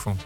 van. 0.00 0.18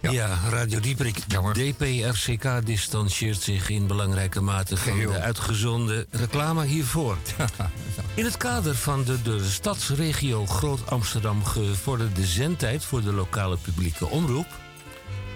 Ja, 0.00 0.38
Radio 0.50 0.80
Dieprik. 0.80 1.18
DPRCK 1.52 2.66
distancieert 2.66 3.40
zich 3.40 3.68
in 3.68 3.86
belangrijke 3.86 4.40
mate 4.40 4.76
van 4.76 4.98
de 4.98 5.20
uitgezonden 5.20 6.06
reclame 6.10 6.64
hiervoor. 6.64 7.16
In 8.14 8.24
het 8.24 8.36
kader 8.36 8.74
van 8.74 9.04
de 9.04 9.22
door 9.22 9.38
de 9.38 9.50
stadsregio 9.50 10.46
Groot 10.46 10.90
Amsterdam 10.90 11.44
gevorderde 11.44 12.26
zendtijd 12.26 12.84
voor 12.84 13.02
de 13.02 13.12
lokale 13.12 13.56
publieke 13.56 14.06
omroep. 14.06 14.46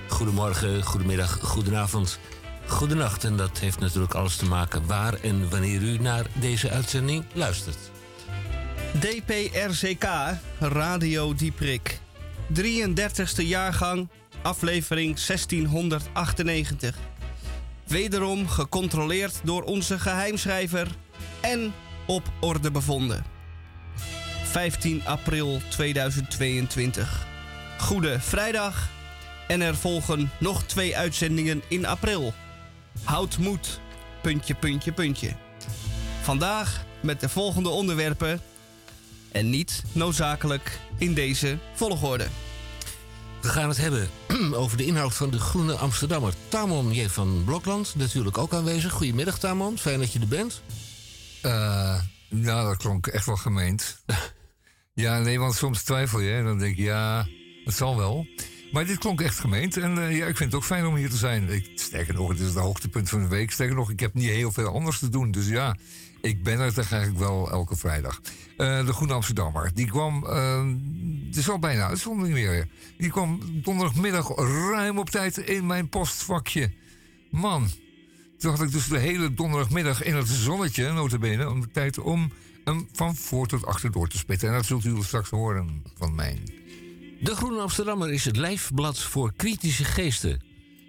Goedemorgen, 0.09 0.83
goedemiddag, 0.83 1.39
goedenavond, 1.43 2.19
goedenacht. 2.67 3.25
En 3.25 3.37
dat 3.37 3.59
heeft 3.59 3.81
natuurlijk 3.81 4.15
alles 4.15 4.37
te 4.37 4.45
maken 4.45 4.87
waar 4.87 5.15
en 5.15 5.51
wanneer 5.51 5.83
u 5.83 5.99
naar 5.99 6.27
deze 6.33 6.71
uitzending 6.71 7.25
luistert. 7.33 7.79
DPRCK, 8.99 10.07
Radio 10.59 11.35
Dieprik. 11.35 12.01
33ste 12.55 13.43
jaargang, 13.43 14.09
aflevering 14.43 15.21
1698. 15.27 16.97
Wederom 17.87 18.49
gecontroleerd 18.49 19.41
door 19.45 19.63
onze 19.63 19.99
geheimschrijver 19.99 20.89
en 21.41 21.75
op 22.07 22.23
orde 22.41 22.71
bevonden. 22.71 23.25
15 24.45 25.03
april 25.07 25.61
2022. 25.69 27.27
Goede 27.79 28.21
vrijdag. 28.21 28.89
En 29.49 29.61
er 29.61 29.77
volgen 29.77 30.31
nog 30.39 30.63
twee 30.63 30.97
uitzendingen 30.97 31.63
in 31.69 31.87
april. 31.87 32.35
Houd 33.05 33.39
moed. 33.39 33.81
Puntje, 34.23 34.55
puntje, 34.55 34.93
puntje. 34.93 35.33
Vandaag 36.23 36.85
met 37.01 37.21
de 37.21 37.29
volgende 37.29 37.69
onderwerpen. 37.69 38.41
En 39.37 39.51
niet 39.51 39.83
noodzakelijk 39.93 40.79
in 40.99 41.15
deze 41.15 41.59
volgorde. 41.75 42.27
We 43.43 43.49
gaan 43.49 43.69
het 43.69 43.79
hebben 43.79 44.09
over 44.55 44.77
de 44.77 44.85
inhoud 44.85 45.15
van 45.15 45.31
de 45.31 45.39
Groene 45.39 45.75
Amsterdammer. 45.75 46.35
Tamon 46.49 46.93
J. 46.93 47.09
van 47.09 47.43
Blokland, 47.45 47.95
natuurlijk 47.97 48.39
ook 48.39 48.55
aanwezig. 48.55 48.93
Goedemiddag, 48.93 49.39
Tamon. 49.39 49.79
Fijn 49.79 49.99
dat 49.99 50.13
je 50.13 50.21
er 50.21 50.29
bent. 50.29 50.63
Uh, 51.43 52.01
nou, 52.29 52.69
dat 52.69 52.77
klonk 52.77 53.07
echt 53.07 53.27
wel 53.27 53.37
gemeend. 53.37 54.03
ja, 55.05 55.19
nee, 55.19 55.39
want 55.39 55.55
soms 55.55 55.83
twijfel 55.83 56.21
je. 56.21 56.33
En 56.33 56.45
dan 56.45 56.59
denk 56.59 56.77
je, 56.77 56.83
ja, 56.83 57.27
het 57.65 57.75
zal 57.75 57.97
wel. 57.97 58.27
Maar 58.73 58.87
dit 58.87 58.99
klonk 58.99 59.21
echt 59.21 59.39
gemeend. 59.39 59.77
En 59.77 59.97
uh, 59.97 60.17
ja, 60.17 60.27
ik 60.27 60.37
vind 60.37 60.53
het 60.53 60.61
ook 60.61 60.67
fijn 60.67 60.87
om 60.87 60.97
hier 60.97 61.11
te 61.11 61.17
zijn. 61.17 61.49
Ik, 61.49 61.71
sterker 61.75 62.15
nog, 62.15 62.29
het 62.29 62.39
is 62.39 62.47
het 62.47 62.55
hoogtepunt 62.55 63.09
van 63.09 63.23
de 63.23 63.29
week. 63.29 63.51
Sterker 63.51 63.77
nog, 63.77 63.91
ik 63.91 64.01
heb 64.01 64.15
niet 64.15 64.29
heel 64.29 64.53
veel 64.53 64.69
anders 64.69 64.99
te 64.99 65.09
doen. 65.09 65.31
Dus 65.31 65.49
ja, 65.49 65.77
ik 66.27 66.43
ben 66.43 66.61
er 66.61 66.75
toch 66.75 66.91
eigenlijk 66.91 67.23
wel 67.23 67.51
elke 67.51 67.77
vrijdag. 67.77 68.21
Uh, 68.59 68.87
de 68.87 68.93
Groene 68.93 69.13
Amsterdammer. 69.13 69.71
Die 69.75 69.87
kwam, 69.87 70.25
uh, 70.25 70.65
het 71.27 71.37
is 71.37 71.49
al 71.49 71.59
bijna 71.59 71.87
uitzondering 71.87 72.35
weer. 72.35 72.69
Die 72.99 73.11
kwam 73.11 73.41
donderdagmiddag 73.63 74.37
ruim 74.71 74.99
op 74.99 75.11
tijd 75.11 75.37
in 75.37 75.67
mijn 75.67 75.89
postvakje. 75.89 76.73
Man, 77.31 77.69
toen 78.39 78.51
had 78.51 78.63
ik 78.63 78.73
dus 78.73 78.89
de 78.89 78.99
hele 78.99 79.35
donderdagmiddag 79.35 80.03
in 80.03 80.15
het 80.15 80.29
zonnetje, 80.29 80.93
notabene, 80.93 81.51
om 81.51 81.61
de 81.61 81.71
tijd 81.71 81.99
om 81.99 82.33
hem 82.65 82.89
van 82.93 83.17
voor 83.17 83.47
tot 83.47 83.67
achter 83.67 83.93
door 83.93 84.09
te 84.09 84.19
spitten. 84.19 84.49
En 84.49 84.55
dat 84.55 84.67
zult 84.67 84.85
u 84.85 85.03
straks 85.03 85.31
horen 85.31 85.83
van 85.99 86.15
mij. 86.15 86.39
De 87.21 87.37
Groene 87.37 87.61
Amsterdammer 87.61 88.13
is 88.13 88.25
het 88.25 88.37
lijfblad 88.37 88.99
voor 88.99 89.33
kritische 89.37 89.85
geesten. 89.85 90.43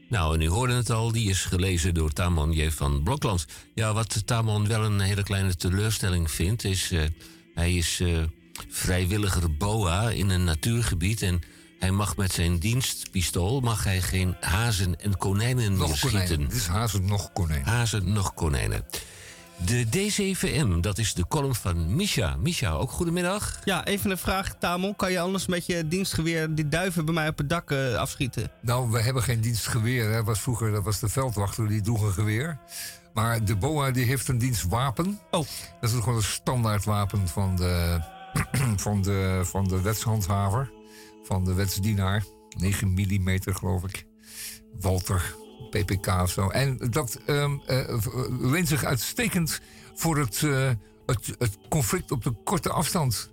Nou, 0.09 0.33
en 0.33 0.41
u 0.41 0.47
hoorde 0.47 0.73
het 0.73 0.89
al, 0.89 1.11
die 1.11 1.29
is 1.29 1.45
gelezen 1.45 1.93
door 1.93 2.11
Tamon 2.11 2.51
J. 2.51 2.69
van 2.69 3.03
Blokland. 3.03 3.45
Ja, 3.73 3.93
wat 3.93 4.21
Tamon 4.25 4.67
wel 4.67 4.83
een 4.83 4.99
hele 4.99 5.23
kleine 5.23 5.55
teleurstelling 5.55 6.31
vindt, 6.31 6.63
is... 6.63 6.91
Uh, 6.91 7.03
hij 7.53 7.73
is 7.73 7.99
uh, 7.99 8.23
vrijwilliger 8.69 9.57
BOA 9.57 10.09
in 10.09 10.29
een 10.29 10.43
natuurgebied... 10.43 11.21
en 11.21 11.41
hij 11.79 11.91
mag 11.91 12.15
met 12.15 12.31
zijn 12.31 12.59
dienstpistool 12.59 13.59
mag 13.59 13.83
hij 13.83 14.01
geen 14.01 14.35
hazen 14.39 14.99
en 14.99 15.17
konijnen 15.17 15.73
nog 15.73 15.87
meer 15.87 15.97
schieten. 15.97 16.41
Het 16.41 16.53
is 16.53 16.67
hazen 16.67 17.05
nog 17.05 17.33
konijnen. 17.33 17.67
Hazen 17.67 18.13
nog 18.13 18.33
konijnen. 18.33 18.85
De 19.65 19.85
D7M, 19.85 20.79
dat 20.79 20.97
is 20.97 21.13
de 21.13 21.27
column 21.27 21.55
van 21.55 21.95
Misha. 21.95 22.35
Misha, 22.35 22.71
ook 22.71 22.91
goedemiddag. 22.91 23.59
Ja, 23.63 23.85
even 23.85 24.11
een 24.11 24.17
vraag, 24.17 24.55
Tamon. 24.59 24.95
Kan 24.95 25.11
je 25.11 25.19
anders 25.19 25.45
met 25.45 25.65
je 25.65 25.87
dienstgeweer 25.87 26.55
die 26.55 26.67
duiven 26.67 27.05
bij 27.05 27.13
mij 27.13 27.27
op 27.27 27.37
het 27.37 27.49
dak 27.49 27.71
uh, 27.71 27.95
afschieten? 27.95 28.51
Nou, 28.61 28.91
we 28.91 29.01
hebben 29.01 29.23
geen 29.23 29.41
dienstgeweer. 29.41 30.11
Hè. 30.11 30.23
Was 30.23 30.39
vroeger 30.39 30.71
dat 30.71 30.83
was 30.83 30.99
de 30.99 31.09
veldwachter, 31.09 31.67
die 31.67 31.81
droeg 31.81 32.01
een 32.01 32.13
geweer. 32.13 32.59
Maar 33.13 33.45
de 33.45 33.55
BOA 33.55 33.91
die 33.91 34.05
heeft 34.05 34.27
een 34.27 34.37
dienstwapen. 34.37 35.19
Oh. 35.31 35.45
Dat 35.81 35.89
is 35.89 35.99
gewoon 35.99 36.15
een 36.15 36.23
standaardwapen 36.23 37.27
van 37.27 37.55
de, 37.55 37.99
van 38.85 39.01
de, 39.01 39.41
van 39.43 39.67
de 39.67 39.81
wetshandhaver. 39.81 40.71
Van 41.23 41.45
de 41.45 41.53
wetsdienaar. 41.53 42.23
9 42.57 42.93
mm 42.93 43.39
geloof 43.43 43.83
ik. 43.83 44.05
Walter 44.79 45.35
PPK 45.69 46.07
of 46.21 46.31
zo. 46.31 46.49
En 46.49 46.77
dat 46.89 47.19
um, 47.27 47.61
leent 48.41 48.67
zich 48.67 48.83
uitstekend 48.83 49.61
voor 49.95 50.17
het, 50.17 50.41
uh, 50.41 50.69
het, 51.05 51.35
het, 51.39 51.57
conflict 51.69 52.11
op 52.11 52.23
de 52.23 52.33
korte 52.43 52.69
afstand. 52.69 53.29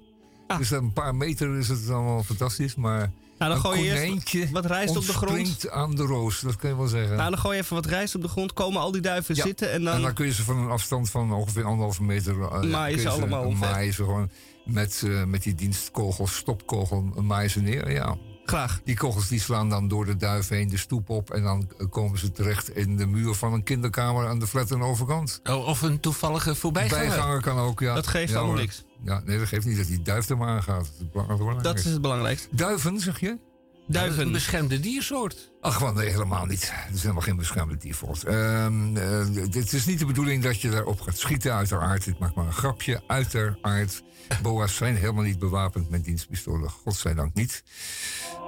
Ah. 0.46 0.58
Dus 0.58 0.70
een 0.70 0.92
paar 0.92 1.14
meter 1.14 1.58
is 1.58 1.68
het 1.68 1.90
allemaal 1.90 2.22
fantastisch, 2.22 2.74
maar... 2.74 3.12
Nou, 3.38 3.52
dan 3.52 3.60
gooi 3.60 3.82
je 3.82 3.92
eerst 3.92 4.50
wat 4.50 4.66
rijst 4.66 4.96
op 4.96 5.06
de 5.06 5.12
grond. 5.12 5.70
aan 5.70 5.94
de 5.94 6.02
roos, 6.02 6.40
dat 6.40 6.56
kun 6.56 6.68
je 6.68 6.76
wel 6.76 6.86
zeggen. 6.86 7.16
Nou, 7.16 7.30
dan 7.30 7.38
gooi 7.38 7.56
je 7.56 7.62
even 7.62 7.74
wat 7.74 7.86
rijst 7.86 8.14
op 8.14 8.22
de 8.22 8.28
grond, 8.28 8.52
komen 8.52 8.80
al 8.80 8.92
die 8.92 9.00
duiven 9.00 9.36
zitten 9.36 9.70
en 9.70 9.84
dan... 9.84 9.94
En 9.94 10.02
dan 10.02 10.12
kun 10.12 10.26
je 10.26 10.32
ze 10.32 10.42
van 10.42 10.56
een 10.56 10.70
afstand 10.70 11.10
van 11.10 11.32
ongeveer 11.32 11.64
anderhalve 11.64 12.02
meter... 12.02 12.36
Uh, 12.36 12.62
maaien 12.62 12.98
ze 12.98 13.08
allemaal 13.08 13.50
Maaien 13.50 13.94
ze 13.94 14.04
gewoon 14.04 14.30
met, 14.64 15.02
uh, 15.04 15.24
met 15.24 15.42
die 15.42 15.54
dienstkogel, 15.54 16.26
stopkogel, 16.26 17.02
maaien 17.02 17.50
ze 17.50 17.60
neer, 17.60 17.90
ja. 17.90 18.16
Graag. 18.44 18.80
Die 18.84 18.96
kogels 18.96 19.28
die 19.28 19.40
slaan 19.40 19.68
dan 19.68 19.88
door 19.88 20.04
de 20.04 20.16
duif 20.16 20.48
heen 20.48 20.68
de 20.68 20.76
stoep 20.76 21.08
op. 21.08 21.30
En 21.30 21.42
dan 21.42 21.68
komen 21.90 22.18
ze 22.18 22.32
terecht 22.32 22.76
in 22.76 22.96
de 22.96 23.06
muur 23.06 23.34
van 23.34 23.52
een 23.52 23.62
kinderkamer 23.62 24.28
aan 24.28 24.38
de 24.38 24.46
flat 24.46 24.72
aan 24.72 24.78
de 24.78 24.84
overkant. 24.84 25.40
Oh, 25.44 25.66
of 25.66 25.82
een 25.82 26.00
toevallige 26.00 26.54
voorbijganger. 26.54 27.06
Bijganger 27.06 27.40
kan 27.40 27.58
ook, 27.58 27.80
ja. 27.80 27.94
Dat 27.94 28.06
geeft 28.06 28.32
ja, 28.32 28.38
allemaal 28.38 28.56
niks. 28.56 28.84
Ja, 29.04 29.22
nee, 29.24 29.38
dat 29.38 29.48
geeft 29.48 29.66
niet 29.66 29.76
dat 29.76 29.86
die 29.86 30.02
duif 30.02 30.28
er 30.28 30.36
maar 30.36 30.48
aangaat. 30.48 30.90
Dat 31.12 31.56
is, 31.56 31.62
dat 31.62 31.78
is 31.78 31.84
het 31.84 32.00
belangrijkste. 32.00 32.48
Duiven, 32.50 33.00
zeg 33.00 33.20
je? 33.20 33.38
Duiven. 33.86 34.26
Een 34.26 34.32
beschermde 34.32 34.80
diersoort. 34.80 35.52
Ach, 35.60 35.78
want 35.78 35.96
nee, 35.96 36.10
helemaal 36.10 36.46
niet. 36.46 36.70
Het 36.72 36.94
is 36.94 37.00
helemaal 37.02 37.22
geen 37.22 37.36
beschermde 37.36 37.76
diersoort. 37.76 38.26
Um, 38.26 38.96
uh, 38.96 39.24
het 39.50 39.72
is 39.72 39.86
niet 39.86 39.98
de 39.98 40.06
bedoeling 40.06 40.42
dat 40.42 40.60
je 40.60 40.70
daarop 40.70 41.00
gaat 41.00 41.18
schieten, 41.18 41.54
uiteraard. 41.54 42.06
Ik 42.06 42.18
maak 42.18 42.34
maar 42.34 42.46
een 42.46 42.52
grapje, 42.52 43.02
uiteraard. 43.06 44.02
Boa's 44.42 44.76
zijn 44.76 44.96
helemaal 44.96 45.22
niet 45.22 45.38
bewapend 45.38 45.90
met 45.90 46.04
dienstpistolen. 46.04 46.70
Godzijdank 46.70 47.34
niet. 47.34 47.62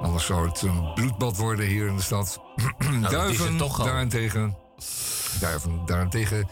Anders 0.00 0.26
zou 0.26 0.48
het 0.48 0.62
een 0.62 0.92
bloedbad 0.94 1.36
worden 1.36 1.66
hier 1.66 1.86
in 1.86 1.96
de 1.96 2.02
stad. 2.02 2.40
Nou, 2.78 3.10
duiven 3.10 3.56
toch 3.56 3.84
daarentegen... 3.84 4.56
Duiven 5.40 5.82
daarentegen... 5.86 6.48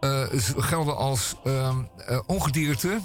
Uh, 0.00 0.26
gelden 0.56 0.96
als 0.96 1.34
uh, 1.44 1.78
ongedierte 2.26 3.00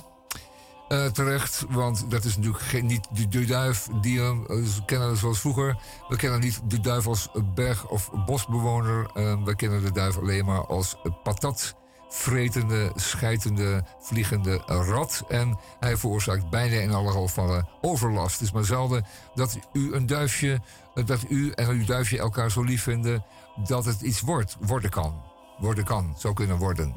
uh, 0.90 1.06
terecht. 1.06 1.66
Want 1.70 2.12
dat 2.12 2.24
is 2.24 2.36
natuurlijk 2.36 2.64
geen, 2.64 2.86
niet 2.86 3.08
de, 3.30 3.46
duif 3.46 3.88
die 4.02 4.22
we 4.22 4.82
kennen 4.86 5.18
zoals 5.18 5.40
vroeger. 5.40 5.78
We 6.08 6.16
kennen 6.16 6.40
niet 6.40 6.62
de 6.68 6.80
duif 6.80 7.08
als 7.08 7.30
berg- 7.56 7.88
of 7.88 8.10
bosbewoner. 8.26 9.10
Uh, 9.16 9.44
we 9.44 9.56
kennen 9.56 9.84
de 9.84 9.92
duif 9.92 10.18
alleen 10.18 10.46
maar 10.46 10.66
als 10.66 10.96
patat. 11.24 11.76
Vretende, 12.12 12.92
schijtende, 12.96 13.84
vliegende 14.00 14.62
rat. 14.66 15.24
En 15.28 15.60
hij 15.80 15.98
veroorzaakt 15.98 16.50
bijna 16.50 16.76
in 16.76 16.94
alle 16.94 17.12
gevallen 17.12 17.70
overlast. 17.82 18.40
Het 18.40 18.48
is 18.48 18.52
maar 18.52 18.66
zelden 18.66 19.06
dat 19.36 19.60
u 19.74 19.94
een 19.94 20.06
duifje, 20.06 20.62
dat 21.06 21.26
u 21.30 21.52
en 21.52 21.70
uw 21.70 21.86
duifje 21.86 22.20
elkaar 22.20 22.52
zo 22.52 22.64
lief 22.64 22.84
vinden 22.84 23.26
dat 23.68 23.86
het 23.86 24.02
iets 24.02 24.22
wordt, 24.22 24.58
worden 24.60 24.90
kan 24.90 25.29
worden 25.60 25.84
kan, 25.84 26.16
zou 26.18 26.34
kunnen 26.34 26.58
worden. 26.58 26.96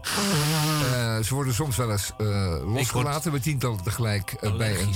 Uh, 0.84 1.18
ze 1.18 1.34
worden 1.34 1.54
soms 1.54 1.76
wel 1.76 1.90
eens 1.90 2.12
uh, 2.18 2.56
losgelaten 2.74 3.32
met 3.32 3.42
tientallen 3.42 3.82
tegelijk 3.82 4.36
uh, 4.40 4.56
bij, 4.56 4.80
een, 4.80 4.94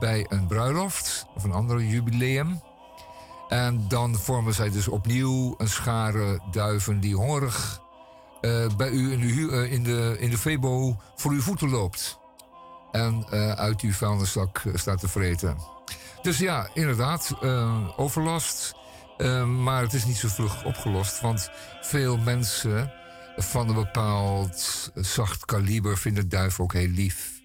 bij 0.00 0.26
een 0.28 0.46
bruiloft 0.46 1.26
of 1.34 1.44
een 1.44 1.52
ander 1.52 1.82
jubileum. 1.82 2.60
En 3.48 3.84
dan 3.88 4.14
vormen 4.14 4.54
zij 4.54 4.70
dus 4.70 4.88
opnieuw 4.88 5.54
een 5.58 5.68
schare 5.68 6.40
duiven 6.50 7.00
die 7.00 7.16
hongerig 7.16 7.80
bij 8.76 8.90
u 8.90 9.12
in 9.12 9.20
de, 9.20 9.70
in, 9.70 9.82
de, 9.82 10.16
in 10.18 10.30
de 10.30 10.38
Febo 10.38 10.96
voor 11.16 11.30
uw 11.30 11.40
voeten 11.40 11.70
loopt. 11.70 12.18
En 12.92 13.26
uit 13.56 13.80
uw 13.80 13.92
vuilniszak 13.92 14.62
staat 14.74 15.00
te 15.00 15.08
vreten. 15.08 15.56
Dus 16.22 16.38
ja, 16.38 16.68
inderdaad, 16.74 17.34
overlast. 17.96 18.74
Uh, 19.18 19.44
maar 19.44 19.82
het 19.82 19.92
is 19.92 20.04
niet 20.04 20.16
zo 20.16 20.28
vlug 20.28 20.64
opgelost, 20.64 21.20
want 21.20 21.50
veel 21.80 22.16
mensen 22.16 22.92
van 23.36 23.68
een 23.68 23.74
bepaald 23.74 24.90
zacht 24.94 25.44
kaliber 25.44 25.98
vinden 25.98 26.28
duiven 26.28 26.64
ook 26.64 26.72
heel 26.72 26.88
lief. 26.88 27.40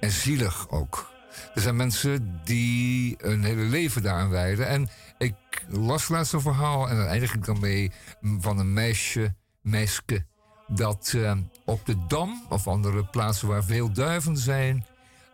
En 0.00 0.10
zielig 0.10 0.70
ook. 0.70 1.12
Er 1.54 1.60
zijn 1.60 1.76
mensen 1.76 2.40
die 2.44 3.16
een 3.18 3.44
hele 3.44 3.62
leven 3.62 4.02
daaraan 4.02 4.30
wijden. 4.30 4.66
En 4.66 4.88
ik 5.18 5.34
las 5.68 6.08
laatst 6.08 6.32
een 6.32 6.40
verhaal, 6.40 6.88
en 6.88 6.96
dan 6.96 7.06
eindig 7.06 7.34
ik 7.34 7.44
dan 7.44 7.60
mee, 7.60 7.92
van 8.38 8.58
een 8.58 8.72
meisje, 8.72 9.34
meisje, 9.62 10.26
dat 10.66 11.12
uh, 11.16 11.32
op 11.64 11.86
de 11.86 12.06
Dam 12.06 12.46
of 12.48 12.66
andere 12.66 13.04
plaatsen 13.04 13.48
waar 13.48 13.64
veel 13.64 13.92
duiven 13.92 14.36
zijn, 14.36 14.86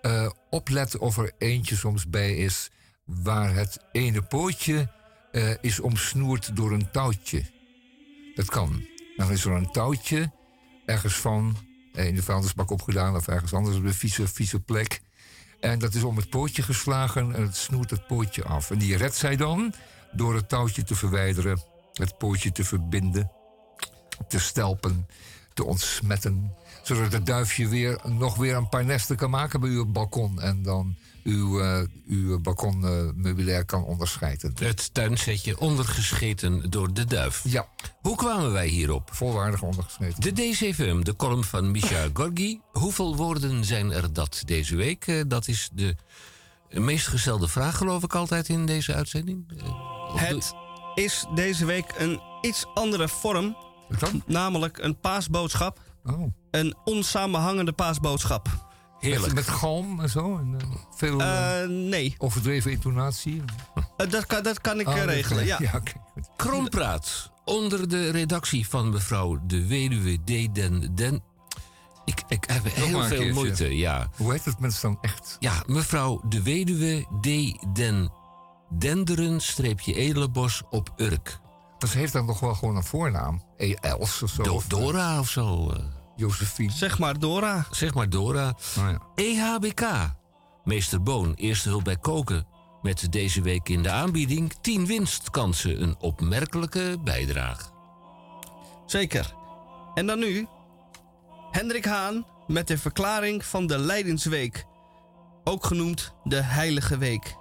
uh, 0.02 0.30
oplet 0.50 0.98
of 0.98 1.18
er 1.18 1.32
eentje 1.38 1.76
soms 1.76 2.08
bij 2.08 2.36
is 2.36 2.70
waar 3.04 3.54
het 3.54 3.78
ene 3.92 4.22
pootje 4.22 4.88
uh, 5.36 5.54
is 5.60 5.80
omsnoerd 5.80 6.56
door 6.56 6.72
een 6.72 6.90
touwtje. 6.90 7.44
Dat 8.34 8.50
kan. 8.50 8.86
Dan 9.16 9.32
is 9.32 9.44
er 9.44 9.52
een 9.52 9.70
touwtje 9.70 10.32
ergens 10.84 11.14
van 11.14 11.56
in 11.92 12.14
de 12.14 12.22
vuilnisbak 12.22 12.70
opgedaan 12.70 13.16
of 13.16 13.28
ergens 13.28 13.52
anders 13.52 13.76
op 13.76 13.84
een 13.84 13.94
vieze, 13.94 14.28
vieze 14.28 14.60
plek. 14.60 15.00
En 15.60 15.78
dat 15.78 15.94
is 15.94 16.02
om 16.02 16.16
het 16.16 16.30
pootje 16.30 16.62
geslagen 16.62 17.34
en 17.34 17.42
het 17.42 17.56
snoert 17.56 17.90
het 17.90 18.06
pootje 18.06 18.44
af. 18.44 18.70
En 18.70 18.78
die 18.78 18.96
redt 18.96 19.14
zij 19.14 19.36
dan 19.36 19.74
door 20.12 20.34
het 20.34 20.48
touwtje 20.48 20.82
te 20.82 20.94
verwijderen, 20.94 21.62
het 21.92 22.18
pootje 22.18 22.52
te 22.52 22.64
verbinden, 22.64 23.30
te 24.28 24.40
stelpen, 24.40 25.06
te 25.54 25.64
ontsmetten. 25.64 26.52
Zodat 26.82 27.12
het 27.12 27.26
duifje 27.26 27.68
weer, 27.68 28.00
nog 28.04 28.36
weer 28.36 28.54
een 28.54 28.68
paar 28.68 28.84
nesten 28.84 29.16
kan 29.16 29.30
maken 29.30 29.60
bij 29.60 29.70
uw 29.70 29.86
balkon. 29.86 30.40
En 30.40 30.62
dan 30.62 30.96
uw, 31.26 31.60
uh, 31.60 31.80
uw 32.06 32.40
balkonmeubilair 32.40 33.64
kan 33.64 33.84
onderscheiden. 33.84 34.52
Het 34.58 34.94
tuinzetje 34.94 35.58
ondergescheten 35.58 36.70
door 36.70 36.92
de 36.92 37.04
duif. 37.04 37.42
Ja. 37.44 37.68
Hoe 38.00 38.16
kwamen 38.16 38.52
wij 38.52 38.66
hierop? 38.66 39.10
Volwaardig 39.12 39.62
ondergescheten. 39.62 40.20
De 40.20 40.32
DCFM, 40.32 41.02
de 41.02 41.16
column 41.16 41.44
van 41.44 41.70
Micha 41.70 42.08
Gorgi. 42.12 42.60
Hoeveel 42.72 43.16
woorden 43.16 43.64
zijn 43.64 43.92
er 43.92 44.12
dat 44.12 44.42
deze 44.44 44.76
week? 44.76 45.06
Uh, 45.06 45.22
dat 45.26 45.48
is 45.48 45.70
de 45.72 45.96
meest 46.70 47.06
gestelde 47.06 47.48
vraag, 47.48 47.76
geloof 47.76 48.02
ik, 48.02 48.14
altijd 48.14 48.48
in 48.48 48.66
deze 48.66 48.94
uitzending. 48.94 49.44
Uh, 49.56 50.14
het 50.14 50.54
is 50.94 51.26
deze 51.34 51.64
week 51.64 51.94
een 51.98 52.20
iets 52.40 52.66
andere 52.74 53.08
vorm. 53.08 53.56
Namelijk 54.26 54.78
een 54.78 55.00
paasboodschap. 55.00 55.80
Oh. 56.04 56.22
Een 56.50 56.76
onsamenhangende 56.84 57.72
paasboodschap. 57.72 58.65
Met, 59.00 59.34
met 59.34 59.48
galm 59.48 60.00
en 60.00 60.10
zo? 60.10 60.38
En, 60.38 60.52
uh, 60.52 60.68
veel 60.94 61.20
uh, 61.20 61.68
nee. 61.68 62.14
overdreven 62.18 62.70
intonatie? 62.70 63.42
Uh, 63.74 64.10
dat, 64.10 64.26
kan, 64.26 64.42
dat 64.42 64.60
kan 64.60 64.80
ik 64.80 64.88
oh, 64.88 65.04
regelen, 65.04 65.46
ja. 65.46 65.58
ja 65.60 65.72
okay. 65.74 66.24
Kroonpraat. 66.36 67.30
Onder 67.44 67.88
de 67.88 68.10
redactie 68.10 68.68
van 68.68 68.90
mevrouw 68.90 69.38
de 69.46 69.66
weduwe 69.66 70.16
D. 70.16 70.54
Den... 70.54 70.94
Den 70.94 71.22
ik, 72.04 72.22
ik 72.28 72.44
heb 72.46 72.64
heel 72.64 72.86
veel 72.86 73.08
keertje. 73.08 73.32
moeite, 73.32 73.76
ja. 73.76 74.08
Hoe 74.16 74.32
heet 74.32 74.44
het 74.44 74.58
mensen 74.58 74.82
dan 74.82 74.98
echt? 75.00 75.36
Ja, 75.40 75.62
mevrouw 75.66 76.22
de 76.28 76.42
weduwe 76.42 77.06
D. 77.20 77.26
Den... 77.74 78.10
Denderen 78.70 79.40
streepje 79.40 79.94
Edelenbos 79.94 80.62
op 80.70 80.92
Urk. 80.96 81.38
Dus 81.78 81.92
heeft 81.92 82.12
dan 82.12 82.26
nog 82.26 82.40
wel 82.40 82.54
gewoon 82.54 82.76
een 82.76 82.84
voornaam? 82.84 83.42
E. 83.56 83.74
Els 83.74 84.22
of 84.22 84.30
zo? 84.30 84.42
Do 84.42 84.62
Dora 84.68 85.18
of 85.18 85.28
zo. 85.28 85.72
Josephine. 86.16 86.72
Zeg 86.72 86.98
maar 86.98 87.18
Dora. 87.18 87.66
Zeg 87.70 87.94
maar 87.94 88.08
Dora. 88.08 88.48
Oh 88.78 88.90
ja. 88.90 89.00
EHBK. 89.14 90.14
Meester 90.64 91.02
Boon, 91.02 91.34
eerste 91.34 91.68
hulp 91.68 91.84
bij 91.84 91.96
koken. 91.96 92.46
Met 92.82 93.12
deze 93.12 93.42
week 93.42 93.68
in 93.68 93.82
de 93.82 93.90
aanbieding 93.90 94.52
10 94.60 94.86
winstkansen. 94.86 95.82
Een 95.82 95.96
opmerkelijke 95.98 96.98
bijdrage. 97.04 97.64
Zeker. 98.86 99.34
En 99.94 100.06
dan 100.06 100.18
nu 100.18 100.46
Hendrik 101.50 101.84
Haan 101.84 102.26
met 102.46 102.68
de 102.68 102.78
verklaring 102.78 103.44
van 103.44 103.66
de 103.66 103.78
Leidensweek. 103.78 104.64
Ook 105.44 105.66
genoemd 105.66 106.14
de 106.24 106.40
Heilige 106.42 106.98
Week. 106.98 107.36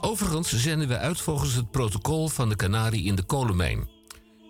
Overigens 0.00 0.52
zenden 0.56 0.88
we 0.88 0.98
uit 0.98 1.20
volgens 1.20 1.54
het 1.54 1.70
protocol 1.70 2.28
van 2.28 2.48
de 2.48 2.56
Canarie 2.56 3.04
in 3.04 3.14
de 3.14 3.22
kolenmijn. 3.22 3.88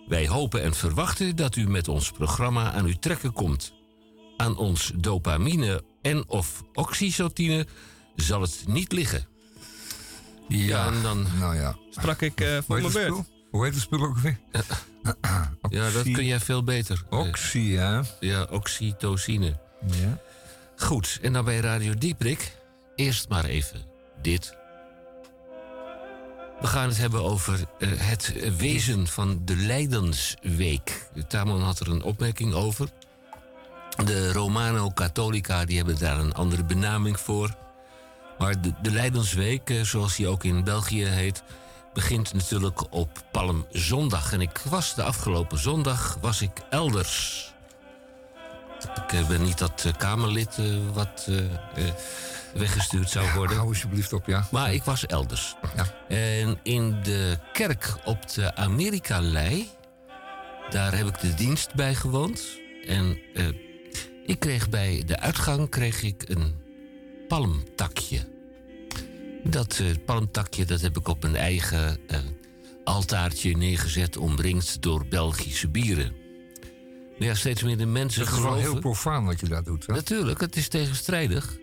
Wij 0.07 0.27
hopen 0.27 0.61
en 0.61 0.73
verwachten 0.73 1.35
dat 1.35 1.55
u 1.55 1.69
met 1.69 1.87
ons 1.87 2.11
programma 2.11 2.71
aan 2.71 2.85
uw 2.85 2.99
trekken 2.99 3.33
komt. 3.33 3.73
Aan 4.37 4.57
ons 4.57 4.91
dopamine 4.95 5.83
en 6.01 6.29
of 6.29 6.63
oxytocine 6.73 7.67
zal 8.15 8.41
het 8.41 8.63
niet 8.67 8.91
liggen. 8.91 9.27
Ja, 10.47 10.87
en 10.87 11.01
dan 11.01 11.25
nou 11.39 11.55
ja. 11.55 11.75
sprak 11.89 12.21
ik 12.21 12.41
uh, 12.41 12.57
voor 12.67 12.81
mijn 12.81 12.93
beurt. 12.93 13.31
Hoe 13.51 13.63
heet 13.63 13.73
het 13.73 13.83
spul 13.83 14.03
ook 14.03 14.17
weer? 14.17 14.39
ja, 15.69 15.89
dat 15.91 16.03
kun 16.03 16.25
jij 16.25 16.39
veel 16.39 16.63
beter. 16.63 17.03
Oxy, 17.09 17.59
ja. 17.59 18.03
Ja, 18.19 18.47
oxytocine. 18.49 19.59
Ja. 19.85 20.21
Goed, 20.75 21.19
en 21.21 21.33
dan 21.33 21.45
bij 21.45 21.59
Radio 21.59 21.93
Dieprik. 21.93 22.55
Eerst 22.95 23.29
maar 23.29 23.45
even 23.45 23.81
dit. 24.21 24.55
We 26.63 26.69
gaan 26.69 26.87
het 26.87 26.97
hebben 26.97 27.23
over 27.23 27.59
uh, 27.79 27.89
het 27.95 28.55
wezen 28.57 29.07
van 29.07 29.41
de 29.45 29.55
Leidensweek. 29.55 31.09
Tamon 31.27 31.61
had 31.61 31.79
er 31.79 31.89
een 31.89 32.03
opmerking 32.03 32.53
over. 32.53 32.89
De 34.05 34.31
Romano-Catholica 34.31 35.65
hebben 35.65 35.99
daar 35.99 36.19
een 36.19 36.33
andere 36.33 36.63
benaming 36.63 37.19
voor. 37.19 37.55
Maar 38.37 38.61
de, 38.61 38.73
de 38.81 38.91
Leidensweek, 38.91 39.69
uh, 39.69 39.81
zoals 39.81 40.15
die 40.15 40.27
ook 40.27 40.43
in 40.43 40.63
België 40.63 41.05
heet, 41.05 41.43
begint 41.93 42.33
natuurlijk 42.33 42.93
op 42.93 43.23
Palmzondag. 43.31 44.33
En 44.33 44.41
ik 44.41 44.57
was 44.69 44.95
de 44.95 45.03
afgelopen 45.03 45.59
zondag 45.59 46.17
was 46.21 46.41
ik 46.41 46.61
elders. 46.69 47.52
Ik 49.11 49.27
ben 49.27 49.41
niet 49.41 49.57
dat 49.57 49.91
Kamerlid 49.97 50.57
uh, 50.59 50.75
wat 50.93 51.29
weggestuurd 52.53 53.09
zou 53.09 53.27
worden. 53.35 53.55
hou 53.55 53.69
alsjeblieft 53.69 54.13
op, 54.13 54.25
ja. 54.25 54.47
Maar 54.51 54.73
ik 54.73 54.83
was 54.83 55.05
elders. 55.05 55.55
Ja. 55.75 56.15
En 56.15 56.59
in 56.63 57.01
de 57.03 57.37
kerk 57.53 57.95
op 58.05 58.33
de 58.33 58.55
Amerika-lei, 58.55 59.69
daar 60.69 60.97
heb 60.97 61.07
ik 61.07 61.19
de 61.19 61.33
dienst 61.33 61.75
bij 61.75 61.95
gewoond. 61.95 62.41
En 62.87 63.19
uh, 63.33 63.47
ik 64.25 64.39
kreeg 64.39 64.69
bij 64.69 65.03
de 65.05 65.19
uitgang 65.19 65.69
kreeg 65.69 66.03
ik 66.03 66.29
een 66.29 66.55
palmtakje. 67.27 68.19
Dat 69.43 69.79
uh, 69.81 69.87
palmtakje 70.05 70.65
dat 70.65 70.81
heb 70.81 70.97
ik 70.97 71.07
op 71.07 71.21
mijn 71.21 71.35
eigen 71.35 71.97
uh, 72.07 72.17
altaartje 72.83 73.57
neergezet, 73.57 74.17
omringd 74.17 74.81
door 74.81 75.07
Belgische 75.07 75.69
bieren. 75.69 76.22
Ja, 77.23 77.33
steeds 77.33 77.63
meer 77.63 77.77
de 77.77 77.85
mensen 77.85 78.27
geloven... 78.27 78.49
Het 78.49 78.57
is 78.57 78.63
wel 78.63 78.71
heel 78.71 78.81
profaan 78.81 79.25
wat 79.25 79.39
je 79.39 79.47
daar 79.47 79.63
doet, 79.63 79.87
hè? 79.87 79.93
Natuurlijk, 79.93 80.39
het 80.41 80.55
is 80.55 80.67
tegenstrijdig. 80.67 81.57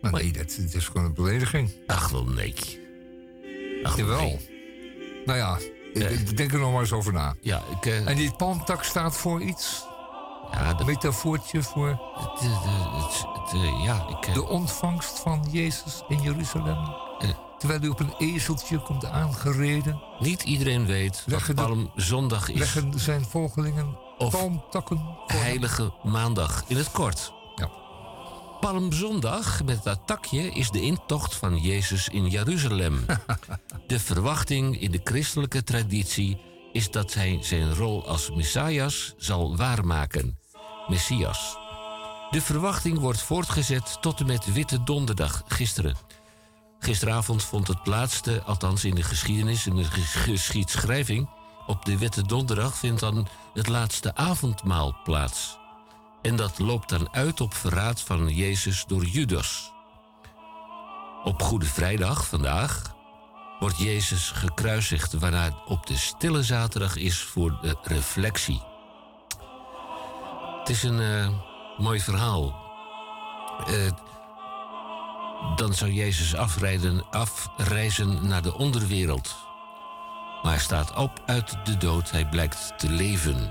Maar 0.00 0.12
nee, 0.12 0.32
dat, 0.32 0.54
het 0.54 0.74
is 0.74 0.86
gewoon 0.86 1.04
een 1.04 1.14
belediging. 1.14 1.70
Ach, 1.86 2.08
wel 2.08 2.24
nee. 2.24 2.54
Ach, 3.82 3.96
Jawel. 3.96 4.20
Nee. 4.20 4.50
Nou 5.24 5.38
ja, 5.38 5.58
ik, 5.92 6.36
denk 6.36 6.52
er 6.52 6.58
nog 6.58 6.72
maar 6.72 6.80
eens 6.80 6.92
over 6.92 7.12
na. 7.12 7.34
Ja, 7.40 7.62
ik, 7.70 7.86
uh, 7.86 8.08
en 8.08 8.16
die 8.16 8.32
palmtak 8.32 8.84
staat 8.84 9.16
voor 9.16 9.42
iets? 9.42 9.84
Ja, 10.52 10.74
de 10.74 10.84
metafoortje 10.84 11.62
voor... 11.62 11.88
Het, 11.88 12.40
het, 12.40 13.24
het, 13.52 13.82
ja, 13.82 14.06
ik, 14.08 14.28
uh, 14.28 14.34
de 14.34 14.48
ontvangst 14.48 15.18
van 15.18 15.46
Jezus 15.50 16.02
in 16.08 16.22
Jeruzalem. 16.22 16.78
Uh, 17.22 17.28
terwijl 17.58 17.80
hij 17.80 17.88
op 17.88 18.00
een 18.00 18.14
ezeltje 18.18 18.82
komt 18.82 19.04
aangereden. 19.04 20.02
Niet 20.18 20.42
iedereen 20.42 20.86
weet 20.86 21.22
leggen 21.26 21.56
dat 21.56 21.66
Palmzondag 21.66 22.48
is. 22.48 22.58
Leggen 22.58 23.00
zijn 23.00 23.24
volgelingen 23.24 24.01
of 24.24 24.32
palmtakken... 24.32 25.00
Heilige 25.26 25.92
Maandag, 26.02 26.64
in 26.66 26.76
het 26.76 26.90
kort. 26.90 27.32
Palmzondag 28.60 29.64
met 29.64 29.82
dat 29.82 30.00
takje 30.06 30.50
is 30.50 30.70
de 30.70 30.80
intocht 30.80 31.36
van 31.36 31.56
Jezus 31.56 32.08
in 32.08 32.28
Jeruzalem. 32.28 33.06
de 33.86 34.00
verwachting 34.00 34.80
in 34.80 34.90
de 34.90 35.00
christelijke 35.04 35.64
traditie 35.64 36.40
is 36.72 36.90
dat 36.90 37.14
hij 37.14 37.38
zijn 37.40 37.74
rol 37.74 38.08
als 38.08 38.30
Messias 38.30 39.14
zal 39.16 39.56
waarmaken. 39.56 40.38
Messias. 40.88 41.56
De 42.30 42.40
verwachting 42.40 42.98
wordt 42.98 43.22
voortgezet 43.22 43.96
tot 44.00 44.20
en 44.20 44.26
met 44.26 44.52
Witte 44.52 44.82
Donderdag, 44.82 45.42
gisteren. 45.46 45.96
Gisteravond 46.78 47.42
vond 47.42 47.68
het 47.68 47.86
laatste, 47.86 48.42
althans 48.42 48.84
in 48.84 48.94
de 48.94 49.02
geschiedenis, 49.02 49.66
in 49.66 49.76
de 49.76 49.84
geschiedschrijving, 49.84 51.28
op 51.72 51.84
de 51.84 51.98
Witte 51.98 52.22
Donderdag 52.22 52.76
vindt 52.76 53.00
dan 53.00 53.28
het 53.54 53.68
laatste 53.68 54.14
avondmaal 54.14 54.96
plaats. 55.04 55.58
En 56.22 56.36
dat 56.36 56.58
loopt 56.58 56.88
dan 56.88 57.08
uit 57.12 57.40
op 57.40 57.54
verraad 57.54 58.00
van 58.00 58.28
Jezus 58.28 58.84
door 58.86 59.04
Judas. 59.04 59.72
Op 61.24 61.42
Goede 61.42 61.66
Vrijdag, 61.66 62.26
vandaag, 62.26 62.94
wordt 63.58 63.78
Jezus 63.78 64.30
gekruisigd, 64.30 65.12
waarna 65.12 65.44
het 65.44 65.54
op 65.66 65.86
de 65.86 65.96
stille 65.96 66.42
zaterdag 66.42 66.96
is 66.96 67.22
voor 67.22 67.58
de 67.62 67.76
reflectie. 67.82 68.62
Het 70.58 70.68
is 70.68 70.82
een 70.82 71.00
uh, 71.00 71.28
mooi 71.78 72.00
verhaal. 72.00 72.54
Uh, 73.68 73.90
dan 75.56 75.74
zou 75.74 75.92
Jezus 75.92 76.34
afreizen 76.36 78.18
naar 78.28 78.42
de 78.42 78.54
onderwereld. 78.54 79.50
Maar 80.42 80.60
staat 80.60 80.94
op 80.94 81.22
uit 81.26 81.56
de 81.64 81.76
dood, 81.76 82.10
hij 82.10 82.28
blijkt 82.28 82.72
te 82.76 82.90
leven. 82.90 83.36
Uh, 83.36 83.48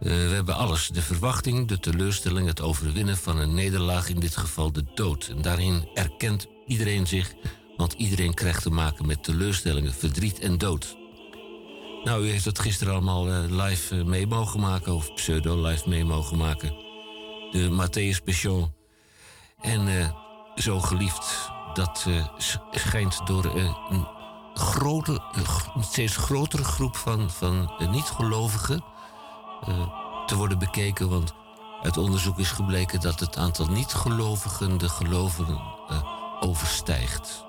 we 0.00 0.34
hebben 0.34 0.54
alles. 0.54 0.88
De 0.88 1.02
verwachting, 1.02 1.68
de 1.68 1.78
teleurstelling, 1.78 2.46
het 2.46 2.60
overwinnen 2.60 3.16
van 3.16 3.38
een 3.38 3.54
nederlaag, 3.54 4.08
in 4.08 4.20
dit 4.20 4.36
geval 4.36 4.72
de 4.72 4.84
dood. 4.94 5.26
En 5.26 5.42
daarin 5.42 5.88
erkent 5.94 6.46
iedereen 6.66 7.06
zich, 7.06 7.34
want 7.76 7.92
iedereen 7.92 8.34
krijgt 8.34 8.62
te 8.62 8.70
maken 8.70 9.06
met 9.06 9.24
teleurstellingen, 9.24 9.94
verdriet 9.94 10.38
en 10.38 10.58
dood. 10.58 10.96
Nou, 12.04 12.24
u 12.24 12.30
heeft 12.30 12.44
dat 12.44 12.58
gisteren 12.58 12.92
allemaal 12.92 13.28
uh, 13.28 13.64
live 13.64 13.96
uh, 13.96 14.04
mee 14.04 14.26
mogen 14.26 14.60
maken, 14.60 14.94
of 14.94 15.14
pseudo-live 15.14 15.88
mee 15.88 16.04
mogen 16.04 16.36
maken. 16.36 16.74
De 17.50 17.68
Matthäus 17.70 18.24
Passion. 18.24 18.72
En 19.60 20.14
zo 20.54 20.80
geliefd 20.80 21.50
dat 21.74 22.06
schijnt 22.74 23.26
door 23.26 23.44
een 23.44 24.06
grote, 24.54 25.22
een 25.74 25.82
steeds 25.82 26.16
grotere 26.16 26.64
groep 26.64 26.96
van, 26.96 27.30
van 27.30 27.72
niet-gelovigen 27.90 28.84
te 30.26 30.36
worden 30.36 30.58
bekeken. 30.58 31.08
Want 31.08 31.34
uit 31.82 31.96
onderzoek 31.96 32.38
is 32.38 32.50
gebleken 32.50 33.00
dat 33.00 33.20
het 33.20 33.36
aantal 33.36 33.66
niet-gelovigen 33.66 34.78
de 34.78 34.88
gelovigen 34.88 35.60
overstijgt. 36.40 37.44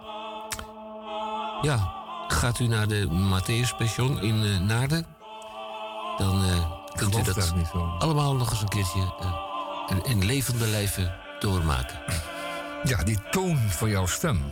Ja, 1.61 1.93
gaat 2.27 2.59
u 2.59 2.67
naar 2.67 2.87
de 2.87 3.07
Matthäus 3.09 3.77
Pension 3.77 4.21
in 4.21 4.43
uh, 4.43 4.59
Naarden, 4.59 5.05
dan 6.17 6.43
kunt 6.95 7.17
u 7.17 7.23
dat 7.23 7.53
allemaal 7.99 8.35
nog 8.35 8.49
eens 8.49 8.61
een 8.61 8.67
keertje 8.67 9.13
in, 10.03 10.25
levende 10.25 10.67
lijven 10.67 11.15
doormaken. 11.39 11.99
Ja, 12.83 13.03
die 13.03 13.29
toon 13.31 13.57
van 13.57 13.89
jouw 13.89 14.05
stem 14.05 14.43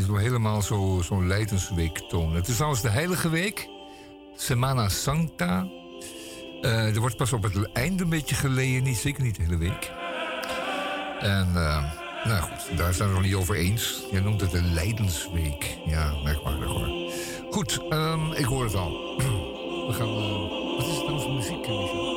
is 0.00 0.06
wel 0.06 0.16
helemaal 0.16 0.62
zo'n 0.62 1.02
zo 1.02 1.24
Leidensweek-toon. 1.24 2.34
Het 2.34 2.48
is 2.48 2.54
trouwens 2.54 2.82
de 2.82 2.88
Heilige 2.90 3.28
Week, 3.28 3.68
Semana 4.34 4.88
Sancta. 4.88 5.68
er 6.62 7.00
wordt 7.00 7.16
pas 7.16 7.32
op 7.32 7.42
het 7.42 7.72
einde 7.72 8.02
een 8.02 8.08
beetje 8.08 8.34
geleden, 8.34 8.82
niet, 8.82 8.96
zeker 8.96 9.22
niet 9.22 9.36
de 9.36 9.42
hele 9.42 9.58
week. 9.58 9.92
En 11.20 11.52
nou 12.24 12.40
goed, 12.42 12.78
daar 12.78 12.94
zijn 12.94 13.08
we 13.08 13.14
nog 13.14 13.24
niet 13.24 13.34
over 13.34 13.54
eens. 13.54 14.02
Je 14.12 14.20
noemt 14.20 14.40
het 14.40 14.52
een 14.52 14.74
Leidensweek. 14.74 15.78
Ja, 15.86 16.12
merkwaardig 16.24 16.68
hoor. 16.68 17.12
Goed, 17.50 17.80
um, 17.90 18.32
ik 18.32 18.44
hoor 18.44 18.64
het 18.64 18.74
al. 18.74 18.90
We 19.86 19.92
gaan. 19.92 20.08
Uh, 20.08 20.76
wat 20.76 20.86
is 20.86 20.96
het 20.96 21.06
nou 21.06 21.20
voor 21.20 21.32
muziek, 21.32 21.68
Michel? 21.68 22.09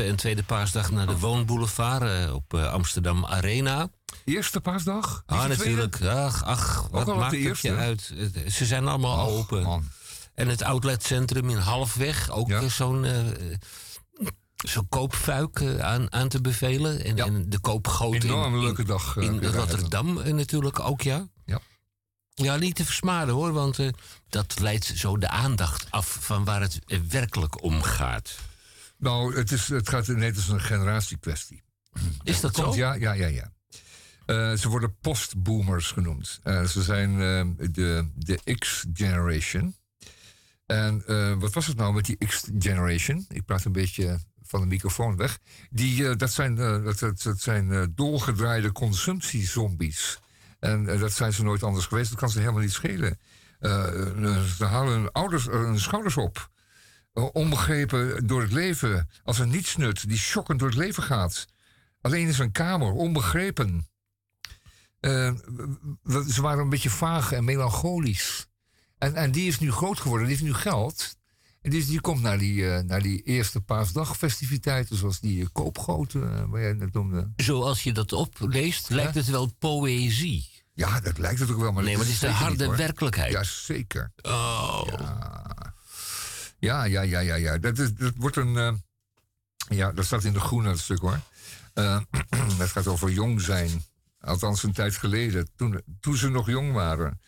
Eerste 0.00 0.12
en 0.12 0.16
tweede 0.16 0.42
paasdag 0.42 0.90
naar 0.90 1.06
de 1.06 1.18
Woonboulevard 1.18 2.02
uh, 2.02 2.34
op 2.34 2.54
uh, 2.54 2.72
Amsterdam 2.72 3.26
Arena. 3.26 3.88
Eerste 4.24 4.60
paasdag? 4.60 5.22
Ah, 5.26 5.46
natuurlijk. 5.46 6.02
Ach, 6.02 6.44
ach 6.44 6.88
wat 6.90 7.06
maakt 7.06 7.36
het 7.36 7.60
je 7.60 7.74
uit? 7.74 8.12
Ze 8.48 8.66
zijn 8.66 8.88
allemaal 8.88 9.28
open. 9.28 9.84
En 10.34 10.48
het 10.48 10.62
outletcentrum 10.62 11.50
in 11.50 11.56
Halfweg, 11.56 12.30
ook 12.30 12.48
ja. 12.48 12.68
zo'n 12.68 13.06
zo'n 14.56 14.88
koopfuik 14.88 15.62
aan, 15.80 16.12
aan 16.12 16.28
te 16.28 16.40
bevelen. 16.40 17.04
En, 17.04 17.16
ja. 17.16 17.24
en 17.24 17.44
de 17.48 17.58
koopgoot 17.58 18.24
in, 18.24 18.60
leuke 18.60 18.84
dag, 18.84 19.16
in 19.16 19.44
Rotterdam 19.44 20.34
natuurlijk 20.34 20.80
ook, 20.80 21.02
ja. 21.02 21.28
Ja. 21.44 21.60
Ja, 22.34 22.56
niet 22.56 22.74
te 22.74 22.84
versmaden 22.84 23.34
hoor, 23.34 23.52
want 23.52 23.78
dat 24.28 24.58
leidt 24.58 24.92
zo 24.94 25.18
de 25.18 25.28
aandacht 25.28 25.86
af 25.90 26.18
van 26.20 26.44
waar 26.44 26.60
het 26.60 26.78
werkelijk 27.08 27.62
om 27.62 27.82
gaat. 27.82 28.36
Nou, 29.00 29.36
het, 29.36 29.52
is, 29.52 29.68
het 29.68 29.88
gaat 29.88 30.06
net 30.06 30.36
als 30.36 30.48
een 30.48 30.60
generatiekwestie. 30.60 31.62
Is 32.22 32.40
dat 32.40 32.54
zo? 32.54 32.74
Ja, 32.74 32.94
ja, 32.94 33.12
ja, 33.12 33.26
ja. 33.26 33.52
Uh, 34.26 34.52
ze 34.56 34.68
worden 34.68 34.96
postboomers 35.00 35.90
genoemd. 35.90 36.40
Uh, 36.44 36.64
ze 36.64 36.82
zijn 36.82 37.10
uh, 37.10 37.68
de, 37.70 38.08
de 38.14 38.54
X-generation. 38.58 39.74
En 40.66 41.02
wat 41.38 41.54
was 41.54 41.66
het 41.66 41.76
nou 41.76 41.94
met 41.94 42.04
die 42.04 42.16
X-generation? 42.26 43.24
Ik 43.28 43.44
praat 43.44 43.64
een 43.64 43.72
beetje 43.72 44.18
van 44.42 44.60
de 44.60 44.66
microfoon 44.66 45.16
weg. 45.16 45.38
Die, 45.70 46.16
dat 46.16 46.32
zijn, 46.32 46.54
dat, 46.54 46.98
dat, 46.98 47.22
dat 47.22 47.40
zijn 47.40 47.92
doorgedraaide 47.94 48.72
consumptiezombies. 48.72 50.18
En 50.58 50.84
dat 50.84 51.12
zijn 51.12 51.32
ze 51.32 51.42
nooit 51.42 51.62
anders 51.62 51.86
geweest. 51.86 52.10
Dat 52.10 52.18
kan 52.18 52.30
ze 52.30 52.38
helemaal 52.38 52.60
niet 52.60 52.72
schelen. 52.72 53.18
ze 53.60 54.64
halen 54.64 54.92
hun, 54.92 55.12
ouders, 55.12 55.46
hun 55.46 55.80
schouders 55.80 56.16
op. 56.16 56.50
Eh, 57.20 57.28
onbegrepen 57.32 58.26
door 58.26 58.42
het 58.42 58.52
leven. 58.52 59.08
Als 59.24 59.38
een 59.38 59.50
nietsnut 59.50 60.08
die 60.08 60.18
schokkend 60.18 60.58
door 60.58 60.68
het 60.68 60.78
leven 60.78 61.02
gaat. 61.02 61.46
Alleen 62.00 62.26
in 62.26 62.34
zijn 62.34 62.52
kamer, 62.52 62.92
onbegrepen. 62.92 63.88
Uh, 65.00 65.32
ze 66.28 66.42
waren 66.42 66.62
een 66.62 66.70
beetje 66.70 66.90
vaag 66.90 67.32
en 67.32 67.44
melancholisch. 67.44 68.46
En, 68.98 69.14
en 69.14 69.30
die 69.30 69.46
is 69.46 69.58
nu 69.58 69.72
groot 69.72 70.00
geworden, 70.00 70.26
die 70.26 70.36
heeft 70.36 70.48
nu 70.48 70.54
geld. 70.60 71.18
En 71.62 71.70
die, 71.70 71.84
die 71.84 72.00
komt 72.00 72.22
naar 72.22 72.38
die, 72.38 72.54
uh, 72.54 72.78
naar 72.78 73.02
die 73.02 73.22
eerste 73.22 73.60
paasdagfestiviteiten, 73.60 74.96
zoals 74.96 75.20
die 75.20 75.40
uh, 75.40 75.46
koopgoten, 75.52 76.50
waar 76.50 76.60
jij 76.60 76.72
net 76.72 76.92
noemde. 76.92 77.32
Zoals 77.36 77.82
je 77.82 77.92
dat 77.92 78.12
opleest, 78.12 78.88
lijkt 78.90 79.14
het 79.14 79.26
wel 79.26 79.52
poëzie. 79.58 80.48
Ja, 80.74 81.00
dat 81.00 81.18
lijkt 81.18 81.40
het 81.40 81.50
ook 81.50 81.60
wel. 81.60 81.72
Maar 81.72 81.84
nee, 81.84 81.96
maar 81.96 82.04
het 82.04 82.14
is 82.14 82.18
de 82.18 82.28
harde 82.28 82.76
werkelijkheid. 82.76 83.32
Ja, 83.32 83.42
zeker. 83.42 84.12
Oh. 84.22 84.82
Ja. 84.86 85.39
Ja, 86.60 86.84
ja, 86.84 87.02
ja, 87.02 87.18
ja, 87.20 87.34
ja. 87.34 87.58
Dat, 87.58 87.78
is, 87.78 87.94
dat 87.94 88.12
wordt 88.16 88.36
een. 88.36 88.54
Uh, 88.54 88.72
ja, 89.68 89.92
dat 89.92 90.04
staat 90.04 90.24
in 90.24 90.32
de 90.32 90.40
groene, 90.40 90.68
dat 90.68 90.78
stuk 90.78 90.98
hoor. 90.98 91.20
Uh, 91.74 92.00
dat 92.58 92.68
gaat 92.68 92.86
over 92.86 93.10
jong 93.10 93.40
zijn. 93.40 93.84
Althans, 94.20 94.62
een 94.62 94.72
tijd 94.72 94.96
geleden, 94.96 95.48
toen, 95.56 95.82
toen 96.00 96.16
ze 96.16 96.28
nog 96.28 96.46
jong 96.46 96.72
waren. 96.72 97.20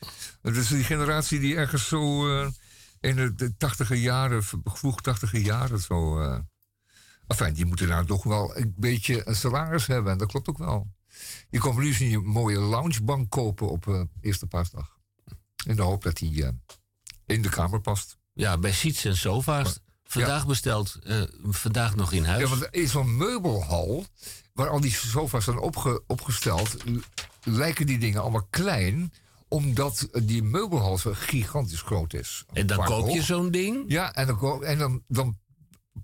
Het 0.42 0.56
is 0.56 0.68
die 0.68 0.84
generatie 0.84 1.40
die 1.40 1.56
ergens 1.56 1.88
zo. 1.88 2.28
Uh, 2.28 2.48
in 3.00 3.34
de 3.36 3.56
tachtiger 3.56 3.96
jaren, 3.96 4.42
vroeg 4.64 5.00
tachtiger 5.00 5.38
jaren 5.38 5.80
zo. 5.80 6.20
Enfin, 7.26 7.52
die 7.52 7.64
moeten 7.64 7.88
nou 7.88 8.06
toch 8.06 8.24
wel 8.24 8.56
een 8.56 8.74
beetje 8.76 9.28
een 9.28 9.34
salaris 9.34 9.86
hebben. 9.86 10.12
En 10.12 10.18
dat 10.18 10.28
klopt 10.28 10.48
ook 10.48 10.58
wel. 10.58 10.90
Je 11.50 11.58
kon 11.58 11.80
nu 11.80 11.94
een 11.98 12.24
mooie 12.24 12.58
loungebank 12.58 13.30
kopen 13.30 13.68
op 13.68 14.08
eerste 14.20 14.46
paasdag. 14.46 14.98
In 15.66 15.76
de 15.76 15.82
hoop 15.82 16.02
dat 16.02 16.16
die 16.16 16.44
in 17.26 17.42
de 17.42 17.48
kamer 17.48 17.80
past. 17.80 18.16
Ja, 18.42 18.58
bij 18.58 18.72
Seats 18.72 19.04
en 19.04 19.16
Sofa's. 19.16 19.78
Vandaag 20.04 20.46
besteld, 20.46 20.98
uh, 21.04 21.22
vandaag 21.42 21.94
nog 21.94 22.12
in 22.12 22.24
huis. 22.24 22.42
Ja, 22.42 22.48
want 22.48 22.68
in 22.70 22.88
zo'n 22.88 23.16
meubelhal, 23.16 24.06
waar 24.52 24.68
al 24.68 24.80
die 24.80 24.90
sofa's 24.90 25.44
zijn 25.44 25.58
opge 25.58 26.02
opgesteld, 26.06 26.76
lijken 27.42 27.86
die 27.86 27.98
dingen 27.98 28.20
allemaal 28.20 28.46
klein 28.50 29.12
omdat 29.48 30.08
die 30.22 30.42
meubelhal 30.42 30.98
zo 30.98 31.10
gigantisch 31.14 31.82
groot 31.82 32.12
is. 32.14 32.44
En 32.52 32.66
dan 32.66 32.84
koop 32.84 33.08
je 33.08 33.22
zo'n 33.22 33.50
ding? 33.50 33.84
Ja, 33.88 34.14
en, 34.14 34.26
dan, 34.26 34.64
en 34.64 34.78
dan, 34.78 35.02
dan 35.08 35.38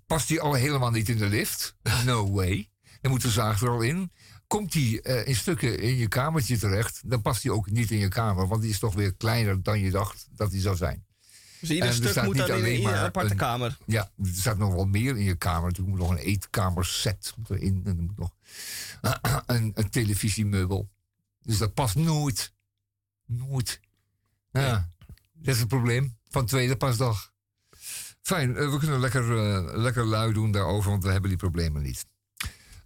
past 0.06 0.28
die 0.28 0.40
al 0.40 0.54
helemaal 0.54 0.90
niet 0.90 1.08
in 1.08 1.18
de 1.18 1.28
lift. 1.28 1.76
No 2.04 2.30
way. 2.30 2.70
Dan 3.00 3.10
moet 3.10 3.22
de 3.22 3.30
zaag 3.30 3.62
er 3.62 3.70
al 3.70 3.80
in. 3.80 4.12
Komt 4.46 4.72
die 4.72 5.00
uh, 5.02 5.26
in 5.26 5.36
stukken 5.36 5.78
in 5.78 5.96
je 5.96 6.08
kamertje 6.08 6.58
terecht, 6.58 7.10
dan 7.10 7.22
past 7.22 7.42
die 7.42 7.52
ook 7.52 7.70
niet 7.70 7.90
in 7.90 7.98
je 7.98 8.08
kamer. 8.08 8.48
Want 8.48 8.62
die 8.62 8.70
is 8.70 8.78
toch 8.78 8.94
weer 8.94 9.14
kleiner 9.14 9.62
dan 9.62 9.80
je 9.80 9.90
dacht 9.90 10.26
dat 10.30 10.50
die 10.50 10.60
zou 10.60 10.76
zijn. 10.76 11.06
Dus 11.60 11.70
ieder 11.70 11.92
stuk 11.92 12.22
moet 12.22 12.36
dan 12.36 12.50
in, 12.50 12.64
in 12.64 12.86
een 12.86 12.94
aparte 12.94 13.34
kamer? 13.34 13.78
Ja, 13.86 14.10
er 14.22 14.26
staat 14.32 14.58
nog 14.58 14.74
wel 14.74 14.84
meer 14.84 15.16
in 15.16 15.24
je 15.24 15.34
kamer. 15.34 15.68
Natuurlijk 15.68 15.96
moet 15.98 16.08
nog 16.08 16.18
een 16.18 16.24
eetkamerset 16.24 17.34
erin. 17.48 17.82
En 17.84 17.96
er 17.96 18.02
moet 18.02 18.18
nog 18.18 18.32
een, 19.46 19.72
een 19.74 19.90
televisiemeubel. 19.90 20.88
Dus 21.42 21.58
dat 21.58 21.74
past 21.74 21.94
nooit. 21.94 22.52
Nooit. 23.26 23.80
Ja, 24.52 24.88
dat 25.32 25.54
is 25.54 25.58
het 25.58 25.68
probleem 25.68 26.16
van 26.28 26.46
tweede 26.46 26.76
pasdag. 26.76 27.32
Fijn, 28.22 28.56
eh, 28.56 28.70
we 28.70 28.78
kunnen 28.78 29.00
lekker, 29.00 29.22
uh, 29.22 29.76
lekker 29.76 30.04
lui 30.04 30.32
doen 30.32 30.50
daarover, 30.50 30.90
want 30.90 31.04
we 31.04 31.10
hebben 31.10 31.28
die 31.28 31.38
problemen 31.38 31.82
niet. 31.82 32.06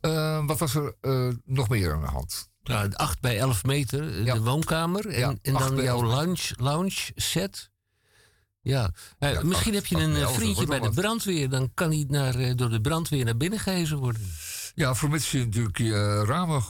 Uh, 0.00 0.46
wat 0.46 0.58
was 0.58 0.74
er 0.74 0.94
nog 1.44 1.68
meer 1.68 1.92
aan 1.92 2.00
de 2.00 2.06
hand? 2.06 2.50
Ja, 2.62 2.88
8 2.92 3.20
bij 3.20 3.38
11 3.38 3.64
meter, 3.64 4.24
de 4.24 4.40
woonkamer. 4.40 5.08
En, 5.08 5.18
ja, 5.18 5.34
en 5.42 5.52
dan 5.52 5.82
jouw 5.82 6.04
lounge, 6.04 6.54
lounge 6.56 7.10
set. 7.14 7.71
Ja, 8.62 8.92
ja 9.18 9.42
misschien 9.42 9.74
heb 9.74 9.86
je 9.86 9.96
een 9.96 10.28
vriendje 10.28 10.66
bij 10.66 10.80
de 10.80 10.90
brandweer. 10.90 11.48
Dan 11.48 11.70
kan 11.74 11.90
hij 11.90 12.04
naar, 12.08 12.56
door 12.56 12.70
de 12.70 12.80
brandweer 12.80 13.24
naar 13.24 13.36
binnen 13.36 13.58
gehezen 13.58 13.98
worden. 13.98 14.30
Ja, 14.74 14.94
vermits 14.94 15.30
je 15.30 15.38
natuurlijk 15.38 15.78
je 15.78 16.24
ramen 16.24 16.62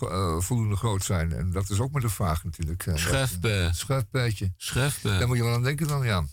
voldoende 0.42 0.76
groot 0.76 1.04
zijn. 1.04 1.32
En 1.32 1.50
dat 1.50 1.70
is 1.70 1.80
ook 1.80 1.90
maar 1.90 2.00
de 2.00 2.08
vraag 2.08 2.44
natuurlijk. 2.44 2.86
Schuifbe. 2.94 3.70
Schuifbeetje. 3.72 4.52
Schuifbe. 4.56 5.18
Daar 5.18 5.26
moet 5.26 5.36
je 5.36 5.42
wel 5.42 5.54
aan 5.54 5.62
denken 5.62 5.86
dan, 5.88 6.04
ja. 6.04 6.24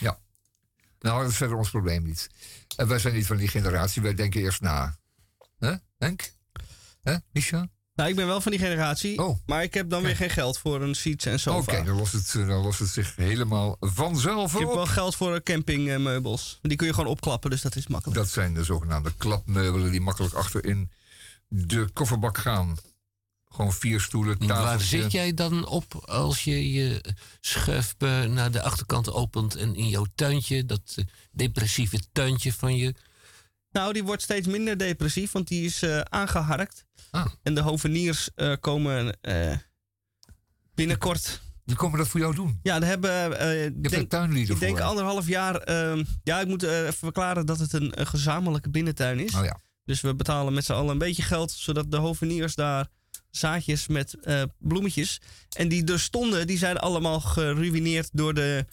Ja. 0.00 0.18
Nou, 1.00 1.22
dat 1.22 1.30
is 1.30 1.36
verder 1.36 1.56
ons 1.56 1.70
probleem 1.70 2.02
niet. 2.02 2.30
En 2.76 2.88
wij 2.88 2.98
zijn 2.98 3.14
niet 3.14 3.26
van 3.26 3.36
die 3.36 3.48
generatie, 3.48 4.02
wij 4.02 4.14
denken 4.14 4.40
eerst 4.40 4.60
na. 4.60 4.96
Hè, 5.58 5.74
Henk? 5.98 6.32
Hè, 7.02 7.16
Micha? 7.32 7.68
Nou, 7.98 8.10
ik 8.10 8.16
ben 8.16 8.26
wel 8.26 8.40
van 8.40 8.52
die 8.52 8.60
generatie, 8.60 9.18
oh. 9.24 9.38
maar 9.46 9.62
ik 9.62 9.74
heb 9.74 9.90
dan 9.90 10.02
weer 10.02 10.16
geen 10.16 10.30
geld 10.30 10.58
voor 10.58 10.82
een 10.82 10.94
seats 10.94 11.24
en 11.24 11.40
sofa. 11.40 11.72
Oké, 11.72 11.84
dan, 11.84 11.96
lost 11.96 12.12
het, 12.12 12.32
dan 12.32 12.62
lost 12.62 12.78
het 12.78 12.88
zich 12.88 13.16
helemaal 13.16 13.76
vanzelf 13.80 14.54
op. 14.54 14.60
Ik 14.60 14.66
heb 14.66 14.74
wel 14.74 14.86
geld 14.86 15.16
voor 15.16 15.42
campingmeubels. 15.42 16.58
Die 16.62 16.76
kun 16.76 16.86
je 16.86 16.94
gewoon 16.94 17.10
opklappen, 17.10 17.50
dus 17.50 17.62
dat 17.62 17.76
is 17.76 17.86
makkelijk. 17.86 18.18
Dat 18.18 18.28
zijn 18.28 18.54
de 18.54 18.64
zogenaamde 18.64 19.12
klapmeubelen 19.16 19.90
die 19.90 20.00
makkelijk 20.00 20.34
achterin 20.34 20.90
de 21.48 21.88
kofferbak 21.92 22.38
gaan. 22.38 22.76
Gewoon 23.48 23.72
vier 23.72 24.00
stoelen, 24.00 24.38
tafeltje. 24.38 24.64
Waar 24.64 24.80
zit 24.80 25.12
jij 25.12 25.34
dan 25.34 25.66
op 25.66 25.94
als 26.04 26.44
je 26.44 26.72
je 26.72 27.04
schuf 27.40 27.94
naar 28.28 28.50
de 28.50 28.62
achterkant 28.62 29.12
opent... 29.12 29.56
en 29.56 29.74
in 29.74 29.88
jouw 29.88 30.06
tuintje, 30.14 30.66
dat 30.66 30.94
depressieve 31.30 32.00
tuintje 32.12 32.52
van 32.52 32.76
je... 32.76 32.94
Nou, 33.70 33.92
die 33.92 34.04
wordt 34.04 34.22
steeds 34.22 34.46
minder 34.46 34.78
depressief, 34.78 35.32
want 35.32 35.48
die 35.48 35.64
is 35.64 35.82
uh, 35.82 36.00
aangeharkt. 36.00 36.86
Ah. 37.10 37.26
En 37.42 37.54
de 37.54 37.60
hoveniers 37.60 38.30
uh, 38.36 38.52
komen 38.60 39.18
uh, 39.22 39.56
binnenkort. 40.74 41.40
Die 41.64 41.76
komen 41.76 41.98
dat 41.98 42.08
voor 42.08 42.20
jou 42.20 42.34
doen? 42.34 42.60
Ja, 42.62 42.78
daar 42.78 42.88
hebben. 42.88 43.30
Uh, 43.30 43.90
denk, 43.90 44.10
tuinlieden 44.10 44.54
Ik 44.54 44.60
denk 44.60 44.80
anderhalf 44.80 45.26
jaar. 45.26 45.56
Ehm, 45.56 46.04
ja, 46.22 46.40
ik 46.40 46.46
moet 46.46 46.62
even 46.62 46.92
verklaren 46.92 47.46
dat 47.46 47.58
het 47.58 47.72
een, 47.72 48.00
een, 48.00 48.06
gezamenlijke 48.06 48.70
binnentuin 48.70 49.18
is. 49.18 49.34
Oh 49.34 49.44
ja. 49.44 49.60
Dus 49.84 50.00
we 50.00 50.14
betalen 50.14 50.52
met 50.52 50.64
z'n 50.64 50.72
allen 50.72 50.90
een 50.90 50.98
beetje 50.98 51.22
geld, 51.22 51.50
zodat 51.50 51.90
de 51.90 51.96
hoveniers 51.96 52.54
daar 52.54 52.88
zaadjes 53.30 53.86
met 53.86 54.14
bloemetjes. 54.58 55.20
En 55.56 55.68
die 55.68 55.92
er 55.92 56.00
stonden, 56.00 56.46
die 56.46 56.58
zijn 56.58 56.76
allemaal 56.76 57.20
geruineerd 57.20 58.08
door 58.12 58.34
de 58.34 58.66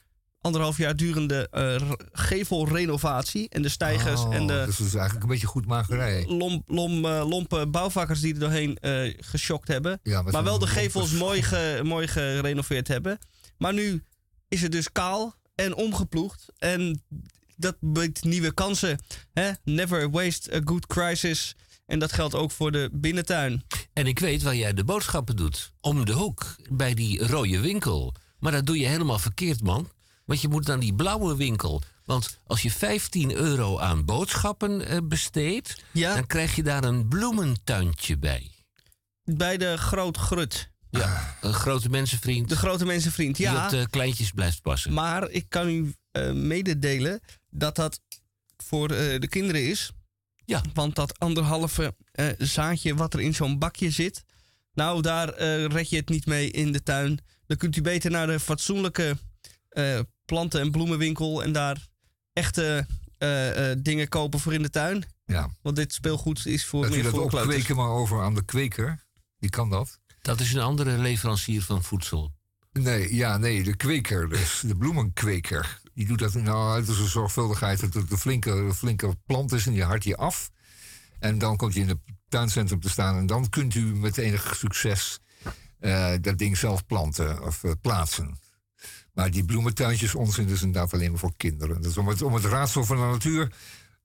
anderhalf 0.45 0.77
jaar 0.77 0.95
durende 0.95 1.47
uh, 1.51 1.91
gevelrenovatie. 2.11 3.49
En 3.49 3.61
de 3.61 3.69
stijgers 3.69 4.21
oh, 4.21 4.35
en 4.35 4.47
de... 4.47 4.63
Dus 4.65 4.77
dat 4.77 4.87
is 4.87 4.93
eigenlijk 4.93 5.23
een 5.23 5.29
beetje 5.31 5.47
goed 5.47 5.65
magerij. 5.65 6.25
Lomp, 6.27 6.63
lom, 6.67 7.05
uh, 7.05 7.29
lompe 7.29 7.67
bouwvakkers 7.67 8.19
die 8.19 8.33
er 8.33 8.39
doorheen 8.39 8.77
uh, 8.81 9.13
geschokt 9.19 9.67
hebben. 9.67 9.99
Ja, 10.03 10.21
maar 10.21 10.43
wel 10.43 10.59
de 10.59 10.67
gevels 10.67 11.11
mooi, 11.11 11.43
ge, 11.43 11.79
mooi 11.83 12.07
gerenoveerd 12.07 12.87
hebben. 12.87 13.17
Maar 13.57 13.73
nu 13.73 14.03
is 14.47 14.61
het 14.61 14.71
dus 14.71 14.91
kaal 14.91 15.35
en 15.55 15.75
omgeploegd. 15.75 16.45
En 16.57 17.03
dat 17.55 17.75
biedt 17.79 18.23
nieuwe 18.23 18.53
kansen. 18.53 18.99
Hè? 19.33 19.51
Never 19.63 20.09
waste 20.09 20.55
a 20.55 20.61
good 20.63 20.87
crisis. 20.87 21.55
En 21.85 21.99
dat 21.99 22.13
geldt 22.13 22.35
ook 22.35 22.51
voor 22.51 22.71
de 22.71 22.89
binnentuin. 22.93 23.63
En 23.93 24.07
ik 24.07 24.19
weet 24.19 24.43
waar 24.43 24.55
jij 24.55 24.73
de 24.73 24.83
boodschappen 24.83 25.35
doet. 25.35 25.73
Om 25.81 26.05
de 26.05 26.13
hoek, 26.13 26.55
bij 26.69 26.93
die 26.93 27.27
rode 27.27 27.59
winkel. 27.59 28.13
Maar 28.39 28.51
dat 28.51 28.65
doe 28.65 28.79
je 28.79 28.87
helemaal 28.87 29.19
verkeerd, 29.19 29.63
man. 29.63 29.89
Want 30.25 30.41
je 30.41 30.47
moet 30.47 30.67
naar 30.67 30.79
die 30.79 30.95
blauwe 30.95 31.35
winkel. 31.35 31.81
Want 32.05 32.39
als 32.47 32.61
je 32.61 32.71
15 32.71 33.35
euro 33.35 33.79
aan 33.79 34.05
boodschappen 34.05 34.91
uh, 34.91 34.97
besteedt, 35.03 35.83
dan 35.91 36.27
krijg 36.27 36.55
je 36.55 36.63
daar 36.63 36.83
een 36.83 37.07
bloementuintje 37.07 38.17
bij. 38.17 38.51
Bij 39.23 39.57
de 39.57 39.77
Groot 39.77 40.17
Grut. 40.17 40.73
Ja, 40.89 41.37
een 41.41 41.53
grote 41.53 41.89
mensenvriend. 41.89 42.49
De 42.49 42.55
grote 42.55 42.85
mensenvriend, 42.85 43.37
ja. 43.37 43.51
Die 43.51 43.63
op 43.63 43.69
de 43.83 43.89
kleintjes 43.89 44.31
blijft 44.31 44.61
passen. 44.61 44.93
Maar 44.93 45.29
ik 45.29 45.45
kan 45.49 45.69
u 45.69 45.93
uh, 46.11 46.31
mededelen 46.31 47.21
dat 47.49 47.75
dat 47.75 48.01
voor 48.57 48.91
uh, 48.91 48.97
de 49.19 49.27
kinderen 49.27 49.69
is. 49.69 49.91
Ja. 50.45 50.61
Want 50.73 50.95
dat 50.95 51.19
anderhalve 51.19 51.95
zaadje 52.37 52.95
wat 52.95 53.13
er 53.13 53.21
in 53.21 53.33
zo'n 53.33 53.59
bakje 53.59 53.91
zit... 53.91 54.23
nou, 54.73 55.01
daar 55.01 55.39
red 55.67 55.89
je 55.89 55.95
het 55.95 56.09
niet 56.09 56.25
mee 56.25 56.51
in 56.51 56.71
de 56.71 56.83
tuin. 56.83 57.19
Dan 57.47 57.57
kunt 57.57 57.75
u 57.75 57.81
beter 57.81 58.11
naar 58.11 58.27
de 58.27 58.39
fatsoenlijke 58.39 59.17
planten- 60.25 60.61
en 60.61 60.71
bloemenwinkel 60.71 61.43
en 61.43 61.51
daar 61.51 61.87
echte 62.33 62.87
uh, 63.19 63.69
uh, 63.69 63.75
dingen 63.77 64.07
kopen 64.07 64.39
voor 64.39 64.53
in 64.53 64.61
de 64.61 64.69
tuin. 64.69 65.05
Ja. 65.25 65.49
Want 65.61 65.75
dit 65.75 65.93
speelgoed 65.93 66.45
is 66.45 66.65
voor 66.65 66.81
dat 66.81 66.89
meer 66.89 67.03
je 67.03 67.11
dat 67.11 67.19
opkweken 67.19 67.75
maar 67.75 67.89
over 67.89 68.21
aan 68.21 68.35
de 68.35 68.45
kweker. 68.45 69.03
Die 69.39 69.49
kan 69.49 69.69
dat. 69.69 69.99
Dat 70.21 70.39
is 70.39 70.53
een 70.53 70.61
andere 70.61 70.97
leverancier 70.97 71.61
van 71.61 71.83
voedsel. 71.83 72.31
Nee, 72.71 73.15
ja, 73.15 73.37
nee, 73.37 73.63
de 73.63 73.75
kweker 73.75 74.29
dus. 74.29 74.61
De 74.65 74.75
bloemenkweker. 74.75 75.81
Die 75.93 76.07
doet 76.07 76.19
dat 76.19 76.33
nou 76.33 76.73
uit 76.73 76.87
een 76.87 77.07
zorgvuldigheid 77.07 77.79
dat 77.79 77.93
het 77.93 78.11
een 78.11 78.17
flinke, 78.17 78.71
flinke 78.75 79.15
plant 79.25 79.51
is 79.51 79.65
en 79.65 79.73
die 79.73 79.83
hart 79.83 80.03
je 80.03 80.17
af. 80.17 80.51
En 81.19 81.37
dan 81.37 81.57
komt 81.57 81.73
hij 81.73 81.81
in 81.81 81.89
het 81.89 81.99
tuincentrum 82.29 82.79
te 82.79 82.89
staan 82.89 83.17
en 83.17 83.25
dan 83.25 83.49
kunt 83.49 83.75
u 83.75 83.81
met 83.81 84.17
enig 84.17 84.55
succes 84.55 85.19
uh, 85.79 86.13
dat 86.21 86.37
ding 86.37 86.57
zelf 86.57 86.85
planten 86.85 87.43
of 87.43 87.63
uh, 87.63 87.71
plaatsen. 87.81 88.37
Maar 89.15 89.31
die 89.31 89.45
bloementuintjes 89.45 90.15
onzin 90.15 90.47
is 90.47 90.61
inderdaad 90.61 90.93
alleen 90.93 91.09
maar 91.09 91.19
voor 91.19 91.35
kinderen. 91.37 91.81
Dat 91.81 91.91
is 91.91 91.97
om 91.97 92.07
het, 92.07 92.21
om 92.21 92.33
het 92.33 92.45
raadsel 92.45 92.83
van 92.83 92.97
de 92.97 93.03
natuur 93.03 93.53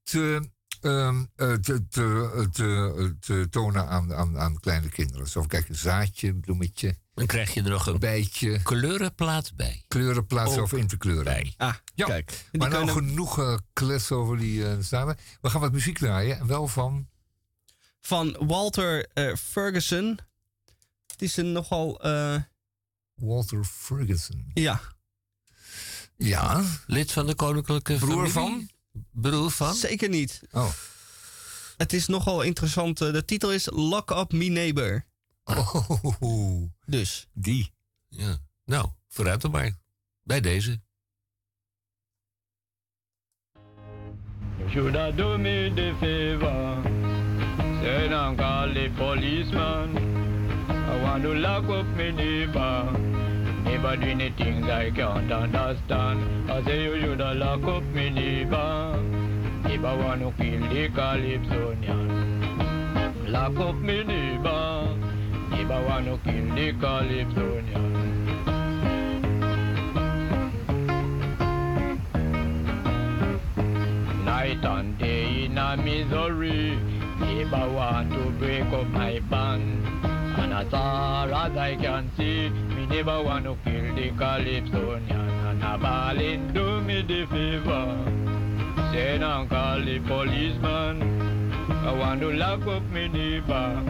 te, 0.03 0.49
uh, 0.83 1.21
te, 1.33 1.87
te, 1.89 2.49
te, 2.53 3.17
te, 3.21 3.47
tonen 3.51 3.89
aan, 3.89 4.15
aan, 4.15 4.39
aan 4.39 4.61
kleine 4.61 4.89
kinderen. 4.89 5.27
Zo, 5.29 5.43
kijk, 5.43 5.69
een 5.69 5.75
zaadje, 5.75 6.29
een 6.29 6.41
bloemetje. 6.41 6.97
Dan 7.15 7.27
krijg 7.27 7.55
je 7.55 7.63
er 7.63 7.71
nog 7.71 7.87
een 7.87 7.99
bijtje 7.99 8.63
kleurenplaat 8.63 9.57
bij. 9.57 9.85
Kleurenplaat 9.89 10.59
over 10.59 10.79
in 10.79 10.87
te 10.87 10.97
kleuren. 10.97 11.25
Bij. 11.25 11.55
Ah, 11.57 11.75
ja. 11.95 12.07
kijk. 12.07 12.45
Maar 12.53 12.71
nou 12.71 12.89
genoeg 12.89 13.39
uh, 13.39 13.57
klets 13.73 14.11
over 14.11 14.39
die 14.39 14.59
uh, 14.59 14.73
samen. 14.81 15.17
We 15.41 15.51
gaan 15.51 15.61
wat 15.61 15.73
muziek 15.73 15.99
draaien. 15.99 16.39
En 16.39 16.47
wel 16.47 16.69
van... 16.69 17.09
Van 18.01 18.37
Walter 18.41 19.09
Ferguson. 19.39 20.19
Het 21.07 21.23
is 21.23 21.37
een 21.37 21.53
nogal... 21.53 22.01
Walter 23.15 23.65
Ferguson. 23.65 24.51
Ja. 24.55 24.81
Ja. 26.23 26.63
Lid 26.87 27.13
van 27.13 27.27
de 27.27 27.35
koninklijke 27.35 27.95
Broer 27.95 28.31
van? 28.31 28.69
Broer 29.11 29.51
van? 29.51 29.75
Zeker 29.75 30.09
niet. 30.09 30.43
Oh. 30.51 30.71
Het 31.77 31.93
is 31.93 32.07
nogal 32.07 32.43
interessant. 32.43 33.01
Eh, 33.01 33.13
de 33.13 33.25
titel 33.25 33.53
is 33.53 33.69
Lock 33.71 34.11
Up 34.11 34.33
Me 34.33 34.45
Neighbor. 34.45 35.05
Oh. 35.45 36.63
Dus. 36.87 37.29
Die. 37.33 37.73
Ja. 38.09 38.39
Nou, 38.65 38.89
vooruit 39.09 39.41
dan 39.41 39.51
maar. 39.51 39.79
Bij 40.23 40.41
deze. 40.41 40.81
Should 44.71 44.95
I 44.95 45.17
do 45.17 45.39
me 45.39 45.73
the 45.75 45.93
favor? 46.01 46.83
Say 47.83 48.07
I'm 48.07 48.37
call 48.37 48.73
the 48.73 48.91
policeman. 48.97 49.97
I 50.69 51.01
want 51.03 51.23
to 51.23 51.35
lock 51.35 51.69
up 51.69 51.97
me 51.97 52.13
neighbor. 52.13 53.30
Neighbor 53.65 53.97
doing 53.97 54.19
the 54.19 54.31
things 54.31 54.67
I 54.69 54.91
can't 54.91 55.31
understand. 55.31 56.51
I 56.51 56.63
say 56.65 56.83
you 56.85 57.01
shoulda 57.01 57.35
lock 57.35 57.63
up 57.65 57.83
me 57.85 58.11
neighbor. 58.11 58.97
Neighbor 59.65 59.97
wanna 59.97 60.33
kill 60.39 60.61
the 60.69 60.89
Calypsonian. 60.89 62.09
Lock 63.29 63.57
up 63.59 63.77
me 63.77 64.03
neighbor. 64.05 64.97
Neighbor 65.51 65.83
wanna 65.89 66.19
kill 66.25 66.55
the 66.55 66.73
Calypsonian. 66.81 67.91
Night 74.25 74.65
and 74.65 74.99
day 74.99 75.45
in 75.45 75.59
a 75.59 75.77
misery. 75.77 76.79
Neighbor 77.21 77.69
want 77.73 78.11
to 78.13 78.31
break 78.39 78.73
up 78.73 78.87
my 78.89 79.19
band. 79.21 80.00
As 80.61 80.69
far 80.69 81.33
as 81.33 81.57
I 81.57 81.75
can 81.75 82.11
see, 82.19 82.51
me 82.51 82.85
never 82.85 83.23
want 83.23 83.47
to 83.47 83.57
kill 83.65 83.95
the 83.95 84.11
Calypsonian. 84.11 85.29
And 85.49 85.63
a 85.65 85.79
ballin' 85.79 86.53
do 86.53 86.83
me 86.83 87.01
the 87.01 87.25
favor. 87.33 88.05
Send 88.93 89.25
and 89.25 89.49
call 89.49 89.81
the 89.81 89.99
policeman. 90.01 91.63
I 91.89 91.95
want 91.99 92.21
to 92.21 92.33
lock 92.33 92.67
up 92.67 92.83
me 92.91 93.09
neighbor. 93.09 93.81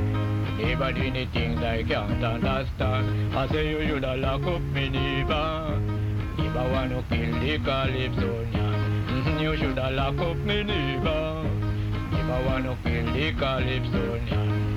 Neighbor 0.59 0.93
doing 0.93 1.15
the 1.15 1.27
things 1.33 1.59
I 1.59 1.83
can't 1.83 2.23
understand. 2.23 3.37
I 3.37 3.49
say 3.49 3.71
you 3.71 3.85
should 3.89 4.03
lock 4.03 4.45
up 4.45 4.63
me 4.63 4.91
neighbor. 4.91 5.77
Neighbor 6.39 6.71
want 6.71 6.91
to 6.93 7.03
kill 7.11 7.33
the 7.41 7.59
Calypsonian. 7.67 9.41
you 9.41 9.57
should 9.57 9.75
lock 9.75 10.19
up 10.21 10.37
me 10.37 10.63
neighbor. 10.63 11.43
Neighbor 12.13 12.41
want 12.47 12.65
to 12.67 12.77
kill 12.85 13.13
the 13.13 13.33
Calypsonian. 13.33 14.70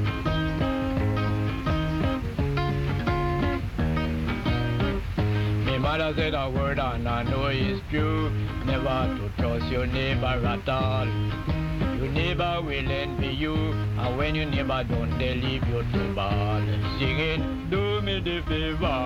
Mother 5.84 6.14
said 6.16 6.34
a 6.34 6.50
word 6.50 6.80
and 6.80 7.08
I 7.08 7.24
know 7.24 7.48
it's 7.48 7.82
true. 7.90 8.30
Never 8.66 9.00
to 9.20 9.30
trust 9.38 9.70
your 9.70 9.86
neighbor 9.86 10.26
at 10.26 10.70
all. 10.70 11.06
Your 11.98 12.10
neighbor 12.10 12.62
will 12.64 12.90
envy 12.90 13.28
you, 13.28 13.54
and 13.54 14.18
when 14.18 14.34
your 14.34 14.46
neighbor 14.46 14.84
don't, 14.86 15.20
they 15.20 15.36
leave 15.36 15.68
you 15.68 15.84
to 15.92 16.14
ball. 16.16 16.62
Singing, 16.98 17.68
do 17.70 18.02
me 18.02 18.22
the 18.22 18.42
favor. 18.48 19.04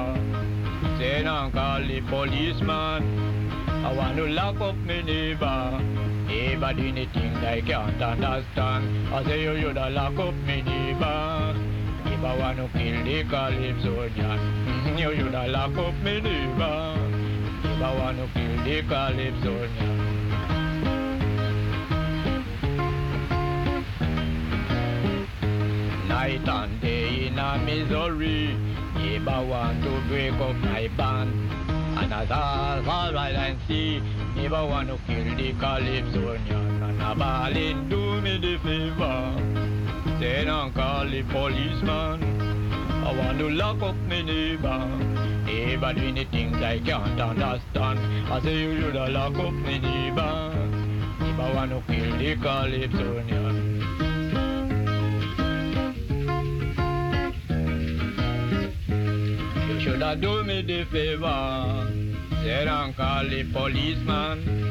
Say 1.00 1.26
and 1.26 1.52
call 1.52 1.82
the 1.82 2.00
policeman. 2.10 3.50
I 3.88 3.94
want 3.98 4.16
to 4.18 4.28
lock 4.28 4.62
up 4.62 4.76
my 4.78 5.02
neighbor. 5.02 5.82
Neighbor 6.28 6.74
doing 6.74 6.96
the 6.96 7.06
things 7.08 7.38
I 7.38 7.62
can't 7.62 8.02
understand. 8.02 9.14
I 9.14 9.24
say 9.24 9.48
oh, 9.48 9.54
you 9.54 9.62
should 9.62 9.76
lock 9.78 10.20
up 10.20 10.36
my 10.46 10.62
neighbor. 10.62 11.57
If 12.18 12.24
I 12.24 12.36
want 12.36 12.58
to 12.58 12.68
kill 12.76 13.04
the 13.04 13.24
Calypsonian, 13.26 14.98
you 14.98 15.16
should 15.16 15.36
have 15.36 15.50
lock 15.50 15.78
up 15.78 15.94
me 16.02 16.20
neighbor. 16.20 16.98
If 17.64 17.82
I 17.84 17.96
want 17.96 18.18
to 18.18 18.28
kill 18.34 18.64
the 18.64 18.82
Calypsonian. 18.82 19.98
Night 26.10 26.48
and 26.50 26.82
day 26.82 27.28
in 27.28 27.38
a 27.38 27.60
misery, 27.60 28.58
if 28.96 29.28
I 29.28 29.44
want 29.44 29.84
to 29.84 30.02
break 30.08 30.34
up 30.34 30.56
my 30.56 30.88
band. 30.98 31.32
And 32.00 32.12
as 32.12 32.32
I 32.32 32.84
all 32.84 33.14
right 33.14 33.36
and 33.36 33.60
see, 33.68 34.02
never 34.36 34.66
want 34.66 34.90
to 34.90 34.98
kill 35.06 35.36
the 35.36 35.54
Calypsonian. 35.54 36.82
And 36.82 37.00
a 37.00 37.14
ballin' 37.14 37.90
do 37.90 38.22
me 38.22 38.40
the 38.40 38.58
favor. 38.58 39.87
Then 40.20 40.48
the 41.12 41.24
policeman. 41.32 42.24
I 43.06 43.16
want 43.16 43.40
to 43.40 43.50
lock 43.50 43.82
up 43.82 43.96
my 44.10 44.22
neighbor. 44.22 44.86
Neighbor 45.46 45.94
doing 45.94 46.28
things 46.32 46.58
I 46.58 46.80
can't 46.80 47.20
understand. 47.22 48.00
I 48.32 48.42
say 48.42 48.58
you 48.58 48.82
should 48.82 48.96
lock 48.96 49.36
up 49.36 49.54
my 49.54 49.78
neighbor. 49.78 50.52
If 51.22 51.40
I 51.40 51.54
want 51.54 51.72
to 51.72 51.82
kill 51.88 52.18
the 52.18 52.36
Calypsonian. 52.36 53.56
You 59.70 59.80
should 59.80 60.22
do 60.22 60.44
me 60.44 60.62
the 60.64 60.86
favor. 60.86 61.26
I 61.26 62.94
call 62.96 63.24
the 63.30 63.44
policeman. 63.54 64.68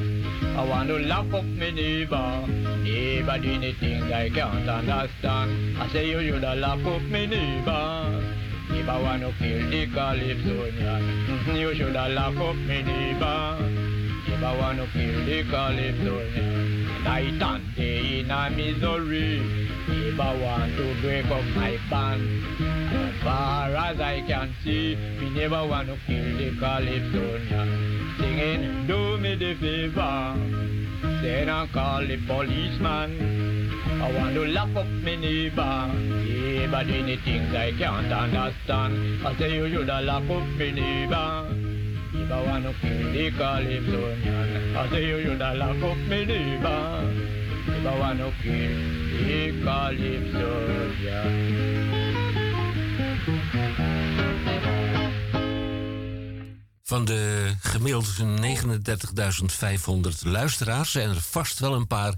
I 0.57 0.65
want 0.67 0.89
to 0.89 0.97
lock 0.99 1.31
up 1.35 1.45
my 1.45 1.71
neighbor. 1.71 2.47
Neighbor 2.83 3.39
doing 3.39 3.61
the 3.61 3.73
things 3.75 4.11
I 4.11 4.31
can't 4.31 4.67
understand. 4.67 5.77
I 5.77 5.87
say 5.93 6.09
you 6.09 6.23
should 6.23 6.41
lock 6.43 6.81
up 6.81 7.03
my 7.03 7.27
neighbor. 7.27 8.23
Neighbor 8.71 9.03
want 9.03 9.21
to 9.21 9.35
kill 9.39 9.71
the 9.71 9.87
Calypsonian. 9.89 11.03
Mm-hmm, 11.29 11.57
you 11.57 11.75
should 11.75 11.93
lock 11.93 12.37
up 12.37 12.57
my 12.57 12.81
neighbor. 12.81 13.86
Neighbor 14.37 14.59
want 14.59 14.79
to 14.79 14.87
kill 14.93 15.25
the 15.25 15.43
Calypsonian. 15.51 17.05
Night 17.05 17.43
and 17.43 17.75
day 17.75 18.21
in 18.21 18.31
a 18.31 18.51
misery. 18.51 19.41
Neighbor 19.89 20.39
want 20.43 20.77
to 20.77 21.01
break 21.01 21.27
up 21.27 21.45
my 21.57 21.79
band. 21.89 22.23
As 22.61 23.23
far 23.23 23.75
as 23.75 23.99
I 23.99 24.23
can 24.27 24.55
see, 24.63 24.95
we 25.21 25.31
never 25.31 25.67
want 25.67 25.89
to 25.89 25.97
kill 26.07 26.37
the 26.37 26.51
Calypsonian 26.61 27.97
singing, 28.19 28.87
do 28.87 29.17
me 29.19 29.37
the 29.37 29.55
favor. 29.55 30.37
Then 31.23 31.49
I 31.49 31.67
call 31.73 32.07
the 32.07 32.19
policeman. 32.27 33.71
I 34.03 34.13
want 34.13 34.35
to 34.35 34.45
lock 34.45 34.77
up 34.77 34.87
my 34.87 35.17
neighbor. 35.17 35.91
Yeah, 36.27 36.71
but 36.71 36.89
any 36.89 37.17
things 37.25 37.55
I 37.55 37.73
can't 37.73 38.13
understand. 38.13 39.27
I 39.27 39.35
say 39.39 39.57
you 39.57 39.71
should 39.71 39.87
lock 39.87 40.29
up 40.29 40.47
my 40.59 40.71
neighbor. 40.71 41.76
If 42.13 42.31
I 42.31 42.47
want 42.47 42.65
to 42.65 42.73
kill 42.81 43.13
the 43.13 43.31
Calypsonian, 43.31 44.77
I 44.77 44.89
say 44.91 45.07
you 45.07 45.23
should 45.23 45.39
lock 45.39 45.83
up 45.83 45.97
my 46.09 46.25
neighbor. 46.25 47.13
If 47.69 47.87
I 47.87 47.99
want 47.99 48.19
to 48.19 48.33
kill 48.43 48.77
the 49.27 49.63
Calypsonian. 49.65 51.45
Van 56.83 57.05
de 57.05 57.55
gemiddeld 57.61 58.17
39.500 58.17 58.23
luisteraars 60.23 60.91
zijn 60.91 61.09
er 61.09 61.21
vast 61.21 61.59
wel 61.59 61.75
een 61.75 61.87
paar 61.87 62.15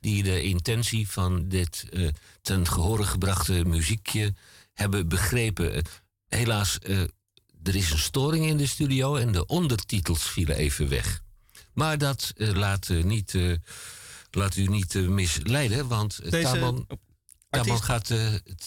die 0.00 0.22
de 0.22 0.42
intentie 0.42 1.08
van 1.08 1.48
dit 1.48 1.86
uh, 1.92 2.08
ten 2.42 2.66
gehore 2.66 3.04
gebrachte 3.04 3.64
muziekje 3.64 4.34
hebben 4.72 5.08
begrepen. 5.08 5.74
Uh, 5.74 5.80
helaas, 6.28 6.78
uh, 6.82 7.00
er 7.62 7.76
is 7.76 7.90
een 7.90 7.98
storing 7.98 8.46
in 8.46 8.56
de 8.56 8.66
studio 8.66 9.16
en 9.16 9.32
de 9.32 9.46
ondertitels 9.46 10.22
vielen 10.22 10.56
even 10.56 10.88
weg. 10.88 11.22
Maar 11.72 11.98
dat 11.98 12.32
laat, 12.36 12.88
niet, 12.88 13.38
laat 14.30 14.56
u 14.56 14.66
niet 14.66 14.94
misleiden, 14.94 15.88
want 15.88 16.30
Deze... 16.30 16.52
Taman, 16.52 16.86
Taman 17.50 17.82
gaat 17.82 18.14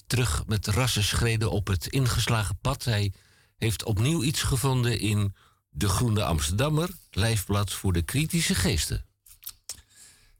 terug 0.08 0.44
met 0.48 0.68
rassenschreden 0.68 1.52
op 1.52 1.68
het 1.68 1.88
ingeslagen 1.88 2.58
pad. 2.62 2.84
Hij 2.84 3.14
heeft 3.58 3.84
opnieuw 3.84 4.24
iets 4.24 4.42
gevonden 4.42 5.00
in 5.00 5.36
De 5.70 5.90
Groene 5.90 6.24
Amsterdammer, 6.24 6.90
lijfblad 7.12 7.74
voor 7.74 7.94
de 7.94 8.02
kritische 8.02 8.56
geesten. 8.56 9.06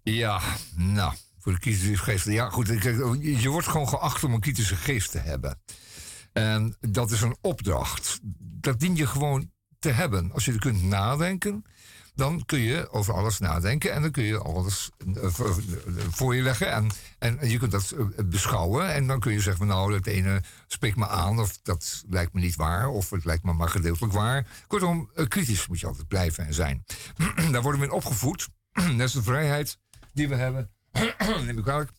Ja, 0.04 0.42
nou, 0.76 1.14
voor 1.40 1.52
de 1.52 1.60
kritische 1.60 1.98
geesten. 1.98 2.32
Ja, 2.32 2.50
goed, 2.50 2.68
je 3.22 3.50
wordt 3.50 3.68
gewoon 3.68 3.90
geacht 3.90 4.24
om 4.24 4.34
een 4.34 4.40
kritische 4.40 4.76
geest 4.76 5.12
te 5.12 5.20
hebben. 5.20 5.62
En 6.34 6.76
dat 6.80 7.12
is 7.12 7.22
een 7.22 7.38
opdracht. 7.42 8.20
Dat 8.40 8.80
dien 8.80 8.96
je 8.96 9.08
gewoon 9.08 9.52
te 9.80 9.90
hebben. 9.90 10.32
Als 10.32 10.46
je 10.46 10.52
er 10.52 10.60
kunt 10.60 10.84
nadenken, 10.84 11.66
dan 12.16 12.46
kun 12.46 12.60
je 12.60 12.90
over 12.90 13.14
alles 13.14 13.40
nadenken 13.40 13.94
en 13.94 14.02
dan 14.02 14.12
kun 14.12 14.24
je 14.24 14.38
alles 14.38 14.90
eh, 15.16 15.30
voor 16.10 16.36
je 16.36 16.42
leggen 16.42 16.72
en, 16.72 16.92
en 17.20 17.50
je 17.50 17.58
kunt 17.58 17.72
dat 17.72 17.92
eh, 17.92 18.26
beschouwen 18.26 18.94
en 18.94 19.08
dan 19.08 19.20
kun 19.20 19.32
je 19.32 19.40
zeggen, 19.40 19.68
nou, 19.68 19.92
dat 19.92 20.06
ene 20.06 20.42
spreekt 20.68 20.98
me 20.98 21.08
aan 21.08 21.40
of 21.40 21.60
dat 21.62 22.04
lijkt 22.10 22.34
me 22.34 22.40
niet 22.40 22.56
waar 22.56 22.88
of 22.88 23.10
het 23.10 23.26
lijkt 23.26 23.44
me 23.44 23.54
maar 23.54 23.70
gedeeltelijk 23.70 24.14
waar. 24.14 24.48
Kortom, 24.68 25.10
eh, 25.16 25.28
kritisch 25.28 25.68
moet 25.68 25.80
je 25.80 25.88
altijd 25.88 26.08
blijven 26.08 26.46
en 26.46 26.54
zijn. 26.54 26.84
Daar 27.52 27.62
worden 27.62 27.80
we 27.80 27.86
in 27.86 27.92
opgevoed. 27.92 28.48
dat 28.98 29.08
is 29.08 29.12
de 29.12 29.24
vrijheid 29.24 29.78
die 30.14 30.28
we 30.28 30.36
hebben. 30.36 30.72
neem 31.46 31.58
ik 31.58 31.64
kwalijk. 31.64 31.92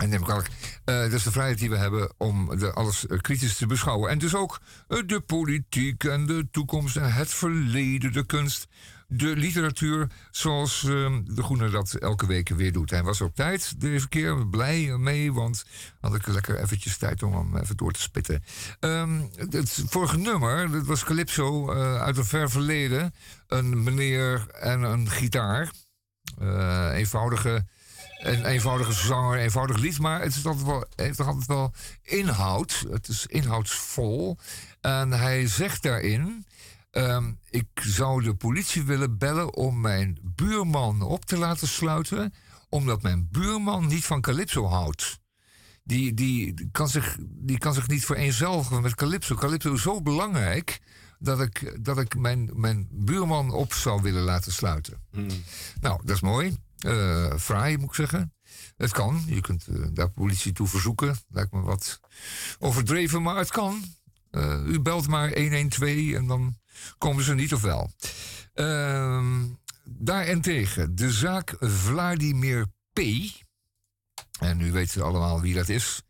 En 0.00 0.08
neem 0.08 0.18
ik 0.18 0.24
kwalijk. 0.24 0.50
dat 0.84 1.12
is 1.12 1.22
de 1.22 1.32
vrijheid 1.32 1.58
die 1.58 1.70
we 1.70 1.76
hebben 1.76 2.12
om 2.16 2.50
alles 2.50 3.06
kritisch 3.20 3.56
te 3.56 3.66
beschouwen. 3.66 4.10
En 4.10 4.18
dus 4.18 4.34
ook 4.34 4.60
de 5.06 5.20
politiek 5.26 6.04
en 6.04 6.26
de 6.26 6.48
toekomst 6.50 6.96
en 6.96 7.12
het 7.12 7.34
verleden, 7.34 8.12
de 8.12 8.26
kunst 8.26 8.68
de 9.16 9.36
literatuur 9.36 10.10
zoals 10.30 10.84
ehm, 10.84 11.22
De 11.24 11.42
Groene 11.42 11.70
dat 11.70 11.94
elke 11.94 12.26
week 12.26 12.48
weer 12.48 12.72
doet. 12.72 12.90
Hij 12.90 13.02
was 13.02 13.20
op 13.20 13.34
tijd 13.34 13.80
deze 13.80 14.08
keer, 14.08 14.46
blij 14.46 14.96
mee, 14.98 15.32
want 15.32 15.64
had 16.00 16.14
ik 16.14 16.26
lekker 16.26 16.58
eventjes 16.58 16.96
tijd 16.96 17.22
om 17.22 17.34
hem 17.34 17.56
even 17.56 17.76
door 17.76 17.92
te 17.92 18.00
spitten. 18.00 18.42
Um, 18.80 19.30
het 19.36 19.84
vorige 19.88 20.18
nummer, 20.18 20.70
dat 20.70 20.86
was 20.86 21.04
Calypso 21.04 21.70
uit 21.98 22.16
een 22.16 22.24
ver 22.24 22.50
verleden. 22.50 23.14
Een 23.46 23.82
meneer 23.82 24.46
en 24.48 24.82
een 24.82 25.10
gitaar. 25.10 25.70
Eenvoudige 26.92 27.66
een 28.22 28.44
eenvoudige 28.44 28.92
zanger, 28.92 29.36
een 29.36 29.42
eenvoudig 29.42 29.76
lied, 29.78 29.98
maar 29.98 30.20
het 30.20 30.34
is 30.34 30.46
altijd 30.46 30.66
wel, 30.66 30.84
heeft 30.94 31.16
toch 31.16 31.26
altijd 31.26 31.46
wel 31.46 31.72
inhoud. 32.02 32.84
Het 32.90 33.08
is 33.08 33.26
inhoudsvol. 33.26 34.38
En 34.80 35.12
hij 35.12 35.46
zegt 35.48 35.82
daarin. 35.82 36.46
Um, 36.90 37.38
ik 37.50 37.66
zou 37.74 38.22
de 38.22 38.34
politie 38.34 38.82
willen 38.82 39.18
bellen 39.18 39.54
om 39.54 39.80
mijn 39.80 40.18
buurman 40.22 41.02
op 41.02 41.24
te 41.24 41.36
laten 41.36 41.68
sluiten, 41.68 42.34
omdat 42.68 43.02
mijn 43.02 43.28
buurman 43.30 43.86
niet 43.86 44.04
van 44.04 44.20
Calypso 44.20 44.66
houdt. 44.66 45.20
Die, 45.84 46.14
die, 46.14 46.68
kan 46.72 46.88
zich, 46.88 47.16
die 47.20 47.58
kan 47.58 47.74
zich 47.74 47.88
niet 47.88 48.04
vereenzelvigen 48.04 48.82
met 48.82 48.94
Calypso. 48.94 49.34
Calypso 49.34 49.72
is 49.72 49.82
zo 49.82 50.02
belangrijk 50.02 50.80
dat 51.18 51.40
ik, 51.40 51.84
dat 51.84 51.98
ik 51.98 52.16
mijn, 52.16 52.50
mijn 52.54 52.88
buurman 52.90 53.50
op 53.50 53.72
zou 53.72 54.02
willen 54.02 54.22
laten 54.22 54.52
sluiten. 54.52 55.02
Hmm. 55.10 55.28
Nou, 55.80 56.00
dat 56.04 56.16
is 56.16 56.22
mooi. 56.22 56.56
Uh, 56.86 57.36
fraai, 57.36 57.76
moet 57.76 57.88
ik 57.88 57.94
zeggen. 57.94 58.34
Het 58.76 58.92
kan. 58.92 59.22
Je 59.26 59.40
kunt 59.40 59.66
uh, 59.70 59.86
daar 59.92 60.10
politie 60.10 60.52
toe 60.52 60.66
verzoeken. 60.66 61.16
Lijkt 61.28 61.52
me 61.52 61.60
wat 61.60 62.00
overdreven, 62.58 63.22
maar 63.22 63.36
het 63.36 63.50
kan. 63.50 63.84
Uh, 64.30 64.66
u 64.66 64.80
belt 64.80 65.08
maar 65.08 65.38
112 65.38 66.12
en 66.12 66.26
dan 66.26 66.56
komen 66.98 67.24
ze 67.24 67.34
niet 67.34 67.54
of 67.54 67.60
wel. 67.60 67.90
Uh, 68.54 69.42
daarentegen 69.84 70.94
de 70.94 71.10
zaak 71.10 71.56
Vladimir 71.60 72.66
P. 72.92 73.00
En 74.38 74.60
u 74.60 74.72
weet 74.72 75.00
allemaal 75.00 75.40
wie 75.40 75.54
dat 75.54 75.68
is. 75.68 76.02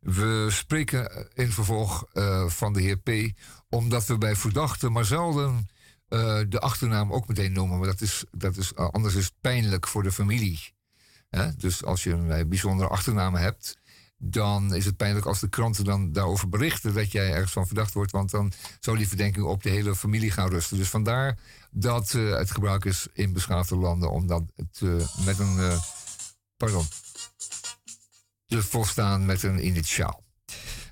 We 0.00 0.46
spreken 0.50 1.28
in 1.34 1.52
vervolg 1.52 2.04
van 2.46 2.72
de 2.72 2.80
heer 2.80 2.98
P. 2.98 3.10
Omdat 3.68 4.06
we 4.06 4.18
bij 4.18 4.36
verdachten 4.36 4.92
maar 4.92 5.04
zelden 5.04 5.68
uh, 6.08 6.40
de 6.48 6.60
achternaam 6.60 7.12
ook 7.12 7.28
meteen 7.28 7.52
noemen. 7.52 7.78
Maar 7.78 7.86
dat 7.86 8.00
is, 8.00 8.24
dat 8.30 8.56
is, 8.56 8.72
uh, 8.72 8.88
anders 8.88 9.14
is 9.14 9.24
het 9.24 9.34
pijnlijk 9.40 9.86
voor 9.86 10.02
de 10.02 10.12
familie. 10.12 10.74
Dus 11.56 11.84
als 11.84 12.02
je 12.02 12.10
een 12.10 12.48
bijzondere 12.48 12.88
achternaam 12.88 13.34
hebt, 13.34 13.78
dan 14.18 14.74
is 14.74 14.84
het 14.84 14.96
pijnlijk 14.96 15.26
als 15.26 15.40
de 15.40 15.48
kranten 15.48 15.84
dan 15.84 16.12
daarover 16.12 16.48
berichten 16.48 16.94
dat 16.94 17.12
jij 17.12 17.32
ergens 17.32 17.52
van 17.52 17.66
verdacht 17.66 17.94
wordt. 17.94 18.12
Want 18.12 18.30
dan 18.30 18.52
zou 18.80 18.96
die 18.96 19.08
verdenking 19.08 19.46
op 19.46 19.62
de 19.62 19.70
hele 19.70 19.96
familie 19.96 20.30
gaan 20.30 20.48
rusten. 20.48 20.76
Dus 20.76 20.88
vandaar 20.88 21.38
dat 21.70 22.12
het 22.12 22.50
gebruik 22.50 22.84
is 22.84 23.06
in 23.12 23.32
beschaafde 23.32 23.76
landen 23.76 24.10
om 24.10 24.26
dat 24.26 24.42
het, 24.56 24.80
met 25.24 25.38
een. 25.38 25.80
pardon 26.56 26.86
te 28.46 28.62
volstaan 28.62 29.26
met 29.26 29.42
een 29.42 29.66
initiaal. 29.66 30.24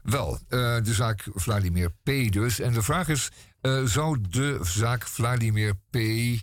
Wel, 0.03 0.39
de 0.49 0.95
zaak 0.95 1.29
Vladimir 1.35 1.91
P. 1.91 2.33
dus. 2.33 2.61
En 2.61 2.73
de 2.73 2.83
vraag 2.83 3.09
is: 3.09 3.31
uh, 3.67 3.85
zou 3.85 4.21
de 4.31 4.59
zaak 4.63 5.07
Vladimir 5.07 5.75
P. 5.91 5.97
Uh, 5.97 6.41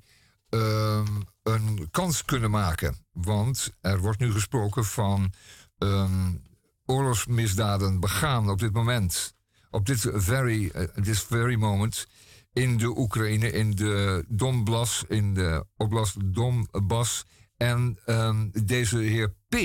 een 1.44 1.88
kans 1.92 2.26
kunnen 2.26 2.52
maken? 2.52 2.96
Want 3.12 3.74
er 3.82 4.00
wordt 4.00 4.20
nu 4.20 4.32
gesproken 4.32 4.86
van 4.86 5.34
um, 5.78 6.42
oorlogsmisdaden 6.86 8.00
begaan 8.00 8.50
op 8.50 8.60
dit 8.60 8.74
moment. 8.74 9.36
Op 9.70 9.86
dit 9.86 10.10
very, 10.14 10.72
uh, 10.76 10.84
this 10.84 11.22
very 11.22 11.56
moment. 11.56 12.08
In 12.54 12.78
de 12.78 12.98
Oekraïne, 12.98 13.52
in 13.52 13.72
de 13.72 14.26
Donbass, 14.28 15.04
in 15.08 15.34
de 15.34 15.66
Oblast 15.78 16.16
Donbass. 16.34 17.26
En 17.58 18.00
um, 18.06 18.52
deze 18.64 18.98
heer 18.98 19.34
P 19.50 19.56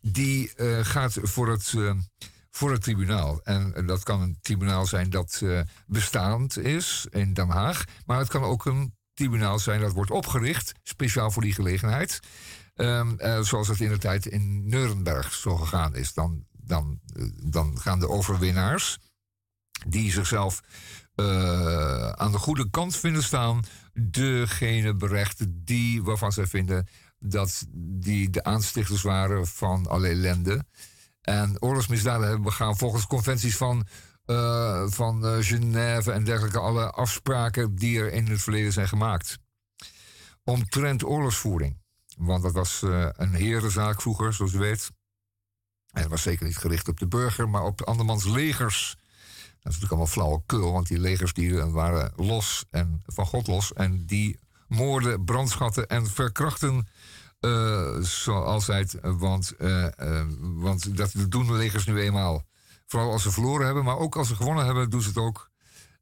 die 0.00 0.52
uh, 0.56 0.78
gaat 0.82 1.18
voor 1.22 1.50
het, 1.50 1.74
voor 2.54 2.70
het 2.72 2.82
tribunaal. 2.82 3.40
En 3.42 3.86
dat 3.86 4.02
kan 4.02 4.20
een 4.20 4.38
tribunaal 4.40 4.86
zijn 4.86 5.10
dat 5.10 5.40
uh, 5.42 5.60
bestaand 5.86 6.58
is 6.58 7.06
in 7.10 7.34
Den 7.34 7.48
Haag. 7.48 7.84
Maar 8.06 8.18
het 8.18 8.28
kan 8.28 8.42
ook 8.42 8.64
een 8.64 8.94
tribunaal 9.14 9.58
zijn 9.58 9.80
dat 9.80 9.92
wordt 9.92 10.10
opgericht, 10.10 10.72
speciaal 10.82 11.30
voor 11.30 11.42
die 11.42 11.54
gelegenheid. 11.54 12.20
Um, 12.74 13.16
zoals 13.44 13.68
het 13.68 13.80
in 13.80 13.88
de 13.88 13.98
tijd 13.98 14.26
in 14.26 14.68
Nuremberg 14.68 15.32
zo 15.32 15.56
gegaan 15.56 15.94
is. 15.94 16.12
Dan, 16.12 16.46
dan, 16.52 17.00
dan 17.44 17.80
gaan 17.80 17.98
de 17.98 18.08
overwinnaars, 18.08 18.98
die 19.86 20.12
zichzelf 20.12 20.60
aan 22.14 22.32
de 22.32 22.38
goede 22.38 22.70
kant 22.70 22.96
vinden 22.96 23.22
staan, 23.22 23.64
degene 23.92 24.94
berechten 24.94 25.64
die 25.64 26.02
waarvan 26.02 26.32
zij 26.32 26.46
vinden 26.46 26.88
dat 27.18 27.64
die 27.74 28.30
de 28.30 28.44
aanstichters 28.44 29.02
waren 29.02 29.46
van 29.46 29.86
alle 29.86 30.08
ellende. 30.08 30.64
En 31.22 31.62
oorlogsmisdaden 31.62 32.26
hebben 32.26 32.42
begaan 32.42 32.76
volgens 32.76 33.06
conventies 33.06 33.56
van, 33.56 33.86
uh, 34.26 34.84
van 34.86 35.24
uh, 35.24 35.36
Genève 35.40 36.12
en 36.12 36.24
dergelijke. 36.24 36.58
Alle 36.58 36.90
afspraken 36.90 37.74
die 37.74 37.98
er 37.98 38.12
in 38.12 38.26
het 38.26 38.42
verleden 38.42 38.72
zijn 38.72 38.88
gemaakt. 38.88 39.38
Omtrent 40.44 41.04
oorlogsvoering. 41.04 41.80
Want 42.16 42.42
dat 42.42 42.52
was 42.52 42.82
uh, 42.82 43.08
een 43.12 43.34
herenzaak 43.34 44.00
vroeger, 44.00 44.32
zoals 44.32 44.52
u 44.52 44.58
weet. 44.58 44.90
En 45.90 46.00
het 46.00 46.10
was 46.10 46.22
zeker 46.22 46.46
niet 46.46 46.56
gericht 46.56 46.88
op 46.88 46.98
de 46.98 47.08
burger, 47.08 47.48
maar 47.48 47.62
op 47.62 47.78
de 47.78 47.84
andermans 47.84 48.24
legers. 48.24 48.96
Dat 49.62 49.72
is 49.72 49.80
natuurlijk 49.80 49.90
allemaal 49.92 50.06
flauwekul, 50.06 50.72
want 50.72 50.86
die 50.86 50.98
legers 50.98 51.32
die 51.32 51.64
waren 51.64 52.12
los 52.16 52.64
en 52.70 53.02
van 53.06 53.26
God 53.26 53.46
los. 53.46 53.72
En 53.72 54.06
die 54.06 54.38
moorden, 54.68 55.24
brandschatten 55.24 55.88
en 55.88 56.06
verkrachten 56.06 56.88
zoals 58.00 58.66
het, 58.66 58.98
want, 59.00 59.54
uh, 59.58 59.86
uh, 60.00 60.24
want 60.38 60.96
dat 60.96 61.12
doen 61.28 61.46
de 61.46 61.52
legers 61.52 61.86
nu 61.86 62.00
eenmaal. 62.00 62.46
Vooral 62.86 63.10
als 63.10 63.22
ze 63.22 63.30
verloren 63.30 63.64
hebben, 63.66 63.84
maar 63.84 63.98
ook 63.98 64.16
als 64.16 64.28
ze 64.28 64.36
gewonnen 64.36 64.64
hebben, 64.64 64.90
doen 64.90 65.02
ze 65.02 65.08
het 65.08 65.18
ook. 65.18 65.50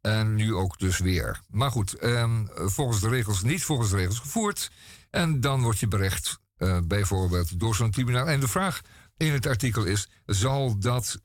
En 0.00 0.35
nu 0.35 0.55
ook 0.55 0.79
dus 0.79 0.98
weer. 0.98 1.40
Maar 1.48 1.70
goed, 1.70 2.05
um, 2.05 2.48
volgens 2.55 3.00
de 3.00 3.09
regels, 3.09 3.42
niet 3.42 3.64
volgens 3.64 3.90
de 3.90 3.96
regels 3.96 4.18
gevoerd. 4.18 4.70
En 5.11 5.40
dan 5.40 5.62
word 5.62 5.79
je 5.79 5.88
berecht, 5.88 6.40
bijvoorbeeld 6.85 7.61
door 7.61 7.74
zo'n 7.74 7.90
tribunaal. 7.90 8.26
En 8.26 8.40
de 8.40 8.48
vraag 8.48 8.81
in 9.16 9.33
het 9.33 9.46
artikel 9.46 9.85
is: 9.85 10.09
zal 10.26 10.79
dat, 10.79 11.20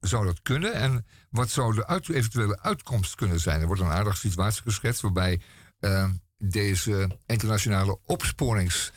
zou 0.00 0.26
dat 0.26 0.42
kunnen? 0.42 0.74
En 0.74 1.06
wat 1.30 1.50
zou 1.50 1.74
de 1.74 2.14
eventuele 2.14 2.60
uitkomst 2.60 3.14
kunnen 3.14 3.40
zijn? 3.40 3.60
Er 3.60 3.66
wordt 3.66 3.82
een 3.82 3.88
aardige 3.88 4.16
situatie 4.16 4.62
geschetst 4.62 5.00
waarbij 5.00 5.40
ehm, 5.78 6.12
deze 6.38 7.18
internationale 7.26 7.98
opsporings 8.04 8.92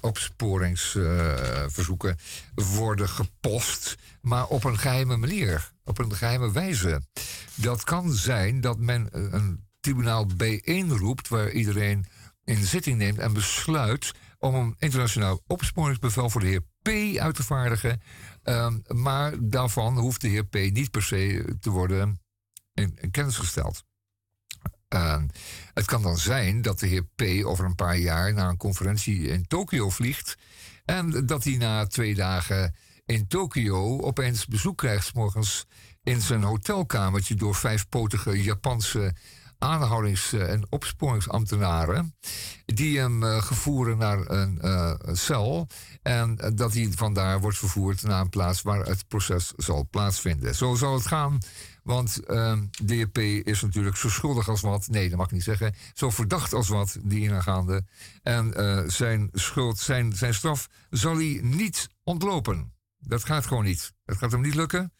opsporingsverzoeken 0.00 2.16
worden 2.54 3.08
gepost, 3.08 3.96
maar 4.20 4.46
op 4.46 4.64
een 4.64 4.78
geheime 4.78 5.16
manier, 5.16 5.72
op 5.84 5.98
een 5.98 6.14
geheime 6.14 6.52
wijze. 6.52 7.02
Dat 7.54 7.84
kan 7.84 8.12
zijn 8.12 8.60
dat 8.60 8.78
men 8.78 9.08
een 9.10 9.66
tribunaal 9.80 10.26
bijeenroept 10.26 11.28
waar 11.28 11.50
iedereen 11.50 12.06
in 12.44 12.64
zitting 12.64 12.98
neemt 12.98 13.18
en 13.18 13.32
besluit 13.32 14.12
om 14.38 14.54
een 14.54 14.74
internationaal 14.78 15.42
opsporingsbevel 15.46 16.30
voor 16.30 16.40
de 16.40 16.46
heer 16.46 16.64
P 16.82 16.88
uit 17.18 17.34
te 17.34 17.42
vaardigen. 17.42 18.00
Um, 18.44 18.82
maar 18.88 19.34
daarvan 19.40 19.98
hoeft 19.98 20.20
de 20.20 20.28
heer 20.28 20.46
P 20.46 20.54
niet 20.54 20.90
per 20.90 21.02
se 21.02 21.56
te 21.60 21.70
worden 21.70 22.20
in 22.74 23.10
kennis 23.10 23.36
gesteld. 23.36 23.84
Het 25.74 25.84
kan 25.84 26.02
dan 26.02 26.18
zijn 26.18 26.62
dat 26.62 26.78
de 26.78 26.86
heer 26.86 27.04
P. 27.04 27.44
over 27.44 27.64
een 27.64 27.74
paar 27.74 27.96
jaar 27.96 28.34
naar 28.34 28.48
een 28.48 28.56
conferentie 28.56 29.28
in 29.28 29.46
Tokio 29.46 29.90
vliegt. 29.90 30.36
En 30.84 31.26
dat 31.26 31.44
hij 31.44 31.56
na 31.56 31.86
twee 31.86 32.14
dagen 32.14 32.74
in 33.06 33.26
Tokio 33.26 34.00
opeens 34.00 34.46
bezoek 34.46 34.78
krijgt, 34.78 35.14
morgens 35.14 35.66
in 36.02 36.20
zijn 36.20 36.42
hotelkamertje 36.42 37.34
door 37.34 37.54
vijfpotige 37.54 38.42
Japanse 38.42 39.14
aanhoudings- 39.58 40.32
en 40.32 40.66
opsporingsambtenaren. 40.68 42.14
Die 42.64 42.98
hem 42.98 43.22
uh, 43.22 43.42
gevoeren 43.42 43.98
naar 43.98 44.30
een 44.30 44.58
uh, 44.62 44.94
cel. 45.12 45.66
En 46.02 46.36
dat 46.54 46.74
hij 46.74 46.90
vandaar 46.94 47.40
wordt 47.40 47.58
vervoerd 47.58 48.02
naar 48.02 48.20
een 48.20 48.28
plaats 48.28 48.62
waar 48.62 48.86
het 48.86 49.08
proces 49.08 49.52
zal 49.56 49.86
plaatsvinden. 49.90 50.54
Zo 50.54 50.74
zal 50.74 50.94
het 50.94 51.06
gaan 51.06 51.38
want 51.82 52.20
uh, 52.26 52.50
ehm, 52.50 52.66
DP 52.84 53.18
is 53.18 53.62
natuurlijk 53.62 53.96
zo 53.96 54.08
schuldig 54.08 54.48
als 54.48 54.60
wat. 54.60 54.88
Nee, 54.88 55.08
dat 55.08 55.18
mag 55.18 55.26
ik 55.26 55.32
niet 55.32 55.42
zeggen. 55.42 55.74
Zo 55.94 56.10
verdacht 56.10 56.52
als 56.52 56.68
wat, 56.68 56.98
die 57.02 57.20
inaangaande. 57.20 57.84
En 58.22 58.52
uh, 58.56 58.82
zijn 58.86 59.28
schuld, 59.32 59.78
zijn, 59.78 60.16
zijn 60.16 60.34
straf 60.34 60.68
zal 60.90 61.14
hij 61.14 61.40
niet 61.42 61.88
ontlopen. 62.04 62.72
Dat 62.98 63.24
gaat 63.24 63.46
gewoon 63.46 63.64
niet. 63.64 63.92
Dat 64.04 64.16
gaat 64.16 64.32
hem 64.32 64.40
niet 64.40 64.54
lukken. 64.54 64.92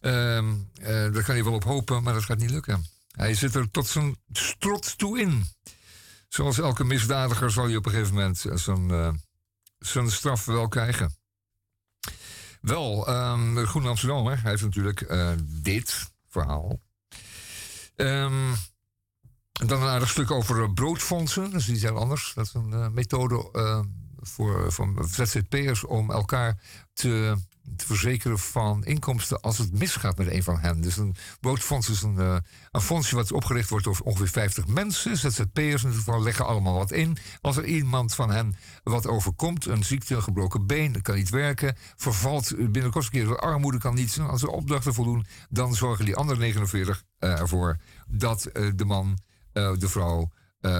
Uh, 0.00 0.10
daar 0.82 1.22
kan 1.22 1.34
hij 1.34 1.44
wel 1.44 1.52
op 1.52 1.64
hopen, 1.64 2.02
maar 2.02 2.14
dat 2.14 2.24
gaat 2.24 2.38
niet 2.38 2.50
lukken. 2.50 2.86
Hij 3.10 3.34
zit 3.34 3.54
er 3.54 3.70
tot 3.70 3.86
zijn 3.86 4.16
strot 4.32 4.98
toe 4.98 5.20
in. 5.20 5.44
Zoals 6.28 6.58
elke 6.58 6.84
misdadiger 6.84 7.50
zal 7.50 7.64
hij 7.64 7.76
op 7.76 7.86
een 7.86 7.92
gegeven 7.92 8.14
moment 8.14 8.44
zijn, 8.52 8.88
uh, 8.88 9.12
zijn 9.78 10.10
straf 10.10 10.44
wel 10.44 10.68
krijgen. 10.68 11.17
Wel, 12.68 13.08
um, 13.08 13.58
Amsterdammer 13.86 14.42
hij 14.42 14.50
heeft 14.50 14.62
natuurlijk 14.62 15.00
uh, 15.00 15.30
dit 15.44 16.10
verhaal. 16.28 16.80
Um, 17.96 18.54
dan 19.52 19.82
een 19.82 19.88
aardig 19.88 20.08
stuk 20.08 20.30
over 20.30 20.72
broodfondsen. 20.72 21.50
Dat 21.50 21.60
is 21.60 21.68
iets 21.68 21.82
heel 21.82 21.96
anders. 21.96 22.32
Dat 22.34 22.46
is 22.46 22.54
een 22.54 22.70
uh, 22.70 22.88
methode 22.88 23.48
uh, 23.52 23.80
voor, 24.20 24.72
voor 24.72 25.06
ZZP'ers 25.10 25.84
om 25.84 26.10
elkaar 26.10 26.60
te 26.92 27.36
te 27.76 27.86
verzekeren 27.86 28.38
van 28.38 28.84
inkomsten 28.84 29.40
als 29.40 29.58
het 29.58 29.78
misgaat 29.78 30.18
met 30.18 30.30
een 30.30 30.42
van 30.42 30.58
hen. 30.58 30.80
Dus 30.80 30.96
een 30.96 31.14
broodfonds 31.40 31.88
is 31.88 32.02
een, 32.02 32.14
uh, 32.14 32.36
een 32.70 32.80
fondsje 32.80 33.14
wat 33.14 33.32
opgericht 33.32 33.70
wordt 33.70 33.84
door 33.84 33.98
ongeveer 34.04 34.28
50 34.28 34.66
mensen. 34.66 35.16
ZZP'ers 35.16 35.84
in 35.84 35.92
geval 35.92 36.22
leggen 36.22 36.46
allemaal 36.46 36.74
wat 36.74 36.90
in. 36.90 37.18
Als 37.40 37.56
er 37.56 37.64
iemand 37.64 38.14
van 38.14 38.30
hen 38.30 38.56
wat 38.82 39.06
overkomt, 39.06 39.66
een 39.66 39.84
ziekte, 39.84 40.14
een 40.14 40.22
gebroken 40.22 40.66
been, 40.66 41.02
kan 41.02 41.14
niet 41.14 41.30
werken, 41.30 41.76
vervalt 41.96 42.54
binnenkort 42.56 43.04
een 43.04 43.10
keer 43.10 43.26
de 43.26 43.36
armoede, 43.36 43.78
kan 43.78 43.94
niet 43.94 44.18
als 44.18 44.40
ze 44.40 44.50
opdrachten 44.50 44.94
voldoen, 44.94 45.26
dan 45.48 45.74
zorgen 45.74 46.04
die 46.04 46.16
andere 46.16 46.38
49 46.38 47.02
uh, 47.20 47.40
ervoor 47.40 47.76
dat 48.06 48.48
uh, 48.52 48.70
de 48.74 48.84
man, 48.84 49.18
de 49.52 49.88
vrouw, 49.88 50.30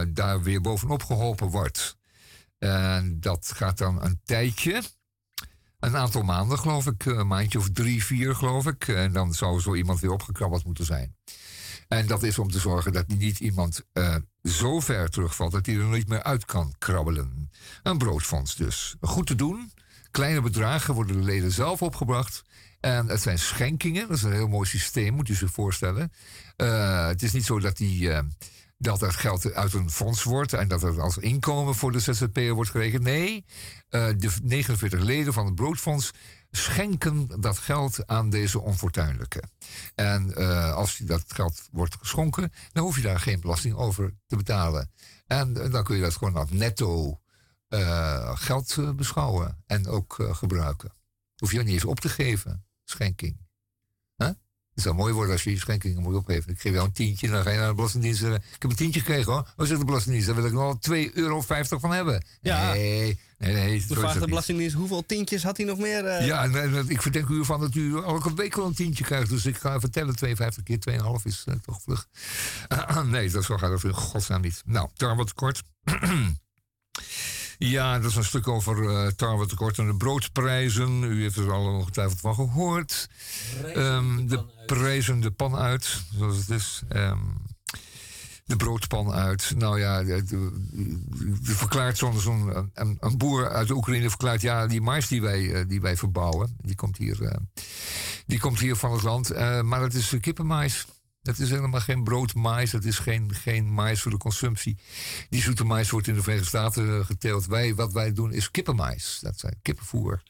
daar 0.08 0.42
weer 0.42 0.60
bovenop 0.60 1.02
geholpen 1.04 1.48
wordt. 1.48 1.96
En 2.58 3.20
dat 3.20 3.52
gaat 3.54 3.78
dan 3.78 4.02
een 4.02 4.20
tijdje 4.24 4.82
een 5.80 5.96
aantal 5.96 6.22
maanden, 6.22 6.58
geloof 6.58 6.86
ik. 6.86 7.04
Een 7.04 7.26
maandje 7.26 7.58
of 7.58 7.70
drie, 7.70 8.04
vier, 8.04 8.34
geloof 8.34 8.66
ik. 8.66 8.88
En 8.88 9.12
dan 9.12 9.34
zou 9.34 9.60
zo 9.60 9.74
iemand 9.74 10.00
weer 10.00 10.10
opgekrabbeld 10.10 10.64
moeten 10.64 10.84
zijn. 10.84 11.16
En 11.88 12.06
dat 12.06 12.22
is 12.22 12.38
om 12.38 12.50
te 12.50 12.58
zorgen 12.58 12.92
dat 12.92 13.06
niet 13.06 13.40
iemand 13.40 13.82
uh, 13.92 14.16
zo 14.42 14.80
ver 14.80 15.10
terugvalt 15.10 15.52
dat 15.52 15.66
hij 15.66 15.74
er 15.74 15.84
niet 15.84 16.08
meer 16.08 16.22
uit 16.22 16.44
kan 16.44 16.74
krabbelen. 16.78 17.50
Een 17.82 17.98
broodfonds 17.98 18.56
dus. 18.56 18.96
Goed 19.00 19.26
te 19.26 19.34
doen. 19.34 19.72
Kleine 20.10 20.40
bedragen 20.40 20.94
worden 20.94 21.16
de 21.16 21.24
leden 21.24 21.52
zelf 21.52 21.82
opgebracht. 21.82 22.42
En 22.80 23.06
het 23.06 23.22
zijn 23.22 23.38
schenkingen. 23.38 24.08
Dat 24.08 24.16
is 24.16 24.22
een 24.22 24.32
heel 24.32 24.48
mooi 24.48 24.68
systeem, 24.68 25.14
moet 25.14 25.28
je 25.28 25.34
zich 25.34 25.50
voorstellen. 25.50 26.12
Uh, 26.56 27.06
het 27.06 27.22
is 27.22 27.32
niet 27.32 27.44
zo 27.44 27.60
dat 27.60 27.76
die. 27.76 28.10
Dat 28.78 29.00
dat 29.00 29.14
geld 29.14 29.52
uit 29.52 29.72
een 29.72 29.90
fonds 29.90 30.22
wordt 30.22 30.52
en 30.52 30.68
dat 30.68 30.82
het 30.82 30.98
als 30.98 31.18
inkomen 31.18 31.74
voor 31.74 31.92
de 31.92 32.00
ZZP'er 32.00 32.54
wordt 32.54 32.70
gerekend. 32.70 33.02
Nee, 33.02 33.44
uh, 33.90 34.08
de 34.16 34.30
49 34.42 35.00
leden 35.00 35.32
van 35.32 35.46
het 35.46 35.54
broodfonds 35.54 36.10
schenken 36.50 37.40
dat 37.40 37.58
geld 37.58 38.06
aan 38.06 38.30
deze 38.30 38.60
onfortuinlijke. 38.60 39.42
En 39.94 40.34
uh, 40.36 40.74
als 40.74 40.96
dat 40.96 41.24
geld 41.28 41.68
wordt 41.72 41.96
geschonken, 41.98 42.52
dan 42.72 42.84
hoef 42.84 42.96
je 42.96 43.02
daar 43.02 43.20
geen 43.20 43.40
belasting 43.40 43.74
over 43.74 44.14
te 44.26 44.36
betalen. 44.36 44.90
En 45.26 45.56
uh, 45.56 45.72
dan 45.72 45.84
kun 45.84 45.96
je 45.96 46.02
dat 46.02 46.16
gewoon 46.16 46.36
als 46.36 46.50
netto 46.50 47.20
geld 48.34 48.96
beschouwen 48.96 49.62
en 49.66 49.86
ook 49.86 50.28
gebruiken. 50.32 50.92
Hoef 51.36 51.52
je 51.52 51.58
niet 51.58 51.68
eens 51.68 51.84
op 51.84 52.00
te 52.00 52.08
geven, 52.08 52.64
schenking. 52.84 53.47
Het 54.78 54.86
zou 54.86 54.98
mooi 54.98 55.12
worden 55.12 55.32
als 55.32 55.42
je 55.42 55.50
je 55.50 55.58
schenkingen 55.58 56.02
moet 56.02 56.14
opgeven. 56.14 56.52
Ik 56.52 56.60
geef 56.60 56.72
jou 56.72 56.86
een 56.86 56.92
tientje, 56.92 57.28
dan 57.28 57.42
ga 57.42 57.50
je 57.50 57.58
naar 57.58 57.68
de 57.68 57.74
Belastingdienst 57.74 58.20
zeggen... 58.20 58.36
Ik 58.36 58.62
heb 58.62 58.70
een 58.70 58.76
tientje 58.76 59.00
gekregen 59.00 59.32
hoor. 59.32 59.52
Wat 59.56 59.66
zegt 59.66 59.80
de 59.80 59.86
Belastingdienst? 59.86 60.26
Daar 60.28 60.36
wil 60.36 60.46
ik 60.46 60.52
nog 60.52 60.76
2,50 61.08 61.14
euro 61.14 61.42
van 61.66 61.90
hebben. 61.90 62.24
Ja. 62.40 62.72
Nee, 62.72 63.18
nee, 63.38 63.52
nee. 63.52 63.86
Toen 63.86 63.96
vraagt 63.96 64.20
de 64.20 64.26
Belastingdienst 64.26 64.74
hoeveel 64.74 65.06
tientjes 65.06 65.42
had 65.42 65.56
hij 65.56 65.66
nog 65.66 65.78
meer? 65.78 66.04
Uh... 66.04 66.26
Ja, 66.26 66.46
nee, 66.46 66.84
ik 66.86 67.02
verdenk 67.02 67.28
u 67.28 67.38
ervan 67.38 67.60
dat 67.60 67.74
u 67.74 67.96
elke 67.96 68.34
week 68.34 68.56
wel 68.56 68.66
een 68.66 68.74
tientje 68.74 69.04
krijgt. 69.04 69.28
Dus 69.28 69.46
ik 69.46 69.56
ga 69.56 69.80
vertellen, 69.80 70.16
52 70.16 70.62
keer 70.62 71.00
2,5 71.00 71.22
is 71.22 71.44
uh, 71.48 71.54
toch 71.62 71.80
vlug. 71.82 72.08
Uh, 72.72 73.02
nee, 73.14 73.30
dat 73.30 73.44
zo 73.44 73.56
gaat 73.56 73.70
het 73.70 73.84
in 73.84 73.94
godsnaam 73.94 74.40
niet. 74.40 74.62
Nou, 74.64 74.88
daar 74.96 75.16
wat 75.16 75.34
kort. 75.34 75.62
Ja, 77.58 77.98
dat 77.98 78.10
is 78.10 78.16
een 78.16 78.24
stuk 78.24 78.48
over 78.48 78.82
uh, 78.82 79.06
tarwetekort 79.06 79.78
en 79.78 79.86
de 79.86 79.96
broodprijzen. 79.96 81.02
U 81.02 81.22
heeft 81.22 81.36
er 81.36 81.52
al 81.52 81.66
ongetwijfeld 81.66 82.20
van 82.20 82.34
gehoord. 82.34 83.08
Um, 83.76 84.28
de 84.28 84.44
prijzen 84.66 85.20
de 85.20 85.30
pan 85.30 85.56
uit, 85.56 86.02
zoals 86.16 86.36
het 86.36 86.50
is. 86.50 86.82
Um, 86.92 87.36
de 88.48 88.56
broodpan 88.56 89.12
uit. 89.12 89.52
Nou 89.56 89.78
ja, 89.80 90.02
de, 90.02 90.24
de, 90.24 90.50
de 91.42 91.54
verklaart 91.54 91.98
zo'n 91.98 92.20
zo 92.20 92.32
een, 92.74 92.96
een, 93.00 93.18
boer 93.18 93.48
uit 93.48 93.68
de 93.68 93.74
Oekraïne 93.74 94.08
verklaart... 94.08 94.40
ja, 94.40 94.66
die 94.66 94.80
mais 94.80 95.08
die 95.08 95.22
wij, 95.22 95.40
uh, 95.40 95.60
die 95.68 95.80
wij 95.80 95.96
verbouwen, 95.96 96.56
die 96.60 96.74
komt 96.74 96.96
hier, 96.96 97.22
uh, 97.22 97.30
die 98.26 98.38
komt 98.38 98.60
hier 98.60 98.76
van 98.76 98.92
het 98.92 99.02
land. 99.02 99.32
Uh, 99.32 99.60
maar 99.60 99.82
het 99.82 99.94
is 99.94 100.14
kippenmais. 100.20 100.86
Het 101.22 101.38
is 101.38 101.50
helemaal 101.50 101.80
geen 101.80 102.04
broodmais, 102.04 102.72
het 102.72 102.84
is 102.84 102.98
geen, 102.98 103.34
geen 103.34 103.72
mais 103.72 104.02
voor 104.02 104.10
de 104.10 104.16
consumptie. 104.16 104.78
Die 105.28 105.42
zoete 105.42 105.64
mais 105.64 105.90
wordt 105.90 106.06
in 106.06 106.14
de 106.14 106.22
Verenigde 106.22 106.48
Staten 106.48 107.04
geteeld. 107.04 107.46
Wij, 107.46 107.74
wat 107.74 107.92
wij 107.92 108.12
doen 108.12 108.32
is 108.32 108.50
kippenmais, 108.50 109.18
dat 109.22 109.38
zijn 109.38 109.58
kippenvoer. 109.62 110.22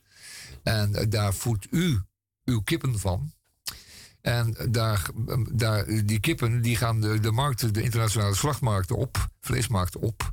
En 0.63 0.91
uh, 0.91 1.03
daar 1.09 1.35
voedt 1.35 1.67
u 1.71 2.01
uw 2.45 2.61
kippen 2.61 2.99
van. 2.99 3.33
En 4.21 4.57
daar, 4.71 5.11
daar, 5.53 6.05
die 6.05 6.21
kippen 6.21 6.63
die 6.63 6.77
gaan 6.77 7.01
de, 7.01 7.21
de 7.21 7.31
markten, 7.31 7.73
de 7.73 7.83
internationale 7.83 8.35
slachtmarkten 8.35 8.97
op, 8.97 9.29
vleesmarkten 9.41 10.01
op. 10.01 10.33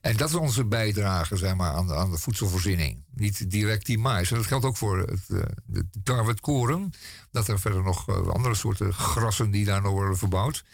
En 0.00 0.16
dat 0.16 0.28
is 0.28 0.34
onze 0.34 0.64
bijdrage 0.64 1.36
zeg 1.36 1.54
maar, 1.54 1.72
aan, 1.72 1.86
de, 1.86 1.94
aan 1.94 2.10
de 2.10 2.18
voedselvoorziening. 2.18 3.04
Niet 3.14 3.50
direct 3.50 3.86
die 3.86 3.98
mais. 3.98 4.30
En 4.30 4.36
dat 4.36 4.46
geldt 4.46 4.64
ook 4.64 4.76
voor 4.76 4.98
het, 4.98 5.28
eh, 5.28 5.42
de 5.66 5.88
tarwe, 6.02 6.30
het 6.30 6.40
koren. 6.40 6.92
Dat 7.30 7.48
er 7.48 7.60
verder 7.60 7.82
nog 7.82 8.08
eh, 8.08 8.28
andere 8.28 8.54
soorten 8.54 8.94
grassen 8.94 9.50
die 9.50 9.64
daar 9.64 9.82
nog 9.82 9.92
worden 9.92 10.18
verbouwd. 10.18 10.64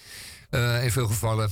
Uh, 0.50 0.84
in 0.84 0.90
veel 0.90 1.06
gevallen 1.06 1.50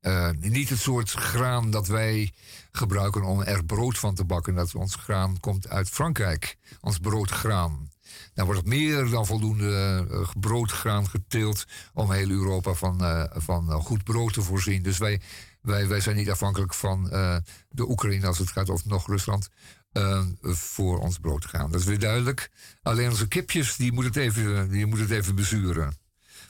uh, 0.00 0.30
niet 0.38 0.68
het 0.68 0.78
soort 0.78 1.10
graan 1.10 1.70
dat 1.70 1.86
wij 1.86 2.32
gebruiken 2.72 3.22
om 3.22 3.42
er 3.42 3.64
brood 3.64 3.98
van 3.98 4.14
te 4.14 4.24
bakken. 4.24 4.54
Dat 4.54 4.74
ons 4.74 4.94
graan 4.94 5.40
komt 5.40 5.68
uit 5.68 5.88
Frankrijk. 5.88 6.56
Ons 6.80 6.98
broodgraan. 6.98 7.90
Daar 8.34 8.46
wordt 8.46 8.66
meer 8.66 9.10
dan 9.10 9.26
voldoende 9.26 10.06
uh, 10.10 10.28
broodgraan 10.40 11.08
geteeld 11.08 11.64
om 11.92 12.12
heel 12.12 12.30
Europa 12.30 12.72
van, 12.72 13.02
uh, 13.02 13.24
van 13.34 13.70
goed 13.70 14.04
brood 14.04 14.32
te 14.32 14.42
voorzien. 14.42 14.82
Dus 14.82 14.98
wij 14.98 15.20
wij, 15.60 15.88
wij 15.88 16.00
zijn 16.00 16.16
niet 16.16 16.30
afhankelijk 16.30 16.74
van 16.74 17.08
uh, 17.12 17.36
de 17.68 17.88
Oekraïne 17.88 18.26
als 18.26 18.38
het 18.38 18.50
gaat 18.50 18.70
over 18.70 18.88
nog 18.88 19.06
Rusland. 19.06 19.48
Uh, 19.92 20.24
voor 20.42 20.98
ons 20.98 21.18
brood 21.18 21.42
te 21.42 21.48
gaan. 21.48 21.70
Dat 21.70 21.80
is 21.80 21.86
weer 21.86 21.98
duidelijk. 21.98 22.50
Alleen 22.82 23.10
onze 23.10 23.28
kipjes, 23.28 23.76
die 23.76 23.92
moet 23.92 24.04
het 24.04 24.16
even, 24.16 24.70
die 24.70 24.86
moet 24.86 24.98
het 24.98 25.10
even 25.10 25.34
bezuren. 25.34 25.96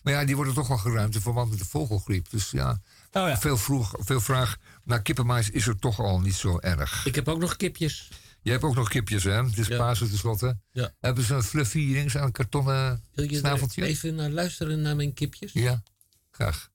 Maar 0.02 0.12
ja, 0.12 0.24
die 0.24 0.36
worden 0.36 0.54
toch 0.54 0.68
wel 0.68 0.78
geruimd 0.78 1.14
in 1.14 1.20
verband 1.20 1.50
met 1.50 1.58
de 1.58 1.64
vogelgriep. 1.64 2.30
Dus 2.30 2.50
ja, 2.50 2.70
oh 3.12 3.28
ja. 3.28 3.38
Veel, 3.38 3.56
vroeg, 3.56 3.94
veel 3.98 4.20
vraag 4.20 4.56
naar 4.84 5.02
kippenmais 5.02 5.50
is 5.50 5.66
er 5.66 5.78
toch 5.78 5.98
al 6.00 6.20
niet 6.20 6.34
zo 6.34 6.58
erg. 6.58 7.06
Ik 7.06 7.14
heb 7.14 7.28
ook 7.28 7.38
nog 7.38 7.56
kipjes. 7.56 8.10
Je 8.42 8.50
hebt 8.50 8.62
ook 8.62 8.74
nog 8.74 8.88
kipjes, 8.88 9.24
hè? 9.24 9.44
Het 9.44 9.58
is 9.58 9.66
ja. 9.66 9.76
Pasen 9.76 10.08
tenslotte. 10.08 10.58
Ja. 10.72 10.94
Hebben 11.00 11.24
ze 11.24 11.34
een 11.34 11.42
fluffy 11.42 11.92
ding 11.92 12.16
aan 12.16 12.24
een 12.24 12.32
kartonnen 12.32 13.04
Wil 13.14 13.30
je 13.30 13.36
snaveltje? 13.36 13.84
even 13.84 14.14
naar 14.14 14.30
luisteren 14.30 14.82
naar 14.82 14.96
mijn 14.96 15.14
kipjes? 15.14 15.52
Ja, 15.52 15.82
graag. 16.30 16.70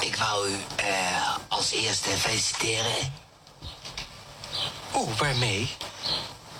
Ik 0.00 0.16
wou 0.16 0.48
u 0.48 0.52
uh, 0.52 1.36
als 1.48 1.70
eerste 1.70 2.10
feliciteren. 2.10 3.12
Oeh, 4.94 5.18
waarmee? 5.18 5.70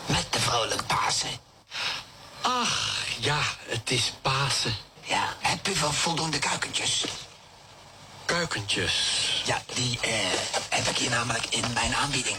Met 0.06 0.26
de 0.30 0.40
vrolijke 0.40 0.84
Pasen. 0.84 1.30
Ach, 2.40 3.04
ja, 3.18 3.40
het 3.66 3.90
is 3.90 4.12
Pasen. 4.22 4.76
Ja, 5.00 5.36
heb 5.38 5.68
u 5.68 5.74
wel 5.80 5.92
voldoende 5.92 6.38
kuikentjes? 6.38 7.04
Kuikentjes? 8.24 9.42
Ja, 9.44 9.62
die 9.74 9.98
uh, 10.04 10.12
heb 10.68 10.86
ik 10.86 10.96
hier 10.96 11.10
namelijk 11.10 11.46
in 11.46 11.72
mijn 11.72 11.94
aanbieding. 11.94 12.36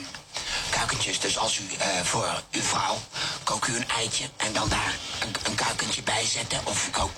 Kuikentjes, 0.69 1.19
dus 1.19 1.37
als 1.37 1.57
u 1.57 1.63
uh, 1.63 1.85
voor 2.03 2.41
uw 2.51 2.61
vrouw 2.61 2.97
kook 3.43 3.65
u 3.65 3.75
een 3.75 3.89
eitje 3.89 4.29
en 4.37 4.53
dan 4.53 4.69
daar 4.69 4.95
een, 5.19 5.35
een 5.43 5.55
kuikentje 5.55 6.01
bij 6.01 6.25
zetten. 6.25 6.59
Of 6.63 6.87
u 6.87 6.89
kookt 6.89 7.17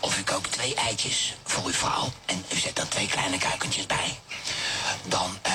of 0.00 0.18
u 0.18 0.22
kookt 0.22 0.52
twee 0.52 0.74
eitjes 0.74 1.34
voor 1.44 1.64
uw 1.64 1.72
vrouw 1.72 2.12
en 2.26 2.44
u 2.52 2.56
zet 2.56 2.78
er 2.78 2.88
twee 2.88 3.06
kleine 3.06 3.38
kuikentjes 3.38 3.86
bij. 3.86 4.18
Dan 5.04 5.38
uh, 5.46 5.52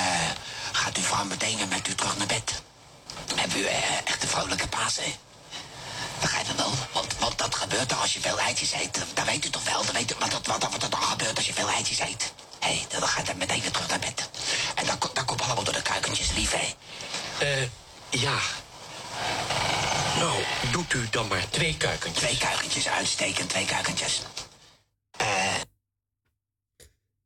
gaat 0.72 0.96
uw 0.96 1.02
vrouw 1.02 1.24
meteen 1.24 1.56
weer 1.56 1.68
met 1.68 1.88
u 1.88 1.94
terug 1.94 2.16
naar 2.16 2.26
bed. 2.26 2.62
Dan 3.26 3.38
hebben 3.38 3.58
u 3.58 3.60
uh, 3.60 3.70
echt 4.04 4.22
een 4.22 4.28
vrolijke 4.28 4.68
Pasen. 4.68 5.12
Begrijp 6.20 6.46
je 6.46 6.54
wel? 6.54 6.72
Want, 6.92 7.14
want 7.18 7.38
dat 7.38 7.54
gebeurt 7.54 7.90
er 7.90 7.96
als 7.96 8.12
je 8.12 8.20
veel 8.20 8.38
eitjes 8.38 8.72
eet. 8.72 9.04
Dat 9.14 9.24
weet 9.24 9.44
u 9.44 9.50
toch 9.50 9.64
wel? 9.64 9.84
Dat 9.84 9.94
weet 9.94 10.10
u, 10.10 10.14
wat, 10.18 10.32
wat, 10.32 10.46
wat, 10.46 10.72
wat 10.72 10.82
er 10.82 10.90
dan 10.90 11.02
gebeurt 11.02 11.36
als 11.36 11.46
je 11.46 11.52
veel 11.52 11.68
eitjes 11.68 11.98
eet. 11.98 12.32
Hé, 12.58 12.68
hey, 12.68 12.86
dan 12.88 13.08
gaat 13.08 13.26
hij 13.26 13.34
meteen 13.34 13.60
weer 13.60 13.70
terug 13.70 13.88
naar 13.88 13.98
bed. 13.98 14.28
En 14.74 14.86
dat, 14.86 15.24
komt 15.24 15.42
allemaal 15.42 15.64
door 15.64 15.74
de 15.74 15.82
kuikentjes 15.82 16.32
lief, 16.32 16.52
hè? 16.52 16.74
Eh, 17.38 17.68
ja. 18.10 18.38
Nou, 20.18 20.42
doet 20.72 20.92
u 20.92 21.06
dan 21.10 21.28
maar 21.28 21.50
twee 21.50 21.76
kuikentjes. 21.76 22.22
Twee 22.22 22.38
kuikentjes, 22.38 22.88
uitstekend, 22.88 23.48
twee 23.48 23.66
kuikentjes. 23.66 24.22
Uh. 25.20 25.54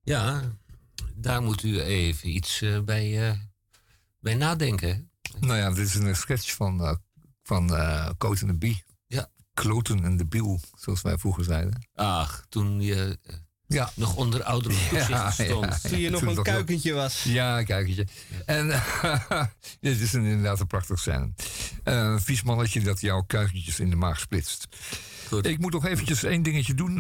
Ja, 0.01 0.43
daar 1.14 1.43
moet 1.43 1.62
u 1.62 1.80
even 1.80 2.28
iets 2.28 2.62
uh, 2.62 2.80
bij, 2.80 3.28
uh, 3.30 3.38
bij 4.20 4.34
nadenken. 4.34 5.11
Nou 5.41 5.59
ja, 5.59 5.70
dit 5.70 5.86
is 5.86 5.95
een 5.95 6.16
sketch 6.16 6.55
van, 6.55 6.80
uh, 6.80 6.95
van 7.43 7.72
uh, 7.72 8.11
Coat 8.18 8.41
en 8.41 8.47
de 8.47 8.55
Bie. 8.55 8.84
Ja. 9.07 9.30
Kloten 9.55 10.05
en 10.05 10.16
de 10.16 10.26
Biel, 10.26 10.61
zoals 10.74 11.03
wij 11.03 11.18
vroeger 11.18 11.45
zeiden. 11.45 11.88
Ach, 11.95 12.45
toen 12.49 12.80
je 12.80 13.18
ja. 13.75 13.91
nog 13.95 14.16
onder 14.16 14.43
oudere 14.43 14.75
ja, 14.91 15.31
stond. 15.31 15.79
Ja, 15.83 15.89
toen 15.89 15.99
je 15.99 16.11
nog 16.11 16.23
een 16.23 16.43
kuikentje 16.43 16.93
was. 16.93 17.23
Ja, 17.23 17.59
een 17.59 17.64
kuikentje. 17.64 18.07
En 18.47 18.66
dit 19.81 20.01
is 20.01 20.12
een, 20.12 20.25
inderdaad 20.25 20.61
een 20.61 20.66
prachtig 20.66 20.99
scène. 20.99 21.31
een 21.85 22.21
vies 22.21 22.43
mannetje 22.43 22.81
dat 22.81 23.01
jouw 23.01 23.23
kuikentjes 23.23 23.81
in 23.81 23.91
de 23.91 23.97
maag 23.97 24.21
splitst. 24.21 24.68
Goed. 25.29 25.47
Ik 25.47 25.59
moet 25.59 25.73
nog 25.73 25.87
eventjes 25.87 26.23
één 26.23 26.43
dingetje 26.43 26.75
doen... 26.75 26.99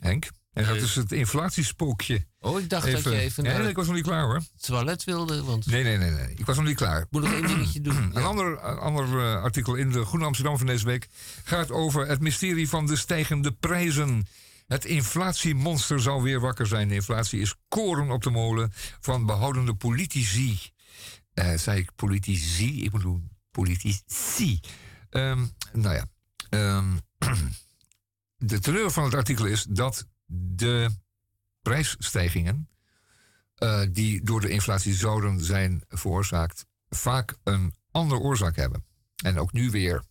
Henk. 0.00 0.30
En 0.54 0.66
dat 0.66 0.76
is 0.76 0.94
het 0.94 1.12
inflatiespookje. 1.12 2.26
Oh, 2.40 2.60
ik 2.60 2.70
dacht 2.70 2.92
dat 2.92 3.02
je 3.02 3.18
even... 3.18 3.42
Nee, 3.42 3.58
nee, 3.58 3.68
ik 3.68 3.76
was 3.76 3.86
nog 3.86 3.94
niet 3.94 4.04
klaar 4.04 4.24
hoor. 4.24 4.42
Toilet 4.60 5.04
wilde, 5.04 5.42
want... 5.42 5.66
Nee, 5.66 5.82
nee, 5.82 5.96
nee, 5.96 6.10
nee. 6.10 6.34
Ik 6.36 6.46
was 6.46 6.56
nog 6.56 6.64
niet 6.64 6.76
klaar. 6.76 7.06
Moet 7.10 7.22
nog 7.22 7.32
één 7.32 7.46
dingetje 7.46 7.80
doen. 7.80 8.10
Een 8.14 8.22
ander, 8.22 8.58
ander 8.60 9.36
artikel 9.40 9.74
in 9.74 9.90
de 9.90 10.04
Groene 10.04 10.24
Amsterdam 10.24 10.58
van 10.58 10.66
deze 10.66 10.84
week... 10.84 11.08
gaat 11.44 11.70
over 11.70 12.06
het 12.06 12.20
mysterie 12.20 12.68
van 12.68 12.86
de 12.86 12.96
stijgende 12.96 13.52
prijzen. 13.52 14.26
Het 14.66 14.84
inflatiemonster 14.84 16.00
zal 16.00 16.22
weer 16.22 16.40
wakker 16.40 16.66
zijn. 16.66 16.88
De 16.88 16.94
inflatie 16.94 17.40
is 17.40 17.54
koren 17.68 18.10
op 18.10 18.22
de 18.22 18.30
molen 18.30 18.72
van 19.00 19.26
behoudende 19.26 19.74
politici. 19.74 20.72
Uh, 21.34 21.54
zei 21.56 21.78
ik 21.78 21.90
politici? 21.94 22.84
Ik 22.84 22.90
bedoel 22.90 23.22
politici. 23.50 24.60
Um, 25.10 25.52
nou 25.72 25.94
ja. 25.94 26.06
Um, 26.76 27.00
de 28.36 28.58
teneur 28.58 28.90
van 28.90 29.04
het 29.04 29.14
artikel 29.14 29.46
is 29.46 29.66
dat 29.68 30.06
de 30.26 30.90
prijsstijgingen 31.62 32.68
uh, 33.58 33.82
die 33.90 34.24
door 34.24 34.40
de 34.40 34.48
inflatie 34.48 34.94
zouden 34.94 35.44
zijn 35.44 35.84
veroorzaakt, 35.88 36.66
vaak 36.88 37.36
een 37.42 37.74
andere 37.90 38.20
oorzaak 38.20 38.56
hebben. 38.56 38.84
En 39.24 39.38
ook 39.38 39.52
nu 39.52 39.70
weer 39.70 40.04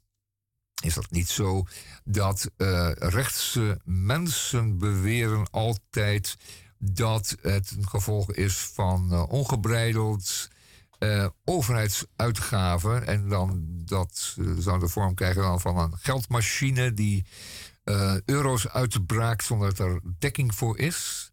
is 0.84 0.94
dat 0.94 1.12
niet 1.12 1.30
zo 1.30 1.66
dat 2.04 2.52
uh, 2.58 2.92
rechtse 2.92 3.82
mensen 3.84 4.78
beweren 4.78 5.50
altijd 5.50 6.36
dat 6.78 7.36
het 7.42 7.74
een 7.78 7.88
gevolg 7.88 8.32
is 8.32 8.58
van 8.58 9.10
uh, 9.12 9.24
ongebreideld 9.30 10.50
uh, 11.00 11.28
overheidsuitgaven. 11.46 13.08
En 13.08 13.30
dan 13.30 13.64
dat 13.86 14.38
zou 14.58 14.80
de 14.80 14.88
vorm 14.88 15.14
krijgen 15.14 15.60
van 15.60 15.78
een 15.78 15.98
geldmachine 15.98 16.94
die 16.94 17.26
euro's 18.26 18.68
uitbraakt 18.68 19.44
zonder 19.44 19.76
dat 19.76 19.88
er 19.88 20.02
dekking 20.20 20.56
voor 20.56 20.78
is. 20.78 21.32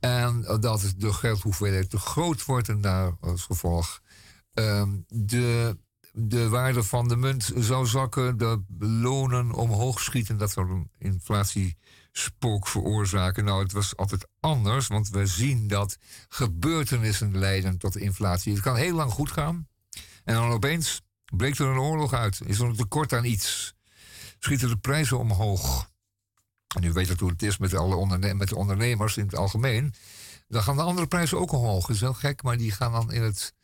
En 0.00 0.42
dat 0.60 0.94
de 0.96 1.12
geldhoeveelheid 1.12 1.90
te 1.90 1.98
groot 1.98 2.44
wordt 2.44 2.68
en 2.68 2.80
daar 2.80 3.16
als 3.20 3.42
gevolg 3.42 4.00
uh, 4.54 4.82
de 5.08 5.76
de 6.18 6.48
waarde 6.48 6.82
van 6.82 7.08
de 7.08 7.16
munt 7.16 7.52
zou 7.56 7.86
zakken, 7.86 8.36
de 8.38 8.62
lonen 8.78 9.52
omhoog 9.52 10.00
schieten, 10.00 10.36
dat 10.36 10.50
zou 10.50 10.70
een 10.70 10.90
inflatiespook 10.98 12.68
veroorzaken. 12.68 13.44
Nou, 13.44 13.62
het 13.62 13.72
was 13.72 13.96
altijd 13.96 14.26
anders, 14.40 14.86
want 14.86 15.08
we 15.08 15.26
zien 15.26 15.68
dat 15.68 15.98
gebeurtenissen 16.28 17.38
leiden 17.38 17.78
tot 17.78 17.96
inflatie. 17.96 18.52
Het 18.52 18.62
kan 18.62 18.76
heel 18.76 18.94
lang 18.94 19.12
goed 19.12 19.32
gaan 19.32 19.68
en 20.24 20.34
dan 20.34 20.50
opeens 20.50 21.02
breekt 21.36 21.58
er 21.58 21.66
een 21.66 21.78
oorlog 21.78 22.12
uit. 22.12 22.40
Is 22.44 22.58
er 22.58 22.66
een 22.66 22.76
tekort 22.76 23.12
aan 23.12 23.24
iets? 23.24 23.74
Schieten 24.38 24.68
de 24.68 24.76
prijzen 24.76 25.18
omhoog? 25.18 25.90
En 26.76 26.82
u 26.82 26.92
weet 26.92 27.20
hoe 27.20 27.30
het 27.30 27.42
is 27.42 27.58
met, 27.58 27.74
alle 27.74 28.34
met 28.34 28.48
de 28.48 28.56
ondernemers 28.56 29.16
in 29.16 29.24
het 29.24 29.36
algemeen. 29.36 29.94
Dan 30.48 30.62
gaan 30.62 30.76
de 30.76 30.82
andere 30.82 31.06
prijzen 31.06 31.38
ook 31.38 31.52
omhoog. 31.52 31.86
Dat 31.86 31.96
is 31.96 32.02
wel 32.02 32.14
gek, 32.14 32.42
maar 32.42 32.56
die 32.56 32.72
gaan 32.72 32.92
dan 32.92 33.12
in 33.12 33.22
het 33.22 33.54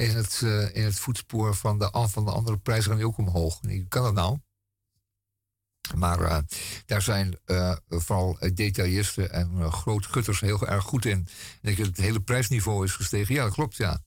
in 0.00 0.16
het, 0.16 0.40
uh, 0.44 0.74
in 0.74 0.84
het 0.84 0.98
voetspoor 0.98 1.54
van 1.54 1.78
de, 1.78 2.06
van 2.08 2.24
de 2.24 2.30
andere 2.30 2.58
prijzen 2.58 2.92
gaan 2.92 3.02
ook 3.02 3.18
omhoog. 3.18 3.58
Hoe 3.60 3.88
kan 3.88 4.02
dat 4.02 4.14
nou? 4.14 4.38
Maar 5.94 6.20
uh, 6.20 6.38
daar 6.86 7.02
zijn 7.02 7.38
uh, 7.46 7.76
vooral 7.88 8.38
detailisten 8.54 9.32
en 9.32 9.50
uh, 9.58 9.72
grootgutters 9.72 10.40
heel 10.40 10.66
erg 10.66 10.84
goed 10.84 11.04
in. 11.04 11.28
Het 11.60 11.96
hele 11.96 12.20
prijsniveau 12.20 12.84
is 12.84 12.92
gestegen. 12.92 13.34
Ja, 13.34 13.44
dat 13.44 13.52
klopt, 13.52 13.76
ja. 13.76 14.00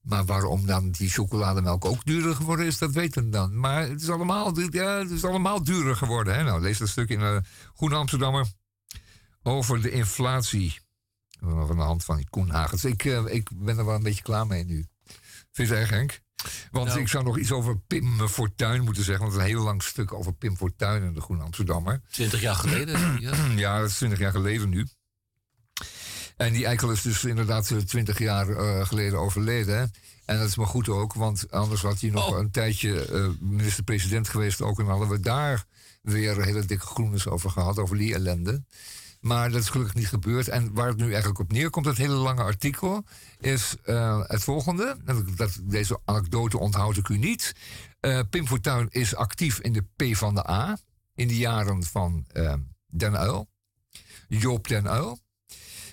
Maar 0.00 0.24
waarom 0.24 0.66
dan 0.66 0.90
die 0.90 1.10
chocolademelk 1.10 1.84
ook 1.84 2.04
duurder 2.04 2.34
geworden 2.34 2.66
is, 2.66 2.78
dat 2.78 2.92
weten 2.92 3.24
we 3.24 3.30
dan. 3.30 3.58
Maar 3.58 3.88
het 3.88 4.02
is 4.02 4.10
allemaal, 4.10 4.60
ja, 4.70 4.98
het 4.98 5.10
is 5.10 5.24
allemaal 5.24 5.62
duurder 5.62 5.96
geworden. 5.96 6.34
Hè? 6.34 6.42
Nou, 6.42 6.60
lees 6.60 6.78
dat 6.78 6.88
stuk 6.88 7.08
in 7.08 7.20
uh, 7.20 7.36
Groene 7.74 7.96
Amsterdammer 7.96 8.46
over 9.42 9.82
de 9.82 9.90
inflatie. 9.90 10.82
Van 11.40 11.76
de 11.76 11.82
hand 11.82 12.04
van 12.04 12.24
Koen 12.30 12.50
Hagens. 12.50 12.84
Ik, 12.84 13.04
ik 13.04 13.50
ben 13.54 13.78
er 13.78 13.84
wel 13.84 13.94
een 13.94 14.02
beetje 14.02 14.22
klaar 14.22 14.46
mee 14.46 14.64
nu. 14.64 14.86
Vind 15.54 15.68
je 15.68 15.74
het 15.74 15.82
erg, 15.82 15.90
Henk? 15.90 16.20
Want 16.70 16.86
nou. 16.86 17.00
ik 17.00 17.08
zou 17.08 17.24
nog 17.24 17.38
iets 17.38 17.52
over 17.52 17.78
Pim 17.78 18.28
Fortuyn 18.28 18.84
moeten 18.84 19.04
zeggen. 19.04 19.24
Want 19.24 19.38
een 19.38 19.46
heel 19.46 19.62
lang 19.62 19.82
stuk 19.82 20.12
over 20.12 20.34
Pim 20.34 20.56
Fortuyn 20.56 21.02
en 21.02 21.14
de 21.14 21.20
Groene 21.20 21.42
Amsterdammer. 21.42 22.00
Twintig 22.10 22.40
jaar 22.40 22.54
geleden? 22.54 23.20
ja. 23.20 23.34
ja, 23.56 23.78
dat 23.78 23.88
is 23.88 23.96
twintig 23.96 24.18
jaar 24.18 24.30
geleden 24.30 24.68
nu. 24.68 24.86
En 26.36 26.52
die 26.52 26.66
eikel 26.66 26.90
is 26.90 27.02
dus 27.02 27.24
inderdaad 27.24 27.70
eh, 27.70 27.78
twintig 27.78 28.18
jaar 28.18 28.48
uh, 28.48 28.86
geleden 28.86 29.18
overleden. 29.18 29.92
En 30.24 30.38
dat 30.38 30.48
is 30.48 30.56
maar 30.56 30.66
goed 30.66 30.88
ook, 30.88 31.14
want 31.14 31.50
anders 31.50 31.82
had 31.82 32.00
hij 32.00 32.10
nog 32.10 32.30
oh. 32.30 32.38
een 32.38 32.50
tijdje 32.50 33.08
uh, 33.12 33.28
minister-president 33.40 34.28
geweest 34.28 34.60
ook. 34.60 34.78
En 34.78 34.86
hadden 34.86 35.08
we 35.08 35.20
daar 35.20 35.64
weer 36.02 36.44
hele 36.44 36.64
dikke 36.64 36.86
groenes 36.86 37.26
over 37.26 37.50
gehad, 37.50 37.78
over 37.78 37.96
die 37.96 38.14
ellende. 38.14 38.64
Maar 39.24 39.50
dat 39.50 39.60
is 39.60 39.68
gelukkig 39.68 39.94
niet 39.94 40.08
gebeurd. 40.08 40.48
En 40.48 40.74
waar 40.74 40.88
het 40.88 40.96
nu 40.96 41.08
eigenlijk 41.08 41.38
op 41.38 41.52
neerkomt, 41.52 41.84
dat 41.84 41.96
hele 41.96 42.14
lange 42.14 42.42
artikel, 42.42 43.04
is 43.40 43.76
uh, 43.84 44.22
het 44.26 44.42
volgende. 44.42 44.96
Dat, 45.36 45.60
deze 45.62 46.00
anekdote 46.04 46.58
onthoud 46.58 46.96
ik 46.96 47.08
u 47.08 47.18
niet. 47.18 47.54
Uh, 48.00 48.20
Pim 48.30 48.46
Fortuyn 48.46 48.88
is 48.90 49.14
actief 49.14 49.58
in 49.60 49.72
de 49.72 49.82
P 49.82 50.16
van 50.16 50.34
de 50.34 50.50
A. 50.50 50.78
In 51.14 51.28
de 51.28 51.36
jaren 51.36 51.82
van 51.82 52.26
uh, 52.32 52.54
Den 52.86 53.16
Uil. 53.16 53.48
Joop 54.28 54.68
Den 54.68 54.88
Uil. 54.88 55.18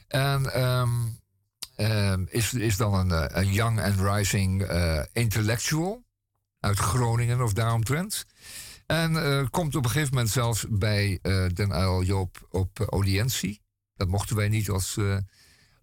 En 0.07 0.61
um, 0.63 2.27
is, 2.29 2.53
is 2.53 2.77
dan 2.77 2.93
een, 2.93 3.37
een 3.39 3.53
young 3.53 3.81
and 3.81 3.99
rising 3.99 4.67
intellectual 5.13 6.03
uit 6.59 6.77
Groningen 6.77 7.41
of 7.41 7.53
daaromtrent. 7.53 8.25
En 8.91 9.11
uh, 9.11 9.45
komt 9.49 9.75
op 9.75 9.83
een 9.83 9.89
gegeven 9.89 10.13
moment 10.13 10.29
zelfs 10.29 10.65
bij 10.69 11.19
uh, 11.21 11.47
Den 11.53 11.71
Uyl 11.71 12.03
Joop 12.03 12.47
op 12.49 12.79
uh, 12.79 12.87
audiëntie. 12.87 13.61
Dat 13.95 14.07
mochten 14.07 14.35
wij 14.35 14.49
niet 14.49 14.69
als, 14.69 14.99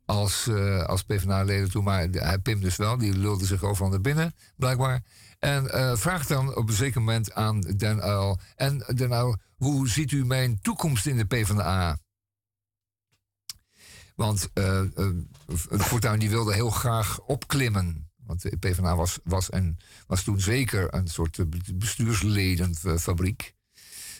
als, 0.04 0.48
als 0.86 1.02
PvdA-leden 1.02 1.70
toen, 1.70 1.84
maar 1.84 2.09
hij 2.11 2.38
Pim 2.38 2.61
dus 2.61 2.76
wel. 2.76 2.98
Die 2.98 3.16
lulde 3.16 3.46
zich 3.46 3.62
overal 3.62 3.90
naar 3.90 4.00
binnen, 4.00 4.34
blijkbaar. 4.56 5.02
En 5.38 5.98
vraagt 5.98 6.28
dan 6.28 6.56
op 6.56 6.68
een 6.68 6.74
zeker 6.74 7.00
moment 7.00 7.32
aan 7.32 7.61
Den 7.61 7.98
Uyl... 7.98 8.38
En 8.56 8.78
Den 8.94 9.12
Uyl, 9.12 9.36
hoe 9.56 9.88
ziet 9.88 10.12
u 10.12 10.24
mijn 10.24 10.61
toekomst 10.61 11.06
in 11.06 11.16
de 11.16 11.24
PvdA? 11.24 11.98
Want 14.14 14.50
uh, 14.54 14.82
Fortuyn 15.78 16.18
die 16.18 16.30
wilde 16.30 16.54
heel 16.54 16.70
graag 16.70 17.20
opklimmen. 17.20 18.07
Want 18.28 18.42
de 18.42 18.56
PvdA 18.56 18.96
was, 18.96 19.18
was, 19.24 19.50
en, 19.50 19.78
was 20.06 20.22
toen 20.22 20.40
zeker 20.40 20.94
een 20.94 21.08
soort 21.08 21.38
eh, 21.38 21.44
bestuursledenfabriek. 21.74 23.54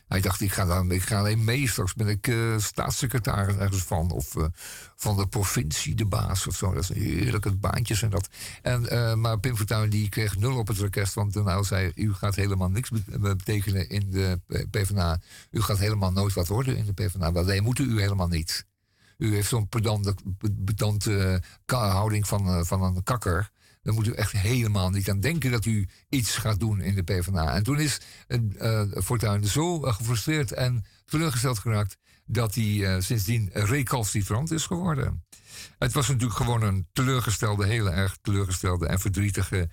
Hij 0.07 0.21
dacht, 0.21 0.41
ik 0.41 0.53
ga, 0.53 0.65
dan, 0.65 0.91
ik 0.91 1.03
ga 1.03 1.19
alleen 1.19 1.45
mee. 1.45 1.69
Straks 1.69 1.95
ben 1.95 2.09
ik 2.09 2.27
uh, 2.27 2.59
staatssecretaris 2.59 3.57
ergens 3.57 3.83
van. 3.83 4.11
Of 4.11 4.35
uh, 4.35 4.45
van 4.97 5.17
de 5.17 5.27
provincie, 5.27 5.95
de 5.95 6.07
baas 6.07 6.47
of 6.47 6.57
zo. 6.57 6.73
Dat 6.73 6.85
zijn 6.85 6.99
heerlijke 6.99 7.57
baantjes 7.57 8.03
en 8.03 8.11
dat. 8.11 8.29
En, 8.63 9.21
maar 9.21 9.41
Pim 9.41 9.57
Fortuyn 9.57 9.91
die 9.91 10.09
kreeg 10.09 10.37
nul 10.37 10.59
op 10.59 10.69
het 10.69 10.81
orkest. 10.81 11.15
Want 11.15 11.35
nou 11.35 11.65
zei, 11.65 11.93
u 11.95 12.15
gaat 12.15 12.35
helemaal 12.35 12.71
niks 12.71 12.91
betekenen 13.21 13.89
in 13.89 14.11
de 14.11 14.41
PvdA. 14.71 15.21
U 15.51 15.61
gaat 15.61 15.79
helemaal 15.79 16.13
nooit 16.13 16.35
wat 16.35 16.49
worden 16.49 16.77
in 16.77 16.85
de 16.85 16.93
PvdA. 16.93 17.33
Wel, 17.33 17.45
nee, 17.45 17.63
moet 17.63 17.79
u 17.79 18.01
helemaal 18.01 18.29
niet. 18.29 18.67
U 19.19 19.35
heeft 19.35 19.49
zo'n 19.49 19.69
pedante, 19.69 20.15
pedante 20.65 21.43
houding 21.67 22.27
van, 22.27 22.67
van 22.67 22.83
een 22.83 23.03
kakker 23.03 23.51
dan 23.89 23.97
moet 23.97 24.07
u 24.07 24.13
echt 24.13 24.33
helemaal 24.33 24.91
niet 24.91 25.11
aan 25.11 25.21
denken 25.21 25.51
dat 25.51 25.65
u 25.65 25.89
iets 26.09 26.37
gaat 26.37 26.61
doen 26.61 26.81
in 26.81 26.95
de 26.95 27.03
PvdA. 27.03 27.55
En 27.55 27.63
toen 27.63 27.81
is 27.81 28.01
uh, 28.29 28.83
Fortuyn 28.93 29.45
zo 29.45 29.85
uh, 29.85 29.95
gefrustreerd 29.95 30.53
en 30.53 30.85
teleurgesteld 31.05 31.59
geraakt 31.59 31.97
dat 32.25 32.55
hij 32.55 32.65
uh, 32.65 33.01
sindsdien 33.01 33.51
recalcitrant 33.53 34.51
is 34.51 34.67
geworden. 34.67 35.25
Het 35.79 35.93
was 35.93 36.09
natuurlijk 36.09 36.37
gewoon 36.37 36.63
een 36.63 36.87
teleurgestelde, 36.93 37.67
heel 37.67 37.91
erg 37.93 38.19
teleurgestelde 38.23 38.87
en 38.87 39.01
verdrietige 39.01 39.71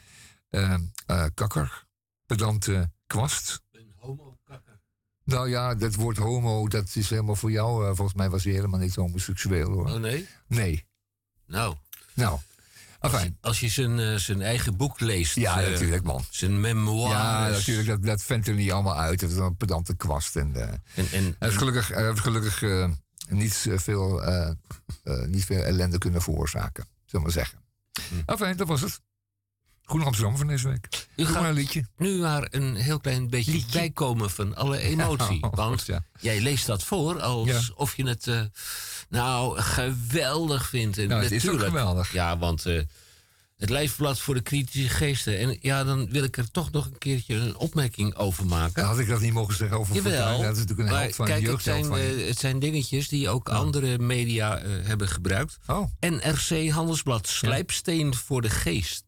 kakker. 1.33 1.85
Pedante 2.25 2.91
kwast. 3.07 3.61
Een 3.71 3.93
homo-kakker. 3.95 4.79
Nou 5.23 5.49
ja, 5.49 5.75
dat 5.75 5.95
woord 5.95 6.17
homo, 6.17 6.67
dat 6.67 6.95
is 6.95 7.09
helemaal 7.09 7.35
voor 7.35 7.51
jou. 7.51 7.95
volgens 7.95 8.17
mij 8.17 8.29
was 8.29 8.43
hij 8.43 8.53
helemaal 8.53 8.79
niet 8.79 8.95
homoseksueel 8.95 9.71
hoor. 9.71 9.85
Oh 9.85 9.99
nee? 9.99 10.27
Nee. 10.47 10.85
Nou. 11.45 11.75
Nou. 12.13 12.39
Als 13.41 13.59
je, 13.59 13.69
zijn, 13.69 13.99
uh, 13.99 14.15
zijn 14.15 14.41
eigen 14.41 14.77
boek 14.77 14.99
leest. 14.99 15.35
Ja, 15.35 15.63
uh, 15.63 15.71
natuurlijk, 15.71 16.03
man. 16.03 16.23
Zijn 16.29 16.61
memoires. 16.61 17.17
Ja, 17.17 17.47
natuurlijk. 17.47 17.87
Dat, 17.87 18.03
dat 18.03 18.23
vindt 18.23 18.47
er 18.47 18.53
niet 18.53 18.71
allemaal 18.71 18.97
uit. 18.97 19.21
Het 19.21 19.31
is 19.31 19.37
een 19.37 19.57
pedante 19.57 19.95
kwast. 19.95 20.35
En, 20.35 20.51
uh, 20.55 20.61
en, 20.61 20.81
en, 20.95 21.23
hij 21.23 21.35
heeft 21.39 21.57
gelukkig, 21.57 21.87
hij 21.87 22.05
heeft 22.05 22.19
gelukkig 22.19 22.61
niet, 23.29 23.67
veel, 23.75 24.21
niet 25.27 25.45
veel 25.45 25.63
ellende 25.63 25.97
kunnen 25.97 26.21
veroorzaken. 26.21 26.83
Zullen 26.83 27.11
we 27.11 27.19
maar 27.19 27.31
zeggen. 27.31 27.59
Hm. 28.09 28.31
Enfin, 28.31 28.57
dat 28.57 28.67
was 28.67 28.81
het. 28.81 29.01
Groen 29.81 30.03
Amsterdam 30.03 30.37
van 30.37 30.47
deze 30.47 30.67
week. 30.67 31.07
U 31.15 31.25
gaat 31.25 31.43
een 31.43 31.53
liedje. 31.53 31.85
nu 31.97 32.19
maar 32.19 32.47
een 32.49 32.75
heel 32.75 32.99
klein 32.99 33.29
beetje 33.29 33.51
liedje. 33.51 33.79
bijkomen 33.79 34.29
van 34.29 34.55
alle 34.55 34.77
emotie. 34.79 35.37
Ja, 35.41 35.49
want 35.65 35.85
ja. 35.85 36.03
jij 36.19 36.41
leest 36.41 36.65
dat 36.65 36.83
voor 36.83 37.21
alsof 37.21 37.95
je 37.95 38.07
het 38.07 38.27
nou 39.09 39.59
geweldig 39.59 40.69
vindt. 40.69 40.97
En 40.97 41.07
nou, 41.07 41.23
het 41.23 41.31
is 41.31 41.49
ook 41.49 41.59
geweldig. 41.59 42.11
Ja, 42.11 42.37
want 42.37 42.65
uh, 42.65 42.81
het 43.57 43.69
lijfblad 43.69 44.19
voor 44.19 44.33
de 44.33 44.41
kritische 44.41 44.89
geesten. 44.89 45.39
En 45.39 45.57
ja, 45.61 45.83
dan 45.83 46.09
wil 46.09 46.23
ik 46.23 46.37
er 46.37 46.51
toch 46.51 46.71
nog 46.71 46.85
een 46.85 46.97
keertje 46.97 47.35
een 47.35 47.57
opmerking 47.57 48.15
over 48.15 48.45
maken. 48.45 48.83
had 48.83 48.99
ik 48.99 49.07
dat 49.07 49.21
niet 49.21 49.33
mogen 49.33 49.55
zeggen 49.55 49.77
over 49.77 49.95
Jawel, 49.95 50.41
Dat 50.41 50.51
is 50.51 50.59
natuurlijk 50.59 50.89
een 50.89 50.95
held 50.95 51.15
van 51.15 51.25
kijk, 51.25 51.47
het 51.47 51.61
zijn, 51.61 51.85
uh, 51.85 52.27
het 52.27 52.39
zijn 52.39 52.59
dingetjes 52.59 53.07
die 53.07 53.29
ook 53.29 53.49
oh. 53.49 53.55
andere 53.55 53.97
media 53.97 54.63
uh, 54.63 54.85
hebben 54.85 55.07
gebruikt. 55.07 55.57
Oh. 55.67 55.91
NRC 55.99 56.69
Handelsblad, 56.69 57.27
Slijpsteen 57.27 58.15
voor 58.15 58.41
de 58.41 58.49
geest. 58.49 59.03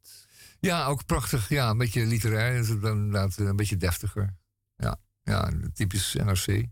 Ja, 0.59 0.85
ook 0.85 1.05
prachtig. 1.05 1.49
Ja, 1.49 1.69
een 1.69 1.77
beetje 1.77 2.05
literair. 2.05 2.55
Inderdaad 2.55 3.37
een 3.37 3.55
beetje 3.55 3.77
deftiger. 3.77 4.35
Ja, 4.75 4.99
ja 5.23 5.51
typisch 5.73 6.13
NRC. 6.13 6.65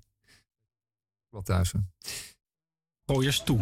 Wat 1.30 1.46
thuis. 1.46 1.72
Gooi 1.72 2.35
eens 3.14 3.44
toe. 3.44 3.60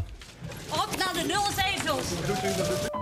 Op 0.69 0.95
naar 0.97 1.13
de 1.13 1.23
nul 1.27 2.92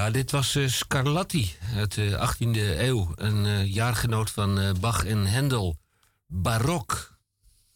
Ja, 0.00 0.10
dit 0.10 0.30
was 0.30 0.54
uh, 0.54 0.68
Scarlatti 0.68 1.54
uit 1.74 1.94
de 1.94 2.28
18e 2.28 2.78
eeuw. 2.78 3.12
Een 3.14 3.44
uh, 3.44 3.74
jaargenoot 3.74 4.30
van 4.30 4.58
uh, 4.58 4.70
Bach 4.80 5.04
en 5.04 5.26
Hendel. 5.26 5.76
Barok. 6.26 7.18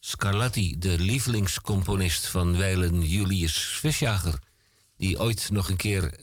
Scarlatti, 0.00 0.78
de 0.78 0.98
lievelingscomponist 0.98 2.26
van 2.26 2.56
wijlen 2.56 3.02
Julius 3.02 3.56
Visjager. 3.56 4.38
Die 4.96 5.20
ooit 5.20 5.50
nog 5.50 5.68
een 5.68 5.76
keer, 5.76 6.14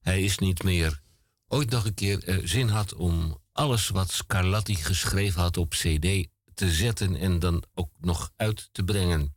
hij 0.00 0.22
is 0.22 0.38
niet 0.38 0.62
meer, 0.62 1.00
ooit 1.48 1.70
nog 1.70 1.84
een 1.84 1.94
keer 1.94 2.40
zin 2.44 2.68
had 2.68 2.94
om 2.94 3.38
alles 3.52 3.88
wat 3.88 4.10
Scarlatti 4.10 4.74
geschreven 4.74 5.40
had 5.40 5.56
op 5.56 5.70
CD 5.70 6.28
te 6.54 6.70
zetten 6.70 7.16
en 7.16 7.38
dan 7.38 7.64
ook 7.74 7.90
nog 8.00 8.30
uit 8.36 8.68
te 8.72 8.82
brengen. 8.82 9.34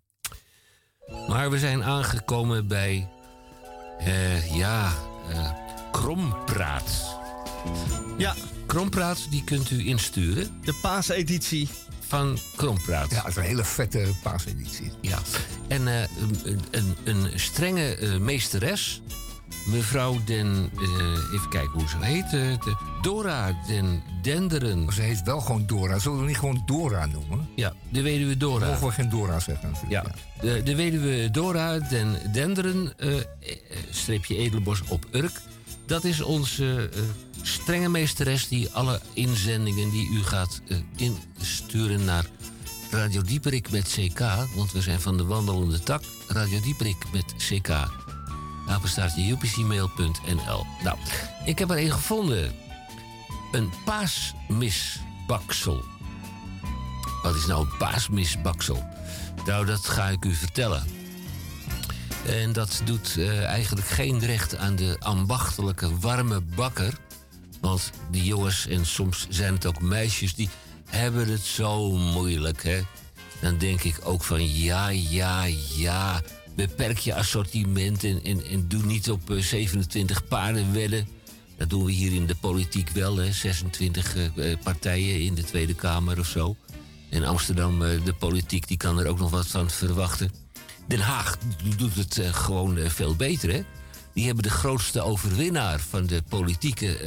Maar 1.28 1.52
we 1.52 1.60
zijn 1.60 1.84
aangekomen 1.84 2.68
bij, 2.68 3.10
ja, 4.52 4.94
Krompraat. 6.02 7.18
Ja. 8.18 8.34
Krompraat, 8.66 9.28
die 9.30 9.44
kunt 9.44 9.70
u 9.72 9.88
insturen. 9.88 10.60
De 10.64 10.74
paaseditie. 10.82 11.68
Van 12.00 12.38
Krompraat. 12.56 13.10
Ja, 13.10 13.18
het 13.18 13.28
is 13.28 13.36
een 13.36 13.44
hele 13.44 13.64
vette 13.64 14.08
paaseditie. 14.24 14.92
Ja. 15.02 15.20
En 15.68 15.82
uh, 15.82 16.00
een, 16.44 16.60
een, 16.72 16.96
een, 17.04 17.40
strenge 17.40 18.18
meesteres 18.20 19.02
mevrouw 19.66 20.18
Den, 20.26 20.70
uh, 20.80 21.34
even 21.34 21.50
kijken 21.50 21.72
hoe 21.72 21.88
ze 21.88 21.98
heet, 22.00 22.30
de 22.30 22.76
Dora 23.02 23.58
Den 23.68 24.04
Denderen. 24.22 24.84
Maar 24.84 24.94
ze 24.94 25.02
heet 25.02 25.24
wel 25.24 25.42
gewoon 25.42 25.66
Dora. 25.66 26.00
Zullen 26.00 26.20
we 26.20 26.26
niet 26.26 26.38
gewoon 26.38 26.64
Dora 26.66 27.06
noemen? 27.06 27.50
Ja, 27.56 27.74
de 27.90 28.02
weduwe 28.02 28.38
Dora. 28.38 28.68
Mogen 28.68 28.88
we 28.88 28.94
geen 28.94 29.10
Dora 29.10 29.40
zeggen? 29.40 29.74
Ja, 29.90 30.04
De, 30.42 30.64
de 30.64 30.76
weduwe 30.76 31.32
Dora 31.32 31.80
Den 31.80 32.32
Denderen, 32.32 32.94
streepje 33.90 34.38
Edelbos 34.38 34.82
op 34.88 35.06
Urk. 35.12 35.42
Dat 35.88 36.04
is 36.04 36.22
onze 36.22 36.90
strenge 37.42 37.90
meesteres 37.90 38.48
die 38.48 38.70
alle 38.70 39.02
inzendingen 39.14 39.90
die 39.90 40.10
u 40.10 40.24
gaat 40.24 40.62
insturen 40.96 42.06
naar 42.06 42.26
Radio 42.92 43.22
Dieperik 43.22 43.72
met 43.72 43.88
CK. 43.88 44.20
Want 44.56 44.72
we 44.72 44.82
zijn 44.82 45.02
van 45.02 45.18
de 45.18 45.26
wandelende 45.26 45.80
tak. 45.80 46.04
Radio 46.28 46.60
Dieperik 46.60 47.06
met 47.12 47.34
CK 47.38 47.70
apenstaartje 48.68 49.32
upcmail.nl. 49.32 50.66
Nou, 50.84 50.98
ik 51.46 51.60
heb 51.60 51.70
er 51.70 51.78
een 51.78 51.92
gevonden. 51.92 52.52
Een 53.52 53.72
paasmisbaksel. 53.86 55.84
Wat 57.24 57.36
is 57.36 57.46
nou 57.46 57.62
een 57.62 57.78
paasmisbaksel? 57.78 58.86
Nou, 59.46 59.66
dat 59.66 59.86
ga 59.86 60.10
ik 60.10 60.26
u 60.26 60.34
vertellen. 60.34 60.84
En 62.26 62.54
dat 62.54 62.82
doet 62.86 63.16
uh, 63.18 63.44
eigenlijk 63.44 63.88
geen 63.88 64.20
recht 64.20 64.58
aan 64.58 64.76
de 64.76 64.96
ambachtelijke 65.00 65.98
warme 66.00 66.42
bakker. 66.42 66.94
Want 67.62 67.92
die 68.12 68.24
jongens, 68.24 68.68
en 68.68 68.86
soms 68.86 69.28
zijn 69.30 69.54
het 69.54 69.66
ook 69.66 69.82
meisjes, 69.82 70.36
die 70.36 70.50
hebben 70.86 71.28
het 71.28 71.42
zo 71.42 71.92
moeilijk, 71.92 72.64
hè? 72.64 72.82
Dan 73.42 73.58
denk 73.58 73.84
ik 73.84 74.00
ook 74.04 74.24
van 74.24 74.54
ja, 74.54 74.88
ja, 74.90 75.46
ja 75.76 76.22
beperk 76.58 76.98
je 76.98 77.16
assortiment 77.16 78.04
en, 78.04 78.24
en, 78.24 78.68
doe 78.68 78.84
niet 78.84 79.10
op 79.10 79.22
27 79.40 80.22
eh, 80.22 80.28
paarden 80.28 80.74
wedden. 80.74 81.08
Dat 81.58 81.70
doen 81.70 81.86
we 81.86 81.92
hier 81.92 82.14
in 82.14 82.26
de 82.26 82.36
politiek 82.36 82.90
wel, 82.90 83.18
hè? 83.18 83.32
26 83.32 84.16
uh, 84.16 84.26
eh, 84.26 84.52
eh, 84.52 84.60
partijen 84.64 85.22
in 85.22 85.36
de 85.36 85.44
Tweede 85.44 85.74
Kamer 85.74 86.20
of 86.20 86.28
zo. 86.28 86.56
In 87.10 87.26
Amsterdam, 87.26 87.80
de 87.80 88.14
politiek, 88.20 88.68
die 88.68 88.78
kan 88.78 89.00
er 89.00 89.08
ook 89.08 89.20
nog 89.20 89.30
wat 89.30 89.48
van 89.48 89.70
verwachten. 89.70 90.32
Den 90.88 91.00
Haag 91.00 91.38
doet 91.78 91.96
het 91.96 92.22
gewoon 92.32 92.78
veel 92.78 93.16
beter, 93.16 93.54
hè? 93.54 93.64
Die 94.14 94.26
hebben 94.26 94.44
de 94.44 94.50
grootste 94.50 95.02
overwinnaar 95.02 95.80
van 95.80 96.06
de 96.06 96.24
politieke 96.30 96.98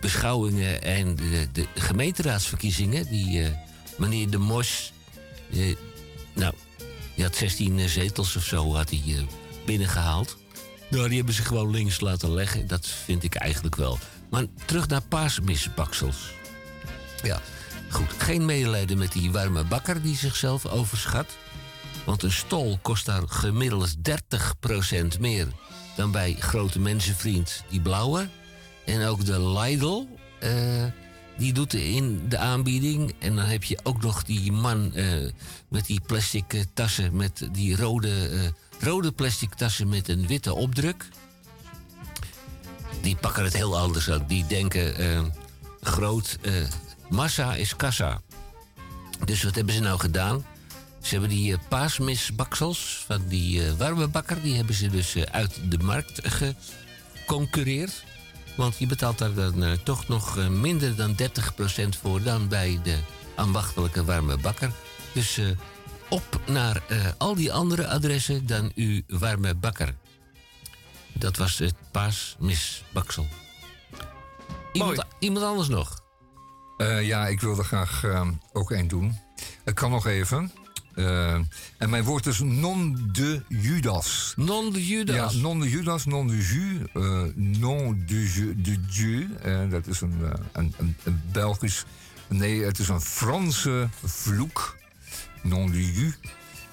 beschouwingen 0.00 0.82
en 0.82 1.16
de, 1.16 1.48
de, 1.52 1.66
gemeenteraadsverkiezingen. 1.74 3.08
Die 3.08 3.56
meneer 3.96 4.30
De 4.30 4.38
Mos. 4.38 4.92
nou, 6.32 6.54
die 7.14 7.24
had 7.24 7.36
16 7.36 7.78
eh, 7.78 7.86
zetels 7.86 8.36
of 8.36 8.44
zo 8.44 8.74
had 8.74 8.90
hij 8.90 9.26
binnengehaald. 9.64 10.36
Nou, 10.90 11.08
die 11.08 11.16
hebben 11.16 11.34
ze 11.34 11.42
gewoon 11.42 11.70
links 11.70 12.00
laten 12.00 12.34
leggen. 12.34 12.66
Dat 12.66 12.86
vind 12.86 13.22
ik 13.22 13.34
eigenlijk 13.34 13.76
wel. 13.76 13.98
Maar 14.30 14.44
terug 14.64 14.88
naar 14.88 15.02
paasmisbaksels. 15.02 16.16
Ja, 17.22 17.40
goed. 17.90 18.10
Geen 18.18 18.44
medelijden 18.44 18.98
met 18.98 19.12
die 19.12 19.30
warme 19.30 19.64
bakker 19.64 20.02
die 20.02 20.16
zichzelf 20.16 20.66
overschat. 20.66 21.36
Want 22.06 22.22
een 22.22 22.32
stol 22.32 22.78
kost 22.82 23.06
daar 23.06 23.22
gemiddeld 23.26 23.94
30% 25.16 25.20
meer 25.20 25.46
dan 25.96 26.10
bij 26.10 26.36
grote 26.38 26.78
mensenvriend 26.78 27.64
die 27.70 27.80
blauwe. 27.80 28.28
En 28.84 29.06
ook 29.06 29.24
de 29.24 29.40
Lidl. 29.40 30.04
Uh, 30.42 30.84
die 31.38 31.52
doet 31.52 31.74
in 31.74 32.28
de 32.28 32.38
aanbieding. 32.38 33.14
En 33.18 33.36
dan 33.36 33.44
heb 33.44 33.64
je 33.64 33.78
ook 33.82 34.02
nog 34.02 34.24
die 34.24 34.52
man 34.52 34.92
uh, 34.94 35.30
met 35.68 35.86
die 35.86 36.00
plastic 36.06 36.52
uh, 36.52 36.62
tassen, 36.74 37.16
met 37.16 37.48
die 37.52 37.76
rode, 37.76 38.12
rode 38.80 39.12
plastic 39.12 39.54
tassen 39.54 39.88
met 39.88 40.08
een 40.08 40.26
witte 40.26 40.54
opdruk. 40.54 41.08
Die 43.00 43.16
pakken 43.16 43.44
het 43.44 43.56
heel 43.56 43.78
anders 43.78 44.10
aan. 44.10 44.24
Die 44.26 44.46
denken 44.46 45.32
groot, 45.80 46.38
massa 47.08 47.54
is 47.54 47.76
kassa. 47.76 48.20
Dus 49.24 49.42
wat 49.42 49.54
hebben 49.54 49.74
ze 49.74 49.80
nou 49.80 49.98
gedaan? 49.98 50.44
Ze 51.06 51.12
hebben 51.12 51.30
die 51.30 51.58
paasmisbaksels 51.68 53.04
van 53.06 53.28
die 53.28 53.72
warme 53.72 54.08
bakker... 54.08 54.42
die 54.42 54.56
hebben 54.56 54.74
ze 54.74 54.88
dus 54.88 55.16
uit 55.30 55.70
de 55.70 55.78
markt 55.78 56.20
geconcureerd. 56.22 58.04
Want 58.56 58.78
je 58.78 58.86
betaalt 58.86 59.18
daar 59.18 59.34
dan 59.34 59.82
toch 59.82 60.08
nog 60.08 60.48
minder 60.48 60.96
dan 60.96 61.16
30% 61.16 61.88
voor 62.00 62.22
dan 62.22 62.48
bij 62.48 62.80
de 62.82 62.98
ambachtelijke 63.34 64.04
warme 64.04 64.36
bakker. 64.36 64.70
Dus 65.12 65.38
uh, 65.38 65.48
op 66.08 66.40
naar 66.46 66.82
al 67.18 67.34
die 67.34 67.52
andere 67.52 67.88
adressen 67.88 68.46
dan 68.46 68.72
uw 68.74 69.00
warme 69.06 69.54
bakker. 69.54 69.94
Dat 71.12 71.36
was 71.36 71.58
het 71.58 71.74
paasmisbaksel. 71.90 73.26
Iemand, 74.72 75.04
iemand 75.18 75.44
anders 75.44 75.68
nog? 75.68 76.04
ja, 77.00 77.26
ik 77.26 77.40
wilde 77.40 77.62
graag 77.62 78.04
ook 78.52 78.70
één 78.70 78.88
doen. 78.88 79.18
Het 79.64 79.74
kan 79.74 79.90
nog 79.90 80.06
even. 80.06 80.52
Uh, 80.96 81.34
en 81.76 81.90
mijn 81.90 82.04
woord 82.04 82.26
is 82.26 82.38
non 82.38 83.08
de 83.12 83.42
Judas. 83.48 84.32
Non 84.36 84.72
de 84.72 84.86
Judas? 84.86 85.32
Ja, 85.34 85.40
non 85.40 85.60
de 85.60 85.70
Judas, 85.70 86.04
non 86.04 86.26
de 86.26 86.36
Ju, 86.36 86.82
uh, 86.94 87.22
non 87.34 88.02
de, 88.06 88.54
de 88.56 88.86
Dieu. 88.86 89.28
Uh, 89.46 89.70
dat 89.70 89.86
is 89.86 90.00
een, 90.00 90.14
een, 90.52 90.74
een, 90.78 90.96
een, 91.04 91.20
Belgisch... 91.32 91.84
Nee, 92.28 92.62
het 92.62 92.78
is 92.78 92.88
een 92.88 93.00
Franse 93.00 93.88
vloek. 94.04 94.76
Non 95.42 95.70
de 95.70 95.92
Ju. 95.92 96.14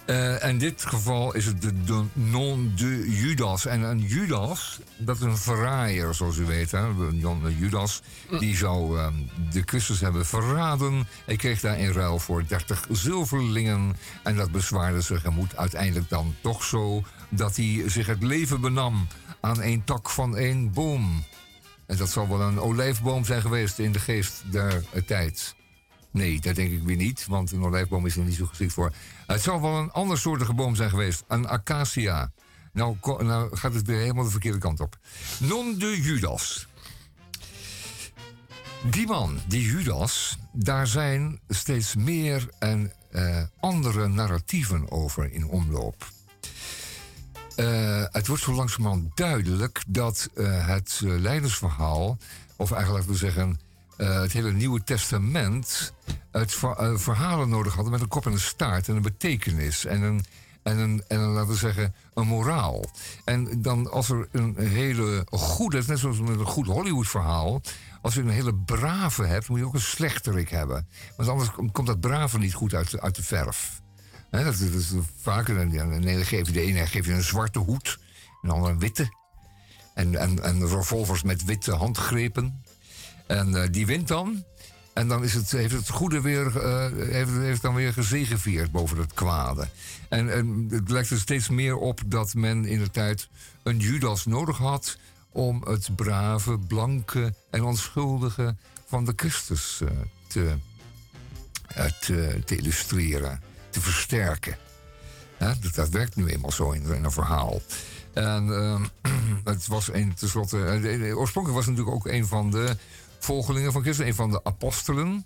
Uh, 0.06 0.44
in 0.44 0.58
dit 0.58 0.86
geval 0.86 1.34
is 1.34 1.46
het 1.46 1.62
de, 1.62 2.04
non 2.14 2.74
de 2.76 3.12
Judas. 3.12 3.66
En 3.66 3.82
een 3.82 4.00
Judas, 4.00 4.80
dat 4.98 5.16
is 5.16 5.22
een 5.22 5.38
verraaier, 5.38 6.14
zoals 6.14 6.38
u 6.38 6.46
weet. 6.46 6.72
Hè? 6.72 6.88
Judas, 7.60 8.02
die 8.40 8.56
zou 8.56 8.98
uh, 8.98 9.08
de 9.52 9.62
Christus 9.66 10.00
hebben 10.00 10.26
verraden. 10.26 11.08
Hij 11.26 11.36
kreeg 11.36 11.60
daar 11.60 11.80
in 11.80 11.92
ruil 11.92 12.20
voor 12.20 12.48
30 12.48 12.88
zilverlingen. 12.92 13.96
En 14.24 14.36
dat 14.36 14.52
bezwaarde 14.52 15.02
zijn 15.02 15.20
gemoed 15.20 15.58
uiteindelijk 15.58 16.10
dan 16.10 16.36
toch 16.42 16.64
zo... 16.64 17.04
dat 17.30 17.56
hij 17.56 17.84
zich 17.86 18.08
het 18.08 18.24
leven 18.24 18.62
benam 18.62 19.08
aan 19.40 19.62
een 19.62 19.84
tak 19.84 20.10
van 20.10 20.38
een 20.38 20.72
boom. 20.72 21.24
En 21.86 21.98
dat 21.98 22.10
zal 22.10 22.28
wel 22.28 22.42
een 22.42 22.60
olijfboom 22.60 23.26
zijn 23.26 23.42
geweest 23.42 23.80
in 23.80 23.92
de 23.92 24.00
geest 24.00 24.44
der 24.52 24.84
tijd. 25.06 25.56
Nee, 26.14 26.42
dat 26.42 26.56
denk 26.56 26.72
ik 26.72 26.84
weer 26.84 26.96
niet, 26.96 27.26
want 27.28 27.52
een 27.52 27.64
olijfboom 27.64 28.06
is 28.06 28.16
er 28.16 28.24
niet 28.24 28.36
zo 28.36 28.46
geschikt 28.46 28.74
voor. 28.74 28.94
Het 29.28 29.42
zou 29.42 29.62
wel 29.62 29.78
een 29.78 29.92
ander 29.92 30.18
soortige 30.18 30.54
boom 30.54 30.76
zijn 30.76 30.90
geweest, 30.90 31.24
een 31.28 31.48
acacia. 31.48 32.32
Nou, 32.74 32.98
nou 33.02 33.56
gaat 33.56 33.74
het 33.74 33.88
weer 33.88 34.00
helemaal 34.00 34.24
de 34.24 34.30
verkeerde 34.30 34.58
kant 34.58 34.80
op. 34.80 34.98
Non 35.38 35.78
de 35.78 36.02
Judas. 36.02 36.68
Die 38.92 39.08
man, 39.08 39.40
die 39.48 39.64
Judas, 39.64 40.38
daar 40.52 40.88
zijn 40.88 41.40
steeds 41.50 41.96
meer 41.96 42.50
en 42.60 42.94
uh, 43.12 43.42
andere 43.60 44.08
narratieven 44.08 44.92
over 44.92 45.32
in 45.32 45.48
omloop. 45.48 46.12
Uh, 47.56 48.04
het 48.12 48.28
wordt 48.28 48.44
zo 48.44 48.54
langzamerhand 48.54 49.18
duidelijk 49.18 49.84
dat 49.88 50.30
het 50.44 51.02
leidersverhaal, 51.04 52.18
of 52.56 52.72
eigenlijk 52.72 53.06
we 53.06 53.16
zeggen 53.16 53.60
uh, 54.04 54.22
het 54.22 54.32
hele 54.32 54.52
Nieuwe 54.52 54.84
Testament 54.84 55.94
het 56.32 56.62
uh, 56.64 56.98
verhalen 56.98 57.50
nodig 57.50 57.74
hadden 57.74 57.92
met 57.92 58.02
een 58.02 58.08
kop 58.08 58.26
en 58.26 58.32
een 58.32 58.40
staart 58.40 58.88
en 58.88 58.96
een 58.96 59.02
betekenis 59.02 59.86
en 59.86 60.02
een, 60.02 60.26
en 60.64 60.78
een, 60.78 61.04
en 61.08 61.20
laten 61.20 61.50
we 61.50 61.56
zeggen, 61.56 61.96
een 62.14 62.28
moraal. 62.28 62.86
En 63.26 63.62
dan 63.62 63.92
als 63.92 64.10
er 64.10 64.28
een 64.32 64.56
hele 64.58 65.26
goede, 65.30 65.84
net 65.88 66.00
zoals 66.00 66.20
met 66.20 66.40
een 66.40 66.46
goed 66.46 66.68
Hollywood 66.68 67.08
verhaal, 67.08 67.62
als 68.02 68.14
je 68.14 68.22
een 68.22 68.30
hele 68.30 68.56
brave 68.56 69.24
hebt, 69.24 69.50
moet 69.50 69.60
je 69.60 69.66
ook 69.66 69.74
een 69.74 69.82
slechterik 69.82 70.50
hebben. 70.50 70.88
Want 71.18 71.30
anders 71.30 71.50
komt 71.72 71.88
dat 71.88 72.00
brave 72.00 72.38
niet 72.38 72.54
goed 72.54 72.74
uit, 72.74 73.00
uit 73.00 73.16
de 73.16 73.24
verf. 73.24 73.82
Dat, 74.30 74.60
is 74.60 74.94
vaker, 75.22 75.56
dan 75.56 76.26
geef 76.26 76.48
je 76.48 76.54
de 76.54 76.62
ene 76.62 76.88
geef 76.88 77.06
je 77.06 77.14
een 77.14 77.24
zwarte 77.24 77.60
hoed, 77.60 78.00
en 78.42 78.48
de 78.48 78.54
andere 78.54 78.74
een 78.74 78.80
witte. 78.80 79.22
En, 79.94 80.16
en, 80.16 80.44
en 80.44 80.68
revolvers 80.68 81.24
met 81.24 81.46
witte 81.46 81.72
handgrepen. 81.72 82.64
En 83.28 83.50
uh, 83.50 83.64
die 83.72 83.86
wint 83.86 84.08
dan. 84.08 84.44
En 84.94 85.08
dan 85.08 85.24
is 85.24 85.34
het, 85.34 85.52
heeft 85.52 85.74
het 85.74 85.90
goede 85.90 86.22
weer, 86.22 86.46
uh, 86.46 87.12
heeft, 87.12 87.32
heeft 87.32 87.62
dan 87.62 87.76
weer 87.76 87.94
gezegevierd 87.94 88.72
boven 88.72 88.98
het 88.98 89.14
kwade. 89.14 89.68
En, 90.10 90.68
het 90.70 90.90
lijkt 90.90 91.10
er 91.10 91.20
steeds 91.20 91.50
meer 91.50 91.76
op 91.78 92.00
dat 92.06 92.34
men 92.34 92.66
in 92.66 92.80
de 92.80 92.92
tijd 92.92 93.30
een 93.64 93.80
Judas 93.80 94.26
nodig 94.26 94.58
had 94.58 94.98
om 95.32 95.64
het 95.68 95.96
brave, 95.96 96.58
blanke 96.60 97.34
en 97.50 97.64
onschuldige 97.64 98.56
van 98.86 99.06
de 99.06 99.14
Christus 99.16 99.80
uh, 99.84 99.90
te, 100.28 100.58
te, 102.46 102.58
illustreren, 102.58 103.42
te 103.70 103.82
versterken. 103.82 104.58
dat, 105.76 105.90
werkt 105.90 106.16
nu 106.16 106.26
eenmaal 106.26 106.52
zo 106.52 106.72
in, 106.72 106.90
een 106.90 107.12
verhaal. 107.12 107.62
En 108.14 108.48
uh, 108.48 108.82
het 109.54 109.68
was 109.68 109.94
een, 109.94 110.14
tenslotte. 110.14 110.58
Oorspronkelijk 111.16 111.56
was 111.56 111.66
het 111.66 111.76
natuurlijk 111.76 111.96
ook 111.96 112.08
een 112.08 112.28
van 112.28 112.52
de 112.52 112.78
volgelingen 113.24 113.72
van 113.72 113.82
Christus, 113.82 114.06
een 114.06 114.16
van 114.16 114.32
de 114.32 114.44
apostelen. 114.44 115.26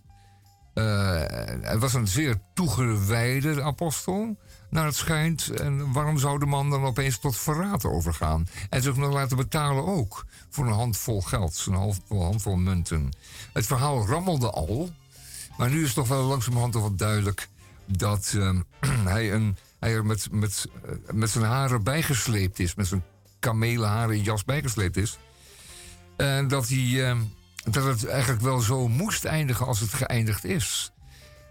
Uh, 0.73 0.83
hij 1.61 1.77
was 1.79 1.93
een 1.93 2.07
zeer 2.07 2.41
toegewijde 2.53 3.63
apostel, 3.63 4.37
naar 4.69 4.85
het 4.85 4.95
schijnt. 4.95 5.49
En 5.49 5.91
waarom 5.91 6.17
zou 6.17 6.39
de 6.39 6.45
man 6.45 6.69
dan 6.69 6.83
opeens 6.83 7.19
tot 7.19 7.37
verraad 7.37 7.85
overgaan? 7.85 8.47
En 8.69 8.81
zich 8.81 8.95
nog 8.95 9.13
laten 9.13 9.37
betalen 9.37 9.85
ook, 9.85 10.25
voor 10.49 10.65
een 10.65 10.73
handvol 10.73 11.21
geld, 11.21 11.65
een 11.67 11.73
handvol, 11.73 12.23
handvol 12.23 12.55
munten. 12.55 13.11
Het 13.53 13.65
verhaal 13.65 14.07
rammelde 14.07 14.51
al, 14.51 14.89
maar 15.57 15.69
nu 15.69 15.83
is 15.83 15.93
toch 15.93 16.07
wel 16.07 16.23
langzamerhand 16.23 16.73
wat 16.73 16.97
duidelijk 16.97 17.47
dat 17.85 18.33
uh, 18.35 18.59
hij, 19.13 19.33
een, 19.33 19.57
hij 19.79 19.93
er 19.93 20.05
met, 20.05 20.27
met, 20.31 20.67
uh, 20.85 20.91
met 21.13 21.29
zijn 21.29 21.45
haren 21.45 21.83
bijgesleept 21.83 22.59
is, 22.59 22.75
met 22.75 22.87
zijn 22.87 23.03
kamelenharen 23.39 24.21
jas 24.21 24.45
bijgesleept 24.45 24.97
is. 24.97 25.17
En 26.17 26.47
dat 26.47 26.67
hij 26.67 27.07
ehm, 27.07 27.19
dat 27.69 27.83
het 27.83 28.05
eigenlijk 28.05 28.41
wel 28.41 28.59
zo 28.59 28.87
moest 28.87 29.25
eindigen 29.25 29.65
als 29.65 29.79
het 29.79 29.93
geëindigd 29.93 30.43
is. 30.43 30.91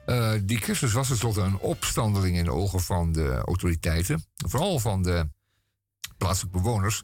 Uh, 0.06 0.32
die 0.42 0.58
Christus 0.58 0.92
was 0.92 1.08
tenslotte 1.08 1.40
een 1.40 1.58
opstandeling 1.58 2.36
in 2.36 2.44
de 2.44 2.52
ogen 2.52 2.80
van 2.80 3.12
de 3.12 3.42
autoriteiten. 3.44 4.24
Vooral 4.46 4.78
van 4.78 5.02
de 5.02 5.28
plaatselijke 6.18 6.58
bewoners. 6.58 7.02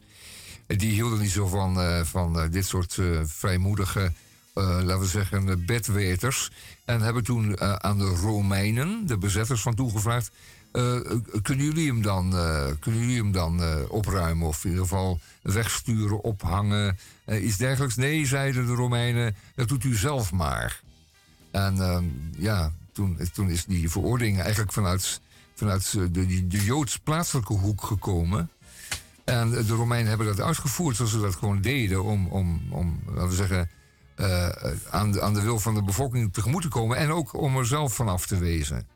Die 0.67 0.91
hielden 0.91 1.19
niet 1.19 1.31
zo 1.31 1.47
van, 1.47 1.79
uh, 1.79 2.03
van 2.03 2.39
uh, 2.39 2.51
dit 2.51 2.65
soort 2.65 2.97
vrijmoedige, 3.23 4.11
laten 4.53 4.99
we 4.99 5.07
zeggen, 5.07 5.65
bedweters. 5.65 6.51
En 6.85 7.01
hebben 7.01 7.23
toen 7.23 7.61
aan 7.83 7.97
de 7.97 8.05
Romeinen, 8.05 9.07
de 9.07 9.17
bezetters, 9.17 9.61
van 9.61 9.75
toegevraagd... 9.75 10.31
kunnen 11.41 11.65
jullie 11.65 11.87
hem 11.87 12.01
dan, 12.01 12.29
kunnen 12.79 13.01
jullie 13.01 13.17
hem 13.17 13.31
dan 13.31 13.61
opruimen 13.89 14.47
of 14.47 14.63
in 14.63 14.69
ieder 14.69 14.85
geval 14.85 15.19
wegsturen, 15.43 16.23
ophangen, 16.23 16.97
uh, 17.25 17.45
iets 17.45 17.57
dergelijks. 17.57 17.95
Nee, 17.95 18.25
zeiden 18.25 18.65
de 18.65 18.73
Romeinen, 18.73 19.35
dat 19.55 19.67
doet 19.67 19.83
u 19.83 19.95
zelf 19.95 20.31
maar. 20.31 20.81
En 21.51 21.75
uh, 21.75 21.97
ja, 22.37 22.71
toen, 22.93 23.19
toen 23.33 23.49
is 23.49 23.65
die 23.65 23.89
verordening 23.89 24.41
eigenlijk 24.41 24.71
vanuit, 24.71 25.21
vanuit 25.55 25.91
de, 25.91 26.11
de, 26.11 26.47
de 26.47 26.63
Joods-plaatselijke 26.63 27.53
hoek 27.53 27.83
gekomen. 27.83 28.49
En 29.23 29.49
de 29.49 29.67
Romeinen 29.67 30.09
hebben 30.09 30.27
dat 30.27 30.41
uitgevoerd 30.41 30.95
zoals 30.95 31.11
ze 31.11 31.19
dat 31.19 31.35
gewoon 31.35 31.61
deden 31.61 32.03
om, 32.03 32.27
om, 32.27 32.61
om 32.69 32.99
laten 33.05 33.29
we 33.29 33.35
zeggen, 33.35 33.69
uh, 34.17 34.49
aan, 34.89 35.11
de, 35.11 35.21
aan 35.21 35.33
de 35.33 35.41
wil 35.41 35.59
van 35.59 35.73
de 35.73 35.83
bevolking 35.83 36.33
tegemoet 36.33 36.61
te 36.61 36.67
komen 36.67 36.97
en 36.97 37.11
ook 37.11 37.33
om 37.33 37.57
er 37.57 37.65
zelf 37.65 37.95
van 37.95 38.07
af 38.07 38.25
te 38.25 38.37
wezen. 38.37 38.87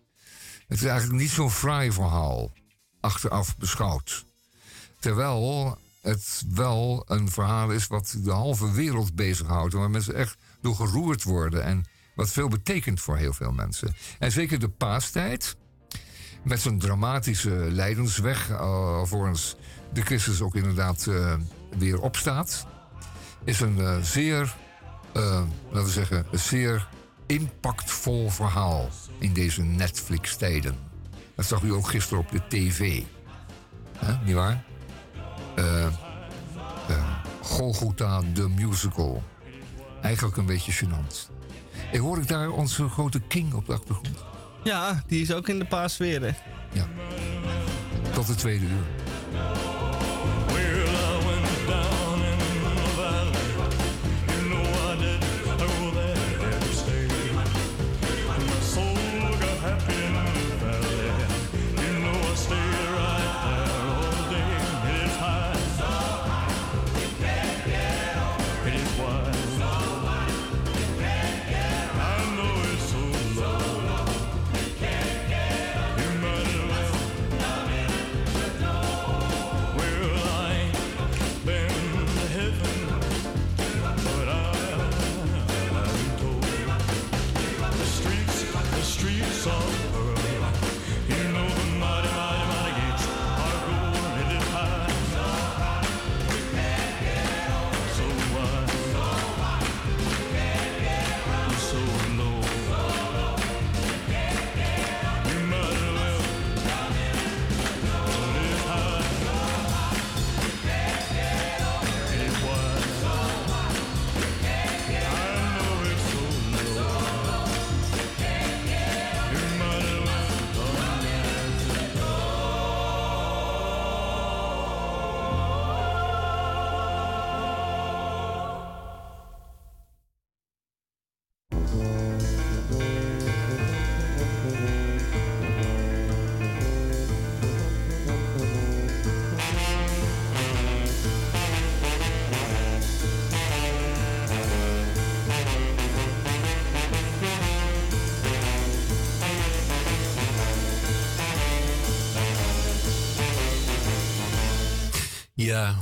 Het 0.68 0.78
is 0.78 0.84
eigenlijk 0.84 1.22
niet 1.22 1.32
zo'n 1.32 1.52
fraai 1.52 1.92
verhaal, 1.92 2.52
achteraf 3.00 3.58
beschouwd. 3.58 4.26
Terwijl 5.00 5.78
het 6.08 6.44
wel 6.50 7.04
een 7.08 7.32
verhaal 7.32 7.72
is 7.72 7.88
wat 7.88 8.18
de 8.24 8.32
halve 8.32 8.72
wereld 8.72 9.16
bezighoudt. 9.16 9.74
Waar 9.74 9.90
mensen 9.90 10.16
echt 10.16 10.38
door 10.62 10.76
geroerd 10.76 11.24
worden. 11.24 11.64
En 11.64 11.86
wat 12.16 12.30
veel 12.30 12.48
betekent 12.48 13.00
voor 13.00 13.18
heel 13.18 13.34
veel 13.34 13.52
mensen. 13.52 13.96
En 14.20 14.32
zeker 14.32 14.60
de 14.60 14.70
paastijd. 14.70 15.56
Met 16.44 16.62
zijn 16.62 16.80
dramatische 16.80 17.50
lijdensweg. 17.50 18.52
Alvorens 18.52 19.56
de 19.94 20.02
Christus 20.02 20.42
ook 20.42 20.56
inderdaad 20.56 21.06
uh, 21.10 21.34
weer 21.78 22.02
opstaat. 22.02 22.66
Is 23.44 23.60
een 23.60 23.78
uh, 23.78 24.02
zeer, 24.02 24.56
laten 25.14 25.84
we 25.84 25.90
zeggen, 25.90 26.26
een 26.32 26.40
zeer 26.40 26.88
impactvol 27.26 28.30
verhaal. 28.30 28.90
In 29.20 29.34
deze 29.34 29.64
Netflix-tijden. 29.64 30.76
Dat 31.36 31.46
zag 31.46 31.62
u 31.62 31.74
ook 31.74 31.88
gisteren 31.88 32.20
op 32.20 32.32
de 32.32 32.42
tv. 32.48 33.02
Huh? 34.00 34.22
Niet 34.26 34.36
waar? 34.36 34.64
Uh, 35.60 35.88
uh, 36.90 37.06
Golgotha, 37.42 38.22
the 38.34 38.50
musical. 38.50 39.24
Eigenlijk 40.02 40.38
een 40.38 40.46
beetje 40.46 40.72
gênant. 40.72 41.30
En 41.92 42.00
hoor 42.00 42.18
ik 42.18 42.28
daar 42.28 42.50
onze 42.50 42.90
grote 42.90 43.20
King 43.20 43.54
op 43.54 43.66
de 43.66 43.74
achtergrond? 43.74 44.24
Ja, 44.64 45.04
die 45.08 45.22
is 45.22 45.34
ook 45.34 45.48
in 45.48 45.60
de 45.60 45.66
paasferen. 45.66 46.36
Ja. 46.72 46.88
Tot 48.14 48.28
de 48.28 48.36
tweede 48.36 48.66
uur. 48.66 49.77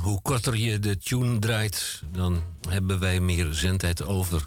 Hoe 0.02 0.22
korter 0.22 0.56
je 0.56 0.78
de 0.78 0.98
tune 0.98 1.38
draait, 1.38 2.02
dan 2.12 2.42
hebben 2.68 2.98
wij 2.98 3.20
meer 3.20 3.54
zendtijd 3.54 4.04
over. 4.04 4.46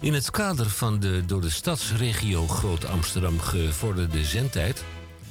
In 0.00 0.14
het 0.14 0.30
kader 0.30 0.70
van 0.70 1.00
de 1.00 1.22
door 1.26 1.40
de 1.40 1.50
stadsregio 1.50 2.46
Groot 2.46 2.86
Amsterdam 2.86 3.40
gevorderde 3.40 4.24
zendtijd 4.24 4.84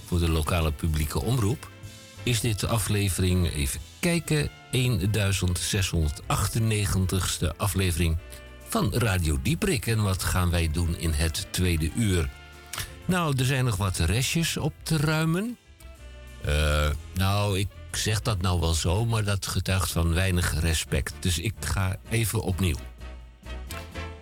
voor 0.05 0.19
de 0.19 0.29
lokale 0.29 0.71
publieke 0.71 1.21
omroep 1.21 1.69
is 2.23 2.39
dit 2.39 2.59
de 2.59 2.67
aflevering, 2.67 3.53
even 3.53 3.79
kijken, 3.99 4.49
1698ste 4.71 7.55
aflevering 7.57 8.17
van 8.67 8.93
Radio 8.93 9.39
Dieprik. 9.41 9.87
En 9.87 10.03
wat 10.03 10.23
gaan 10.23 10.49
wij 10.49 10.69
doen 10.71 10.97
in 10.97 11.11
het 11.11 11.47
tweede 11.51 11.91
uur? 11.95 12.29
Nou, 13.05 13.37
er 13.37 13.45
zijn 13.45 13.65
nog 13.65 13.75
wat 13.75 13.97
restjes 13.97 14.57
op 14.57 14.73
te 14.83 14.97
ruimen. 14.97 15.57
Uh, 16.45 16.89
nou, 17.13 17.59
ik 17.59 17.67
ik 17.91 17.95
zeg 17.95 18.21
dat 18.21 18.41
nou 18.41 18.59
wel 18.59 18.73
zo, 18.73 19.05
maar 19.05 19.23
dat 19.23 19.47
getuigt 19.47 19.91
van 19.91 20.13
weinig 20.13 20.59
respect. 20.59 21.13
Dus 21.19 21.39
ik 21.39 21.53
ga 21.59 21.95
even 22.09 22.41
opnieuw. 22.41 22.77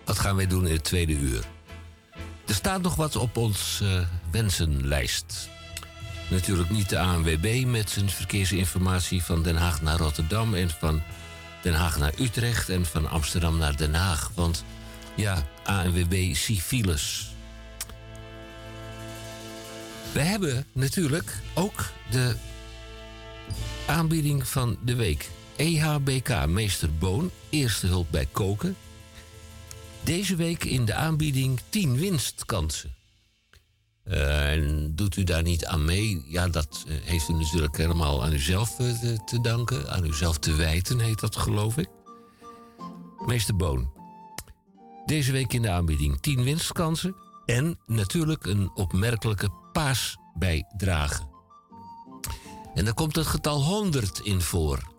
Wat 0.04 0.18
gaan 0.18 0.36
wij 0.36 0.46
doen 0.46 0.66
in 0.66 0.72
het 0.72 0.84
tweede 0.84 1.12
uur? 1.12 1.44
Er 2.46 2.54
staat 2.54 2.82
nog 2.82 2.94
wat 2.94 3.16
op 3.16 3.36
ons 3.36 3.80
uh, 3.82 4.00
wensenlijst. 4.30 5.48
Natuurlijk 6.28 6.70
niet 6.70 6.88
de 6.88 6.98
ANWB 6.98 7.64
met 7.66 7.90
zijn 7.90 8.10
verkeersinformatie 8.10 9.22
van 9.22 9.42
Den 9.42 9.56
Haag 9.56 9.82
naar 9.82 9.98
Rotterdam 9.98 10.54
en 10.54 10.70
van 10.70 11.02
Den 11.62 11.74
Haag 11.74 11.98
naar 11.98 12.12
Utrecht 12.18 12.68
en 12.68 12.86
van 12.86 13.08
Amsterdam 13.08 13.58
naar 13.58 13.76
Den 13.76 13.94
Haag. 13.94 14.30
Want 14.34 14.64
ja, 15.14 15.46
ANWB 15.64 16.34
Civiles. 16.34 17.30
We 20.12 20.20
hebben 20.20 20.66
natuurlijk 20.72 21.38
ook 21.54 21.84
de 22.10 22.36
aanbieding 23.88 24.48
van 24.48 24.76
de 24.84 24.94
week. 24.94 25.30
EHBK 25.56 26.46
Meester 26.46 26.94
Boon, 26.98 27.30
eerste 27.48 27.86
hulp 27.86 28.06
bij 28.10 28.28
koken. 28.32 28.76
Deze 30.04 30.36
week 30.36 30.64
in 30.64 30.84
de 30.84 30.94
aanbieding 30.94 31.60
10 31.68 31.98
winstkansen. 31.98 32.94
Uh, 34.04 34.52
en 34.52 34.92
doet 34.94 35.16
u 35.16 35.24
daar 35.24 35.42
niet 35.42 35.66
aan 35.66 35.84
mee? 35.84 36.24
Ja, 36.26 36.48
dat 36.48 36.84
uh, 36.88 36.94
heeft 37.02 37.28
u 37.28 37.32
natuurlijk 37.32 37.76
helemaal 37.76 38.24
aan 38.24 38.32
uzelf 38.32 38.74
te, 38.74 39.18
te, 39.24 39.40
danken. 39.40 39.90
Aan 39.90 40.04
uzelf 40.04 40.38
te 40.38 40.54
wijten, 40.54 41.00
heet 41.00 41.20
dat, 41.20 41.36
geloof 41.36 41.76
ik. 41.76 41.88
Meester 43.26 43.56
Boon. 43.56 43.92
Deze 45.06 45.32
week 45.32 45.52
in 45.52 45.62
de 45.62 45.70
aanbieding 45.70 46.20
10 46.20 46.42
winstkansen. 46.42 47.14
En 47.46 47.78
natuurlijk 47.86 48.46
een 48.46 48.70
opmerkelijke 48.74 49.48
paasbijdrage. 49.72 51.37
En 52.78 52.84
daar 52.84 52.94
komt 52.94 53.16
het 53.16 53.26
getal 53.26 53.62
100 53.62 54.20
in 54.20 54.40
voor. 54.40 54.92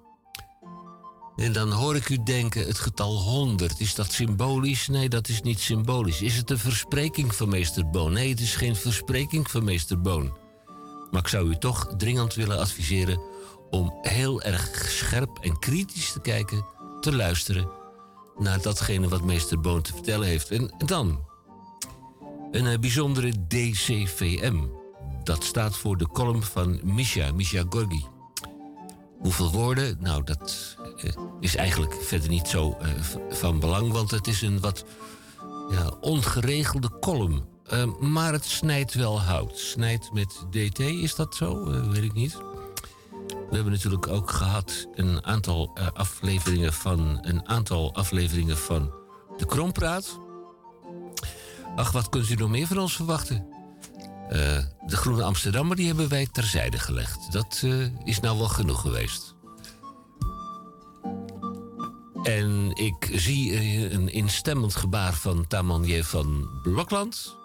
En 1.36 1.54
dan 1.54 1.72
hoor 1.72 1.96
ik 1.96 2.10
u 2.10 2.24
denken, 2.24 2.66
het 2.66 2.80
getal 2.80 3.18
100, 3.18 3.80
is 3.80 3.96
dat 3.96 4.12
symbolisch? 4.12 4.88
Nee, 4.88 5.10
dat 5.10 5.28
is 5.28 5.42
niet 5.42 5.60
symbolisch. 5.60 6.22
Is 6.22 6.36
het 6.36 6.50
een 6.50 6.60
verspreking 6.60 7.36
van 7.36 7.50
meester 7.50 7.90
Boon? 7.90 8.14
Nee, 8.14 8.30
het 8.30 8.40
is 8.40 8.56
geen 8.56 8.76
verspreking 8.76 9.52
van 9.52 9.64
meester 9.64 10.02
Boon. 10.02 10.38
Maar 11.12 11.22
ik 11.22 11.28
zou 11.28 11.50
u 11.50 11.58
toch 11.58 11.94
dringend 11.98 12.34
willen 12.34 12.60
adviseren 12.60 13.22
om 13.70 13.98
heel 14.02 14.42
erg 14.42 14.90
scherp 14.90 15.38
en 15.42 15.60
kritisch 15.60 16.12
te 16.12 16.22
kijken, 16.22 16.66
te 17.02 17.16
luisteren 17.16 17.70
naar 18.38 18.62
datgene 18.62 19.08
wat 19.08 19.24
meester 19.24 19.60
Boon 19.60 19.82
te 19.82 19.94
vertellen 19.94 20.28
heeft. 20.28 20.52
En 20.52 20.74
dan 20.86 21.26
een 22.52 22.68
eh, 22.68 22.80
bijzondere 22.80 23.32
DCVM. 23.48 24.79
Dat 25.30 25.44
staat 25.44 25.78
voor 25.78 25.98
de 25.98 26.08
column 26.08 26.44
van 26.44 26.80
Misha, 26.84 27.32
Misha 27.32 27.64
Gorgi. 27.70 28.06
Hoeveel 29.20 29.52
woorden? 29.52 29.98
Nou, 30.00 30.24
dat 30.24 30.76
uh, 31.04 31.12
is 31.40 31.56
eigenlijk 31.56 31.94
verder 31.94 32.30
niet 32.30 32.48
zo 32.48 32.78
uh, 32.82 32.88
van 33.30 33.60
belang, 33.60 33.92
want 33.92 34.12
het 34.12 34.28
is 34.28 34.42
een 34.42 34.60
wat 34.60 34.86
ja, 35.72 35.94
ongeregelde 36.02 37.00
column. 37.00 37.46
Uh, 37.74 37.86
maar 38.00 38.32
het 38.32 38.46
snijdt 38.46 38.94
wel 38.94 39.22
hout. 39.22 39.58
Snijdt 39.58 40.14
met 40.14 40.46
DT, 40.50 40.80
is 40.80 41.16
dat 41.16 41.36
zo? 41.36 41.66
weet 41.90 42.04
ik 42.04 42.14
niet. 42.14 42.38
We 43.28 43.56
hebben 43.56 43.72
natuurlijk 43.72 44.08
ook 44.08 44.32
gehad 44.32 44.88
een 44.96 45.26
aantal 45.26 45.78
afleveringen 45.94 46.74
van 46.74 47.18
een 47.22 47.48
aantal 47.48 47.94
afleveringen 47.94 48.58
van 48.58 48.92
de 49.38 49.46
Krompraat. 49.46 50.20
Ach, 51.76 51.92
wat 51.92 52.10
kunt 52.10 52.30
u 52.30 52.36
nog 52.36 52.50
meer 52.50 52.68
van 52.68 52.80
ons 52.80 52.96
verwachten? 52.96 53.49
Uh, 54.30 54.36
de 54.86 54.98
Groene 54.98 55.24
Amsterdammer 55.24 55.76
die 55.76 55.88
hebben 55.88 56.10
wij 56.10 56.28
terzijde 56.32 56.80
gelegd. 56.80 57.32
Dat 57.32 57.62
uh, 57.66 57.88
is 58.04 58.20
nou 58.20 58.38
wel 58.38 58.48
genoeg 58.48 58.82
geweest. 58.82 59.36
En 62.24 62.72
ik 62.74 63.10
zie 63.12 63.52
uh, 63.52 63.92
een 63.92 64.10
instemmend 64.10 64.76
gebaar 64.76 65.14
van 65.14 65.48
Tamanje 65.48 66.04
van 66.04 66.50
Blokland. 66.64 67.36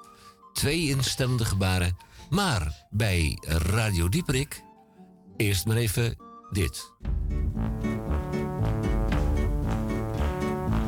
Twee 0.53 0.89
instemmende 0.89 1.45
gebaren. 1.45 1.97
Maar 2.31 2.87
bij 2.91 3.39
Radio 3.43 4.09
Dieperik 4.09 4.63
eerst 5.37 5.67
maar 5.67 5.77
even 5.77 6.17
dit. 6.51 6.93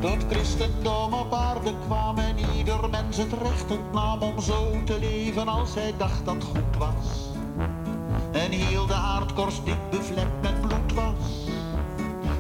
Tot 0.01 0.24
christendom 0.30 1.14
op 1.14 1.34
aarde 1.34 1.74
kwam 1.86 2.18
en 2.18 2.36
ieder 2.57 2.90
mens 2.90 3.16
het 3.16 3.32
recht 3.42 3.92
nam 3.92 4.22
om 4.22 4.40
zo 4.40 4.82
te 4.84 4.99
leven 4.99 5.49
als 5.49 5.74
hij 5.74 5.94
dacht 5.97 6.24
dat 6.24 6.44
goed 6.44 6.76
was. 6.78 7.30
En 8.32 8.51
heel 8.51 8.86
de 8.86 8.94
aardkorst 8.94 9.64
dik 9.64 9.90
bevlekt 9.90 10.42
met 10.42 10.61
bloed 10.61 10.94
was. 10.94 11.49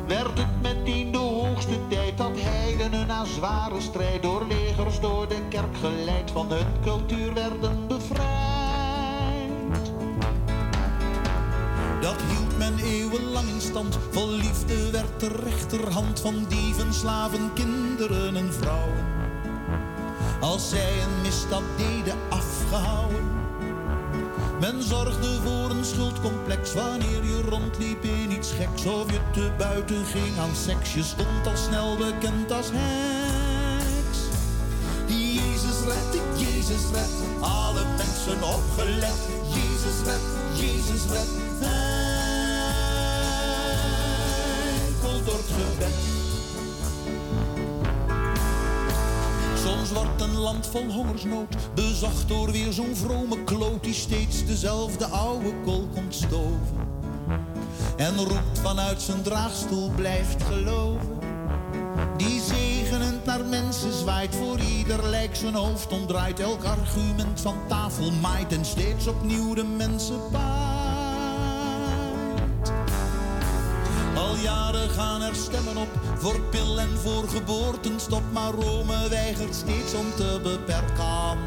Werd 0.06 0.38
het 0.38 0.62
meteen 0.62 1.12
de 1.12 1.18
hoogste 1.18 1.78
tijd 1.88 2.18
dat 2.18 2.32
heidenen 2.34 3.06
na 3.06 3.24
zware 3.24 3.80
strijd 3.80 4.22
door 4.22 4.46
legers 4.48 5.00
door 5.00 5.28
de 5.28 5.40
kerk 5.48 5.76
geleid 5.76 6.30
van 6.30 6.52
hun 6.52 6.66
cultuur 6.82 7.34
werden 7.34 7.86
bevrijd. 7.88 8.55
Dat 12.06 12.22
hield 12.28 12.58
men 12.58 12.78
eeuwenlang 12.78 13.48
in 13.48 13.60
stand. 13.60 13.98
Vol 14.10 14.30
liefde 14.30 14.90
werd 14.90 15.20
de 15.20 15.28
rechterhand 15.28 16.20
van 16.20 16.46
dieven, 16.48 16.94
slaven, 16.94 17.52
kinderen 17.52 18.36
en 18.36 18.52
vrouwen. 18.52 19.04
Als 20.40 20.68
zij 20.68 21.02
een 21.02 21.22
misstap 21.22 21.62
deden 21.76 22.18
afgehouden. 22.28 23.24
Men 24.60 24.82
zorgde 24.82 25.40
voor 25.44 25.70
een 25.70 25.84
schuldcomplex 25.84 26.74
wanneer 26.74 27.24
je 27.24 27.42
rondliep 27.48 28.04
in 28.04 28.30
iets 28.30 28.52
geks. 28.52 28.86
Of 28.86 29.10
je 29.10 29.20
te 29.32 29.50
buiten 29.58 30.04
ging 30.04 30.38
aan 30.38 30.56
seks. 30.64 30.94
Je 30.94 31.02
stond 31.02 31.46
al 31.46 31.56
snel 31.56 31.96
bekend 31.96 32.52
als 32.52 32.70
heks. 32.72 34.18
Jezus 35.06 35.80
red, 35.86 36.20
Jezus 36.36 36.90
red, 36.92 37.10
alle 37.40 37.84
mensen 37.96 38.42
opgelet. 38.42 39.18
Jezus 39.54 40.04
red, 40.04 40.20
Jezus 40.54 41.02
red. 41.10 41.95
Door 45.24 45.36
het 45.36 45.50
gebed. 45.56 45.94
Soms 49.64 49.92
wordt 49.92 50.20
een 50.20 50.36
land 50.36 50.66
vol 50.66 50.90
hongersnood 50.90 51.56
bezocht 51.74 52.28
door 52.28 52.50
weer 52.50 52.72
zo'n 52.72 52.96
vrome 52.96 53.44
kloot 53.44 53.84
die 53.84 53.94
steeds 53.94 54.46
dezelfde 54.46 55.06
oude 55.06 55.52
kool 55.64 55.88
komt 55.94 56.14
stoven. 56.14 56.86
En 57.96 58.16
roept 58.16 58.58
vanuit 58.62 59.02
zijn 59.02 59.22
draagstoel 59.22 59.90
blijft 59.90 60.42
geloven. 60.42 61.18
Die 62.16 62.40
zegenend 62.40 63.24
naar 63.24 63.44
mensen 63.44 63.92
zwaait, 63.92 64.34
voor 64.34 64.58
ieder 64.58 65.08
lijk 65.08 65.36
zijn 65.36 65.54
hoofd 65.54 65.92
omdraait. 65.92 66.40
Elk 66.40 66.64
argument 66.64 67.40
van 67.40 67.56
tafel 67.68 68.10
maait 68.10 68.52
en 68.52 68.64
steeds 68.64 69.06
opnieuw 69.06 69.54
de 69.54 69.64
mensen 69.64 70.20
paait. 70.30 70.85
Al 74.16 74.36
jaren 74.36 74.90
gaan 74.90 75.22
er 75.22 75.34
stemmen 75.34 75.76
op 75.76 75.88
voor 76.16 76.40
pil 76.40 76.80
en 76.80 76.98
voor 77.02 77.28
geboortenstop. 77.28 78.22
Maar 78.32 78.52
Rome 78.52 79.08
weigert 79.08 79.54
steeds 79.54 79.94
om 79.94 80.06
te 80.16 80.40
beperken. 80.42 81.38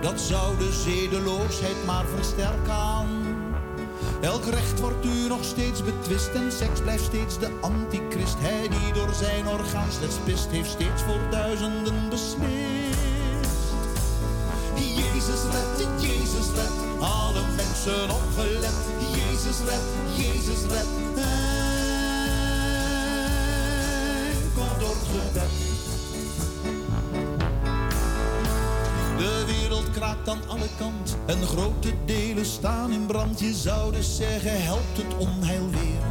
Dat 0.00 0.20
zou 0.20 0.58
de 0.58 0.72
zedeloosheid 0.72 1.84
maar 1.86 2.04
versterken. 2.14 3.06
Elk 4.20 4.44
recht 4.44 4.80
wordt 4.80 5.04
u 5.04 5.28
nog 5.28 5.44
steeds 5.44 5.84
betwist 5.84 6.28
en 6.34 6.52
seks 6.52 6.80
blijft 6.80 7.04
steeds 7.04 7.38
de 7.38 7.50
antichrist. 7.60 8.36
Hij 8.38 8.68
die 8.68 8.92
door 8.92 9.14
zijn 9.14 9.48
orgaan 9.48 9.92
slechts 9.92 10.16
pist, 10.24 10.50
heeft 10.50 10.70
steeds 10.70 11.02
voor 11.02 11.20
duizenden 11.30 12.08
beslist. 12.08 12.44
Jezus 14.74 15.42
red, 15.52 15.86
Jezus 16.00 16.46
red, 16.54 17.00
alle 17.00 17.42
mensen 17.56 18.10
opgelet. 18.10 18.74
Jezus 19.14 19.58
red, 19.68 19.82
Jezus 20.16 20.62
red. 20.68 21.45
De 29.18 29.44
wereld 29.46 29.90
kraakt 29.90 30.28
aan 30.28 30.48
alle 30.48 30.68
kanten 30.78 31.18
en 31.26 31.46
grote 31.46 31.92
delen 32.04 32.46
staan 32.46 32.92
in 32.92 33.06
brand. 33.06 33.40
Je 33.40 33.54
zou 33.54 33.92
dus 33.92 34.16
zeggen, 34.16 34.62
helpt 34.62 34.96
het 34.96 35.16
onheil 35.16 35.70
weer. 35.70 36.04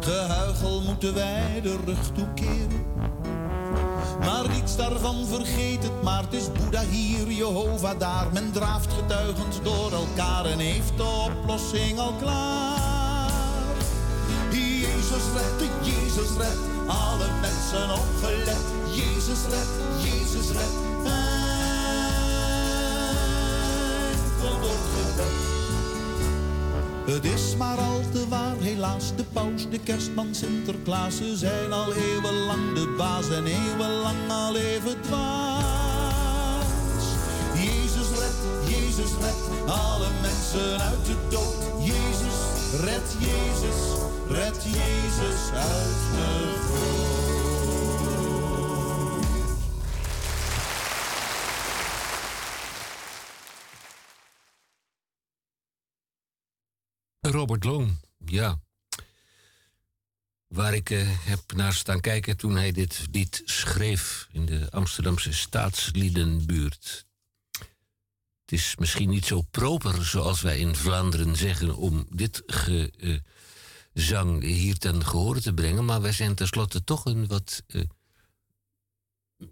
Gehuichel 0.00 0.80
moeten 0.80 1.14
wij 1.14 1.60
de 1.62 1.76
rug 1.84 2.12
toekeren. 2.12 2.84
Maar 4.20 4.48
niets 4.48 4.76
daarvan 4.76 5.26
vergeet 5.26 5.82
het, 5.82 6.02
maar 6.02 6.22
het 6.22 6.32
is 6.32 6.52
Boeddha 6.52 6.82
hier, 6.82 7.30
Jehovah 7.30 7.98
daar. 7.98 8.26
Men 8.32 8.52
draaft 8.52 8.92
getuigend 8.92 9.60
door 9.62 9.92
elkaar 9.92 10.44
en 10.44 10.58
heeft 10.58 10.96
de 10.96 11.28
oplossing 11.30 11.98
al 11.98 12.12
klaar. 12.20 12.86
Jezus 14.50 15.24
red, 15.34 15.68
Jezus 15.82 16.36
red, 16.38 16.75
alle 16.86 17.28
mensen 17.40 17.90
opgelet. 17.90 18.64
Jezus 18.92 19.40
red, 19.50 19.68
Jezus 20.02 20.50
red. 20.50 20.86
Het 27.06 27.24
is 27.24 27.56
maar 27.56 27.78
al 27.78 28.00
te 28.12 28.28
waar, 28.28 28.56
helaas, 28.56 29.12
de 29.16 29.24
paus, 29.32 29.68
de 29.70 29.78
kerstman, 29.78 30.34
Sinterklaas. 30.34 31.16
Ze 31.16 31.36
zijn 31.36 31.72
al 31.72 31.92
eeuwenlang 31.92 32.74
de 32.74 32.94
baas 32.96 33.30
en 33.30 33.46
eeuwenlang 33.46 34.30
al 34.30 34.56
even 34.56 35.00
dwaas. 35.00 36.64
Jezus 37.54 38.08
red, 38.18 38.36
Jezus 38.68 39.10
red, 39.20 39.68
alle 39.68 40.08
mensen 40.20 40.80
uit 40.80 41.04
de 41.06 41.16
dood. 41.28 41.84
Jezus 41.84 42.36
red, 42.80 43.16
Jezus 43.18 43.95
red 44.28 44.64
Jezus 44.64 45.50
uit 45.52 46.10
de 57.20 57.30
Robert 57.30 57.64
Long, 57.64 57.96
ja. 58.24 58.60
Waar 60.46 60.74
ik 60.74 60.90
uh, 60.90 61.08
heb 61.08 61.52
naar 61.54 61.72
staan 61.72 62.00
kijken 62.00 62.36
toen 62.36 62.56
hij 62.56 62.72
dit 62.72 63.06
lied 63.10 63.42
schreef 63.44 64.28
in 64.32 64.46
de 64.46 64.66
Amsterdamse 64.70 65.32
staatsliedenbuurt. 65.32 67.06
Het 68.40 68.52
is 68.52 68.76
misschien 68.76 69.08
niet 69.08 69.24
zo 69.24 69.42
proper, 69.42 70.04
zoals 70.04 70.40
wij 70.40 70.58
in 70.58 70.74
Vlaanderen 70.74 71.36
zeggen, 71.36 71.76
om 71.76 72.06
dit 72.10 72.42
gezang 72.46 73.34
uh, 73.96 74.38
hier 74.40 74.78
ten 74.78 75.06
gehore 75.06 75.40
te 75.40 75.52
brengen, 75.52 75.84
maar 75.84 76.00
wij 76.00 76.12
zijn 76.12 76.34
tenslotte 76.34 76.84
toch 76.84 77.04
een 77.04 77.26
wat 77.26 77.62
uh, 77.66 77.82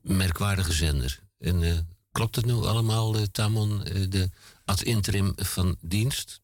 merkwaardige 0.03 0.73
zender. 0.73 1.21
En 1.39 1.89
klopt 2.13 2.37
het 2.37 2.45
nu 2.45 2.53
allemaal, 2.53 3.31
Tamon, 3.31 3.79
de 4.09 4.31
ad 4.65 4.83
interim 4.83 5.33
van 5.37 5.77
dienst? 5.81 6.41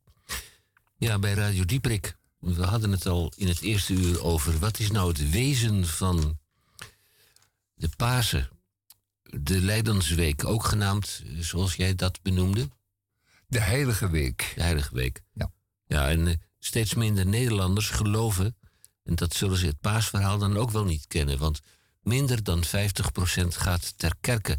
Ja, 0.96 1.18
bij 1.18 1.32
Radio 1.32 1.64
Dieprik. 1.64 2.16
We 2.38 2.64
hadden 2.64 2.90
het 2.90 3.06
al 3.06 3.32
in 3.36 3.48
het 3.48 3.60
eerste 3.60 3.92
uur 3.92 4.22
over 4.22 4.58
wat 4.58 4.78
is 4.78 4.90
nou 4.90 5.08
het 5.08 5.30
wezen 5.30 5.86
van 5.86 6.38
de 7.74 7.88
Pasen. 7.96 8.48
De 9.22 9.60
Leidensweek, 9.60 10.44
ook 10.44 10.64
genaamd 10.64 11.22
zoals 11.38 11.74
jij 11.74 11.94
dat 11.94 12.22
benoemde. 12.22 12.68
De 13.46 13.60
Heilige 13.60 14.10
Week. 14.10 14.52
De 14.54 14.62
Heilige 14.62 14.94
Week. 14.94 15.22
Ja. 15.32 15.52
Ja, 15.86 16.08
en 16.08 16.26
eh, 16.26 16.34
steeds 16.60 16.94
minder 16.94 17.26
Nederlanders 17.26 17.88
geloven, 17.88 18.56
en 19.04 19.14
dat 19.14 19.34
zullen 19.34 19.58
ze 19.58 19.66
het 19.66 19.80
paasverhaal 19.80 20.38
dan 20.38 20.56
ook 20.56 20.70
wel 20.70 20.84
niet 20.84 21.06
kennen, 21.06 21.38
want 21.38 21.60
minder 22.02 22.42
dan 22.42 22.64
50% 22.64 22.68
gaat 23.46 23.98
ter 23.98 24.14
kerke. 24.20 24.58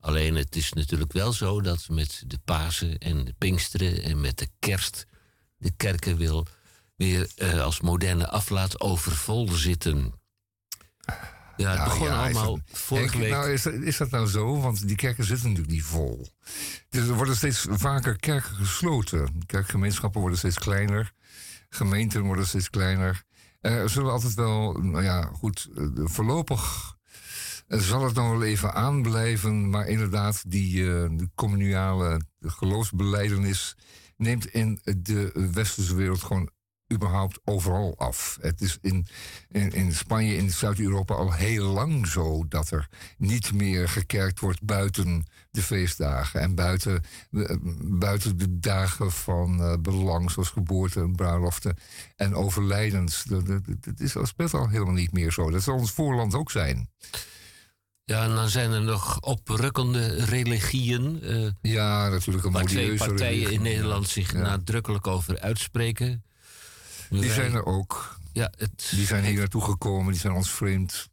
Alleen 0.00 0.34
het 0.34 0.56
is 0.56 0.72
natuurlijk 0.72 1.12
wel 1.12 1.32
zo 1.32 1.60
dat 1.60 1.88
met 1.88 2.22
de 2.26 2.38
Pasen 2.44 2.98
en 2.98 3.24
de 3.24 3.34
Pinksteren 3.38 4.02
en 4.02 4.20
met 4.20 4.38
de 4.38 4.48
kerst 4.58 5.06
de 5.58 5.72
kerken 5.76 6.16
wil 6.16 6.46
weer 6.96 7.30
uh, 7.38 7.62
als 7.62 7.80
moderne 7.80 8.28
aflaat 8.28 8.80
overvol 8.80 9.48
zitten. 9.48 10.14
Ja, 11.56 11.70
het 11.70 11.84
begon 11.84 12.10
allemaal 12.10 12.58
vorige 12.66 13.18
week. 13.18 13.30
Nou, 13.30 13.52
is, 13.52 13.66
is, 13.66 13.96
dat 13.96 14.10
nou 14.10 14.28
zo? 14.28 14.60
Want 14.60 14.86
die 14.86 14.96
kerken 14.96 15.24
zitten 15.24 15.48
natuurlijk 15.48 15.74
niet 15.74 15.84
vol. 15.84 16.28
Dus 16.88 17.08
er 17.08 17.14
worden 17.14 17.36
steeds 17.36 17.66
vaker 17.70 18.16
kerken 18.16 18.54
gesloten. 18.54 19.42
Kerkgemeenschappen 19.46 20.20
worden 20.20 20.38
steeds 20.38 20.58
kleiner. 20.58 21.12
Gemeenten 21.76 22.22
worden 22.22 22.46
steeds 22.46 22.70
kleiner. 22.70 23.24
Er 23.60 23.90
zullen 23.90 24.12
altijd 24.12 24.34
wel, 24.34 24.72
nou 24.72 25.04
ja, 25.04 25.22
goed, 25.22 25.68
eh, 25.76 25.84
voorlopig 25.94 26.94
zal 27.68 28.04
het 28.04 28.14
nog 28.14 28.30
wel 28.30 28.42
even 28.42 28.74
aanblijven. 28.74 29.70
Maar 29.70 29.86
inderdaad, 29.86 30.50
die 30.50 30.84
de 30.84 31.28
communale 31.34 32.20
geloofsbeleidenis 32.40 33.76
neemt 34.16 34.46
in 34.46 34.80
de 34.84 35.48
westerse 35.52 35.94
wereld 35.94 36.22
gewoon 36.22 36.50
überhaupt 36.92 37.40
overal 37.44 37.94
af. 37.98 38.38
Het 38.40 38.60
is 38.60 38.78
in, 38.80 39.06
in, 39.48 39.70
in 39.70 39.92
Spanje, 39.92 40.36
in 40.36 40.50
Zuid-Europa 40.50 41.14
al 41.14 41.32
heel 41.32 41.64
lang 41.64 42.06
zo 42.06 42.44
dat 42.48 42.70
er 42.70 42.88
niet 43.18 43.52
meer 43.52 43.88
gekerkt 43.88 44.40
wordt 44.40 44.62
buiten 44.62 45.26
de 45.56 45.62
feestdagen 45.62 46.40
en 46.40 46.54
buiten, 46.54 47.02
eh, 47.30 47.56
buiten 47.82 48.38
de 48.38 48.58
dagen 48.58 49.12
van 49.12 49.60
uh, 49.60 49.74
belang, 49.80 50.30
zoals 50.30 50.48
geboorte 50.48 51.00
en 51.00 51.14
bruiloften 51.14 51.76
en 52.16 52.34
overlijdens. 52.34 53.24
Dat, 53.24 53.46
dat, 53.46 53.62
dat, 53.80 54.00
is, 54.00 54.12
dat 54.12 54.28
speelt 54.28 54.54
al 54.54 54.68
helemaal 54.68 54.94
niet 54.94 55.12
meer 55.12 55.32
zo. 55.32 55.50
Dat 55.50 55.62
zal 55.62 55.74
ons 55.74 55.90
voorland 55.90 56.34
ook 56.34 56.50
zijn. 56.50 56.90
Ja, 58.04 58.24
en 58.24 58.34
dan 58.34 58.48
zijn 58.48 58.70
er 58.70 58.82
nog 58.82 59.20
oprukkende 59.20 60.24
religieën. 60.24 61.18
Uh, 61.22 61.50
ja, 61.62 62.08
natuurlijk 62.08 62.46
een 62.46 62.52
Waar 62.52 62.64
twee 62.64 62.96
partijen 62.96 63.52
in 63.52 63.62
Nederland 63.62 64.08
zich 64.08 64.32
nadrukkelijk 64.32 65.06
over 65.06 65.40
uitspreken. 65.40 66.24
Die 67.10 67.32
zijn 67.32 67.54
er 67.54 67.64
ook. 67.64 68.18
Ja, 68.32 68.52
het, 68.56 68.88
die 68.90 69.06
zijn 69.06 69.24
hier 69.24 69.38
naartoe 69.38 69.62
gekomen, 69.62 70.12
die 70.12 70.20
zijn 70.20 70.32
ons 70.32 70.50
vreemd. 70.50 71.08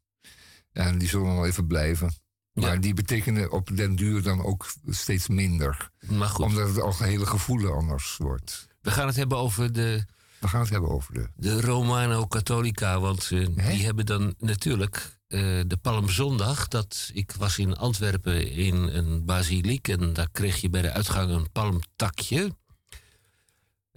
En 0.71 0.97
die 0.97 1.07
zullen 1.07 1.35
wel 1.35 1.45
even 1.45 1.67
blijven. 1.67 2.22
Maar 2.53 2.81
die 2.81 2.93
betekenen 2.93 3.51
op 3.51 3.77
den 3.77 3.95
duur 3.95 4.21
dan 4.21 4.43
ook 4.43 4.73
steeds 4.87 5.27
minder. 5.27 5.89
Maar 6.07 6.29
goed. 6.29 6.45
Omdat 6.45 6.67
het 6.67 6.81
al 6.81 6.97
hele 6.97 7.25
gevoel 7.25 7.73
anders 7.73 8.17
wordt. 8.17 8.67
We 8.81 8.91
gaan 8.91 9.07
het 9.07 9.15
hebben 9.15 9.37
over 9.37 9.73
de... 9.73 10.05
We 10.39 10.47
gaan 10.47 10.61
het 10.61 10.69
hebben 10.69 10.89
over 10.89 11.13
de... 11.13 11.29
De 11.35 11.61
Romano-Catholica, 11.61 12.99
want 12.99 13.31
uh, 13.31 13.47
die 13.55 13.85
hebben 13.85 14.05
dan 14.05 14.35
natuurlijk 14.37 15.19
uh, 15.27 15.61
de 15.67 15.77
Palmzondag. 15.81 16.67
Dat, 16.67 17.09
ik 17.13 17.31
was 17.31 17.57
in 17.57 17.75
Antwerpen 17.75 18.51
in 18.51 18.75
een 18.75 19.25
basiliek 19.25 19.87
en 19.87 20.13
daar 20.13 20.29
kreeg 20.31 20.61
je 20.61 20.69
bij 20.69 20.81
de 20.81 20.91
uitgang 20.91 21.29
een 21.29 21.51
palmtakje. 21.51 22.55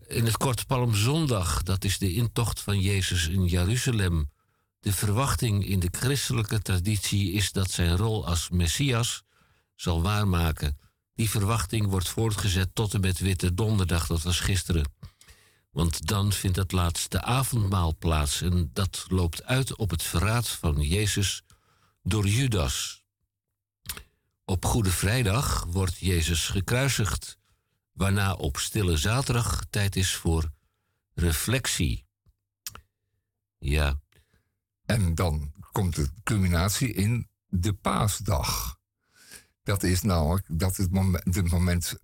In 0.07 0.25
het 0.25 0.37
kort 0.37 0.67
Palmzondag, 0.67 1.63
dat 1.63 1.85
is 1.85 1.99
de 1.99 2.13
intocht 2.13 2.61
van 2.61 2.81
Jezus 2.81 3.29
in 3.29 3.45
Jeruzalem. 3.45 4.31
De 4.87 4.93
verwachting 4.93 5.67
in 5.67 5.81
de 5.81 5.89
christelijke 5.91 6.63
traditie 6.63 7.33
is 7.33 7.53
dat 7.53 7.71
zijn 7.71 7.97
rol 7.97 8.27
als 8.27 8.49
Messias 8.49 9.23
zal 9.75 10.03
waarmaken. 10.03 10.79
Die 11.15 11.31
verwachting 11.31 11.87
wordt 11.87 12.09
voortgezet 12.09 12.75
tot 12.75 12.95
en 12.95 13.01
met 13.01 13.19
Witte 13.19 13.55
Donderdag, 13.55 14.07
dat 14.07 14.23
was 14.23 14.41
gisteren. 14.41 14.93
Want 15.71 16.07
dan 16.07 16.33
vindt 16.33 16.57
het 16.57 16.73
laatste 16.73 17.23
avondmaal 17.23 17.97
plaats 17.97 18.41
en 18.41 18.71
dat 18.73 19.05
loopt 19.09 19.45
uit 19.45 19.77
op 19.77 19.91
het 19.91 20.03
verraad 20.03 20.49
van 20.49 20.81
Jezus 20.81 21.43
door 22.03 22.27
Judas. 22.27 23.05
Op 24.45 24.65
Goede 24.65 24.91
Vrijdag 24.91 25.65
wordt 25.69 25.99
Jezus 25.99 26.49
gekruisigd, 26.49 27.39
waarna 27.93 28.35
op 28.35 28.57
Stille 28.57 28.97
Zaterdag 28.97 29.65
tijd 29.71 29.97
is 29.97 30.15
voor 30.15 30.53
reflectie. 31.15 32.05
Ja. 33.59 34.05
En 34.87 35.15
dan 35.15 35.53
komt 35.73 35.95
de 35.95 36.09
culminatie 36.23 36.93
in 36.93 37.29
de 37.47 37.73
paasdag. 37.73 38.79
Dat 39.63 39.83
is 39.83 40.03
namelijk 40.03 40.47
dat 40.51 40.77
het 40.77 40.91
moment, 40.91 41.51
moment 41.51 41.99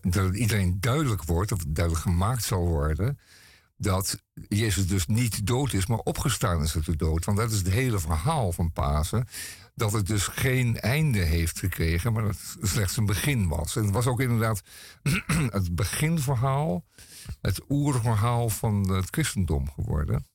dat 0.00 0.34
iedereen 0.34 0.80
duidelijk 0.80 1.24
wordt, 1.24 1.52
of 1.52 1.64
duidelijk 1.68 2.04
gemaakt 2.04 2.44
zal 2.44 2.66
worden, 2.66 3.18
dat 3.76 4.22
Jezus 4.48 4.86
dus 4.86 5.06
niet 5.06 5.46
dood 5.46 5.72
is, 5.72 5.86
maar 5.86 5.98
opgestaan 5.98 6.62
is 6.62 6.74
uit 6.74 6.84
de 6.84 6.96
dood. 6.96 7.24
Want 7.24 7.38
dat 7.38 7.50
is 7.50 7.58
het 7.58 7.68
hele 7.68 7.98
verhaal 7.98 8.52
van 8.52 8.72
Pasen. 8.72 9.28
Dat 9.74 9.92
het 9.92 10.06
dus 10.06 10.26
geen 10.26 10.80
einde 10.80 11.18
heeft 11.18 11.58
gekregen, 11.58 12.12
maar 12.12 12.22
dat 12.22 12.36
het 12.58 12.68
slechts 12.70 12.96
een 12.96 13.06
begin 13.06 13.48
was. 13.48 13.76
En 13.76 13.84
het 13.84 13.92
was 13.92 14.06
ook 14.06 14.20
inderdaad 14.20 14.62
het 15.58 15.74
beginverhaal, 15.74 16.84
het 17.40 17.60
oerverhaal 17.68 18.48
van 18.48 18.90
het 18.90 19.06
christendom 19.10 19.70
geworden. 19.70 20.27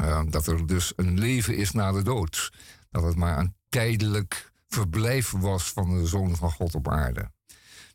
Uh, 0.00 0.22
dat 0.28 0.46
er 0.46 0.66
dus 0.66 0.92
een 0.96 1.18
leven 1.18 1.56
is 1.56 1.70
na 1.70 1.92
de 1.92 2.02
dood. 2.02 2.52
Dat 2.90 3.02
het 3.02 3.16
maar 3.16 3.38
een 3.38 3.54
tijdelijk 3.68 4.52
verblijf 4.68 5.30
was 5.30 5.72
van 5.72 5.98
de 5.98 6.06
zoon 6.06 6.36
van 6.36 6.52
God 6.52 6.74
op 6.74 6.88
aarde. 6.88 7.30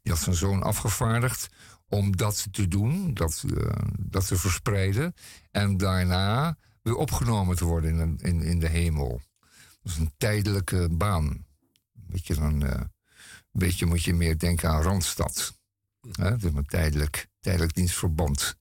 Die 0.01 0.11
had 0.11 0.21
zijn 0.21 0.35
zoon 0.35 0.63
afgevaardigd 0.63 1.49
om 1.87 2.17
dat 2.17 2.47
te 2.51 2.67
doen, 2.67 3.13
dat, 3.13 3.43
uh, 3.45 3.71
dat 3.99 4.27
te 4.27 4.37
verspreiden. 4.37 5.13
En 5.51 5.77
daarna 5.77 6.57
weer 6.81 6.95
opgenomen 6.95 7.55
te 7.55 7.65
worden 7.65 7.99
in, 7.99 8.17
in, 8.21 8.41
in 8.41 8.59
de 8.59 8.67
hemel. 8.67 9.21
Dat 9.81 9.91
is 9.91 9.97
een 9.97 10.13
tijdelijke 10.17 10.87
baan. 10.91 11.45
Beetje 11.93 12.35
dan, 12.35 12.63
uh, 12.63 12.69
een 12.71 12.89
beetje 13.51 13.85
moet 13.85 14.03
je 14.03 14.13
meer 14.13 14.37
denken 14.37 14.69
aan 14.69 14.81
Randstad. 14.81 15.57
Het 16.11 16.43
is 16.43 16.53
een 16.53 16.65
tijdelijk, 16.65 17.27
tijdelijk 17.39 17.73
dienstverband. 17.73 18.55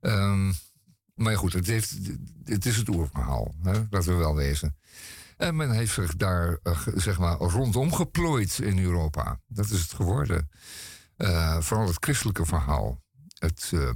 Um, 0.00 0.54
maar 1.18 1.36
goed, 1.36 1.52
het, 1.52 1.66
het 2.44 2.66
is 2.66 2.76
het 2.76 2.88
oerverhaal. 2.88 3.54
Hè? 3.62 3.72
Laten 3.90 4.12
we 4.12 4.14
wel 4.14 4.34
wezen. 4.34 4.76
En 5.36 5.56
men 5.56 5.70
heeft 5.70 5.92
zich 5.92 6.16
daar 6.16 6.58
uh, 6.62 6.86
zeg 6.94 7.18
maar 7.18 7.36
rondom 7.36 7.92
geplooid 7.92 8.58
in 8.58 8.78
Europa. 8.78 9.40
Dat 9.46 9.70
is 9.70 9.80
het 9.80 9.92
geworden. 9.92 10.50
Uh, 11.16 11.60
vooral 11.60 11.86
het 11.86 12.04
christelijke 12.04 12.46
verhaal. 12.46 13.02
Het, 13.38 13.70
uh, 13.74 13.90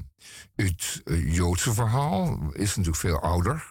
het 0.55 1.03
Joodse 1.25 1.75
verhaal 1.75 2.51
is 2.53 2.68
natuurlijk 2.68 2.97
veel 2.97 3.20
ouder. 3.20 3.70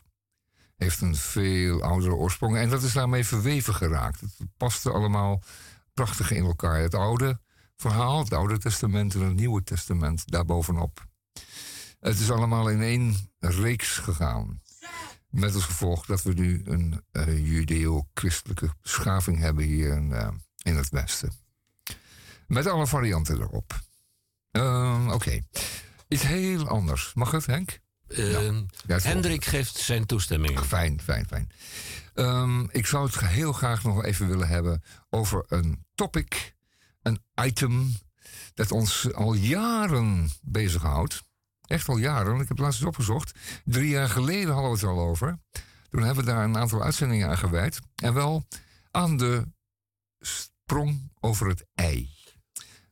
Heeft 0.76 1.02
een 1.02 1.16
veel 1.16 1.82
oudere 1.82 2.16
oorsprong. 2.16 2.58
En 2.58 2.70
dat 2.70 2.84
is 2.84 2.93
daarmee 2.93 3.26
verweven 3.26 3.76
geraakt. 3.76 4.20
Het 4.20 4.34
paste 4.58 4.91
allemaal 4.91 5.43
prachtig 5.93 6.32
in 6.32 6.45
elkaar. 6.45 6.80
Het 6.80 6.95
oude 6.95 7.39
verhaal, 7.76 8.20
het 8.20 8.34
Oude 8.34 8.58
Testament 8.58 9.14
en 9.14 9.22
het 9.22 9.36
Nieuwe 9.36 9.64
Testament 9.64 10.32
daarbovenop. 10.32 11.10
Het 12.02 12.20
is 12.20 12.32
allemaal 12.32 12.70
in 12.70 12.82
één 12.82 13.16
reeks 13.39 13.97
gegaan. 13.97 14.62
Met 15.30 15.54
als 15.54 15.64
gevolg 15.64 16.06
dat 16.06 16.22
we 16.22 16.34
nu 16.34 16.62
een 16.66 17.04
uh, 17.12 17.47
judeo-christelijke 17.47 18.74
beschaving 18.82 19.39
hebben 19.39 19.64
hier 19.64 19.95
in, 19.95 20.10
uh, 20.10 20.28
in 20.64 20.76
het 20.76 20.89
Westen. 20.89 21.32
Met 22.47 22.68
alle 22.68 22.88
varianten 22.88 23.41
erop. 23.41 23.80
Uh, 24.52 25.04
Oké. 25.06 25.14
Okay. 25.14 25.47
Iets 26.08 26.24
heel 26.24 26.68
anders. 26.68 27.14
Mag 27.14 27.32
het, 27.32 27.45
Henk? 27.45 27.80
Hendrik 28.88 29.45
geeft 29.45 29.78
zijn 29.78 30.06
toestemming. 30.06 30.60
fijn, 30.60 31.02
fijn, 31.02 31.28
fijn. 31.28 31.52
Ehm, 32.14 32.64
ik 32.70 32.86
zou 32.86 33.06
het 33.06 33.20
heel 33.20 33.54
graag 33.54 33.84
nog 33.84 34.04
even 34.04 34.28
willen 34.28 34.47
hebben 34.47 34.84
over 35.10 35.45
een 35.47 35.86
topic, 35.95 36.56
een 37.02 37.24
item 37.43 37.93
dat 38.54 38.72
ons 38.72 39.14
al 39.14 39.34
jaren 39.34 40.30
bezighoudt. 40.41 41.24
Echt 41.72 41.88
al 41.88 41.97
jaren. 41.97 42.34
Ik 42.34 42.39
heb 42.39 42.49
het 42.49 42.59
laatst 42.59 42.80
eens 42.80 42.89
opgezocht. 42.89 43.32
Drie 43.65 43.89
jaar 43.89 44.09
geleden 44.09 44.53
hadden 44.53 44.72
we 44.72 44.78
het 44.78 44.86
al 44.86 44.99
over. 44.99 45.39
Toen 45.89 46.03
hebben 46.03 46.26
we 46.26 46.32
daar 46.32 46.43
een 46.43 46.57
aantal 46.57 46.84
uitzendingen 46.84 47.30
aan 47.30 47.38
gewijd. 47.38 47.80
En 47.95 48.13
wel 48.13 48.45
aan 48.91 49.17
de 49.17 49.47
sprong 50.19 51.11
over 51.19 51.47
het 51.47 51.65
ei. 51.76 52.09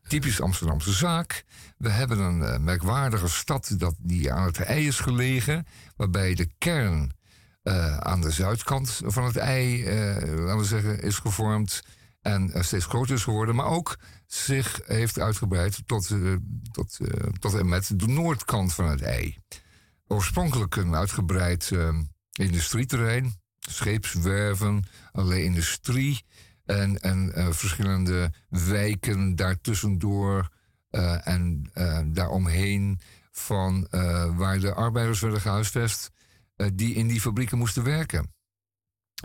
Typisch 0.07 0.41
Amsterdamse 0.41 0.91
zaak. 0.91 1.43
We 1.77 1.89
hebben 1.89 2.19
een 2.19 2.41
uh, 2.41 2.57
merkwaardige 2.57 3.27
stad 3.27 3.73
dat 3.77 3.95
die 3.97 4.31
aan 4.33 4.45
het 4.45 4.59
ei 4.59 4.87
is 4.87 4.99
gelegen. 4.99 5.65
Waarbij 5.95 6.35
de 6.35 6.49
kern 6.57 7.11
uh, 7.63 7.97
aan 7.97 8.21
de 8.21 8.31
zuidkant 8.31 9.01
van 9.05 9.23
het 9.23 9.37
ei, 9.37 9.83
uh, 9.83 10.15
laten 10.15 10.57
we 10.57 10.63
zeggen, 10.63 11.01
is 11.01 11.17
gevormd. 11.17 11.83
En 12.21 12.63
steeds 12.63 12.85
groter 12.85 13.15
is 13.15 13.23
geworden. 13.23 13.55
Maar 13.55 13.65
ook 13.65 13.97
zich 14.25 14.81
heeft 14.85 15.19
uitgebreid 15.19 15.87
tot, 15.87 16.11
tot, 16.71 16.99
tot 17.39 17.53
en 17.53 17.69
met 17.69 17.99
de 17.99 18.07
noordkant 18.07 18.73
van 18.73 18.89
het 18.89 19.01
ei. 19.01 19.37
Oorspronkelijk 20.07 20.75
een 20.75 20.95
uitgebreid 20.95 21.71
industrieterrein. 22.31 23.39
Scheepswerven, 23.59 24.83
allerlei 25.11 25.43
industrie. 25.43 26.25
En, 26.65 26.99
en 26.99 27.31
verschillende 27.55 28.33
wijken 28.49 29.35
daartussendoor 29.35 30.49
uh, 30.91 31.27
en 31.27 31.71
uh, 31.73 31.99
daaromheen 32.05 32.99
van 33.31 33.87
waar 34.35 34.59
de 34.59 34.73
arbeiders 34.73 35.19
werden 35.19 35.41
gehuisvest 35.41 36.11
die 36.73 36.93
in 36.93 37.07
die 37.07 37.21
fabrieken 37.21 37.57
moesten 37.57 37.83
werken. 37.83 38.33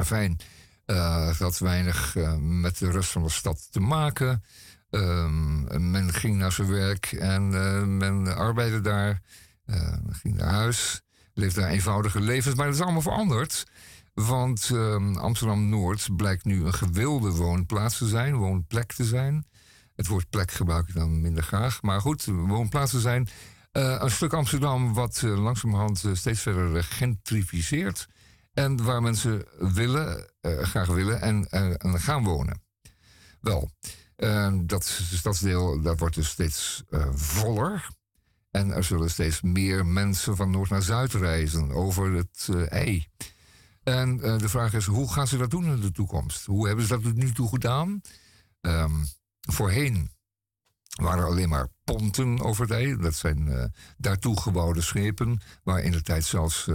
Fijn, 0.05 0.39
dat 0.85 1.37
had 1.37 1.59
weinig 1.59 2.17
met 2.39 2.79
de 2.79 2.91
rest 2.91 3.11
van 3.11 3.23
de 3.23 3.31
stad 3.31 3.69
te 3.71 3.81
maken. 3.81 4.43
Ehm, 4.91 5.91
men 5.91 6.13
ging 6.13 6.37
naar 6.37 6.53
zijn 6.53 6.69
werk 6.69 7.13
en 7.13 7.49
men 7.97 8.37
arbeidde 8.37 8.81
daar, 8.81 9.21
ging 10.11 10.37
naar 10.37 10.53
huis, 10.53 11.03
leefde 11.35 11.61
daar 11.61 11.71
eenvoudige 11.71 12.21
levens, 12.21 12.55
maar 12.55 12.67
dat 12.67 12.75
is 12.75 12.81
allemaal 12.81 13.03
veranderd. 13.03 13.65
Want 14.15 14.71
uh, 14.73 15.17
Amsterdam-Noord 15.17 16.17
blijkt 16.17 16.45
nu 16.45 16.65
een 16.65 16.75
gewilde 16.75 17.31
woonplaats 17.31 17.99
te 17.99 18.09
zijn, 18.09 18.35
woonplek 18.35 18.93
te 18.93 19.05
zijn. 19.05 19.47
Het 19.97 20.07
woord 20.07 20.31
plek 20.31 20.51
gebruik 20.51 20.89
ik 20.89 20.95
dan 20.95 21.21
minder 21.21 21.43
graag. 21.43 21.83
Maar 21.83 22.01
goed, 22.01 22.25
woonplaats 22.25 22.91
te 22.91 23.01
zijn. 23.01 23.29
Uh, 23.73 23.97
een 24.01 24.11
stuk 24.11 24.33
Amsterdam 24.33 24.95
wat 24.95 25.23
langzamerhand 25.23 26.05
steeds 26.13 26.41
verder 26.41 26.85
gentrificeert. 26.85 28.09
En 28.55 28.85
waar 28.85 29.03
mensen 29.03 29.45
willen, 29.59 30.31
graag 30.41 30.87
willen 30.87 31.21
en, 31.21 31.49
en, 31.51 32.01
gaan 32.01 32.25
wonen. 32.25 32.63
Wel, 33.41 33.71
dat 34.63 34.85
stadsdeel 35.13 35.83
dat 35.83 35.99
wordt 35.99 36.15
dus 36.15 36.29
steeds 36.29 36.83
voller. 37.15 37.89
En 38.51 38.71
er 38.71 38.85
zullen 38.85 39.11
steeds 39.11 39.41
meer 39.41 39.87
mensen 39.87 40.37
van 40.37 40.51
noord 40.51 40.71
naar 40.71 40.83
zuid 40.83 41.13
reizen 41.13 41.71
over 41.71 42.13
het 42.13 42.49
ei. 42.69 43.07
En 43.83 44.17
de 44.17 44.49
vraag 44.49 44.73
is, 44.73 44.87
hoe 44.87 45.13
gaan 45.13 45.27
ze 45.27 45.37
dat 45.37 45.51
doen 45.51 45.65
in 45.65 45.81
de 45.81 45.91
toekomst? 45.91 46.45
Hoe 46.45 46.67
hebben 46.67 46.85
ze 46.85 46.93
dat 46.93 47.03
tot 47.03 47.17
nu 47.17 47.33
toe 47.33 47.49
gedaan? 47.49 48.01
Um, 48.61 49.07
voorheen 49.41 50.11
waren 50.95 51.23
er 51.23 51.29
alleen 51.29 51.49
maar 51.49 51.69
ponten 51.85 52.41
over 52.41 52.63
het 52.63 52.71
ei. 52.71 52.97
Dat 52.97 53.15
zijn 53.15 53.47
uh, 53.47 53.65
daartoe 53.97 54.41
gebouwde 54.41 54.81
schepen, 54.81 55.41
waar 55.63 55.83
in 55.83 55.93
de 55.93 56.03
tijd 56.03 56.25
zelfs 56.25 56.69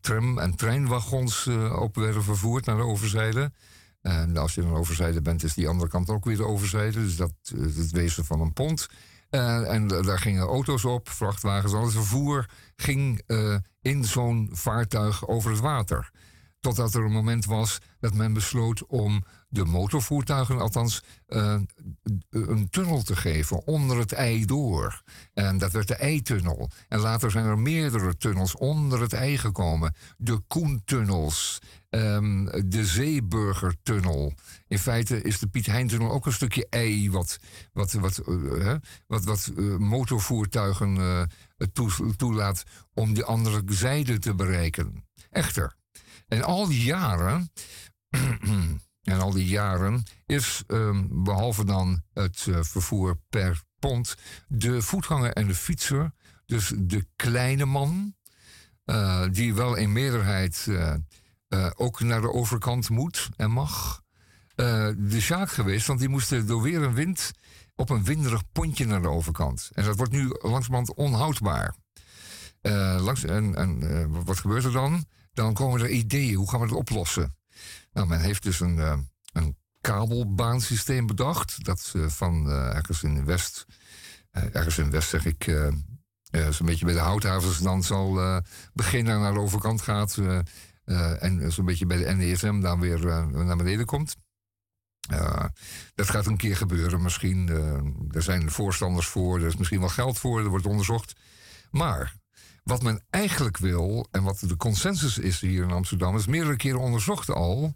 tram- 0.00 0.38
en 0.38 0.56
treinwagons 0.56 1.46
op 1.72 1.96
werden 1.96 2.22
vervoerd 2.22 2.66
naar 2.66 2.76
de 2.76 2.82
overzijde. 2.82 3.52
En 4.00 4.36
als 4.36 4.54
je 4.54 4.62
een 4.62 4.74
overzijde 4.74 5.22
bent, 5.22 5.42
is 5.42 5.54
die 5.54 5.68
andere 5.68 5.90
kant 5.90 6.08
ook 6.08 6.24
weer 6.24 6.36
de 6.36 6.46
overzijde. 6.46 7.02
Dus 7.02 7.16
dat 7.16 7.32
is 7.54 7.76
het 7.76 7.90
wezen 7.90 8.24
van 8.24 8.40
een 8.40 8.52
pont. 8.52 8.88
En 9.30 9.88
daar 9.88 10.18
gingen 10.18 10.46
auto's 10.46 10.84
op, 10.84 11.08
vrachtwagens, 11.08 11.72
al 11.72 11.84
het 11.84 11.92
vervoer 11.92 12.46
ging 12.76 13.22
in 13.82 14.04
zo'n 14.04 14.48
vaartuig 14.52 15.28
over 15.28 15.50
het 15.50 15.60
water. 15.60 16.10
Totdat 16.60 16.94
er 16.94 17.04
een 17.04 17.12
moment 17.12 17.44
was 17.44 17.78
dat 18.00 18.14
men 18.14 18.32
besloot 18.32 18.86
om 18.86 19.24
de 19.48 19.64
motorvoertuigen, 19.64 20.60
althans, 20.60 21.02
uh, 21.28 21.60
een 22.30 22.70
tunnel 22.70 23.02
te 23.02 23.16
geven 23.16 23.66
onder 23.66 23.98
het 23.98 24.12
ei 24.12 24.44
door. 24.44 25.02
En 25.34 25.58
dat 25.58 25.72
werd 25.72 25.88
de 25.88 25.94
eitunnel. 25.94 26.70
En 26.88 26.98
later 26.98 27.30
zijn 27.30 27.44
er 27.44 27.58
meerdere 27.58 28.16
tunnels 28.16 28.56
onder 28.56 29.00
het 29.00 29.12
ei 29.12 29.38
gekomen. 29.38 29.94
De 30.16 30.38
Koentunnels, 30.46 31.58
um, 31.90 32.44
de 32.44 32.84
Zeeburgertunnel. 32.84 34.32
In 34.68 34.78
feite 34.78 35.22
is 35.22 35.38
de 35.38 35.46
Piet 35.46 35.66
Heintunnel 35.66 36.10
ook 36.10 36.26
een 36.26 36.32
stukje 36.32 36.66
ei 36.70 37.10
wat, 37.10 37.38
wat, 37.72 37.92
wat, 37.92 38.22
uh, 38.28 38.74
wat, 39.06 39.24
wat 39.24 39.50
uh, 39.56 39.76
motorvoertuigen 39.76 41.28
toelaat 42.16 42.62
om 42.94 43.14
de 43.14 43.24
andere 43.24 43.62
zijde 43.66 44.18
te 44.18 44.34
bereiken. 44.34 45.04
Echter, 45.30 45.78
en 46.30 46.42
al 46.42 46.66
die 46.66 46.84
jaren, 46.84 47.52
en 49.12 49.20
al 49.20 49.30
die 49.30 49.46
jaren 49.46 50.02
is 50.26 50.62
um, 50.66 51.24
behalve 51.24 51.64
dan 51.64 52.02
het 52.12 52.46
vervoer 52.60 53.18
per 53.28 53.62
pont, 53.78 54.16
de 54.48 54.82
voetganger 54.82 55.32
en 55.32 55.46
de 55.46 55.54
fietser, 55.54 56.12
dus 56.46 56.72
de 56.76 57.06
kleine 57.16 57.64
man, 57.64 58.14
die 59.30 59.54
wel 59.54 59.74
in 59.74 59.92
meerderheid 59.92 60.66
uh, 60.68 60.94
ook 61.76 62.00
naar 62.00 62.20
de 62.20 62.32
overkant 62.32 62.88
moet 62.88 63.28
en 63.36 63.50
mag. 63.50 64.02
De 64.54 65.20
zaak 65.20 65.50
geweest, 65.50 65.86
want 65.86 65.98
die 65.98 66.08
moesten 66.08 66.46
door 66.46 66.62
weer 66.62 66.82
een 66.82 66.94
wind 66.94 67.30
op 67.74 67.90
een 67.90 68.04
winderig 68.04 68.42
pontje 68.52 68.86
naar 68.86 69.02
de 69.02 69.08
overkant. 69.08 69.70
En 69.74 69.84
dat 69.84 69.96
wordt 69.96 70.12
nu 70.12 70.36
langzamerhand 70.38 70.94
onhoudbaar. 70.94 71.74
En 72.60 73.54
en 73.54 74.24
wat 74.24 74.38
gebeurt 74.38 74.64
er 74.64 74.72
dan? 74.72 75.04
Dan 75.32 75.54
komen 75.54 75.80
er 75.80 75.88
ideeën. 75.88 76.34
Hoe 76.34 76.50
gaan 76.50 76.60
we 76.60 76.66
dat 76.66 76.76
oplossen? 76.76 77.36
Nou, 77.92 78.06
men 78.06 78.20
heeft 78.20 78.42
dus 78.42 78.60
een, 78.60 79.08
een 79.32 79.56
kabelbaansysteem 79.80 81.06
bedacht. 81.06 81.64
Dat 81.64 81.94
van 82.06 82.50
ergens 82.50 83.02
in 83.02 83.24
West, 83.24 83.66
ergens 84.30 84.78
in 84.78 84.90
West 84.90 85.08
zeg 85.08 85.26
ik, 85.26 85.44
zo'n 86.50 86.66
beetje 86.66 86.84
bij 86.84 86.94
de 86.94 87.00
houthavens 87.00 87.58
dan 87.58 87.82
zal 87.82 88.40
beginnen 88.72 89.20
naar 89.20 89.32
de 89.32 89.40
overkant 89.40 89.82
gaat. 89.82 90.18
En 91.18 91.52
zo'n 91.52 91.64
beetje 91.64 91.86
bij 91.86 91.96
de 91.96 92.14
NESM 92.14 92.60
dan 92.60 92.80
weer 92.80 93.06
naar 93.44 93.56
beneden 93.56 93.86
komt. 93.86 94.16
Dat 95.94 96.10
gaat 96.10 96.26
een 96.26 96.36
keer 96.36 96.56
gebeuren 96.56 97.02
misschien. 97.02 97.48
er 98.10 98.22
zijn 98.22 98.50
voorstanders 98.50 99.06
voor, 99.06 99.40
er 99.40 99.46
is 99.46 99.56
misschien 99.56 99.80
wel 99.80 99.88
geld 99.88 100.18
voor, 100.18 100.40
er 100.40 100.48
wordt 100.48 100.66
onderzocht. 100.66 101.12
Maar 101.70 102.14
wat 102.70 102.82
men 102.82 103.02
eigenlijk 103.10 103.56
wil, 103.56 104.06
en 104.10 104.22
wat 104.22 104.38
de 104.38 104.56
consensus 104.56 105.18
is 105.18 105.40
hier 105.40 105.62
in 105.62 105.70
Amsterdam, 105.70 106.16
is 106.16 106.26
meerdere 106.26 106.56
keren 106.56 106.80
onderzocht 106.80 107.30
al. 107.30 107.72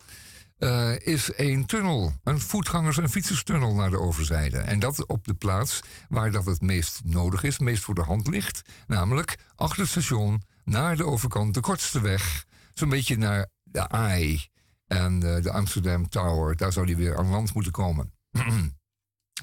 is 0.98 1.30
een 1.36 1.66
tunnel, 1.66 2.12
een 2.24 2.40
voetgangers- 2.40 2.98
en 2.98 3.10
fietserstunnel 3.10 3.74
naar 3.74 3.90
de 3.90 4.00
overzijde. 4.00 4.58
En 4.58 4.78
dat 4.78 5.06
op 5.06 5.24
de 5.24 5.34
plaats 5.34 5.80
waar 6.08 6.30
dat 6.30 6.44
het 6.44 6.60
meest 6.60 7.00
nodig 7.04 7.42
is, 7.42 7.58
meest 7.58 7.82
voor 7.82 7.94
de 7.94 8.02
hand 8.02 8.26
ligt. 8.26 8.62
Namelijk 8.86 9.38
achter 9.54 9.80
het 9.80 9.90
station, 9.90 10.42
naar 10.64 10.96
de 10.96 11.06
overkant, 11.06 11.54
de 11.54 11.60
kortste 11.60 12.00
weg 12.00 12.44
zo'n 12.74 12.88
beetje 12.88 13.16
naar 13.16 13.46
de 13.62 13.88
AI 13.88 14.48
en 14.86 15.20
de 15.20 15.50
Amsterdam 15.50 16.08
Tower. 16.08 16.56
Daar 16.56 16.72
zou 16.72 16.86
die 16.86 16.96
weer 16.96 17.18
aan 17.18 17.30
land 17.30 17.54
moeten 17.54 17.72
komen. 17.72 18.12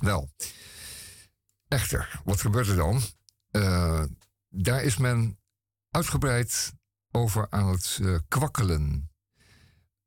Wel, 0.02 0.30
echter, 1.68 2.22
wat 2.24 2.42
gebeurt 2.42 2.68
er 2.68 2.76
dan? 2.76 3.02
Uh, 3.52 4.04
daar 4.50 4.84
is 4.84 4.98
men 4.98 5.40
uitgebreid 5.92 6.74
over 7.12 7.48
aan 7.50 7.68
het 7.68 8.00
uh, 8.02 8.18
kwakkelen. 8.28 9.10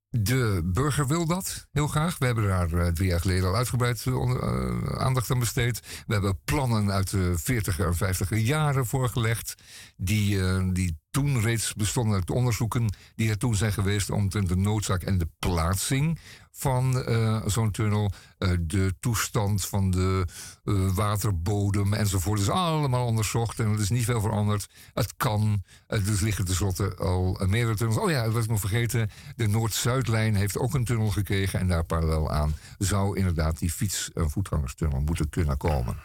De 0.08 0.60
burger 0.64 1.06
wil 1.06 1.26
dat 1.26 1.66
heel 1.72 1.86
graag. 1.86 2.18
We 2.18 2.26
hebben 2.26 2.46
daar 2.46 2.70
uh, 2.70 2.86
drie 2.86 3.08
jaar 3.08 3.20
geleden 3.20 3.48
al 3.48 3.56
uitgebreid 3.56 4.04
uh, 4.04 4.82
aandacht 4.82 5.30
aan 5.30 5.38
besteed. 5.38 5.80
We 6.06 6.12
hebben 6.12 6.38
plannen 6.44 6.90
uit 6.90 7.10
de 7.10 7.34
40er 7.38 7.78
en 7.78 8.14
50er 8.14 8.36
jaren 8.36 8.86
voorgelegd. 8.86 9.54
Die, 9.96 10.72
die 10.72 10.98
toen 11.10 11.40
reeds 11.40 11.74
bestonden 11.74 12.14
uit 12.14 12.30
onderzoeken 12.30 12.94
die 13.14 13.30
er 13.30 13.38
toen 13.38 13.54
zijn 13.54 13.72
geweest 13.72 14.10
omtrent 14.10 14.48
de 14.48 14.56
noodzaak 14.56 15.02
en 15.02 15.18
de 15.18 15.28
plaatsing 15.38 16.18
van 16.50 17.04
zo'n 17.46 17.70
tunnel, 17.70 18.12
de 18.60 18.94
toestand 19.00 19.66
van 19.66 19.90
de 19.90 20.26
uh, 20.64 20.94
waterbodem 20.94 21.92
enzovoort. 21.92 22.40
is 22.40 22.48
allemaal 22.48 23.06
onderzocht 23.06 23.58
en 23.58 23.72
er 23.72 23.80
is 23.80 23.90
niet 23.90 24.04
veel 24.04 24.20
veranderd. 24.20 24.68
Het 24.94 25.14
kan, 25.16 25.62
dus 25.86 26.20
liggen 26.20 26.44
tenslotte 26.44 26.96
al 26.96 27.40
meerdere 27.46 27.76
tunnels. 27.76 27.98
Oh 27.98 28.10
ja, 28.10 28.24
dat 28.24 28.32
was 28.32 28.46
nog 28.46 28.60
vergeten. 28.60 29.10
De 29.36 29.46
Noord-Zuidlijn 29.46 30.34
heeft 30.34 30.58
ook 30.58 30.74
een 30.74 30.84
tunnel 30.84 31.08
gekregen 31.08 31.60
en 31.60 31.68
daar 31.68 31.84
parallel 31.84 32.30
aan 32.30 32.54
zou 32.78 33.16
inderdaad 33.16 33.58
die 33.58 33.70
fiets- 33.70 34.10
en 34.14 34.30
voetgangerstunnel 34.30 35.00
moeten 35.00 35.28
kunnen 35.28 35.56
komen. 35.56 35.96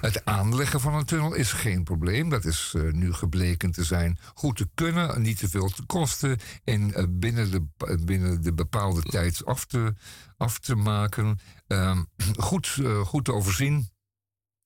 Het 0.00 0.24
aanleggen 0.24 0.80
van 0.80 0.94
een 0.94 1.04
tunnel 1.04 1.34
is 1.34 1.52
geen 1.52 1.84
probleem. 1.84 2.28
Dat 2.28 2.44
is 2.44 2.74
nu 2.90 3.12
gebleken 3.12 3.70
te 3.70 3.84
zijn 3.84 4.18
goed 4.34 4.56
te 4.56 4.68
kunnen, 4.74 5.22
niet 5.22 5.38
te 5.38 5.48
veel 5.48 5.68
te 5.68 5.82
kosten 5.86 6.38
en 6.64 7.18
binnen, 7.18 7.50
de, 7.50 7.66
binnen 8.04 8.42
de 8.42 8.52
bepaalde 8.52 9.02
tijd 9.02 9.44
af 9.44 9.64
te 9.64 9.94
af 10.40 10.58
te 10.58 10.74
maken. 10.74 11.38
Ehm, 11.66 12.02
goed, 12.48 12.76
uh, 12.80 13.00
goed 13.00 13.24
te 13.24 13.32
overzien. 13.32 13.88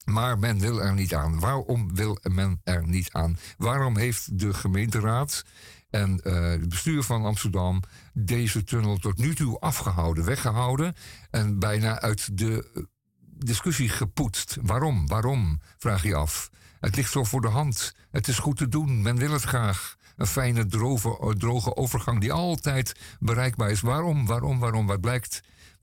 Maar 0.05 0.39
men 0.39 0.59
wil 0.59 0.83
er 0.83 0.95
niet 0.95 1.15
aan. 1.15 1.41
Waarom 1.41 1.95
wil 1.95 2.19
men 2.23 2.61
er 2.65 2.89
niet 2.89 3.13
aan? 3.13 3.39
Waarom 3.57 3.97
heeft 3.97 4.39
de 4.39 4.55
gemeenteraad 4.55 5.45
en 5.91 6.21
uh, 6.25 6.49
het 6.49 6.69
bestuur 6.69 7.03
van 7.03 7.25
Amsterdam 7.25 7.83
deze 8.13 8.65
tunnel 8.65 8.97
tot 8.97 9.19
nu 9.19 9.35
toe 9.35 9.61
afgehouden, 9.61 10.25
weggehouden 10.25 10.95
en 11.31 11.59
bijna 11.59 12.01
uit 12.01 12.39
de 12.39 12.71
eh, 12.75 12.83
discussie 13.23 13.89
gepoetst? 13.89 14.57
Waarom? 14.63 15.07
Waarom? 15.07 15.61
Vraag 15.79 16.03
je 16.03 16.15
af. 16.15 16.51
Het 16.81 16.97
ligt 16.97 17.13
zo 17.13 17.25
voor 17.25 17.41
de 17.41 17.49
hand. 17.49 17.95
Het 18.11 18.29
is 18.29 18.39
goed 18.39 18.57
te 18.57 18.69
doen. 18.69 19.03
Men 19.03 19.17
wil 19.17 19.33
het 19.33 19.43
graag 19.43 19.97
een 20.17 20.27
fijne, 20.27 20.67
droge 20.67 21.77
overgang 21.77 22.21
die 22.21 22.33
altijd 22.33 22.95
bereikbaar 23.21 23.71
is. 23.71 23.81
Waarom, 23.81 24.27
waarom, 24.27 24.59
waarom? 24.59 24.87
Wat 24.87 25.01
blijkt? 25.01 25.43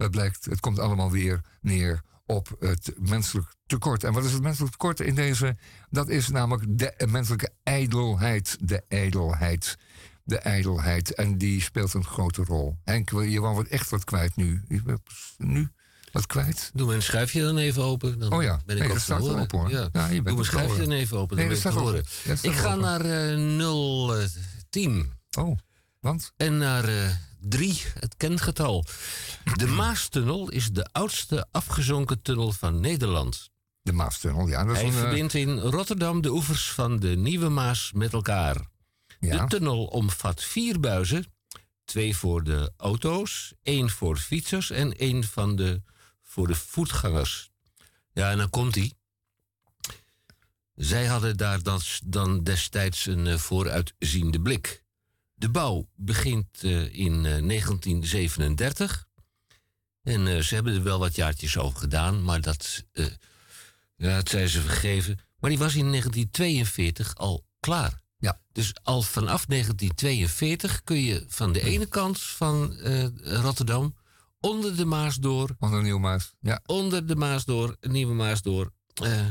Blijkt? 0.09 0.45
Het 0.45 0.59
komt 0.59 0.79
allemaal 0.79 1.11
weer 1.11 1.41
neer 1.61 2.01
op 2.25 2.55
het 2.59 2.93
menselijk 2.97 3.53
tekort. 3.65 4.03
En 4.03 4.13
wat 4.13 4.25
is 4.25 4.31
het 4.31 4.41
menselijk 4.41 4.71
tekort 4.71 4.99
in 4.99 5.15
deze? 5.15 5.57
Dat 5.89 6.09
is 6.09 6.27
namelijk 6.27 6.65
de 6.69 7.07
menselijke 7.09 7.49
ijdelheid. 7.63 8.57
De 8.59 8.83
ijdelheid. 8.87 9.77
De 10.23 10.37
ijdelheid. 10.37 11.13
En 11.13 11.37
die 11.37 11.61
speelt 11.61 11.93
een 11.93 12.05
grote 12.05 12.43
rol. 12.43 12.77
Henk, 12.83 13.09
je 13.09 13.39
wou 13.39 13.67
echt 13.67 13.89
wat 13.89 14.03
kwijt 14.03 14.35
nu. 14.35 14.61
Nu? 15.37 15.69
Wat 16.11 16.25
kwijt? 16.25 16.71
Doe 16.73 16.87
mijn 16.87 17.01
schuifje 17.01 17.41
dan 17.41 17.57
even 17.57 17.83
open. 17.83 18.19
Dan 18.19 18.33
oh 18.33 18.43
ja, 18.43 18.59
ben 18.65 18.75
ik 18.75 18.81
nee, 18.81 18.91
dat 18.91 19.01
staat 19.01 19.21
open 19.21 19.59
hoor. 19.59 19.69
Ja. 19.69 19.89
ja 19.93 20.07
Doe 20.07 20.21
mijn 20.21 20.45
schuifje 20.45 20.81
dan 20.81 20.91
even 20.91 21.17
open. 21.17 21.37
Dan 21.37 21.45
nee, 21.45 21.53
dat 21.53 21.71
staat 21.71 21.81
horen. 21.81 22.03
ik 22.41 22.51
ga 22.51 22.75
naar 22.75 23.05
uh, 23.37 24.25
010. 24.69 25.13
Oh, 25.37 25.57
want? 25.99 26.33
En 26.37 26.57
naar 26.57 26.89
uh, 26.89 27.09
3, 27.41 27.81
het 27.99 28.17
kentgetal. 28.17 28.85
De 29.53 29.67
Maastunnel 29.67 30.49
is 30.49 30.71
de 30.71 30.87
oudste 30.91 31.47
afgezonken 31.51 32.21
tunnel 32.21 32.51
van 32.51 32.79
Nederland. 32.79 33.49
De 33.81 33.91
Maastunnel, 33.91 34.47
ja. 34.47 34.63
Dat 34.63 34.75
is 34.75 34.81
Hij 34.81 34.87
een, 34.87 34.97
verbindt 34.97 35.33
in 35.33 35.59
Rotterdam 35.59 36.21
de 36.21 36.31
oevers 36.31 36.71
van 36.71 36.99
de 36.99 37.07
Nieuwe 37.07 37.49
Maas 37.49 37.91
met 37.93 38.13
elkaar. 38.13 38.69
Ja. 39.19 39.37
De 39.37 39.47
tunnel 39.47 39.85
omvat 39.85 40.43
vier 40.43 40.79
buizen. 40.79 41.25
Twee 41.85 42.17
voor 42.17 42.43
de 42.43 42.71
auto's, 42.77 43.53
één 43.63 43.89
voor 43.89 44.17
fietsers 44.17 44.69
en 44.69 44.97
één 44.97 45.23
van 45.23 45.55
de 45.55 45.81
voor 46.21 46.47
de 46.47 46.55
voetgangers. 46.55 47.51
Ja, 48.13 48.31
en 48.31 48.37
dan 48.37 48.49
komt 48.49 48.75
hij. 48.75 48.93
Zij 50.75 51.05
hadden 51.05 51.37
daar 51.37 51.59
dan, 52.05 52.43
destijds 52.43 53.05
een 53.05 53.25
uh, 53.25 53.37
vooruitziende 53.37 54.41
blik. 54.41 54.80
De 55.41 55.49
bouw 55.49 55.89
begint 55.95 56.63
uh, 56.63 56.93
in 56.93 57.13
uh, 57.13 57.21
1937. 57.21 59.07
En 60.03 60.43
ze 60.43 60.55
hebben 60.55 60.73
er 60.75 60.83
wel 60.83 60.99
wat 60.99 61.15
jaartjes 61.15 61.57
over 61.57 61.79
gedaan, 61.79 62.23
maar 62.23 62.41
dat, 62.41 62.85
ja, 63.95 64.15
dat 64.15 64.29
zijn 64.29 64.49
ze 64.49 64.61
vergeven. 64.61 65.19
Maar 65.39 65.49
die 65.49 65.59
was 65.59 65.75
in 65.75 65.87
1942 65.87 67.15
al 67.15 67.45
klaar. 67.59 68.01
Ja. 68.17 68.39
Dus 68.51 68.73
al 68.83 69.01
vanaf 69.01 69.45
1942 69.45 70.83
kun 70.83 71.01
je 71.01 71.25
van 71.27 71.51
de 71.51 71.61
ene 71.61 71.85
kant 71.85 72.21
van 72.21 72.77
Rotterdam 73.23 73.95
onder 74.39 74.75
de 74.75 74.85
Maas 74.85 75.15
door. 75.15 75.55
Onder 75.59 75.79
de 75.79 75.85
Nieuwe 75.85 75.99
Maas, 75.99 76.33
ja. 76.39 76.61
Onder 76.65 77.07
de 77.07 77.15
Maas 77.15 77.45
door, 77.45 77.77
Nieuwe 77.79 78.13
Maas 78.13 78.41
door, 78.41 78.73
uh, 79.03 79.27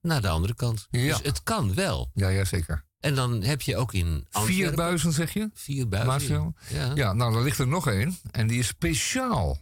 naar 0.00 0.20
de 0.20 0.28
andere 0.28 0.54
kant. 0.54 0.86
Ja. 0.90 1.16
Dus 1.16 1.26
het 1.26 1.42
kan 1.42 1.74
wel. 1.74 2.10
Ja, 2.14 2.28
ja, 2.28 2.44
zeker. 2.44 2.90
En 3.02 3.14
dan 3.14 3.42
heb 3.42 3.60
je 3.60 3.76
ook 3.76 3.92
in 3.92 4.26
Antwerpen... 4.30 4.54
Vier 4.54 4.74
buizen, 4.74 5.12
zeg 5.12 5.32
je? 5.32 5.50
Vier 5.54 5.88
buizen, 5.88 6.56
ja. 6.68 6.92
ja. 6.94 7.12
nou, 7.12 7.36
er 7.36 7.42
ligt 7.42 7.58
er 7.58 7.68
nog 7.68 7.88
één. 7.88 8.18
En 8.30 8.46
die 8.46 8.58
is 8.58 8.66
speciaal. 8.66 9.58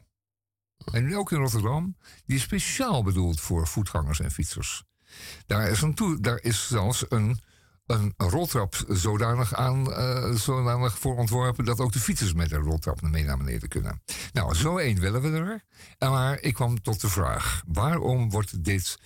En 0.93 1.17
ook 1.17 1.33
in 1.33 1.39
Rotterdam. 1.39 1.97
Die 2.27 2.37
is 2.37 2.43
speciaal 2.43 3.03
bedoeld 3.03 3.41
voor 3.41 3.67
voetgangers 3.67 4.21
en 4.21 4.31
fietsers. 4.31 4.83
Daar 5.47 5.69
is, 5.69 5.83
een 5.83 5.95
toe, 5.95 6.21
daar 6.21 6.41
is 6.43 6.69
zelfs 6.69 7.05
een 7.09 7.41
een 7.91 8.15
roltrap 8.17 8.85
zodanig, 8.89 9.55
aan, 9.55 9.89
uh, 9.89 10.31
zodanig 10.35 10.99
voor 10.99 11.17
ontworpen 11.17 11.65
dat 11.65 11.81
ook 11.81 11.93
de 11.93 11.99
fietsers 11.99 12.33
met 12.33 12.53
een 12.53 12.63
roltrap 12.63 13.03
mee 13.03 13.25
naar 13.25 13.37
beneden 13.37 13.69
kunnen. 13.69 14.03
Nou, 14.33 14.55
zo 14.55 14.79
één 14.79 15.01
willen 15.01 15.23
we 15.23 15.31
er. 15.31 15.65
Maar 16.11 16.41
ik 16.41 16.55
kwam 16.55 16.83
tot 16.83 17.01
de 17.01 17.09
vraag: 17.09 17.63
waarom 17.67 18.31
wordt 18.31 18.65
dit 18.65 18.99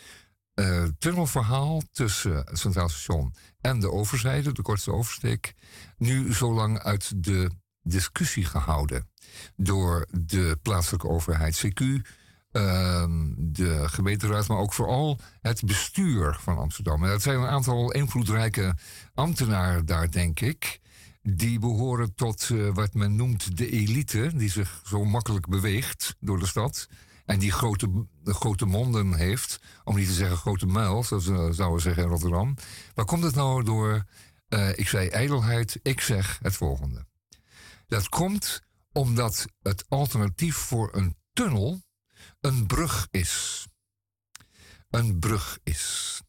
uh, 0.54 0.84
tunnelverhaal 0.98 1.82
tussen 1.92 2.36
het 2.36 2.58
Centraal 2.58 2.88
Station 2.88 3.34
en 3.60 3.80
de 3.80 3.90
overzijde, 3.90 4.52
de 4.52 4.62
kortste 4.62 4.92
oversteek, 4.92 5.54
nu 5.96 6.34
zo 6.34 6.54
lang 6.54 6.78
uit 6.78 7.24
de 7.24 7.50
discussie 7.82 8.44
gehouden 8.44 9.10
door 9.56 10.06
de 10.10 10.58
plaatselijke 10.62 11.08
overheid 11.08 11.66
CQ? 11.66 11.82
Ehm, 12.54 13.32
de 13.36 13.88
gemeenteraad, 13.88 14.48
maar 14.48 14.58
ook 14.58 14.72
vooral 14.72 15.18
het 15.40 15.64
bestuur 15.64 16.38
van 16.40 16.58
Amsterdam. 16.58 17.04
En 17.04 17.10
dat 17.10 17.22
zijn 17.22 17.38
een 17.38 17.48
aantal 17.48 17.92
invloedrijke 17.92 18.76
ambtenaren 19.14 19.86
daar, 19.86 20.10
denk 20.10 20.40
ik. 20.40 20.80
Die 21.22 21.58
behoren 21.58 22.14
tot 22.14 22.48
uh, 22.52 22.74
wat 22.74 22.94
men 22.94 23.16
noemt 23.16 23.56
de 23.56 23.70
elite, 23.70 24.30
die 24.34 24.50
zich 24.50 24.80
zo 24.84 25.04
makkelijk 25.04 25.48
beweegt 25.48 26.16
door 26.20 26.38
de 26.38 26.46
stad. 26.46 26.88
En 27.24 27.38
die 27.38 27.52
grote, 27.52 28.06
grote 28.24 28.66
monden 28.66 29.14
heeft, 29.14 29.60
om 29.84 29.96
niet 29.96 30.06
te 30.06 30.12
zeggen 30.12 30.36
grote 30.36 30.66
muil, 30.66 31.04
zoals 31.04 31.26
we 31.26 31.52
zouden 31.52 31.80
zeggen 31.80 32.02
in 32.02 32.08
Rotterdam. 32.08 32.56
Waar 32.94 33.04
komt 33.04 33.22
het 33.22 33.34
nou 33.34 33.64
door? 33.64 34.04
Uh, 34.48 34.78
ik 34.78 34.88
zei 34.88 35.08
ijdelheid, 35.08 35.80
ik 35.82 36.00
zeg 36.00 36.38
het 36.42 36.56
volgende. 36.56 37.06
Dat 37.86 38.08
komt 38.08 38.62
omdat 38.92 39.46
het 39.62 39.84
alternatief 39.88 40.56
voor 40.56 40.94
een 40.94 41.16
tunnel 41.32 41.82
een 42.40 42.66
brug 42.66 43.08
is. 43.10 43.66
Een 44.90 45.18
brug 45.18 45.58
is. 45.62 46.20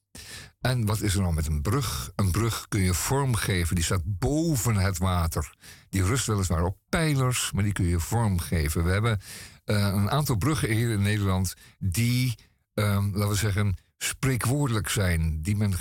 En 0.59 0.85
wat 0.85 1.01
is 1.01 1.15
er 1.15 1.21
nou 1.21 1.33
met 1.33 1.47
een 1.47 1.61
brug? 1.61 2.11
Een 2.15 2.31
brug 2.31 2.67
kun 2.67 2.81
je 2.81 2.93
vormgeven. 2.93 3.75
Die 3.75 3.83
staat 3.83 4.01
boven 4.05 4.75
het 4.75 4.97
water. 4.97 5.55
Die 5.89 6.03
rust 6.03 6.25
weliswaar 6.25 6.63
op 6.63 6.77
pijlers, 6.89 7.51
maar 7.51 7.63
die 7.63 7.73
kun 7.73 7.85
je 7.85 7.99
vormgeven. 7.99 8.83
We 8.83 8.91
hebben 8.91 9.21
een 9.65 10.11
aantal 10.11 10.35
bruggen 10.35 10.69
hier 10.69 10.89
in 10.89 11.01
Nederland 11.01 11.53
die, 11.79 12.35
um, 12.73 13.11
laten 13.13 13.29
we 13.29 13.35
zeggen, 13.35 13.77
spreekwoordelijk 13.97 14.89
zijn. 14.89 15.41
Die 15.41 15.55
men, 15.55 15.73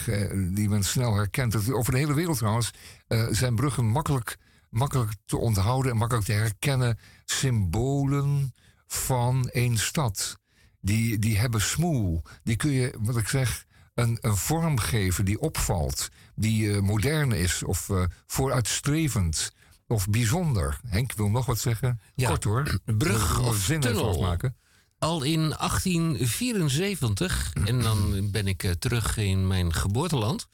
die 0.55 0.69
men 0.69 0.85
snel 0.85 1.15
herkent. 1.15 1.73
Over 1.73 1.93
de 1.93 1.98
hele 1.98 2.15
wereld 2.15 2.39
trouwens 2.39 2.70
uh, 3.09 3.27
zijn 3.31 3.55
bruggen 3.55 3.85
makkelijk, 3.85 4.36
makkelijk 4.70 5.12
te 5.24 5.36
onthouden 5.36 5.93
en 5.93 5.98
makkelijk 5.98 6.27
te 6.27 6.32
herkennen. 6.32 6.98
Symbolen, 7.24 8.55
van 8.86 9.48
één 9.48 9.78
stad. 9.78 10.39
Die, 10.81 11.19
die 11.19 11.39
hebben 11.39 11.61
smoel. 11.61 12.23
Die 12.43 12.56
kun 12.56 12.70
je, 12.70 12.94
wat 12.98 13.16
ik 13.16 13.28
zeg, 13.28 13.65
een, 13.94 14.19
een 14.20 14.36
vorm 14.36 14.78
geven 14.78 15.24
die 15.24 15.40
opvalt. 15.40 16.09
Die 16.35 16.66
uh, 16.66 16.81
modern 16.81 17.32
is 17.32 17.62
of 17.62 17.90
vooruitstrevend 18.27 19.52
of 19.95 20.09
bijzonder. 20.09 20.81
Henk 20.87 21.12
wil 21.12 21.31
nog 21.31 21.47
wat 21.47 21.59
zeggen? 21.59 22.01
Ja, 22.15 22.29
Kort 22.29 22.45
hoor. 22.45 22.81
Brug 22.85 23.41
of 23.41 23.57
zin 23.57 23.81
tunnel. 23.81 24.21
Maken. 24.21 24.57
Al 24.99 25.23
in 25.23 25.49
1874, 25.49 27.53
en 27.65 27.81
dan 27.81 28.31
ben 28.31 28.47
ik 28.47 28.62
uh, 28.62 28.71
terug 28.71 29.16
in 29.16 29.47
mijn 29.47 29.73
geboorteland... 29.73 30.47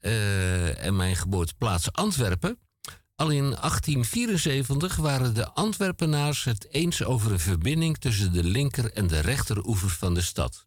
en 0.00 0.96
mijn 0.96 1.16
geboorteplaats 1.16 1.92
Antwerpen... 1.92 2.58
Al 3.20 3.30
in 3.30 3.50
1874 3.50 4.96
waren 4.96 5.34
de 5.34 5.50
Antwerpenaars 5.50 6.44
het 6.44 6.66
eens 6.70 7.04
over 7.04 7.32
een 7.32 7.40
verbinding 7.40 7.98
tussen 7.98 8.32
de 8.32 8.44
linker 8.44 8.92
en 8.92 9.06
de 9.06 9.20
rechteroever 9.20 9.90
van 9.90 10.14
de 10.14 10.20
stad. 10.20 10.66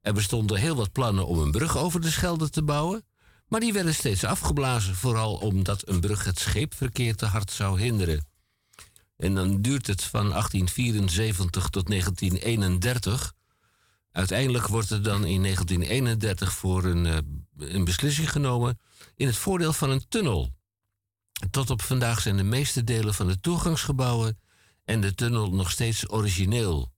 Er 0.00 0.14
bestonden 0.14 0.58
heel 0.58 0.76
wat 0.76 0.92
plannen 0.92 1.26
om 1.26 1.38
een 1.38 1.50
brug 1.50 1.76
over 1.76 2.00
de 2.00 2.10
Schelde 2.10 2.50
te 2.50 2.62
bouwen, 2.62 3.04
maar 3.48 3.60
die 3.60 3.72
werden 3.72 3.94
steeds 3.94 4.24
afgeblazen, 4.24 4.94
vooral 4.94 5.34
omdat 5.34 5.88
een 5.88 6.00
brug 6.00 6.24
het 6.24 6.38
scheepverkeer 6.38 7.16
te 7.16 7.26
hard 7.26 7.50
zou 7.50 7.80
hinderen. 7.80 8.26
En 9.16 9.34
dan 9.34 9.62
duurt 9.62 9.86
het 9.86 10.02
van 10.02 10.28
1874 10.28 11.68
tot 11.68 11.86
1931. 11.86 13.34
Uiteindelijk 14.12 14.66
wordt 14.66 14.90
er 14.90 15.02
dan 15.02 15.24
in 15.24 15.40
1931 15.42 16.52
voor 16.52 16.84
een, 16.84 17.06
eh, 17.06 17.16
een 17.58 17.84
beslissing 17.84 18.30
genomen 18.30 18.78
in 19.14 19.26
het 19.26 19.36
voordeel 19.36 19.72
van 19.72 19.90
een 19.90 20.08
tunnel. 20.08 20.54
Tot 21.50 21.70
op 21.70 21.82
vandaag 21.82 22.20
zijn 22.20 22.36
de 22.36 22.42
meeste 22.42 22.84
delen 22.84 23.14
van 23.14 23.26
de 23.26 23.40
toegangsgebouwen 23.40 24.38
en 24.84 25.00
de 25.00 25.14
tunnel 25.14 25.50
nog 25.50 25.70
steeds 25.70 26.10
origineel. 26.10 26.92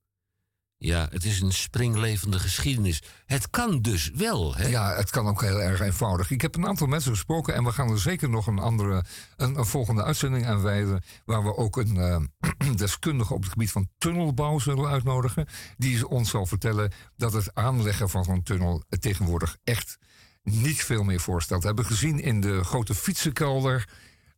Ja, 0.80 1.08
het 1.10 1.24
is 1.24 1.40
een 1.40 1.52
springlevende 1.52 2.38
geschiedenis. 2.38 3.02
Het 3.26 3.50
kan 3.50 3.82
dus 3.82 4.10
wel. 4.14 4.54
Hè? 4.56 4.66
Ja, 4.66 4.94
het 4.94 5.10
kan 5.10 5.26
ook 5.26 5.42
heel 5.42 5.62
erg 5.62 5.80
eenvoudig. 5.80 6.30
Ik 6.30 6.40
heb 6.40 6.56
een 6.56 6.66
aantal 6.66 6.86
mensen 6.86 7.10
gesproken 7.10 7.54
en 7.54 7.64
we 7.64 7.72
gaan 7.72 7.90
er 7.90 8.00
zeker 8.00 8.30
nog 8.30 8.46
een 8.46 8.58
andere, 8.58 9.04
een, 9.36 9.64
volgende 9.64 10.04
uitzending 10.04 10.46
aan 10.46 10.62
wijden. 10.62 11.02
Waar 11.24 11.42
we 11.42 11.56
ook 11.56 11.76
een 11.76 11.96
uh, 11.96 12.74
deskundige 12.76 13.34
op 13.34 13.42
het 13.42 13.52
gebied 13.52 13.70
van 13.70 13.88
tunnelbouw 13.98 14.58
zullen 14.58 14.88
uitnodigen. 14.90 15.46
Die 15.76 16.08
ons 16.08 16.30
zal 16.30 16.46
vertellen 16.46 16.92
dat 17.16 17.32
het 17.32 17.54
aanleggen 17.54 18.10
van 18.10 18.24
zo'n 18.24 18.42
tunnel 18.42 18.84
tegenwoordig 18.88 19.56
echt 19.64 19.98
niet 20.42 20.84
veel 20.84 21.02
meer 21.02 21.20
voorstelt. 21.20 21.60
We 21.60 21.66
hebben 21.66 21.86
gezien 21.86 22.20
in 22.20 22.40
de 22.40 22.64
grote 22.64 22.94
fietsenkelder 22.94 23.88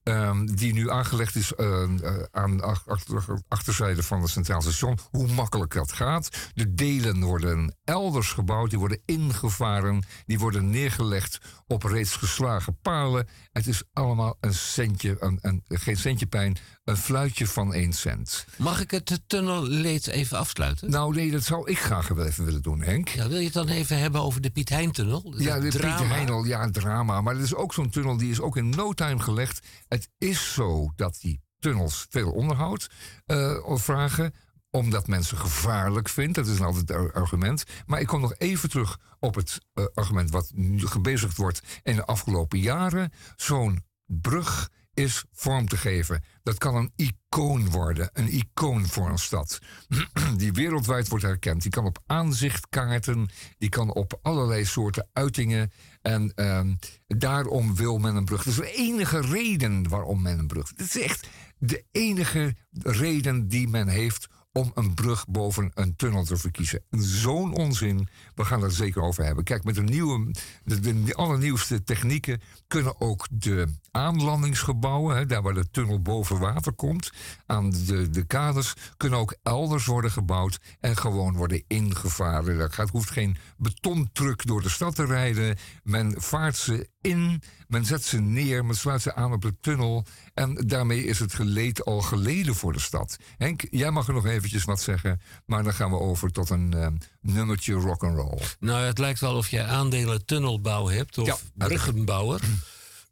Ehm, 0.03 0.47
die 0.47 0.73
nu 0.73 0.91
aangelegd 0.91 1.35
is 1.35 1.53
uh, 1.57 1.83
aan 2.31 2.57
de 2.57 2.63
achter, 2.63 3.41
achterzijde 3.49 4.03
van 4.03 4.21
het 4.21 4.31
Centraal 4.31 4.63
Station. 4.63 4.99
Hoe 5.11 5.33
makkelijk 5.33 5.75
dat 5.75 5.93
gaat. 5.93 6.51
De 6.55 6.75
delen 6.75 7.23
worden 7.23 7.77
elders 7.85 8.33
gebouwd, 8.33 8.71
die 8.71 8.79
worden 8.79 9.03
ingevaren, 9.05 10.03
die 10.27 10.39
worden 10.39 10.71
neergelegd 10.71 11.39
op 11.67 11.83
reeds 11.83 12.17
geslagen 12.17 12.79
palen. 12.83 13.29
Het 13.53 13.67
is 13.67 13.83
allemaal 13.93 14.37
een 14.41 14.55
centje, 14.55 15.17
een, 15.19 15.39
een, 15.41 15.63
geen 15.69 15.97
centje 15.97 16.27
pijn, 16.27 16.57
een 16.91 16.97
fluitje 16.97 17.47
van 17.47 17.75
één 17.75 17.93
cent. 17.93 18.45
Mag 18.57 18.81
ik 18.81 18.91
het 18.91 19.21
tunnelleed 19.27 20.07
even 20.07 20.39
afsluiten? 20.39 20.91
Nou 20.91 21.15
nee, 21.15 21.31
dat 21.31 21.45
zou 21.45 21.71
ik 21.71 21.79
graag 21.79 22.09
wel 22.09 22.27
even 22.27 22.45
willen 22.45 22.63
doen, 22.63 22.83
Henk. 22.83 23.09
Ja, 23.09 23.29
wil 23.29 23.39
je 23.39 23.45
het 23.45 23.53
dan 23.53 23.69
even 23.69 23.99
hebben 23.99 24.21
over 24.21 24.41
de 24.41 24.51
Piet 24.51 24.69
Hein-tunnel? 24.69 25.35
Ja, 25.37 25.61
de 25.61 25.69
Piet 25.69 25.83
Hein, 25.83 26.45
ja, 26.45 26.63
een 26.63 26.73
drama. 26.73 27.21
Maar 27.21 27.35
het 27.35 27.43
is 27.45 27.55
ook 27.55 27.75
zo'n 27.75 27.91
tunnel, 27.91 28.17
die 28.17 28.31
is 28.31 28.41
ook 28.41 28.57
in 28.57 28.69
no 28.69 28.93
time 28.93 29.21
gelegd. 29.21 29.67
Het 29.89 30.09
is 30.19 30.53
zo 30.53 30.93
dat 30.97 31.19
die 31.21 31.41
tunnels 31.59 32.07
veel 32.09 32.31
onderhoud 32.31 32.91
uh, 33.27 33.77
vragen 33.77 34.35
omdat 34.71 35.07
mensen 35.07 35.37
gevaarlijk 35.37 36.09
vindt. 36.09 36.35
Dat 36.35 36.47
is 36.47 36.61
altijd 36.61 36.89
het 36.89 37.13
argument. 37.13 37.65
Maar 37.87 38.01
ik 38.01 38.07
kom 38.07 38.21
nog 38.21 38.35
even 38.39 38.71
terug 38.71 38.99
op 39.19 39.35
het 39.35 39.59
uh, 39.75 39.85
argument 39.95 40.31
wat 40.31 40.51
nu 40.55 40.87
gebezigd 40.87 41.37
wordt 41.37 41.61
in 41.83 41.97
de 41.97 42.05
afgelopen 42.05 42.59
jaren. 42.59 43.13
Zo'n 43.37 43.85
brug 44.07 44.71
is 45.03 45.25
vorm 45.33 45.69
te 45.69 45.77
geven. 45.77 46.25
Dat 46.43 46.59
kan 46.59 46.75
een 46.75 46.93
icoon 46.97 47.71
worden, 47.71 48.11
een 48.13 48.33
icoon 48.33 48.87
voor 48.87 49.09
een 49.09 49.19
stad. 49.19 49.59
die 50.37 50.53
wereldwijd 50.53 51.09
wordt 51.09 51.25
herkend. 51.25 51.63
Die 51.63 51.71
kan 51.71 51.85
op 51.85 52.03
aanzichtkaarten, 52.07 53.29
die 53.59 53.69
kan 53.69 53.95
op 53.95 54.19
allerlei 54.23 54.65
soorten 54.65 55.09
uitingen. 55.13 55.73
En 56.03 56.33
uh, 56.37 56.61
daarom 57.07 57.75
wil 57.75 57.99
men 57.99 58.17
een 58.17 58.25
brug. 58.25 58.43
Dat 58.43 58.53
is 58.53 58.61
de 58.61 58.73
enige 58.73 59.21
reden 59.21 59.89
waarom 59.89 60.23
men 60.23 60.39
een 60.39 60.47
brug. 60.47 60.69
Het 60.69 60.81
is 60.81 61.03
echt 61.03 61.29
de 61.59 61.85
enige 61.91 62.55
reden 62.73 63.49
die 63.49 63.69
men 63.69 63.89
heeft 63.89 64.29
om 64.53 64.71
een 64.75 64.95
brug 64.95 65.27
boven 65.29 65.71
een 65.75 65.97
tunnel 65.97 66.25
te 66.25 66.37
verkiezen. 66.37 66.83
Zo'n 66.91 67.55
onzin. 67.55 68.09
We 68.35 68.45
gaan 68.45 68.63
het 68.63 68.75
zeker 68.75 69.03
over 69.03 69.25
hebben. 69.25 69.45
Kijk, 69.45 69.65
met 69.65 69.75
de, 69.75 69.83
nieuwe, 69.83 70.35
de 70.65 71.15
allernieuwste 71.15 71.83
technieken 71.83 72.41
kunnen 72.67 73.01
ook 73.01 73.27
de 73.31 73.67
aanlandingsgebouwen, 73.91 75.17
hè, 75.17 75.27
daar 75.27 75.43
waar 75.43 75.55
de 75.55 75.71
tunnel 75.71 76.01
boven 76.01 76.39
water 76.39 76.73
komt, 76.73 77.11
aan 77.47 77.71
de, 77.71 78.11
de 78.11 78.25
kaders, 78.25 78.75
kunnen 78.97 79.19
ook 79.19 79.37
elders 79.43 79.87
worden 79.87 80.11
gebouwd 80.11 80.59
en 80.81 80.97
gewoon 80.97 81.37
worden 81.37 81.65
ingevaren. 81.67 82.59
Er 82.59 82.73
gaat, 82.73 82.91
hoeft 82.91 83.11
geen 83.11 83.37
betontruck 83.57 84.47
door 84.47 84.63
de 84.63 84.69
stad 84.69 84.95
te 84.95 85.05
rijden. 85.05 85.57
Men 85.83 86.15
vaart 86.17 86.57
ze 86.57 86.89
in, 87.01 87.43
men 87.69 87.85
zet 87.85 88.05
ze 88.05 88.21
neer, 88.21 88.65
men 88.65 88.77
sluit 88.77 89.03
ze 89.03 89.15
aan 89.15 89.33
op 89.33 89.43
de 89.43 89.55
tunnel. 89.61 90.07
En 90.35 90.55
daarmee 90.55 91.05
is 91.05 91.19
het 91.19 91.35
geleed 91.35 91.85
al 91.85 92.01
geleden 92.01 92.55
voor 92.55 92.73
de 92.73 92.81
stad. 92.81 93.17
Henk, 93.37 93.63
jij 93.71 93.91
mag 93.91 94.07
er 94.07 94.15
nog 94.15 94.27
eventjes 94.27 94.65
wat 94.65 94.81
zeggen, 94.81 95.21
maar 95.47 95.63
dan 95.63 95.75
gaan 95.75 95.91
we 95.91 95.99
over 95.99 96.33
tot 96.33 96.51
een 96.51 96.73
uh, 96.77 96.87
nummertje 97.21 97.73
rock'n'roll. 97.73 98.39
Nou, 98.61 98.85
het 98.85 98.99
lijkt 98.99 99.21
wel 99.21 99.37
of 99.37 99.49
jij 99.49 99.65
aandelen 99.65 100.25
tunnelbouw 100.25 100.89
hebt 100.89 101.19
of 101.19 101.27
ja, 101.27 101.37
bruggenbouwer. 101.55 102.41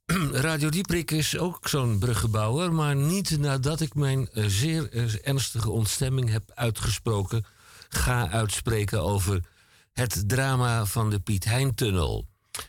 Radio 0.48 0.68
Dieprik 0.68 1.10
is 1.10 1.39
ook 1.39 1.68
zo'n 1.68 1.98
bruggenbouwer, 1.98 2.72
maar 2.72 2.97
niet 2.97 3.39
nadat 3.39 3.80
ik 3.80 3.94
mijn 3.94 4.28
eh, 4.28 4.44
zeer 4.47 4.93
eh, 4.93 5.05
ernstige 5.22 5.70
ontstemming 5.70 6.30
heb 6.30 6.51
uitgesproken, 6.55 7.44
ga 7.89 8.30
uitspreken 8.30 9.02
over 9.02 9.44
het 9.93 10.28
drama 10.28 10.85
van 10.85 11.10
de 11.10 11.18
Piet 11.18 11.44
Hein-tunnel. 11.44 12.26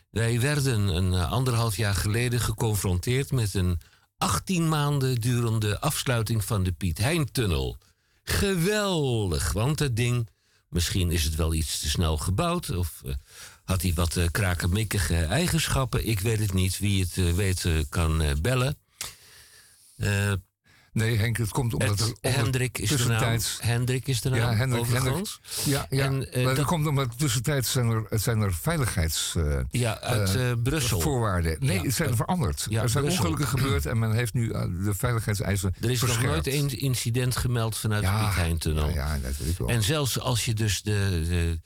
Wij 0.09 0.39
werden 0.39 0.87
een 0.87 1.13
eh, 1.13 1.31
anderhalf 1.31 1.77
jaar 1.77 1.95
geleden 1.95 2.39
geconfronteerd 2.39 3.31
met 3.31 3.53
een 3.53 3.81
18 4.17 4.69
maanden 4.69 5.15
durende 5.15 5.79
afsluiting 5.79 6.45
van 6.45 6.63
de 6.63 6.71
Piet 6.71 6.97
Hein-tunnel. 6.97 7.77
Geweldig, 8.23 9.51
want 9.51 9.79
het 9.79 9.95
ding, 9.95 10.29
misschien 10.69 11.11
is 11.11 11.23
het 11.23 11.35
wel 11.35 11.53
iets 11.53 11.79
te 11.79 11.89
snel 11.89 12.17
gebouwd 12.17 12.69
of 12.69 13.01
had 13.69 13.81
hij 13.81 13.91
wat 13.95 14.15
uh, 14.15 14.25
krakenmikkige 14.31 15.15
eigenschappen. 15.15 16.07
Ik 16.07 16.19
weet 16.19 16.39
het 16.39 16.53
niet. 16.53 16.79
Wie 16.79 17.01
het 17.01 17.17
uh, 17.17 17.33
weet 17.33 17.63
uh, 17.63 17.83
kan 17.89 18.23
bellen. 18.41 18.77
Nee, 20.91 21.17
Henk, 21.17 21.37
het 21.37 21.49
komt 21.49 21.73
omdat 21.73 21.99
het, 21.99 22.17
er 22.21 22.33
Hendrik 22.33 22.77
is 22.77 22.89
de 22.89 23.05
naam. 23.05 23.39
Hendrik 23.59 24.07
is 24.07 24.21
de 24.21 24.29
naam, 24.29 24.39
ja, 24.39 24.55
Hendrik, 24.55 24.85
Hendrik, 24.85 25.27
ja, 25.65 25.85
ja. 25.89 26.05
En, 26.05 26.43
maar 26.43 26.55
dat 26.55 26.65
komt 26.65 26.87
omdat 26.87 27.17
tussentijds 27.17 27.71
zijn 27.71 27.89
er, 27.89 28.19
zijn 28.19 28.41
er 28.41 28.53
veiligheids... 28.53 29.35
Ja, 29.69 29.99
uit 29.99 30.63
Brussel. 30.63 30.99
Voorwaarden. 30.99 31.57
Nee, 31.59 31.77
ja, 31.77 31.83
het 31.83 31.93
zijn 31.93 32.15
veranderd. 32.15 32.65
Ja, 32.69 32.81
er 32.81 32.89
zijn 32.89 33.03
Brussel. 33.03 33.25
ongelukken 33.25 33.59
gebeurd 33.59 33.85
en 33.85 33.99
men 33.99 34.11
heeft 34.11 34.33
nu 34.33 34.47
de 34.47 34.93
veiligheidseisen 34.97 35.75
Er 35.81 35.89
is 35.89 36.01
nog 36.01 36.21
nooit 36.21 36.47
een 36.47 36.79
incident 36.79 37.37
gemeld 37.37 37.77
vanuit 37.77 38.03
de 38.03 38.09
Piet 38.09 38.35
Heintunnel. 38.35 38.89
Ja, 38.89 39.17
dat 39.17 39.37
weet 39.37 39.49
ik 39.49 39.57
wel. 39.57 39.67
En 39.67 39.83
zelfs 39.83 40.19
als 40.19 40.45
je 40.45 40.53
dus 40.53 40.81
de, 40.81 41.25
de 41.29 41.59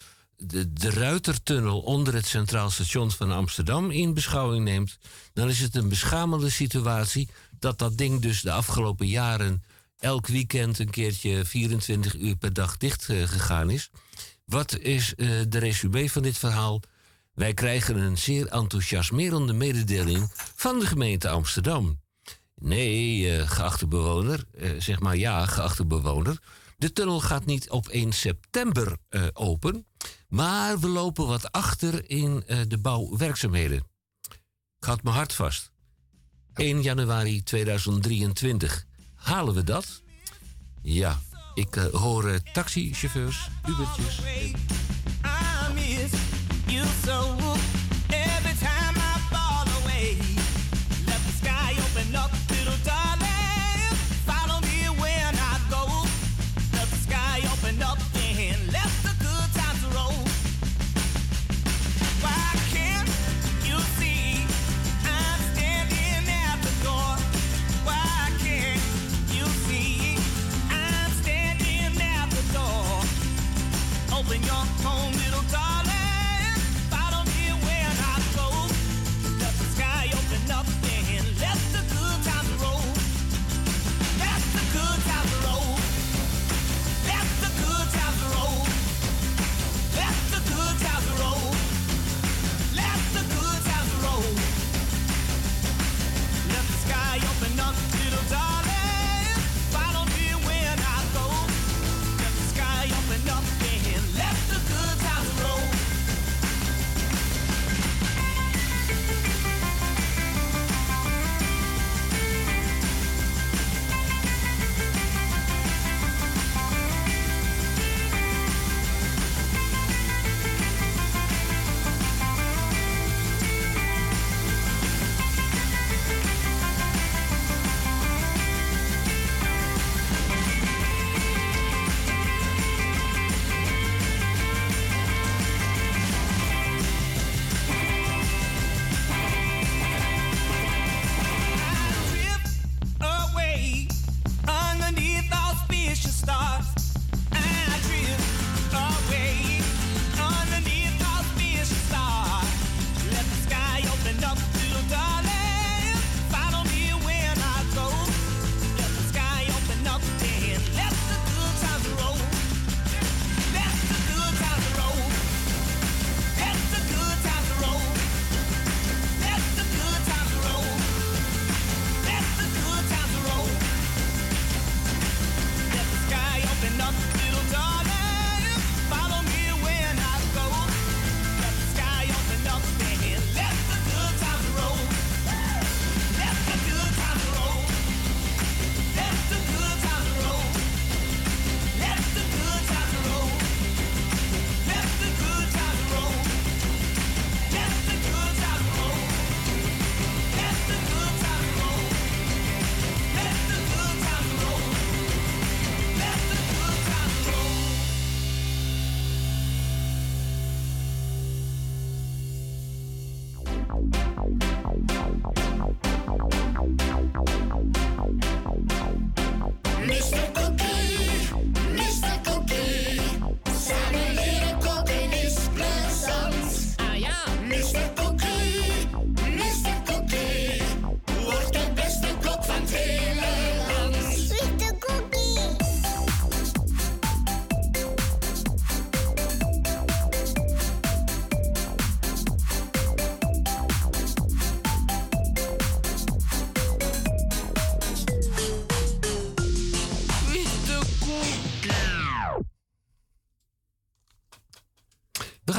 de, 0.46 0.74
de 0.74 0.90
Ruitertunnel 0.90 1.80
onder 1.80 2.14
het 2.14 2.26
Centraal 2.26 2.70
Station 2.70 3.12
van 3.12 3.32
Amsterdam 3.32 3.92
in 3.92 4.14
beschouwing 4.14 4.64
neemt, 4.64 4.98
dan 5.34 5.50
is 5.50 5.60
het 5.60 5.76
een 5.76 5.90
beschamende 5.90 6.50
situatie 6.50 7.30
dat 7.60 7.80
dat 7.80 7.98
ding 7.98 8.22
dus 8.22 8.42
de 8.42 8.52
afgelopen 8.52 9.08
jaren 9.08 9.64
elk 9.98 10.28
weekend 10.28 10.80
een 10.80 10.90
keertje 10.90 11.46
24 11.46 12.16
uur 12.16 12.36
per 12.36 12.54
dag 12.54 12.78
dicht 12.78 13.08
uh, 13.10 13.28
gegaan 13.28 13.70
is. 13.70 13.90
Wat 14.46 14.78
is 14.78 15.14
uh, 15.16 15.42
de 15.48 15.58
resume 15.58 16.10
van 16.10 16.22
dit 16.22 16.38
verhaal? 16.38 16.82
Wij 17.34 17.54
krijgen 17.54 17.98
een 17.98 18.18
zeer 18.18 18.48
enthousiasmerende 18.48 19.54
mededeling 19.54 20.32
van 20.56 20.80
de 20.80 20.86
gemeente 20.86 21.30
Amsterdam. 21.30 22.02
Nee, 22.56 23.20
uh, 23.20 23.50
geachte 23.50 23.88
bewoner, 23.88 24.44
zeg 24.78 25.00
maar 25.00 25.18
ja, 25.18 25.46
geachte 25.46 25.86
bewoner. 25.86 26.40
De 26.78 26.94
tunnel 26.94 27.20
gaat 27.20 27.46
niet 27.46 27.70
op 27.70 27.88
1 27.88 28.14
september 28.14 28.98
open, 29.34 29.86
maar 30.34 30.80
we 30.80 30.88
lopen 30.88 31.28
wat 31.28 31.52
achter 31.52 32.10
in 32.10 32.44
uh, 32.48 32.60
de 32.68 32.78
bouwwerkzaamheden. 32.78 33.78
Ik 34.80 34.86
houd 34.86 35.04
mijn 35.04 35.16
hart 35.16 35.34
vast. 35.34 35.72
1 36.54 36.82
januari 36.82 37.44
2023. 37.44 38.86
Halen 39.16 39.54
we 39.54 39.64
dat? 39.64 40.02
Ja, 40.82 41.20
ik 41.54 41.76
uh, 41.76 41.86
hoor 41.86 42.30
uh, 42.30 42.36
taxichauffeurs, 42.54 43.48
Ubertjes. 43.68 44.20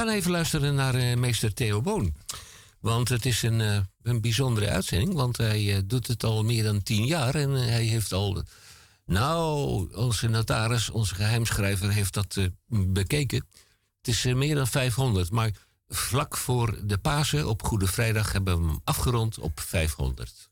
Gaan 0.04 0.14
even 0.14 0.30
luisteren 0.30 0.74
naar 0.74 0.94
uh, 0.94 1.16
meester 1.16 1.54
Theo 1.54 1.80
Boon. 1.80 2.14
Want 2.80 3.08
het 3.08 3.26
is 3.26 3.42
een, 3.42 3.60
uh, 3.60 3.78
een 4.02 4.20
bijzondere 4.20 4.68
uitzending, 4.68 5.14
want 5.14 5.36
hij 5.36 5.62
uh, 5.62 5.78
doet 5.84 6.06
het 6.06 6.24
al 6.24 6.44
meer 6.44 6.62
dan 6.62 6.82
tien 6.82 7.06
jaar 7.06 7.34
en 7.34 7.50
hij 7.50 7.84
heeft 7.84 8.12
al. 8.12 8.42
Nou, 9.06 9.88
onze 9.94 10.28
notaris, 10.28 10.90
onze 10.90 11.14
geheimschrijver, 11.14 11.90
heeft 11.90 12.14
dat 12.14 12.38
bekeken. 12.68 13.46
Het 13.98 14.08
is 14.08 14.24
meer 14.24 14.54
dan 14.54 14.66
500, 14.66 15.30
maar 15.30 15.50
vlak 15.88 16.36
voor 16.36 16.78
de 16.86 16.98
Pasen 16.98 17.48
op 17.48 17.62
Goede 17.62 17.86
Vrijdag 17.86 18.32
hebben 18.32 18.60
we 18.60 18.66
hem 18.66 18.80
afgerond 18.84 19.38
op 19.38 19.60
500. 19.60 20.50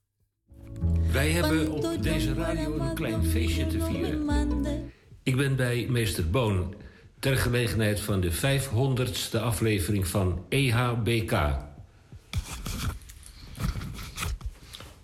Wij 1.11 1.31
hebben 1.31 1.71
op 1.71 2.03
deze 2.03 2.35
radio 2.35 2.79
een 2.79 2.95
klein 2.95 3.25
feestje 3.25 3.67
te 3.67 3.85
vieren. 3.85 4.93
Ik 5.23 5.37
ben 5.37 5.57
bij 5.57 5.87
meester 5.89 6.31
Boon 6.31 6.75
ter 7.23 7.37
gelegenheid 7.37 8.01
van 8.01 8.21
de 8.21 8.33
500ste 8.33 9.41
aflevering 9.41 10.07
van 10.07 10.45
EHBK. 10.49 11.57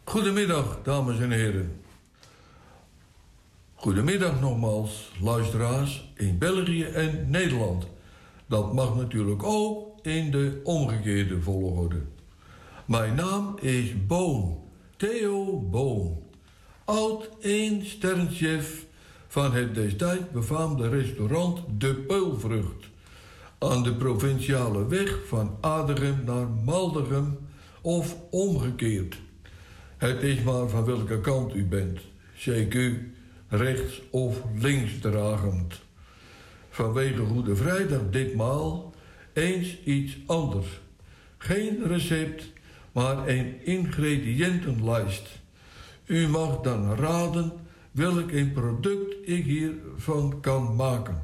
Goedemiddag, 0.05 0.81
dames 0.83 1.19
en 1.19 1.31
heren. 1.31 1.81
Goedemiddag 3.75 4.41
nogmaals, 4.41 5.11
luisteraars 5.21 6.13
in 6.15 6.39
België 6.39 6.83
en 6.85 7.31
Nederland. 7.31 7.87
Dat 8.47 8.73
mag 8.73 8.97
natuurlijk 8.97 9.43
ook 9.43 9.99
in 10.03 10.31
de 10.31 10.61
omgekeerde 10.65 11.41
volgorde. 11.41 12.03
Mijn 12.87 13.15
naam 13.15 13.59
is 13.61 14.07
Boon, 14.07 14.59
Theo 14.97 15.61
Boon. 15.61 16.23
Oud 16.85 17.29
één 17.41 17.87
sterrenchef 17.87 18.87
van 19.29 19.53
het 19.53 19.75
destijds 19.75 20.31
befaamde 20.33 20.89
restaurant 20.89 21.61
De 21.79 21.95
Peulvrucht. 21.95 22.87
Aan 23.59 23.83
de 23.83 23.95
provinciale 23.95 24.87
weg 24.87 25.19
van 25.27 25.57
Adegem 25.61 26.23
naar 26.25 26.49
Maldegem 26.65 27.39
of 27.81 28.17
omgekeerd. 28.31 29.19
Het 29.97 30.23
is 30.23 30.43
maar 30.43 30.69
van 30.69 30.85
welke 30.85 31.21
kant 31.21 31.55
u 31.55 31.65
bent, 31.65 31.99
CQ, 32.37 32.79
rechts 33.49 34.03
of 34.11 34.43
links 34.59 34.99
dragend. 35.01 35.81
Vanwege 36.71 37.25
Goede 37.25 37.57
Vrijdag 37.57 38.01
ditmaal 38.11 38.95
eens 39.33 39.83
iets 39.85 40.17
anders. 40.27 40.81
Geen 41.39 41.87
recept, 41.87 42.45
maar 42.93 43.29
een 43.29 43.67
ingrediëntenlijst. 43.67 45.29
U 46.07 46.29
mag 46.29 46.61
dan 46.61 46.95
raden 46.95 47.53
welk 47.91 48.31
een 48.31 48.53
product 48.53 49.29
ik 49.29 49.45
hiervan 49.45 50.41
kan 50.41 50.77
maken. 50.77 51.23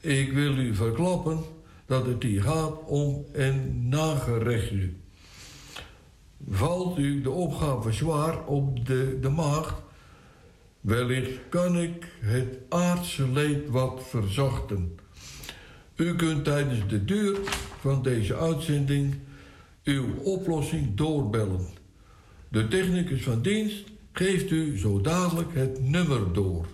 Ik 0.00 0.32
wil 0.32 0.56
u 0.56 0.74
verklappen 0.74 1.40
dat 1.86 2.06
het 2.06 2.22
hier 2.22 2.42
gaat 2.42 2.72
om 2.86 3.24
een 3.32 3.88
nagerechtje. 3.88 4.92
Valt 6.50 6.98
u 6.98 7.22
de 7.22 7.30
opgave 7.30 7.92
zwaar 7.92 8.46
op 8.46 8.86
de, 8.86 9.18
de 9.20 9.28
maag, 9.28 9.82
wellicht 10.80 11.38
kan 11.48 11.78
ik 11.78 12.06
het 12.20 12.58
aardse 12.68 13.28
leed 13.28 13.68
wat 13.68 14.02
verzachten. 14.08 14.98
U 15.96 16.16
kunt 16.16 16.44
tijdens 16.44 16.88
de 16.88 17.04
duur 17.04 17.38
van 17.80 18.02
deze 18.02 18.36
uitzending 18.36 19.14
uw 19.84 20.14
oplossing 20.22 20.94
doorbellen. 20.94 21.66
De 22.48 22.68
technicus 22.68 23.22
van 23.22 23.42
dienst 23.42 23.84
geeft 24.16 24.50
u 24.50 24.78
zo 24.78 25.00
dadelijk 25.00 25.54
het 25.54 25.82
nummer 25.82 26.32
door. 26.32 26.66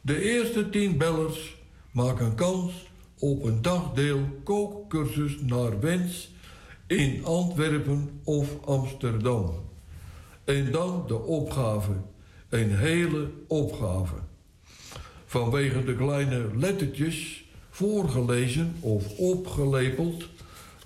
De 0.00 0.22
eerste 0.22 0.70
tien 0.70 0.98
bellers 0.98 1.56
maken 1.90 2.34
kans 2.34 2.72
op 3.18 3.44
een 3.44 3.62
dagdeel 3.62 4.20
kookcursus 4.44 5.36
naar 5.40 5.80
wens 5.80 6.30
in 6.86 7.24
Antwerpen 7.24 8.20
of 8.24 8.64
Amsterdam. 8.64 9.50
En 10.44 10.72
dan 10.72 11.04
de 11.06 11.18
opgave, 11.18 11.92
een 12.48 12.76
hele 12.76 13.30
opgave. 13.48 14.14
Vanwege 15.24 15.84
de 15.84 15.96
kleine 15.96 16.48
lettertjes 16.56 17.44
voorgelezen 17.70 18.74
of 18.80 19.18
opgelepeld 19.18 20.24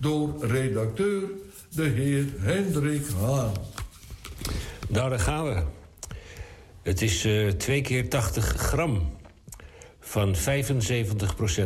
door 0.00 0.46
redacteur 0.46 1.22
de 1.74 1.88
heer 1.88 2.26
Hendrik 2.38 3.06
Haan. 3.06 3.52
Nou, 4.88 5.10
daar 5.10 5.20
gaan 5.20 5.44
we. 5.44 5.62
Het 6.82 7.02
is 7.02 7.24
uh, 7.26 7.48
2 7.50 7.80
keer 7.80 8.08
80 8.08 8.44
gram 8.44 9.16
van 10.00 10.34
75% 10.34 10.38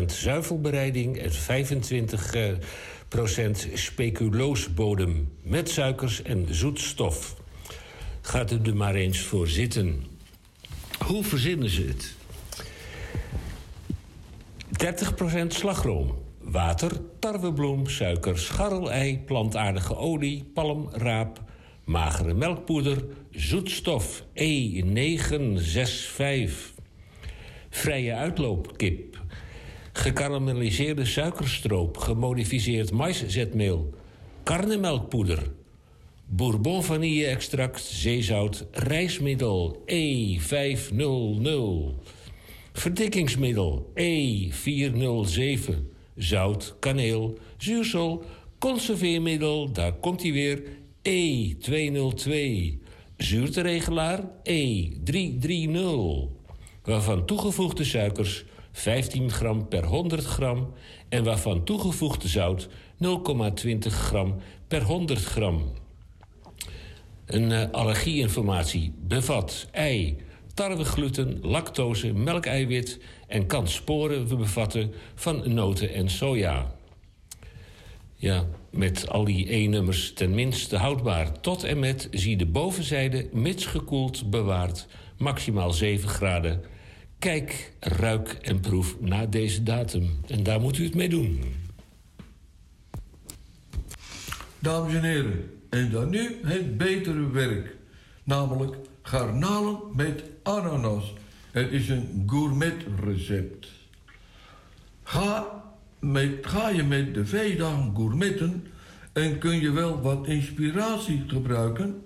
zuivelbereiding 0.06 1.18
en 1.18 1.30
25% 1.30 1.34
uh, 2.36 2.52
speculoosbodem 3.74 5.32
met 5.42 5.70
suikers 5.70 6.22
en 6.22 6.46
zoetstof. 6.50 7.36
Gaat 8.20 8.50
u 8.52 8.60
er 8.62 8.76
maar 8.76 8.94
eens 8.94 9.20
voor 9.20 9.48
zitten. 9.48 10.04
Hoe 11.06 11.24
verzinnen 11.24 11.70
ze 11.70 11.82
het? 11.82 12.14
30% 15.44 15.46
slagroom, 15.46 16.18
water, 16.38 17.00
tarwebloem, 17.18 17.88
suiker, 17.88 18.38
scharrelei, 18.38 19.18
plantaardige 19.18 19.96
olie, 19.96 20.50
palm, 20.54 20.88
raap, 20.92 21.40
magere 21.84 22.34
melkpoeder, 22.34 23.04
zoetstof 23.30 24.24
E965, 24.34 24.42
vrije 27.70 28.14
uitloopkip, 28.14 29.20
gekarameliseerde 29.92 31.04
suikerstroop, 31.04 31.96
gemodificeerd 31.96 32.92
maiszetmeel, 32.92 33.94
karnemelkpoeder, 34.42 35.42
bourbon 36.26 36.82
vanille-extract, 36.82 37.80
zeezout, 37.80 38.66
rijstmiddel 38.70 39.82
E500, 39.86 41.04
verdikkingsmiddel 42.72 43.92
E407, 43.94 45.74
zout, 46.16 46.76
kaneel, 46.78 47.38
zuursel, 47.56 48.24
conserveermiddel, 48.58 49.72
daar 49.72 49.92
komt 49.92 50.22
hij 50.22 50.32
weer, 50.32 50.62
E202, 51.08 52.32
zuurteregelaar 53.16 54.30
E330, 54.42 55.80
waarvan 56.82 57.26
toegevoegde 57.26 57.84
suikers 57.84 58.44
15 58.72 59.30
gram 59.30 59.68
per 59.68 59.84
100 59.84 60.24
gram 60.24 60.72
en 61.08 61.24
waarvan 61.24 61.64
toegevoegde 61.64 62.28
zout 62.28 62.68
0,20 63.04 63.78
gram 63.78 64.36
per 64.68 64.82
100 64.82 65.24
gram. 65.24 65.72
Een 67.26 67.50
uh, 67.50 67.70
allergieinformatie 67.70 68.92
bevat 68.98 69.68
ei, 69.70 70.16
tarwegluten, 70.54 71.38
lactose, 71.42 72.12
melkeiwit 72.12 72.98
en 73.26 73.46
kan 73.46 73.68
sporen 73.68 74.28
bevatten 74.28 74.92
van 75.14 75.54
noten 75.54 75.92
en 75.92 76.10
soja. 76.10 76.74
Ja, 78.16 78.46
met 78.72 79.08
al 79.08 79.24
die 79.24 79.52
E-nummers 79.52 80.12
tenminste 80.12 80.76
houdbaar. 80.76 81.40
Tot 81.40 81.64
en 81.64 81.78
met, 81.78 82.08
zie 82.10 82.36
de 82.36 82.46
bovenzijde, 82.46 83.28
mits 83.32 83.66
gekoeld, 83.66 84.30
bewaard, 84.30 84.86
maximaal 85.18 85.72
7 85.72 86.08
graden. 86.08 86.60
Kijk, 87.18 87.72
ruik 87.80 88.28
en 88.28 88.60
proef 88.60 89.00
na 89.00 89.26
deze 89.26 89.62
datum. 89.62 90.20
En 90.26 90.42
daar 90.42 90.60
moet 90.60 90.78
u 90.78 90.84
het 90.84 90.94
mee 90.94 91.08
doen. 91.08 91.40
Dames 94.58 94.94
en 94.94 95.02
heren, 95.02 95.50
en 95.70 95.90
dan 95.90 96.10
nu 96.10 96.40
het 96.42 96.78
betere 96.78 97.30
werk. 97.30 97.76
Namelijk 98.24 98.76
garnalen 99.02 99.78
met 99.94 100.22
ananas. 100.42 101.14
Het 101.50 101.70
is 101.70 101.88
een 101.88 102.22
gourmet 102.26 102.84
recept. 103.04 103.68
Ga 105.02 105.62
ga 106.42 106.68
je 106.68 106.82
met 106.82 107.14
de 107.14 107.26
veedagen 107.26 107.92
gourmetten 107.96 108.66
en 109.12 109.38
kun 109.38 109.60
je 109.60 109.70
wel 109.70 110.00
wat 110.00 110.26
inspiratie 110.26 111.24
gebruiken? 111.26 112.02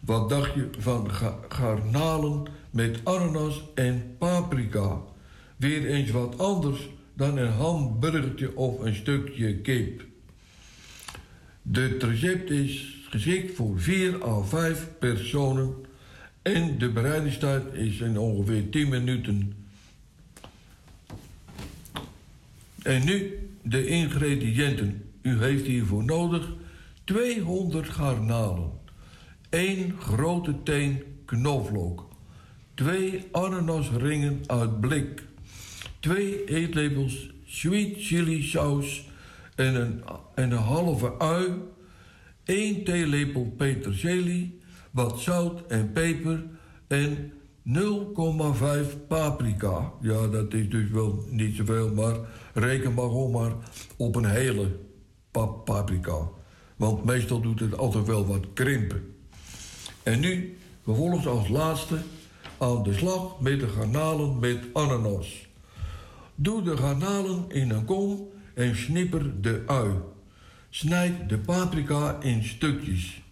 Wat 0.00 0.28
dacht 0.28 0.54
je 0.54 0.68
van 0.78 1.10
garnalen 1.48 2.42
met 2.70 3.00
ananas 3.04 3.62
en 3.74 4.14
paprika? 4.18 5.00
Weer 5.56 5.86
eens 5.86 6.10
wat 6.10 6.38
anders 6.38 6.88
dan 7.14 7.36
een 7.36 7.52
hamburgertje 7.52 8.56
of 8.56 8.80
een 8.80 8.94
stukje 8.94 9.56
kip. 9.56 10.04
Het 11.72 12.02
recept 12.02 12.50
is 12.50 12.98
geschikt 13.10 13.56
voor 13.56 13.80
4 13.80 14.24
à 14.24 14.42
5 14.42 14.88
personen 14.98 15.74
en 16.42 16.78
de 16.78 16.90
bereidingstijd 16.90 17.74
is 17.74 18.00
in 18.00 18.18
ongeveer 18.18 18.70
10 18.70 18.88
minuten. 18.88 19.57
En 22.88 23.04
nu 23.04 23.48
de 23.62 23.86
ingrediënten. 23.86 25.04
U 25.22 25.42
heeft 25.42 25.66
hiervoor 25.66 26.04
nodig 26.04 26.52
200 27.04 27.88
garnalen, 27.88 28.70
1 29.48 29.94
grote 29.98 30.62
teen 30.62 31.02
knoflook, 31.24 32.08
2 32.74 33.26
ananasringen 33.32 34.40
uit 34.46 34.80
blik, 34.80 35.22
2 36.00 36.44
eetlepels 36.44 37.30
sweet 37.46 37.94
chili 37.96 38.42
saus 38.42 39.08
en 39.54 39.74
een, 39.74 40.02
en 40.34 40.50
een 40.50 40.58
halve 40.58 41.18
ui, 41.18 41.52
1 42.44 42.84
theelepel 42.84 43.54
peterselie, 43.56 44.60
wat 44.90 45.20
zout 45.20 45.66
en 45.66 45.92
peper 45.92 46.44
en 46.86 47.32
0,5 47.68 49.06
paprika. 49.08 49.92
Ja, 50.00 50.26
dat 50.26 50.54
is 50.54 50.68
dus 50.68 50.90
wel 50.90 51.24
niet 51.30 51.56
zoveel, 51.56 51.94
maar 51.94 52.16
reken 52.58 52.94
maar 52.94 53.52
op 53.96 54.16
een 54.16 54.24
hele 54.24 54.78
paprika. 55.64 56.28
Want 56.76 57.04
meestal 57.04 57.40
doet 57.40 57.60
het 57.60 57.78
altijd 57.78 58.06
wel 58.06 58.26
wat 58.26 58.46
krimpen. 58.54 59.14
En 60.02 60.20
nu 60.20 60.58
vervolgens 60.82 61.26
als 61.26 61.48
laatste 61.48 61.98
aan 62.58 62.82
de 62.82 62.94
slag 62.94 63.40
met 63.40 63.60
de 63.60 63.68
garnalen 63.68 64.38
met 64.38 64.58
ananas. 64.72 65.48
Doe 66.34 66.62
de 66.62 66.76
garnalen 66.76 67.44
in 67.48 67.70
een 67.70 67.84
kom 67.84 68.28
en 68.54 68.76
snipper 68.76 69.40
de 69.40 69.62
ui. 69.66 69.92
Snijd 70.70 71.28
de 71.28 71.38
paprika 71.38 72.16
in 72.20 72.44
stukjes. 72.44 73.22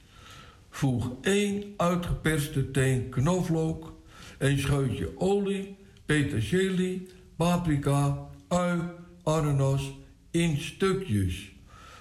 Voeg 0.71 1.11
één 1.21 1.65
uitgeperste 1.77 2.71
teen 2.71 3.09
knoflook, 3.09 3.93
een 4.39 4.59
scheutje 4.59 5.11
olie, 5.19 5.77
peterselie, 6.07 7.09
paprika, 7.37 8.29
ui, 8.49 8.81
ananas 9.27 9.93
in 10.31 10.57
stukjes. 10.61 11.53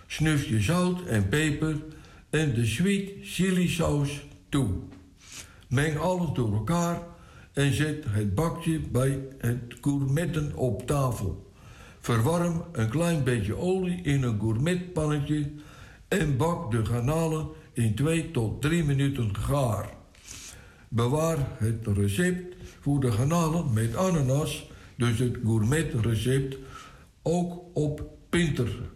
Snuf 0.08 0.46
je 0.48 0.62
zout 0.62 1.06
en 1.06 1.30
peper 1.30 1.76
en 2.30 2.54
de 2.54 2.66
sweet 2.66 3.12
chili 3.22 3.68
saus 3.68 4.26
toe. 4.50 4.70
Meng 5.68 5.98
alles 5.98 6.30
door 6.34 6.54
elkaar 6.54 7.02
en 7.54 7.74
zet 7.74 8.06
het 8.08 8.36
bakje 8.36 8.80
bij 8.80 9.20
het 9.38 9.76
gourmetten 9.82 10.56
op 10.56 10.88
tafel. 10.88 11.52
Verwarm 12.00 12.64
een 12.72 12.90
klein 12.90 13.24
beetje 13.24 13.56
olie 13.56 14.02
in 14.02 14.24
een 14.24 14.40
gourmetpannetje 14.40 15.52
en 16.08 16.38
bak 16.38 16.72
de 16.72 16.86
garnalen 16.86 17.48
in 17.74 17.96
2 17.96 18.32
tot 18.32 18.62
3 18.62 18.84
minuten 18.84 19.36
gaar. 19.36 19.90
Bewaar 20.88 21.38
het 21.58 21.88
recept 21.88 22.56
voor 22.80 23.00
de 23.00 23.12
garnalen 23.12 23.74
met 23.74 23.96
ananas, 23.96 24.70
dus 24.98 25.20
het 25.20 25.38
gourmetrecept, 25.44 26.58
ook 27.28 27.62
op 27.74 28.04
Pinter, 28.30 28.92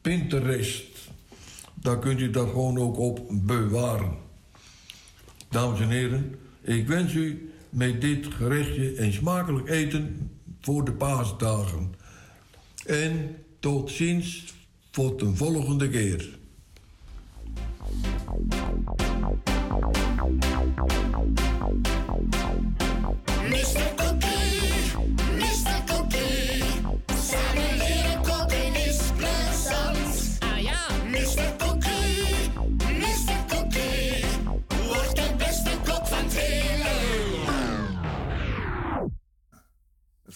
Pinterest. 0.00 0.84
Daar 1.74 1.98
kunt 1.98 2.20
u 2.20 2.30
dat 2.30 2.48
gewoon 2.48 2.78
ook 2.78 2.98
op 2.98 3.20
bewaren. 3.30 4.16
Dames 5.48 5.80
en 5.80 5.88
heren, 5.88 6.34
ik 6.62 6.86
wens 6.86 7.14
u 7.14 7.52
met 7.70 8.00
dit 8.00 8.26
gerechtje 8.26 9.00
een 9.00 9.12
smakelijk 9.12 9.68
eten 9.68 10.30
voor 10.60 10.84
de 10.84 10.92
paasdagen. 10.92 11.94
En 12.86 13.36
tot 13.60 13.90
ziens 13.90 14.54
voor 14.90 15.16
de 15.16 15.34
volgende 15.34 15.88
keer. 15.88 16.38
Mr. 23.48 23.94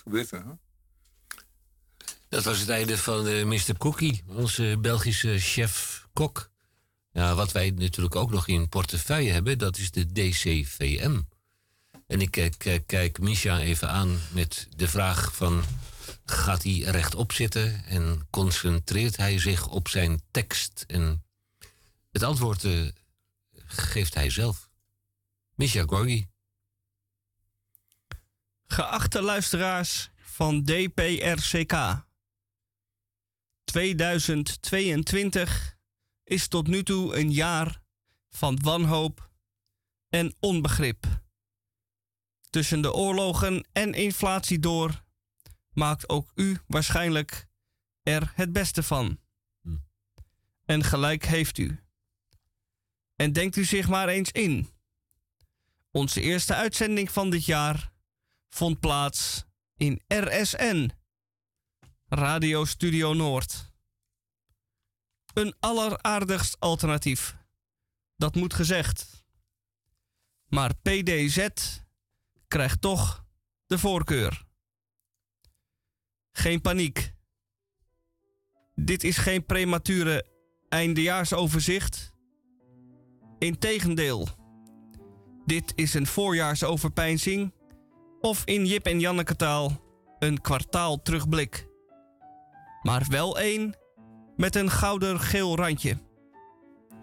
gebeurt? 0.08 0.44
Dat 2.28 2.44
was 2.44 2.58
het 2.58 2.68
einde 2.68 2.98
van 2.98 3.26
uh, 3.26 3.44
Mr. 3.44 3.76
Cookie, 3.78 4.22
onze 4.26 4.78
Belgische 4.80 5.38
chef-kok. 5.38 6.50
Ja, 7.12 7.34
wat 7.34 7.52
wij 7.52 7.70
natuurlijk 7.70 8.16
ook 8.16 8.30
nog 8.30 8.48
in 8.48 8.68
portefeuille 8.68 9.30
hebben, 9.30 9.58
dat 9.58 9.76
is 9.76 9.90
de 9.90 10.12
DCVM. 10.12 11.20
En 12.06 12.20
ik 12.20 12.30
kijk, 12.30 12.54
kijk, 12.58 12.86
kijk 12.86 13.18
Misha 13.18 13.58
even 13.58 13.88
aan 13.90 14.18
met 14.32 14.68
de 14.76 14.88
vraag 14.88 15.34
van... 15.34 15.62
gaat 16.24 16.62
hij 16.62 16.78
rechtop 16.78 17.32
zitten 17.32 17.84
en 17.84 18.26
concentreert 18.30 19.16
hij 19.16 19.38
zich 19.38 19.66
op 19.66 19.88
zijn 19.88 20.22
tekst? 20.30 20.84
En 20.86 21.24
het 22.10 22.22
antwoord 22.22 22.64
uh, 22.64 22.88
geeft 23.66 24.14
hij 24.14 24.30
zelf. 24.30 24.68
Misha 25.54 25.84
Gorgi. 25.86 26.28
Geachte 28.70 29.22
luisteraars 29.22 30.10
van 30.16 30.64
DPRCK. 30.64 32.06
2022 33.64 35.76
is 36.24 36.48
tot 36.48 36.66
nu 36.66 36.82
toe 36.82 37.16
een 37.16 37.32
jaar 37.32 37.82
van 38.28 38.58
wanhoop 38.62 39.30
en 40.08 40.34
onbegrip. 40.40 41.06
Tussen 42.50 42.82
de 42.82 42.92
oorlogen 42.92 43.68
en 43.72 43.94
inflatie 43.94 44.58
door 44.58 45.04
maakt 45.72 46.08
ook 46.08 46.30
u 46.34 46.58
waarschijnlijk 46.66 47.48
er 48.02 48.32
het 48.34 48.52
beste 48.52 48.82
van. 48.82 49.20
En 50.64 50.84
gelijk 50.84 51.24
heeft 51.24 51.58
u. 51.58 51.80
En 53.16 53.32
denkt 53.32 53.56
u 53.56 53.64
zich 53.64 53.88
maar 53.88 54.08
eens 54.08 54.30
in. 54.30 54.68
Onze 55.90 56.20
eerste 56.20 56.54
uitzending 56.54 57.10
van 57.10 57.30
dit 57.30 57.44
jaar 57.44 57.96
vond 58.48 58.80
plaats 58.80 59.44
in 59.76 60.02
RSN, 60.06 60.90
Radio 62.08 62.64
Studio 62.64 63.12
Noord. 63.14 63.72
Een 65.34 65.54
alleraardigst 65.60 66.60
alternatief. 66.60 67.36
Dat 68.16 68.34
moet 68.34 68.54
gezegd. 68.54 69.24
Maar 70.46 70.74
PDZ 70.76 71.48
krijgt 72.48 72.80
toch 72.80 73.24
de 73.66 73.78
voorkeur. 73.78 74.46
Geen 76.32 76.60
paniek. 76.60 77.14
Dit 78.74 79.04
is 79.04 79.16
geen 79.16 79.46
premature 79.46 80.26
eindejaarsoverzicht. 80.68 82.12
Integendeel. 83.38 84.28
Dit 85.44 85.72
is 85.74 85.94
een 85.94 86.06
voorjaarsoverpeinzing 86.06 87.52
of 88.20 88.42
in 88.44 88.66
Jip 88.66 88.86
en 88.86 89.00
Janneke 89.00 89.36
taal 89.36 89.86
een 90.18 90.40
kwartaal 90.40 91.02
terugblik. 91.02 91.66
Maar 92.82 93.06
wel 93.08 93.38
één 93.38 93.76
met 94.36 94.56
een 94.56 94.70
gouden-geel 94.70 95.56
randje. 95.56 95.98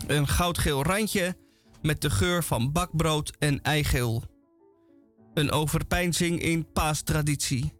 Een 0.08 0.28
goudgeel 0.28 0.84
randje 0.84 1.38
met 1.82 2.02
de 2.02 2.10
geur 2.10 2.44
van 2.44 2.72
bakbrood 2.72 3.36
en 3.40 3.62
eigeel. 3.62 4.24
Een 5.34 5.52
overpeinzing 5.52 6.42
in 6.42 6.72
paastraditie. 6.72 7.74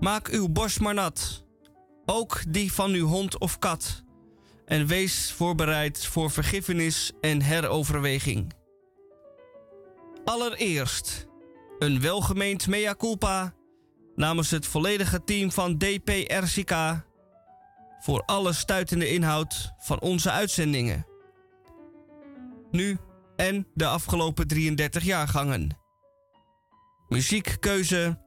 Maak 0.00 0.28
uw 0.28 0.48
borst 0.48 0.80
maar 0.80 0.94
nat, 0.94 1.44
ook 2.04 2.42
die 2.48 2.72
van 2.72 2.92
uw 2.92 3.06
hond 3.06 3.38
of 3.38 3.58
kat, 3.58 4.02
en 4.64 4.86
wees 4.86 5.32
voorbereid 5.32 6.06
voor 6.06 6.30
vergiffenis 6.30 7.12
en 7.20 7.42
heroverweging. 7.42 8.52
Allereerst 10.26 11.26
een 11.78 12.00
welgemeend 12.00 12.66
mea 12.66 12.94
culpa 12.94 13.54
namens 14.14 14.50
het 14.50 14.66
volledige 14.66 15.24
team 15.24 15.52
van 15.52 15.78
DPRCK 15.78 16.74
voor 17.98 18.22
alle 18.24 18.52
stuitende 18.52 19.08
inhoud 19.08 19.72
van 19.78 20.00
onze 20.00 20.30
uitzendingen. 20.30 21.06
Nu 22.70 22.98
en 23.36 23.66
de 23.74 23.86
afgelopen 23.86 24.46
33 24.46 25.04
jaargangen. 25.04 25.78
Muziekkeuze, 27.08 28.20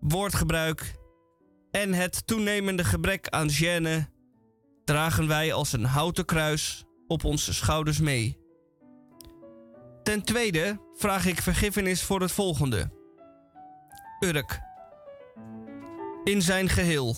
woordgebruik 0.00 0.94
en 1.70 1.92
het 1.92 2.26
toenemende 2.26 2.84
gebrek 2.84 3.28
aan 3.28 3.50
gêne 3.50 4.04
dragen 4.84 5.28
wij 5.28 5.52
als 5.52 5.72
een 5.72 5.84
houten 5.84 6.24
kruis 6.24 6.84
op 7.06 7.24
onze 7.24 7.54
schouders 7.54 8.00
mee. 8.00 8.47
Ten 10.08 10.22
tweede 10.22 10.80
vraag 10.94 11.26
ik 11.26 11.42
vergiffenis 11.42 12.02
voor 12.02 12.20
het 12.20 12.32
volgende. 12.32 12.90
Urk. 14.20 14.60
In 16.24 16.42
zijn 16.42 16.68
geheel. 16.68 17.16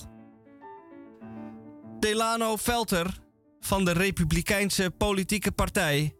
Delano 1.98 2.56
Velter 2.56 3.18
van 3.60 3.84
de 3.84 3.92
Republikeinse 3.92 4.90
Politieke 4.90 5.52
Partij. 5.52 6.16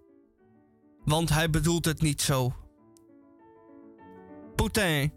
Want 1.05 1.29
hij 1.29 1.51
bedoelt 1.51 1.85
het 1.85 2.01
niet 2.01 2.23
zo. 2.23 2.55
Poutin. 4.55 5.13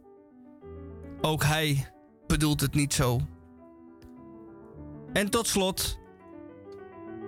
Ook 1.21 1.43
hij 1.43 1.91
bedoelt 2.27 2.61
het 2.61 2.73
niet 2.73 2.93
zo. 2.93 3.19
En 5.13 5.29
tot 5.29 5.47
slot, 5.47 5.99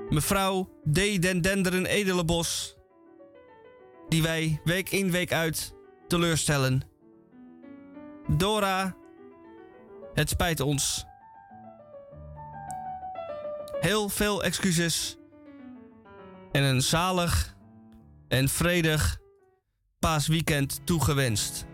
mevrouw 0.09 0.69
D. 0.91 1.21
Den 1.21 1.85
Edelenbos, 1.85 2.74
die 4.09 4.21
wij 4.21 4.61
week 4.63 4.89
in 4.89 5.11
week 5.11 5.33
uit 5.33 5.73
teleurstellen. 6.07 6.81
Dora, 8.27 8.95
Het 10.13 10.29
spijt 10.29 10.59
ons. 10.59 11.05
Heel 13.79 14.09
veel 14.09 14.43
excuses. 14.43 15.17
En 16.51 16.63
een 16.63 16.81
zalig 16.81 17.55
en 18.27 18.49
vredig 18.49 19.19
paasweekend 19.99 20.85
toegewenst. 20.85 21.65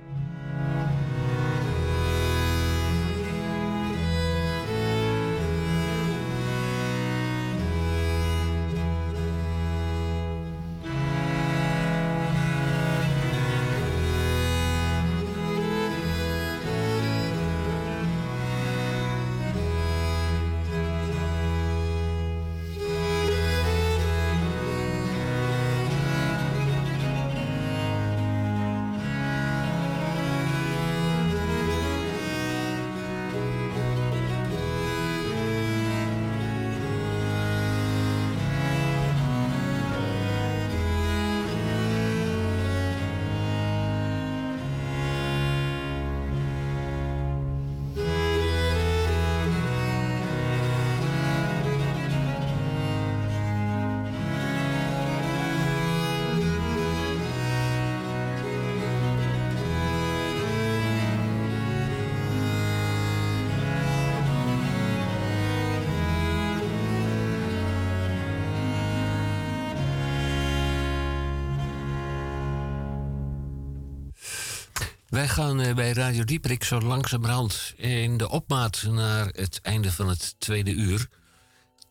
Wij 75.11 75.27
gaan 75.27 75.59
eh, 75.59 75.75
bij 75.75 75.91
Radio 75.91 76.23
Dieprik 76.23 76.63
zo 76.63 76.79
langzamerhand 76.79 77.73
in 77.77 78.17
de 78.17 78.29
opmaat 78.29 78.83
naar 78.89 79.25
het 79.25 79.59
einde 79.61 79.91
van 79.91 80.09
het 80.09 80.35
tweede 80.37 80.71
uur. 80.71 81.07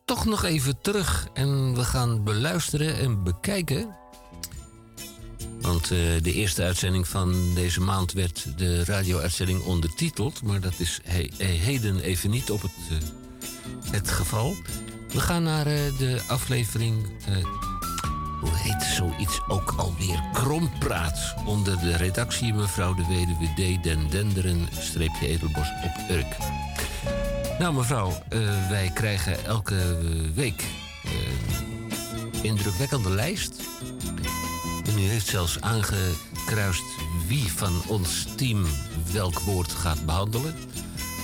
Toch 0.05 0.25
nog 0.25 0.43
even 0.43 0.81
terug 0.81 1.27
en 1.33 1.75
we 1.75 1.83
gaan 1.83 2.23
beluisteren 2.23 2.97
en 2.97 3.23
bekijken. 3.23 3.95
Want 5.61 5.91
uh, 5.91 6.21
de 6.21 6.33
eerste 6.33 6.63
uitzending 6.63 7.07
van 7.07 7.53
deze 7.53 7.81
maand 7.81 8.11
werd 8.11 8.57
de 8.57 8.83
radio-uitzending 8.85 9.61
ondertiteld. 9.63 10.43
Maar 10.43 10.59
dat 10.61 10.79
is 10.79 10.99
he 11.03 11.29
heden 11.43 11.99
even 11.99 12.29
niet 12.29 12.51
op 12.51 12.61
het, 12.61 13.01
het 13.91 14.11
geval. 14.11 14.55
We 15.09 15.19
gaan 15.19 15.43
naar 15.43 15.65
de 15.97 16.21
aflevering 16.27 17.07
hoe 18.41 18.55
heet 18.55 18.83
zoiets 18.83 19.39
ook 19.47 19.73
alweer? 19.77 20.23
Krompraat. 20.33 21.33
Onder 21.45 21.79
de 21.79 21.97
redactie 21.97 22.53
mevrouw 22.53 22.93
de 22.93 23.05
weduwe 23.07 23.77
D. 23.77 23.83
Den 23.83 24.09
Denderen, 24.09 24.67
streepje 24.71 25.27
Edelbos 25.27 25.71
op 25.83 26.09
Urk. 26.09 26.37
Nou 27.59 27.73
mevrouw, 27.73 28.09
uh, 28.09 28.69
wij 28.69 28.91
krijgen 28.93 29.45
elke 29.45 29.97
week 30.33 30.63
uh, 31.05 31.11
indrukwekkende 32.43 33.09
lijst. 33.09 33.61
En 34.85 34.97
u 34.97 35.01
heeft 35.01 35.27
zelfs 35.27 35.61
aangekruist 35.61 36.83
wie 37.27 37.51
van 37.51 37.81
ons 37.87 38.27
team 38.35 38.65
welk 39.11 39.39
woord 39.39 39.71
gaat 39.71 40.05
behandelen. 40.05 40.55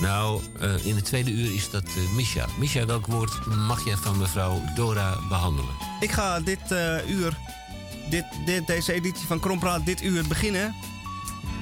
Nou, 0.02 0.41
uh, 0.61 0.86
in 0.86 0.95
het 0.95 1.06
tweede 1.06 1.32
uur 1.32 1.53
is 1.53 1.69
dat 1.69 1.84
uh, 1.84 2.15
Misha. 2.15 2.45
Misha, 2.57 2.86
welk 2.86 3.06
woord 3.06 3.45
mag 3.45 3.86
jij 3.86 3.95
van 3.95 4.18
mevrouw 4.18 4.61
Dora 4.76 5.18
behandelen? 5.30 5.72
Ik 5.99 6.11
ga 6.11 6.40
dit 6.40 6.60
uh, 6.72 7.10
uur, 7.10 7.38
dit, 8.10 8.26
dit, 8.45 8.68
deze 8.68 8.94
editie 8.94 9.28
van 9.28 9.40
Krompraat, 9.40 9.86
dit 9.86 10.03
uur 10.03 10.28
beginnen 10.28 10.76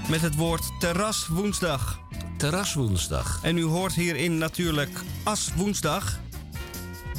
met 0.10 0.22
het 0.22 0.36
woord 0.36 0.80
terras 0.80 1.28
woensdag. 1.28 2.00
Terras 2.38 2.74
woensdag. 2.74 3.40
En 3.42 3.58
u 3.58 3.64
hoort 3.64 3.94
hierin 3.94 4.38
natuurlijk 4.38 5.00
as 5.24 5.50
woensdag. 5.56 6.20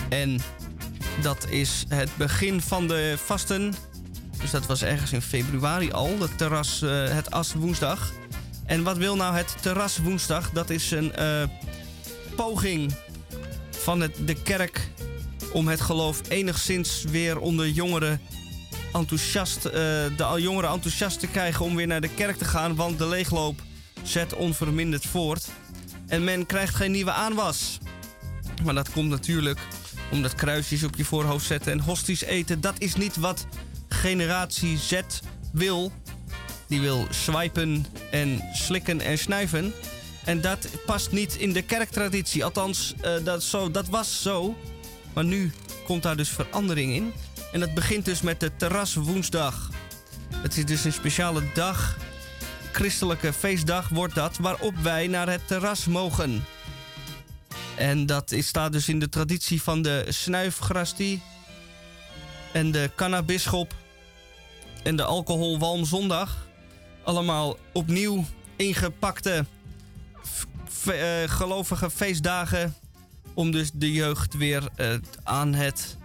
En 0.08 0.40
dat 1.22 1.46
is 1.48 1.84
het 1.88 2.16
begin 2.16 2.60
van 2.60 2.88
de 2.88 3.14
vasten. 3.24 3.74
Dus 4.40 4.50
dat 4.50 4.66
was 4.66 4.82
ergens 4.82 5.12
in 5.12 5.22
februari 5.22 5.92
al, 5.92 6.20
het 6.20 6.38
terras, 6.38 6.80
het 7.10 7.30
as 7.30 7.54
woensdag. 7.54 8.12
En 8.66 8.82
wat 8.82 8.96
wil 8.96 9.16
nou 9.16 9.36
het 9.36 9.56
terras 9.60 9.98
woensdag? 9.98 10.50
Dat 10.50 10.70
is 10.70 10.90
een 10.90 11.12
uh, 11.18 11.42
poging 12.36 12.94
van 13.70 14.00
het, 14.00 14.16
de 14.26 14.42
kerk 14.42 14.90
om 15.52 15.68
het 15.68 15.80
geloof 15.80 16.20
enigszins 16.28 17.04
weer 17.04 17.38
onder 17.38 17.68
jongeren 17.68 18.20
enthousiast, 18.92 19.66
uh, 19.66 19.72
de 19.72 20.36
jongeren 20.38 20.70
enthousiast 20.70 21.20
te 21.20 21.26
krijgen 21.26 21.64
om 21.64 21.76
weer 21.76 21.86
naar 21.86 22.00
de 22.00 22.14
kerk 22.14 22.36
te 22.36 22.44
gaan. 22.44 22.74
Want 22.74 22.98
de 22.98 23.08
leegloop 23.08 23.62
zet 24.02 24.34
onverminderd 24.34 25.06
voort. 25.06 25.48
En 26.06 26.24
men 26.24 26.46
krijgt 26.46 26.74
geen 26.74 26.90
nieuwe 26.90 27.12
aanwas. 27.12 27.78
Maar 28.64 28.74
dat 28.74 28.90
komt 28.90 29.08
natuurlijk 29.08 29.58
omdat 30.10 30.34
kruisjes 30.34 30.82
op 30.82 30.96
je 30.96 31.04
voorhoofd 31.04 31.46
zetten 31.46 31.72
en 31.72 31.80
hosties 31.80 32.22
eten. 32.22 32.60
Dat 32.60 32.74
is 32.78 32.94
niet 32.94 33.16
wat 33.16 33.46
generatie 33.88 34.78
Z 34.78 35.00
wil. 35.52 35.92
Die 36.66 36.80
wil 36.80 37.06
swipen 37.10 37.86
en 38.10 38.42
slikken 38.52 39.00
en 39.00 39.18
snuiven. 39.18 39.72
En 40.24 40.40
dat 40.40 40.68
past 40.86 41.12
niet 41.12 41.36
in 41.36 41.52
de 41.52 41.62
kerktraditie. 41.62 42.44
Althans, 42.44 42.94
uh, 43.04 43.24
dat, 43.24 43.42
zo, 43.42 43.70
dat 43.70 43.88
was 43.88 44.22
zo. 44.22 44.56
Maar 45.12 45.24
nu 45.24 45.52
komt 45.84 46.02
daar 46.02 46.16
dus 46.16 46.28
verandering 46.28 46.92
in. 46.92 47.12
En 47.52 47.60
dat 47.60 47.74
begint 47.74 48.04
dus 48.04 48.20
met 48.20 48.40
de 48.40 48.56
terraswoensdag. 48.56 49.70
Het 50.34 50.56
is 50.56 50.64
dus 50.64 50.84
een 50.84 50.92
speciale 50.92 51.42
dag. 51.54 51.96
Christelijke 52.72 53.32
feestdag 53.32 53.88
wordt 53.88 54.14
dat. 54.14 54.36
Waarop 54.36 54.76
wij 54.76 55.06
naar 55.06 55.28
het 55.28 55.46
terras 55.46 55.84
mogen. 55.84 56.44
En 57.76 58.06
dat 58.06 58.34
staat 58.38 58.72
dus 58.72 58.88
in 58.88 58.98
de 58.98 59.08
traditie 59.08 59.62
van 59.62 59.82
de 59.82 60.06
snuifgrastie. 60.08 61.22
En 62.52 62.70
de 62.70 62.90
cannabisschop. 62.94 63.74
En 64.82 64.96
de 64.96 65.04
alcoholwalmzondag 65.04 66.45
allemaal 67.06 67.56
opnieuw 67.72 68.24
ingepakte 68.56 69.44
uh, 70.88 70.94
gelovige 71.26 71.90
feestdagen. 71.90 72.74
Om 73.34 73.50
dus 73.50 73.70
de 73.74 73.92
jeugd 73.92 74.34
weer 74.34 74.68
uh, 74.80 74.94
aan, 75.22 75.54
het, 75.54 75.96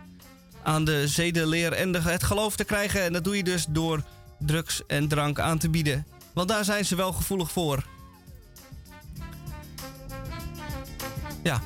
aan 0.64 0.86
de 0.86 1.07
zedenleer 1.07 1.73
en 1.73 1.91
de, 1.91 2.02
het 2.02 2.23
geloof 2.23 2.56
te 2.56 2.64
krijgen. 2.64 3.03
En 3.03 3.14
dat 3.14 3.23
doe 3.23 3.38
je 3.38 3.44
dus 3.44 3.65
door 3.69 4.03
drugs 4.40 4.82
en 4.88 5.07
drank 5.07 5.40
aan 5.40 5.57
te 5.57 5.69
bieden. 5.69 6.07
Want 6.34 6.48
daar 6.48 6.65
zijn 6.65 6.86
ze 6.86 6.95
wel 6.95 7.14
gevoelig 7.14 7.52
voor. 7.52 7.86
Ja. 11.44 11.61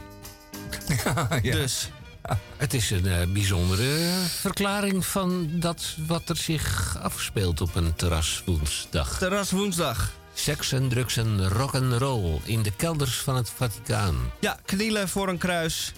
ja. 1.42 1.52
Dus. 1.52 1.92
Het 2.58 2.74
is 2.74 2.92
een 2.92 3.06
uh, 3.06 3.24
bijzondere 3.28 4.12
verklaring 4.40 5.06
van 5.06 5.50
dat 5.52 5.96
wat 6.08 6.30
er 6.30 6.38
zich 6.38 6.98
afspeelt 7.02 7.62
op 7.62 7.76
een 7.76 7.96
terraswoensdag. 7.96 9.18
Terraswoensdag. 9.18 10.12
Seks 10.34 10.72
en 10.72 10.90
drugs 10.90 11.18
en 11.18 11.48
rock 11.48 11.76
and 11.76 11.94
roll 11.94 12.40
in 12.44 12.62
de 12.62 12.72
kelders 12.72 13.16
van 13.16 13.36
het 13.36 13.50
Vaticaan. 13.50 14.16
Ja, 14.40 14.58
knielen 14.66 15.10
voor 15.10 15.30
een 15.30 15.38
kruis 15.38 15.92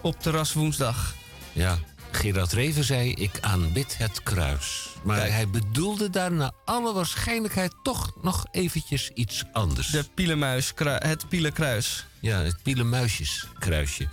op 0.00 0.20
terraswoensdag. 0.20 1.14
Ja, 1.52 1.78
Gerard 2.10 2.52
Reven 2.52 2.84
zei: 2.84 3.12
Ik 3.14 3.38
aanbid 3.40 3.98
het 3.98 4.22
kruis. 4.22 4.88
Maar 5.02 5.18
Kijk. 5.18 5.30
hij 5.30 5.48
bedoelde 5.48 6.10
daar 6.10 6.32
naar 6.32 6.52
alle 6.64 6.92
waarschijnlijkheid 6.92 7.74
toch 7.82 8.12
nog 8.22 8.46
eventjes 8.50 9.10
iets 9.14 9.44
anders. 9.52 9.88
De 9.88 10.04
pielenmuis, 10.14 10.72
het 10.84 11.28
pielenkruis. 11.28 12.06
Ja, 12.20 12.38
het 12.42 12.62
pielenmuisjeskruisje. 12.62 14.08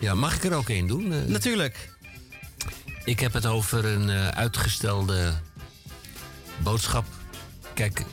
Ja, 0.00 0.14
mag 0.14 0.34
ik 0.34 0.44
er 0.44 0.54
ook 0.54 0.68
één 0.68 0.86
doen? 0.86 1.12
Uh, 1.12 1.24
Natuurlijk. 1.24 1.90
Ik 3.04 3.20
heb 3.20 3.32
het 3.32 3.46
over 3.46 3.84
een 3.84 4.08
uh, 4.08 4.28
uitgestelde 4.28 5.32
boodschap. 6.62 7.04
Kijk, 7.74 8.04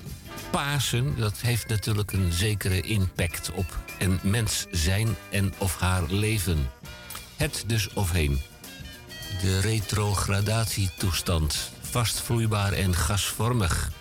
Pasen, 0.50 1.16
dat 1.18 1.38
heeft 1.38 1.68
natuurlijk 1.68 2.12
een 2.12 2.32
zekere 2.32 2.82
impact 2.82 3.52
op 3.52 3.78
een 4.00 4.20
mens 4.24 4.66
zijn 4.72 5.16
en 5.30 5.54
of 5.58 5.80
haar 5.80 6.04
leven. 6.08 6.70
Het 7.36 7.64
dus 7.68 7.94
of 7.94 8.12
heen. 8.12 8.42
De 9.42 9.60
retrogradatietoestand, 9.60 11.72
vastvloeibaar 11.82 12.74
en 12.74 12.96
gasvormig. 12.96 13.92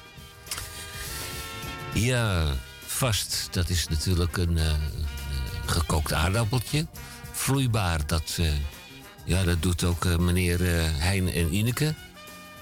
Ja, 1.92 2.46
vast, 2.86 3.48
dat 3.50 3.68
is 3.68 3.88
natuurlijk 3.88 4.36
een, 4.36 4.56
uh, 4.56 4.72
gekookt 5.66 6.12
aardappeltje. 6.12 6.86
Vloeibaar, 7.36 8.06
dat, 8.06 8.38
ja, 9.24 9.44
dat 9.44 9.62
doet 9.62 9.84
ook 9.84 10.18
meneer 10.18 10.58
Hein 11.00 11.32
en 11.32 11.54
Ineke. 11.54 11.94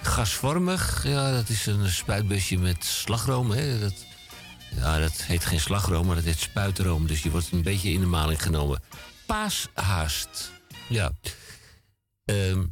Gasvormig, 0.02 1.04
ja, 1.06 1.32
dat 1.32 1.48
is 1.48 1.66
een 1.66 1.88
spuitbusje 1.88 2.58
met 2.58 2.84
slagroom. 2.84 3.50
Hè. 3.50 3.78
Dat, 3.78 3.94
ja, 4.76 4.98
dat 4.98 5.12
heet 5.12 5.44
geen 5.44 5.60
slagroom, 5.60 6.06
maar 6.06 6.14
dat 6.14 6.24
heet 6.24 6.38
spuitroom. 6.38 7.06
Dus 7.06 7.22
je 7.22 7.30
wordt 7.30 7.52
een 7.52 7.62
beetje 7.62 7.92
in 7.92 8.00
de 8.00 8.06
maling 8.06 8.42
genomen. 8.42 8.82
Paashaast. 9.26 10.52
Ja. 10.88 11.12
Ehm, 12.24 12.64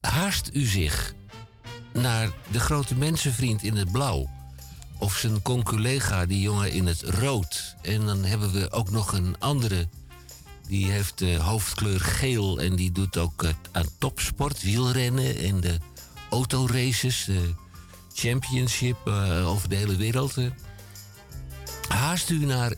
haast 0.00 0.50
u 0.52 0.64
zich 0.64 1.14
naar 1.92 2.30
de 2.50 2.60
grote 2.60 2.94
mensenvriend 2.94 3.62
in 3.62 3.76
het 3.76 3.92
blauw. 3.92 4.30
Of 4.98 5.16
zijn 5.16 5.42
conculega, 5.42 6.26
die 6.26 6.40
jongen 6.40 6.72
in 6.72 6.86
het 6.86 7.02
rood. 7.02 7.74
En 7.82 8.06
dan 8.06 8.24
hebben 8.24 8.52
we 8.52 8.70
ook 8.70 8.90
nog 8.90 9.12
een 9.12 9.36
andere. 9.38 9.88
Die 10.68 10.90
heeft 10.90 11.18
de 11.18 11.36
hoofdkleur 11.36 12.00
geel 12.00 12.60
en 12.60 12.76
die 12.76 12.92
doet 12.92 13.16
ook 13.16 13.44
aan 13.72 13.88
topsport, 13.98 14.62
wielrennen 14.62 15.36
en 15.38 15.60
de 15.60 15.78
autoraces, 16.30 17.24
de 17.24 17.54
championship 18.14 18.96
uh, 19.08 19.48
over 19.48 19.68
de 19.68 19.76
hele 19.76 19.96
wereld. 19.96 20.34
Haast 21.88 22.30
u 22.30 22.44
naar 22.44 22.72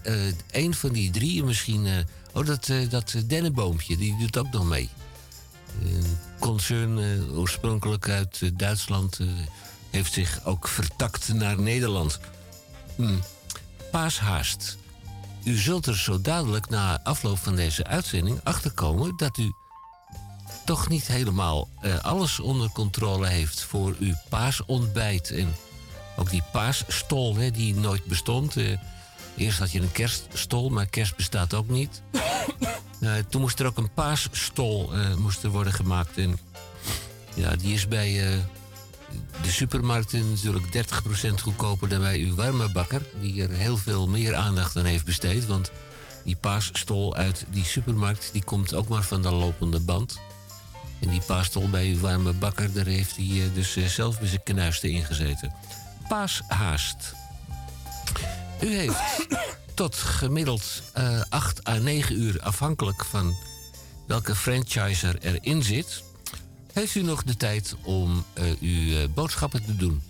een 0.51 0.75
van 0.75 0.93
die 0.93 1.11
drie, 1.11 1.45
misschien. 1.45 2.07
Oh, 2.33 2.47
dat, 2.47 2.71
dat 2.89 3.15
dennenboompje, 3.27 3.97
die 3.97 4.17
doet 4.19 4.39
ook 4.39 4.51
nog 4.51 4.69
mee. 4.69 4.89
Een 5.85 6.19
concern 6.39 6.99
oorspronkelijk 7.31 8.09
uit 8.09 8.59
Duitsland 8.59 9.19
heeft 9.91 10.13
zich 10.13 10.45
ook 10.45 10.69
vertakt 10.69 11.33
naar 11.33 11.61
Nederland. 11.61 12.21
Hm. 12.97 13.19
Paashaast. 13.91 14.79
U 15.45 15.57
zult 15.57 15.87
er 15.87 15.99
zo 15.99 16.21
dadelijk 16.21 16.69
na 16.69 17.01
afloop 17.03 17.39
van 17.39 17.57
deze 17.57 17.85
uitzending 17.85 18.41
achterkomen 18.43 19.17
dat 19.17 19.39
u 19.39 19.53
toch 20.65 20.89
niet 20.89 21.07
helemaal 21.07 21.69
alles 22.03 22.41
onder 22.41 22.71
controle 22.71 23.27
heeft 23.27 23.63
voor 23.63 23.97
uw 23.99 24.15
paasontbijt. 24.29 25.31
En 25.31 25.55
ook 26.17 26.31
die 26.31 26.43
paasstol, 26.53 27.37
hè, 27.37 27.51
die 27.51 27.75
nooit 27.75 28.05
bestond. 28.05 28.57
Eerst 29.37 29.59
had 29.59 29.71
je 29.71 29.81
een 29.81 29.93
kerststol, 29.93 30.69
maar 30.69 30.87
kerst 30.87 31.17
bestaat 31.17 31.55
ook 31.55 31.69
niet. 31.69 32.03
Uh, 33.01 33.15
toen 33.29 33.41
moest 33.41 33.61
er 33.61 33.67
ook 33.67 33.79
een 33.79 33.93
paasstol 33.95 34.93
moest 35.19 35.43
er 35.43 35.51
worden 35.51 35.73
gemaakt. 35.73 36.17
En 36.17 36.39
ja, 37.35 37.57
die 37.57 37.75
is 37.75 37.89
bij 37.89 38.39
de 39.43 39.51
supermarkten 39.51 40.31
natuurlijk 40.31 40.67
30% 40.67 41.35
goedkoper 41.43 41.89
dan 41.89 42.01
bij 42.01 42.19
uw 42.19 42.35
warme 42.35 42.87
Die 43.21 43.43
er 43.43 43.51
heel 43.51 43.77
veel 43.77 44.09
meer 44.09 44.35
aandacht 44.35 44.77
aan 44.77 44.85
heeft 44.85 45.05
besteed. 45.05 45.47
Want 45.47 45.71
die 46.25 46.37
paasstol 46.37 47.15
uit 47.15 47.45
die 47.51 47.65
supermarkt, 47.65 48.29
die 48.33 48.45
komt 48.45 48.75
ook 48.75 48.89
maar 48.89 49.03
van 49.03 49.23
de 49.23 49.31
lopende 49.31 49.81
band. 49.81 50.21
En 51.01 51.09
die 51.09 51.23
paasstol 51.27 51.69
bij 51.69 51.87
uw 51.87 52.01
warme 52.01 52.33
bakker, 52.33 52.73
daar 52.73 52.87
heeft 52.87 53.17
hij 53.17 53.51
dus 53.55 53.77
zelf 53.87 54.19
bij 54.19 54.29
zijn 54.29 54.43
knuisten 54.43 54.91
ingezeten. 54.91 55.53
Paashaast. 56.09 57.15
U 58.61 58.75
heeft 58.75 59.27
tot 59.75 59.97
gemiddeld 59.97 60.83
uh, 60.99 61.21
eh, 61.21 61.25
8 61.29 61.69
à 61.69 61.79
9 61.79 62.21
uur, 62.21 62.41
afhankelijk 62.41 63.05
van 63.05 63.37
welke 64.07 64.35
franchiser 64.35 65.19
erin 65.21 65.63
zit, 65.63 66.03
heeft 66.81 66.95
u 66.95 67.03
nog 67.03 67.23
de 67.23 67.37
tijd 67.37 67.77
om 67.83 68.25
uh, 68.39 68.45
uw 68.61 69.03
uh, 69.03 69.09
boodschappen 69.15 69.65
te 69.65 69.77
doen. 69.77 70.03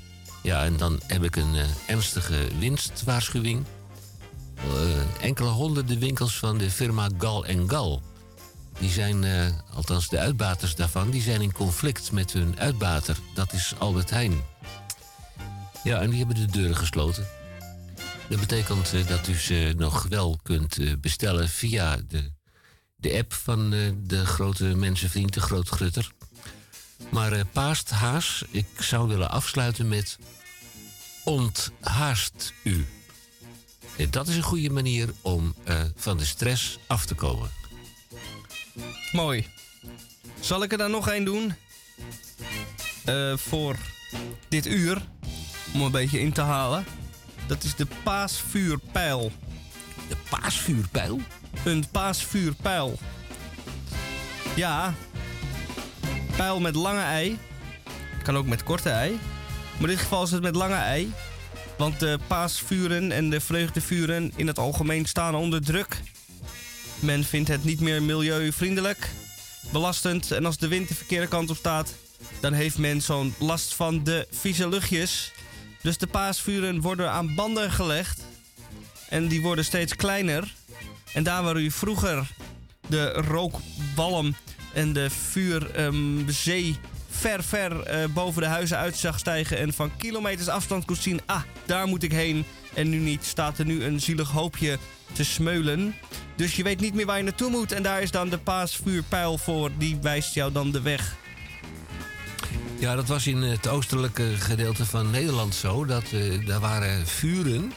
Ja, 0.43 0.65
en 0.65 0.77
dan 0.77 1.01
heb 1.07 1.23
ik 1.23 1.37
een 1.37 1.55
ernstige 1.87 2.49
winstwaarschuwing. 2.59 3.65
enkele 5.21 5.49
honderden 5.49 5.99
winkels 5.99 6.39
van 6.39 6.59
de 6.59 6.71
firma 6.71 7.09
Gal 7.19 7.45
Gal. 7.67 8.03
Die 8.79 8.91
zijn, 8.91 9.25
althans 9.75 10.09
de 10.09 10.19
uitbaters 10.19 10.75
daarvan, 10.75 11.11
die 11.11 11.23
zijn 11.23 11.41
in 11.41 11.53
conflict 11.53 12.13
met 12.13 12.33
hun 12.33 12.59
uitbater. 12.59 13.17
Dat 13.35 13.53
is 13.53 13.75
Albert 13.79 14.11
Heijn. 14.11 14.41
Ja, 15.85 16.01
en 16.01 16.11
die 16.11 16.19
hebben 16.19 16.37
de 16.37 16.53
deuren 16.53 16.77
gesloten. 16.77 17.27
Dat 18.31 18.41
betekent 18.41 18.93
eh, 18.93 19.07
dat 19.07 19.29
u 19.29 19.35
ze 19.35 19.75
nog 19.77 20.07
wel 20.09 20.39
kunt 20.43 20.79
eh, 20.79 20.93
bestellen 21.01 21.49
via 21.49 21.97
de, 22.09 22.33
de 22.97 23.19
app 23.19 23.33
van 23.33 23.73
eh, 23.73 23.93
de 24.03 24.27
grote 24.27 24.65
mensenvriend, 24.65 25.35
de 25.35 25.41
Groot 25.41 25.69
Maar 27.09 27.45
paast 27.47 27.91
haas, 27.91 28.45
ik 28.51 28.67
zou 28.79 29.09
willen 29.09 29.31
afsluiten 29.31 29.89
met 29.89 30.19
onthaast 31.25 32.53
u. 32.63 32.87
Dat 34.11 34.29
is 34.29 34.37
een 34.37 34.43
goede 34.43 34.71
manier 34.71 35.13
om 35.21 35.55
van 35.97 36.17
de 36.17 36.25
stress 36.25 36.79
af 36.87 37.07
te 37.07 37.15
komen. 37.15 37.51
Mooi. 39.13 39.47
Zal 40.41 40.63
ik 40.63 40.73
er 40.73 40.79
dan 40.79 40.91
nog 40.91 41.09
één 41.09 41.25
doen? 41.25 41.55
voor 43.35 43.77
dit 44.49 44.67
uur. 44.67 45.03
Om 45.75 45.83
een 45.83 45.91
beetje 45.91 46.21
in 46.21 46.33
te 46.33 46.41
halen. 46.41 46.85
Dat 47.47 47.63
is 47.63 47.75
de 47.75 47.87
paasvuurpijl. 48.03 49.33
De 50.09 50.17
paasvuurpijl? 50.31 51.21
Een 51.65 51.85
paasvuurpijl. 51.91 52.99
Ja. 54.57 54.95
Pijl 56.41 56.61
met 56.61 56.75
lange 56.75 57.03
ei. 57.03 57.39
Kan 58.23 58.37
ook 58.37 58.47
met 58.47 58.63
korte 58.63 58.91
ei. 58.91 59.19
Maar 59.73 59.89
in 59.91 59.97
dit 59.97 59.99
geval 59.99 60.23
is 60.23 60.31
het 60.31 60.43
met 60.43 60.55
lange 60.55 60.75
ei. 60.75 61.13
Want 61.79 62.01
de 62.01 62.19
paasvuren 62.27 63.13
en 63.13 63.31
de 63.31 63.41
vreugdevuren 63.41 64.33
in 64.37 64.47
het 64.47 64.59
algemeen 64.59 65.07
staan 65.07 65.35
onder 65.35 65.63
druk. 65.63 66.01
Men 67.01 67.25
vindt 67.25 67.49
het 67.49 67.65
niet 67.65 67.81
meer 67.81 68.03
milieuvriendelijk, 68.03 69.11
belastend. 69.73 70.31
En 70.31 70.47
als 70.47 70.59
de 70.59 70.69
wind 70.69 70.89
de 70.89 70.95
verkeerde 70.95 71.29
kant 71.29 71.51
op 71.51 71.57
staat, 71.57 71.95
dan 72.41 72.53
heeft 72.53 72.79
men 72.79 73.03
zo'n 73.03 73.35
last 73.39 73.75
van 73.75 74.05
de 74.05 74.27
vieze 74.31 74.69
luchtjes. 74.69 75.33
Dus 75.83 75.99
de 75.99 76.07
paasvuren 76.07 76.81
worden 76.81 77.11
aan 77.11 77.35
banden 77.35 77.71
gelegd. 77.71 78.21
En 79.09 79.29
die 79.29 79.43
worden 79.43 79.65
steeds 79.65 79.97
kleiner. 79.97 80.55
En 81.13 81.23
daar 81.23 81.43
waar 81.43 81.57
u 81.57 81.71
vroeger 81.71 82.31
de 82.87 83.13
rookbalm 83.13 84.35
en 84.73 84.93
de 84.93 85.11
vuurzee 85.11 86.67
um, 86.67 86.77
ver, 87.11 87.43
ver 87.43 87.73
uh, 87.73 88.07
boven 88.13 88.43
de 88.43 88.49
huizen 88.49 88.77
uit 88.77 88.97
zag 88.97 89.19
stijgen. 89.19 89.59
En 89.59 89.73
van 89.73 89.97
kilometers 89.97 90.49
afstand 90.49 90.85
kon 90.85 90.97
zien, 90.97 91.21
ah, 91.27 91.43
daar 91.67 91.87
moet 91.87 92.03
ik 92.03 92.13
heen. 92.13 92.45
En 92.75 92.89
nu 92.89 92.99
niet, 92.99 93.25
staat 93.25 93.59
er 93.59 93.65
nu 93.65 93.85
een 93.85 94.01
zielig 94.01 94.31
hoopje 94.31 94.79
te 95.13 95.25
smeulen. 95.25 95.95
Dus 96.37 96.57
je 96.57 96.63
weet 96.63 96.81
niet 96.81 96.95
meer 96.95 97.07
waar 97.07 97.17
je 97.17 97.23
naartoe 97.23 97.51
moet. 97.51 97.73
En 97.73 97.83
daar 97.83 98.03
is 98.03 98.11
dan 98.11 98.29
de 98.29 98.39
paasvuurpijl 98.39 99.39
voor. 99.39 99.71
Die 99.79 99.99
wijst 100.03 100.35
jou 100.35 100.53
dan 100.53 100.71
de 100.71 100.81
weg. 100.81 101.17
Ja, 102.79 102.95
dat 102.95 103.07
was 103.07 103.27
in 103.27 103.43
het 103.43 103.69
oostelijke 103.69 104.37
gedeelte 104.37 104.87
van 104.87 105.11
Nederland 105.11 105.55
zo. 105.55 105.85
Dat, 105.85 106.05
uh, 106.13 106.47
daar 106.47 106.61
waren 106.61 107.07
vuren. 107.07 107.73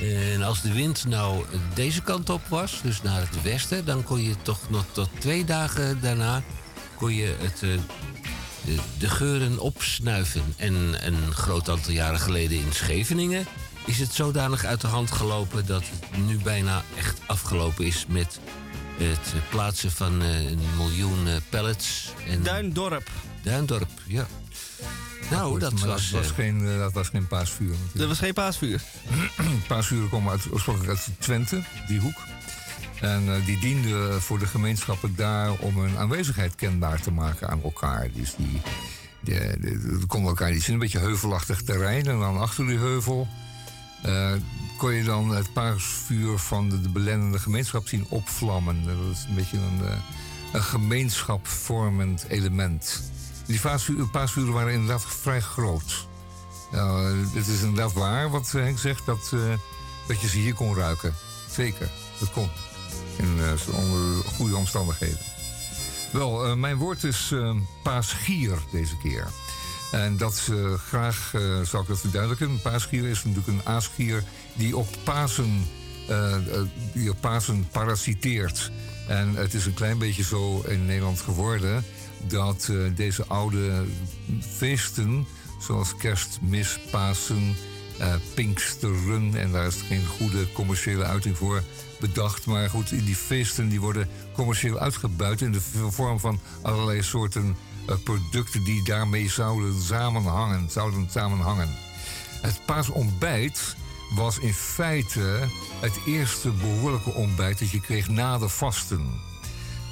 En 0.00 0.42
als 0.42 0.62
de 0.62 0.72
wind 0.72 1.04
nou 1.04 1.44
deze 1.74 2.02
kant 2.02 2.30
op 2.30 2.46
was, 2.48 2.80
dus 2.82 3.02
naar 3.02 3.20
het 3.20 3.42
westen... 3.42 3.84
dan 3.84 4.02
kon 4.02 4.22
je 4.22 4.34
toch 4.42 4.70
nog 4.70 4.84
tot 4.92 5.08
twee 5.18 5.44
dagen 5.44 6.00
daarna 6.00 6.42
kon 6.94 7.14
je 7.14 7.36
het, 7.38 7.62
uh, 7.62 7.78
de, 8.64 8.76
de, 8.98 9.08
geuren 9.08 9.58
opsnuiven. 9.58 10.54
En 10.56 10.74
een 11.06 11.32
groot 11.32 11.68
aantal 11.68 11.92
jaren 11.92 12.20
geleden 12.20 12.58
in 12.58 12.72
Scheveningen... 12.72 13.46
is 13.84 13.98
het 13.98 14.12
zodanig 14.12 14.64
uit 14.64 14.80
de 14.80 14.86
hand 14.86 15.10
gelopen 15.10 15.66
dat 15.66 15.82
het 15.82 16.26
nu 16.26 16.38
bijna 16.38 16.82
echt 16.96 17.18
afgelopen 17.26 17.84
is... 17.84 18.04
met 18.08 18.40
het 18.98 19.34
plaatsen 19.50 19.90
van 19.90 20.22
uh, 20.22 20.50
een 20.50 20.60
miljoen 20.76 21.26
pallets. 21.48 22.12
En 22.28 22.42
Duindorp. 22.42 23.10
Duindorp, 23.42 23.90
ja. 24.06 24.26
Nou, 25.30 25.58
dat 25.58 25.72
was, 25.72 25.80
dat 25.80 26.10
was, 26.10 26.28
uh, 26.28 26.34
geen, 26.34 26.62
uh, 26.62 26.78
dat 26.78 26.92
was 26.92 27.08
geen 27.08 27.26
paasvuur. 27.26 27.68
Natuurlijk. 27.68 27.98
Dat 27.98 28.08
was 28.08 28.18
geen 28.18 28.32
paasvuur? 28.32 28.82
paasvuren 29.68 30.08
komen 30.08 30.30
uit, 30.30 30.52
oorspronkelijk 30.52 30.90
uit 30.90 31.08
Twente, 31.18 31.62
die 31.86 32.00
hoek. 32.00 32.16
En 33.00 33.24
uh, 33.26 33.46
die 33.46 33.58
dienden 33.58 34.22
voor 34.22 34.38
de 34.38 34.46
gemeenschappen 34.46 35.16
daar 35.16 35.52
om 35.52 35.78
hun 35.78 35.96
aanwezigheid 35.98 36.54
kenbaar 36.54 37.00
te 37.00 37.10
maken 37.10 37.48
aan 37.48 37.62
elkaar. 37.62 38.08
Dus 38.12 38.34
die, 38.36 38.60
die, 39.20 39.60
die, 39.60 40.06
konden 40.06 40.28
elkaar, 40.28 40.50
die 40.50 40.60
zijn 40.60 40.72
een 40.72 40.78
beetje 40.78 40.98
heuvelachtig 40.98 41.62
terrein. 41.62 42.06
En 42.06 42.18
dan 42.18 42.38
achter 42.38 42.66
die 42.66 42.78
heuvel 42.78 43.28
kon 44.76 44.92
je 44.92 45.04
dan 45.04 45.34
het 45.34 45.52
paasvuur 45.52 46.38
van 46.38 46.68
de, 46.68 46.80
de 46.80 46.88
belendende 46.88 47.38
gemeenschap 47.38 47.88
zien 47.88 48.06
opvlammen. 48.08 48.84
Dat 48.84 49.16
is 49.16 49.24
een 49.28 49.34
beetje 49.34 49.56
een, 49.56 49.80
een 50.52 50.62
gemeenschapvormend 50.62 52.24
element. 52.28 53.02
Die 53.50 54.06
paasvuren 54.10 54.52
waren 54.52 54.72
inderdaad 54.72 55.04
vrij 55.06 55.40
groot. 55.40 56.08
Nou, 56.70 57.16
het 57.34 57.46
is 57.46 57.60
inderdaad 57.60 57.92
waar 57.92 58.30
wat 58.30 58.50
Henk 58.50 58.78
zegt, 58.78 59.06
dat, 59.06 59.30
uh, 59.34 59.40
dat 60.06 60.20
je 60.20 60.28
ze 60.28 60.38
hier 60.38 60.54
kon 60.54 60.74
ruiken. 60.74 61.14
Zeker, 61.50 61.90
dat 62.18 62.30
kon. 62.30 62.50
In 63.16 63.36
uh, 63.36 63.74
onder 63.74 64.24
goede 64.24 64.56
omstandigheden. 64.56 65.18
Wel, 66.12 66.56
mijn 66.56 66.76
woord 66.76 67.04
is 67.04 67.34
paasgier 67.82 68.58
deze 68.72 68.96
keer. 68.96 69.26
En 69.92 70.16
dat 70.16 70.48
uh, 70.50 70.74
graag 70.74 71.34
zal 71.62 71.80
ik 71.80 71.88
dat 71.88 72.00
verduidelijken. 72.00 72.50
Een 72.50 72.62
paasgier 72.62 73.04
is 73.04 73.24
natuurlijk 73.24 73.48
een 73.48 73.72
aasgier 73.72 74.24
die 74.54 74.76
op 74.76 74.88
Pasen, 75.04 75.66
die 76.92 77.10
op 77.10 77.20
Pasen 77.20 77.68
parasiteert. 77.72 78.70
En 79.08 79.34
het 79.34 79.54
is 79.54 79.66
een 79.66 79.74
klein 79.74 79.98
beetje 79.98 80.22
zo 80.22 80.60
in 80.60 80.86
Nederland 80.86 81.20
geworden 81.20 81.84
dat 82.28 82.72
deze 82.94 83.26
oude 83.26 83.84
feesten, 84.56 85.26
zoals 85.60 85.96
kerstmis, 85.96 86.78
Pasen, 86.90 87.56
Pinksteren, 88.34 89.34
en 89.34 89.52
daar 89.52 89.66
is 89.66 89.82
geen 89.88 90.06
goede 90.06 90.52
commerciële 90.52 91.04
uiting 91.04 91.36
voor 91.36 91.62
bedacht. 92.00 92.46
Maar 92.46 92.70
goed, 92.70 92.88
die 92.88 93.16
feesten 93.16 93.68
die 93.68 93.80
worden 93.80 94.08
commercieel 94.32 94.78
uitgebuit 94.78 95.40
in 95.40 95.52
de 95.52 95.60
vorm 95.90 96.20
van 96.20 96.40
allerlei 96.62 97.02
soorten 97.02 97.56
uh, 97.88 97.96
producten 98.04 98.64
die 98.64 98.84
daarmee 98.84 99.30
zouden 99.30 99.82
samenhangen. 99.82 100.70
Zouden 100.70 101.08
samenhangen. 101.10 101.68
Het 102.40 102.60
paasontbijt 102.66 103.76
was 104.14 104.38
in 104.38 104.54
feite 104.54 105.48
het 105.80 105.98
eerste 106.06 106.50
behoorlijke 106.50 107.12
ontbijt 107.12 107.58
dat 107.58 107.70
je 107.70 107.80
kreeg 107.80 108.08
na 108.08 108.38
de 108.38 108.48
vasten. 108.48 109.29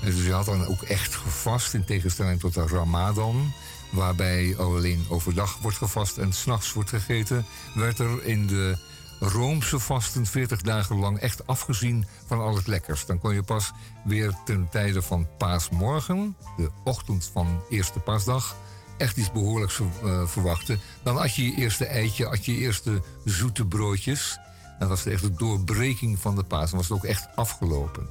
Dus 0.01 0.25
je 0.25 0.33
had 0.33 0.45
dan 0.45 0.67
ook 0.67 0.83
echt 0.83 1.15
gevast, 1.15 1.75
in 1.75 1.85
tegenstelling 1.85 2.41
tot 2.41 2.55
de 2.55 2.67
Ramadan, 2.67 3.53
waarbij 3.91 4.55
alleen 4.59 5.07
overdag 5.09 5.59
wordt 5.59 5.77
gevast 5.77 6.19
en 6.19 6.33
s'nachts 6.33 6.73
wordt 6.73 6.91
gegeten, 6.91 7.47
werd 7.75 7.99
er 7.99 8.25
in 8.25 8.47
de 8.47 8.79
Roomse 9.21 9.79
vasten 9.79 10.27
40 10.27 10.63
dagen 10.63 10.97
lang 10.99 11.19
echt 11.19 11.47
afgezien 11.47 12.07
van 12.27 12.39
al 12.39 12.57
het 12.57 12.67
lekkers. 12.67 13.07
Dan 13.07 13.19
kon 13.19 13.35
je 13.35 13.43
pas 13.43 13.73
weer 14.05 14.35
ten 14.45 14.69
tijde 14.71 15.03
van 15.03 15.29
paasmorgen, 15.39 16.37
de 16.57 16.71
ochtend 16.85 17.31
van 17.33 17.63
eerste 17.69 17.99
paasdag, 17.99 18.57
echt 18.97 19.17
iets 19.17 19.33
behoorlijks 19.33 19.79
uh, 19.79 20.27
verwachten. 20.27 20.81
Dan 21.03 21.17
had 21.17 21.35
je 21.35 21.45
je 21.45 21.55
eerste 21.55 21.87
eitje, 21.87 22.27
had 22.27 22.45
je 22.45 22.57
eerste 22.57 23.03
zoete 23.25 23.67
broodjes. 23.67 24.39
En 24.63 24.89
dat 24.89 24.89
was 24.89 25.07
echt 25.07 25.23
de 25.23 25.35
doorbreking 25.35 26.19
van 26.19 26.37
de 26.37 26.45
paas. 26.45 26.71
Dan 26.71 26.79
was 26.79 26.89
het 26.89 26.99
ook 26.99 27.05
echt 27.05 27.29
afgelopen, 27.35 28.09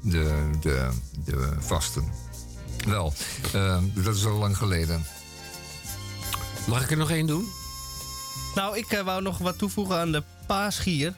de, 0.00 0.50
de, 0.60 0.88
de, 1.24 1.52
vasten. 1.58 2.04
Wel, 2.86 3.12
uh, 3.54 3.78
dat 3.94 4.14
is 4.14 4.26
al 4.26 4.38
lang 4.38 4.56
geleden. 4.56 5.04
Mag 6.66 6.82
ik 6.82 6.90
er 6.90 6.96
nog 6.96 7.10
één 7.10 7.26
doen? 7.26 7.48
Nou, 8.54 8.78
ik 8.78 8.92
uh, 8.92 9.00
wou 9.00 9.22
nog 9.22 9.38
wat 9.38 9.58
toevoegen 9.58 9.96
aan 9.96 10.12
de 10.12 10.22
paasgier. 10.46 11.14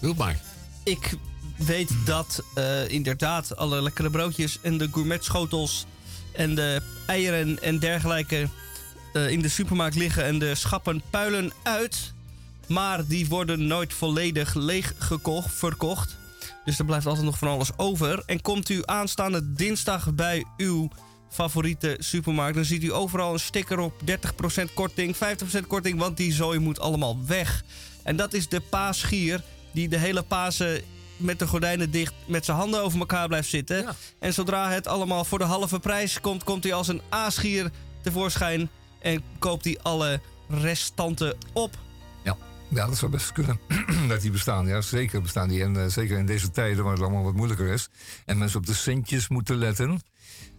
Doe 0.00 0.14
maar. 0.14 0.40
Ik 0.82 1.14
weet 1.56 1.90
dat 2.04 2.42
uh, 2.54 2.88
inderdaad 2.88 3.56
alle 3.56 3.82
lekkere 3.82 4.10
broodjes 4.10 4.58
en 4.62 4.78
de 4.78 4.88
gourmetschotels 4.92 5.86
en 6.32 6.54
de 6.54 6.82
eieren 7.06 7.62
en 7.62 7.78
dergelijke 7.78 8.48
uh, 9.12 9.30
in 9.30 9.42
de 9.42 9.48
supermarkt 9.48 9.96
liggen 9.96 10.24
en 10.24 10.38
de 10.38 10.54
schappen 10.54 11.02
puilen 11.10 11.52
uit. 11.62 12.12
Maar 12.66 13.06
die 13.06 13.28
worden 13.28 13.66
nooit 13.66 13.92
volledig 13.92 14.54
leeg 14.54 14.94
gekocht, 14.98 15.54
verkocht. 15.54 16.16
Dus 16.64 16.78
er 16.78 16.84
blijft 16.84 17.06
altijd 17.06 17.24
nog 17.24 17.38
van 17.38 17.48
alles 17.48 17.70
over. 17.76 18.22
En 18.26 18.42
komt 18.42 18.68
u 18.68 18.82
aanstaande 18.84 19.52
dinsdag 19.52 20.14
bij 20.14 20.44
uw 20.56 20.88
favoriete 21.30 21.96
supermarkt. 21.98 22.54
Dan 22.54 22.64
ziet 22.64 22.82
u 22.82 22.92
overal 22.92 23.32
een 23.32 23.40
sticker 23.40 23.78
op 23.78 24.00
30% 24.04 24.74
korting, 24.74 25.16
50% 25.16 25.18
korting, 25.66 25.98
want 25.98 26.16
die 26.16 26.32
zooi 26.32 26.58
moet 26.58 26.80
allemaal 26.80 27.18
weg. 27.26 27.64
En 28.02 28.16
dat 28.16 28.32
is 28.32 28.48
de 28.48 28.60
paasgier 28.60 29.42
die 29.72 29.88
de 29.88 29.98
hele 29.98 30.22
Pasen 30.22 30.82
met 31.16 31.38
de 31.38 31.46
gordijnen 31.46 31.90
dicht 31.90 32.14
met 32.26 32.44
zijn 32.44 32.56
handen 32.56 32.82
over 32.82 32.98
elkaar 32.98 33.28
blijft 33.28 33.48
zitten. 33.48 33.86
En 34.18 34.32
zodra 34.32 34.70
het 34.70 34.86
allemaal 34.86 35.24
voor 35.24 35.38
de 35.38 35.44
halve 35.44 35.78
prijs 35.78 36.20
komt, 36.20 36.44
komt 36.44 36.64
hij 36.64 36.72
als 36.72 36.88
een 36.88 37.02
aasgier 37.08 37.70
tevoorschijn 38.02 38.70
en 39.00 39.22
koopt 39.38 39.64
hij 39.64 39.78
alle 39.82 40.20
restanten 40.48 41.36
op. 41.52 41.78
Ja, 42.74 42.86
dat 42.86 42.96
zou 42.96 43.10
best 43.10 43.32
kunnen 43.32 43.58
dat 44.08 44.20
die 44.20 44.30
bestaan. 44.30 44.66
Ja, 44.66 44.80
zeker 44.80 45.22
bestaan 45.22 45.48
die. 45.48 45.62
En 45.62 45.74
uh, 45.74 45.84
zeker 45.86 46.18
in 46.18 46.26
deze 46.26 46.50
tijden 46.50 46.84
waar 46.84 46.92
het 46.92 47.02
allemaal 47.02 47.22
wat 47.22 47.34
moeilijker 47.34 47.66
is. 47.66 47.88
En 48.24 48.38
mensen 48.38 48.58
op 48.58 48.66
de 48.66 48.74
centjes 48.74 49.28
moeten 49.28 49.56
letten. 49.56 50.00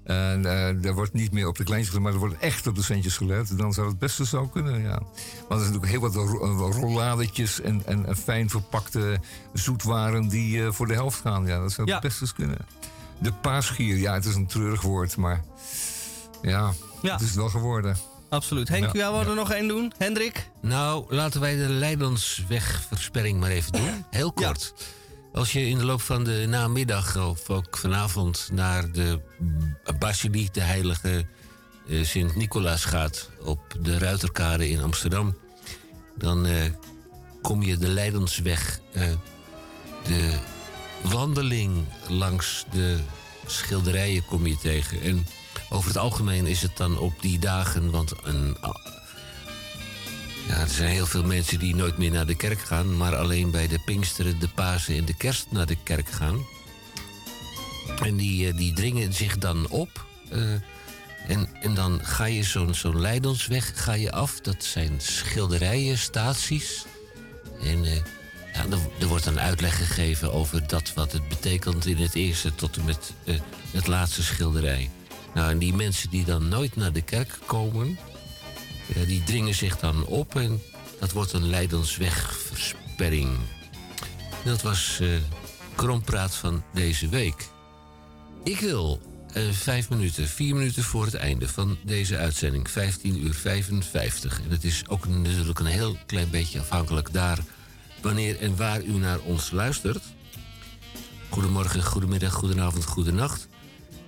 En 0.03 0.43
uh, 0.43 0.85
er 0.85 0.93
wordt 0.93 1.13
niet 1.13 1.31
meer 1.31 1.47
op 1.47 1.57
de 1.57 1.63
kleintjes 1.63 1.89
gelet, 1.89 2.03
maar 2.03 2.13
er 2.13 2.27
wordt 2.27 2.39
echt 2.39 2.67
op 2.67 2.75
de 2.75 2.83
centjes 2.83 3.17
gelet. 3.17 3.57
Dan 3.57 3.73
zou 3.73 3.87
het 3.87 3.99
beste 3.99 4.25
zo 4.25 4.47
kunnen, 4.47 4.81
ja. 4.81 4.99
Want 4.99 5.11
er 5.49 5.59
zijn 5.59 5.73
natuurlijk 5.73 5.91
heel 5.91 5.99
wat 5.99 6.15
eh, 6.15 6.81
rolladetjes 6.81 7.61
en, 7.61 7.85
en, 7.85 8.05
en, 8.05 8.17
fijn 8.17 8.49
verpakte 8.49 9.19
zoetwaren 9.53 10.27
die 10.27 10.57
uh, 10.57 10.71
voor 10.71 10.87
de 10.87 10.93
helft 10.93 11.21
gaan. 11.21 11.45
Ja, 11.45 11.59
dat 11.59 11.71
zou 11.71 11.91
het 11.91 12.01
beste 12.01 12.33
kunnen. 12.33 12.57
De 13.19 13.33
paasgier, 13.33 13.97
ja, 13.97 14.13
het 14.13 14.25
is 14.25 14.35
een 14.35 14.47
treurig 14.47 14.81
woord, 14.81 15.17
maar 15.17 15.43
ja, 16.41 16.73
ja. 17.01 17.11
het 17.11 17.21
is 17.21 17.27
het 17.27 17.35
wel 17.35 17.49
geworden. 17.49 17.97
Absoluut. 18.29 18.67
Henk, 18.67 18.93
ja, 18.93 18.99
jou 18.99 19.27
er 19.27 19.35
nog 19.35 19.51
één 19.51 19.67
doen? 19.67 19.93
Hendrik? 19.97 20.49
Nou, 20.61 21.15
laten 21.15 21.41
wij 21.41 21.55
de 21.55 21.69
Leidenswegversperring 21.69 23.39
maar 23.39 23.49
even 23.49 23.71
doen. 23.71 24.05
Heel 24.09 24.31
kort. 24.31 24.73
Als 25.33 25.51
je 25.51 25.67
in 25.67 25.77
de 25.77 25.85
loop 25.85 26.01
van 26.01 26.23
de 26.23 26.45
namiddag 26.47 27.17
of 27.17 27.49
ook 27.49 27.77
vanavond 27.77 28.49
naar 28.51 28.91
de 28.91 29.19
basiliek, 29.99 30.53
de 30.53 30.61
heilige 30.61 31.25
uh, 31.87 32.05
Sint-Nicolaas 32.05 32.85
gaat 32.85 33.29
op 33.41 33.75
de 33.81 33.97
Ruiterkade 33.97 34.69
in 34.69 34.81
Amsterdam, 34.81 35.37
dan 36.17 36.45
uh, 36.45 36.63
kom 37.41 37.63
je 37.63 37.77
de 37.77 37.87
Leidensweg, 37.87 38.79
uh, 38.93 39.03
de 40.03 40.37
wandeling 41.01 41.85
langs 42.07 42.65
de 42.71 42.97
schilderijen 43.45 44.25
kom 44.25 44.47
je 44.47 44.57
tegen. 44.57 45.01
En 45.01 45.25
over 45.69 45.87
het 45.87 45.97
algemeen 45.97 46.45
is 46.45 46.61
het 46.61 46.77
dan 46.77 46.97
op 46.99 47.21
die 47.21 47.39
dagen, 47.39 47.91
want 47.91 48.13
een 48.23 48.57
ja, 50.47 50.59
er 50.59 50.69
zijn 50.69 50.91
heel 50.91 51.05
veel 51.05 51.23
mensen 51.23 51.59
die 51.59 51.75
nooit 51.75 51.97
meer 51.97 52.11
naar 52.11 52.25
de 52.25 52.35
kerk 52.35 52.59
gaan, 52.59 52.97
maar 52.97 53.15
alleen 53.15 53.51
bij 53.51 53.67
de 53.67 53.79
Pinksteren, 53.85 54.39
de 54.39 54.47
Pasen 54.47 54.95
en 54.95 55.05
de 55.05 55.13
Kerst 55.13 55.47
naar 55.49 55.65
de 55.65 55.77
kerk 55.83 56.09
gaan. 56.09 56.45
En 58.03 58.15
die, 58.15 58.47
eh, 58.47 58.57
die 58.57 58.73
dringen 58.73 59.13
zich 59.13 59.37
dan 59.37 59.69
op. 59.69 60.05
Uh, 60.31 60.51
en, 61.27 61.49
en 61.61 61.73
dan 61.73 61.99
ga 62.03 62.25
je 62.25 62.43
zo'n 62.43 62.73
zo'n 62.73 63.01
Leidensweg 63.01 63.83
ga 63.83 63.93
je 63.93 64.11
af. 64.11 64.39
Dat 64.39 64.63
zijn 64.63 64.93
schilderijen, 64.97 65.97
staties. 65.97 66.85
En 67.61 67.83
uh, 67.83 67.95
ja, 68.53 68.65
er, 68.99 69.07
wordt 69.07 69.23
dan 69.23 69.39
uitleg 69.39 69.77
gegeven 69.77 70.33
over 70.33 70.67
dat 70.67 70.93
wat 70.93 71.11
het 71.11 71.27
betekent 71.27 71.85
in 71.85 71.97
het 71.97 72.15
eerste 72.15 72.55
tot 72.55 72.77
en 72.77 72.85
met 72.85 73.13
het 73.71 73.87
laatste 73.87 74.23
schilderij. 74.23 74.89
Nou, 75.35 75.49
en 75.49 75.57
die 75.57 75.73
mensen 75.73 76.09
die 76.09 76.25
dan 76.25 76.47
nooit 76.47 76.75
naar 76.75 76.93
de 76.93 77.01
kerk 77.01 77.37
komen, 77.45 77.97
ja, 78.95 79.05
die 79.05 79.23
dringen 79.23 79.55
zich 79.55 79.77
dan 79.77 80.05
op 80.05 80.35
en 80.35 80.61
dat 80.99 81.11
wordt 81.11 81.33
een 81.33 81.49
Leidenswegversperring. 81.49 83.37
Dat 84.43 84.61
was 84.61 84.99
uh, 85.01 85.17
Krompraat 85.75 86.35
van 86.35 86.63
deze 86.73 87.09
week. 87.09 87.47
Ik 88.43 88.59
wil 88.59 89.01
uh, 89.37 89.51
vijf 89.51 89.89
minuten, 89.89 90.27
vier 90.27 90.55
minuten 90.55 90.83
voor 90.83 91.05
het 91.05 91.13
einde 91.13 91.47
van 91.47 91.77
deze 91.83 92.17
uitzending, 92.17 92.69
15 92.69 93.25
uur 93.25 93.33
55. 93.33 94.41
En 94.43 94.49
het 94.49 94.63
is 94.63 94.83
ook 94.87 95.07
natuurlijk 95.07 95.59
een 95.59 95.65
heel 95.65 95.97
klein 96.05 96.29
beetje 96.29 96.59
afhankelijk 96.59 97.13
daar 97.13 97.39
wanneer 98.01 98.39
en 98.39 98.55
waar 98.55 98.83
u 98.83 98.91
naar 98.97 99.19
ons 99.19 99.51
luistert. 99.51 100.03
Goedemorgen, 101.29 101.83
goedemiddag, 101.83 102.33
goedenavond, 102.33 102.85
goedenacht. 102.85 103.47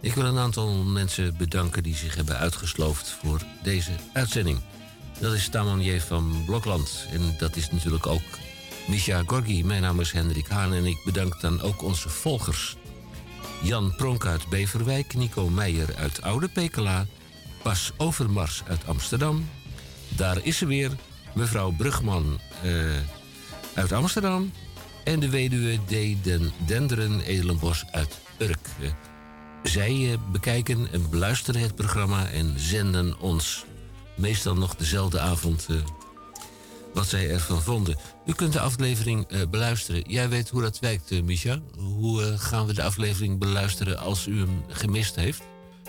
Ik 0.01 0.13
wil 0.13 0.25
een 0.25 0.37
aantal 0.37 0.73
mensen 0.73 1.37
bedanken 1.37 1.83
die 1.83 1.95
zich 1.95 2.15
hebben 2.15 2.37
uitgesloofd 2.37 3.09
voor 3.09 3.41
deze 3.63 3.91
uitzending. 4.13 4.59
Dat 5.19 5.33
is 5.33 5.49
Tamanje 5.49 6.01
van 6.01 6.43
Blokland. 6.45 7.05
En 7.11 7.35
dat 7.37 7.55
is 7.55 7.71
natuurlijk 7.71 8.07
ook 8.07 8.21
Misha 8.87 9.23
Gorgi. 9.25 9.63
Mijn 9.63 9.81
naam 9.81 9.99
is 9.99 10.11
Hendrik 10.11 10.47
Haan 10.47 10.73
en 10.73 10.85
ik 10.85 11.01
bedank 11.05 11.41
dan 11.41 11.61
ook 11.61 11.83
onze 11.83 12.09
volgers. 12.09 12.75
Jan 13.63 13.95
Pronk 13.95 14.25
uit 14.25 14.47
Beverwijk, 14.49 15.13
Nico 15.13 15.49
Meijer 15.49 15.95
uit 15.95 16.21
Oude 16.21 16.47
Pekela... 16.47 17.05
Bas 17.63 17.91
Overmars 17.97 18.63
uit 18.67 18.87
Amsterdam. 18.87 19.49
Daar 20.07 20.37
is 20.43 20.57
ze 20.57 20.65
weer, 20.65 20.91
mevrouw 21.33 21.71
Brugman 21.71 22.39
uh, 22.63 22.95
uit 23.73 23.91
Amsterdam... 23.91 24.51
en 25.03 25.19
de 25.19 25.29
weduwe 25.29 25.79
D. 25.85 26.23
Den 26.23 26.51
Denderen 26.65 27.21
Edelenbos 27.21 27.85
uit 27.91 28.19
Urk. 28.37 28.67
Zij 29.67 29.93
uh, 29.93 30.13
bekijken 30.31 30.91
en 30.91 31.09
beluisteren 31.09 31.61
het 31.61 31.75
programma 31.75 32.29
en 32.29 32.53
zenden 32.59 33.19
ons 33.19 33.65
meestal 34.15 34.55
nog 34.55 34.75
dezelfde 34.75 35.19
avond 35.19 35.67
uh, 35.69 35.77
wat 36.93 37.07
zij 37.07 37.29
ervan 37.29 37.61
vonden. 37.61 37.97
U 38.25 38.33
kunt 38.33 38.53
de 38.53 38.59
aflevering 38.59 39.47
beluisteren. 39.49 40.01
Jij 40.07 40.29
weet 40.29 40.49
hoe 40.49 40.61
dat 40.61 40.79
werkt, 40.79 41.23
Micha. 41.23 41.59
Hoe 41.77 42.37
gaan 42.37 42.65
we 42.65 42.73
de 42.73 42.83
aflevering 42.83 43.39
beluisteren 43.39 43.99
als 43.99 44.27
u 44.27 44.39
hem 44.39 44.63
gemist 44.67 45.15
heeft? 45.15 45.41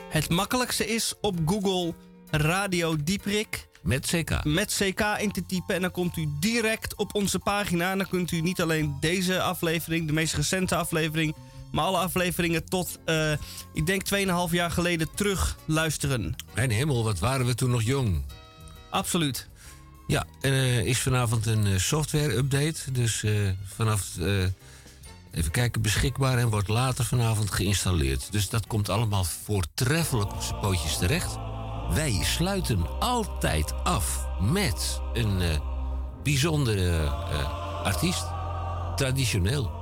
Het 0.08 0.28
makkelijkste 0.28 0.86
is 0.86 1.14
op 1.20 1.36
Google 1.46 1.94
Radio 2.30 2.96
Dieprik. 3.04 3.68
Met 3.82 4.06
CK. 4.06 4.44
Met 4.44 4.74
CK 4.74 5.00
in 5.20 5.32
te 5.32 5.46
typen. 5.46 5.74
En 5.74 5.80
dan 5.80 5.90
komt 5.90 6.16
u 6.16 6.28
direct 6.40 6.94
op 6.94 7.14
onze 7.14 7.38
pagina. 7.38 7.90
En 7.90 7.98
dan 7.98 8.08
kunt 8.08 8.30
u 8.30 8.40
niet 8.40 8.60
alleen 8.60 8.96
deze 9.00 9.40
aflevering, 9.40 10.06
de 10.06 10.12
meest 10.12 10.34
recente 10.34 10.76
aflevering 10.76 11.34
maar 11.70 11.84
alle 11.84 11.98
afleveringen 11.98 12.64
tot, 12.68 12.98
uh, 13.06 13.32
ik 13.72 13.86
denk 13.86 14.02
2,5 14.48 14.50
jaar 14.50 14.70
geleden 14.70 15.08
terug 15.14 15.56
luisteren. 15.64 16.34
Mijn 16.54 16.70
hemel, 16.70 17.04
wat 17.04 17.18
waren 17.18 17.46
we 17.46 17.54
toen 17.54 17.70
nog 17.70 17.82
jong. 17.82 18.22
Absoluut. 18.90 19.48
Ja, 20.06 20.26
er 20.40 20.86
is 20.86 20.98
vanavond 20.98 21.46
een 21.46 21.80
software-update. 21.80 22.92
Dus 22.92 23.24
vanaf, 23.64 24.06
even 25.30 25.50
kijken, 25.50 25.82
beschikbaar 25.82 26.38
en 26.38 26.48
wordt 26.48 26.68
later 26.68 27.04
vanavond 27.04 27.50
geïnstalleerd. 27.50 28.32
Dus 28.32 28.48
dat 28.48 28.66
komt 28.66 28.88
allemaal 28.88 29.24
voortreffelijk 29.24 30.32
op 30.32 30.42
zijn 30.42 30.60
pootjes 30.60 30.98
terecht. 30.98 31.36
Wij 31.94 32.20
sluiten 32.22 32.98
altijd 33.00 33.84
af 33.84 34.26
met 34.40 35.00
een 35.12 35.60
bijzondere 36.22 37.08
artiest. 37.82 38.26
Traditioneel. 38.96 39.77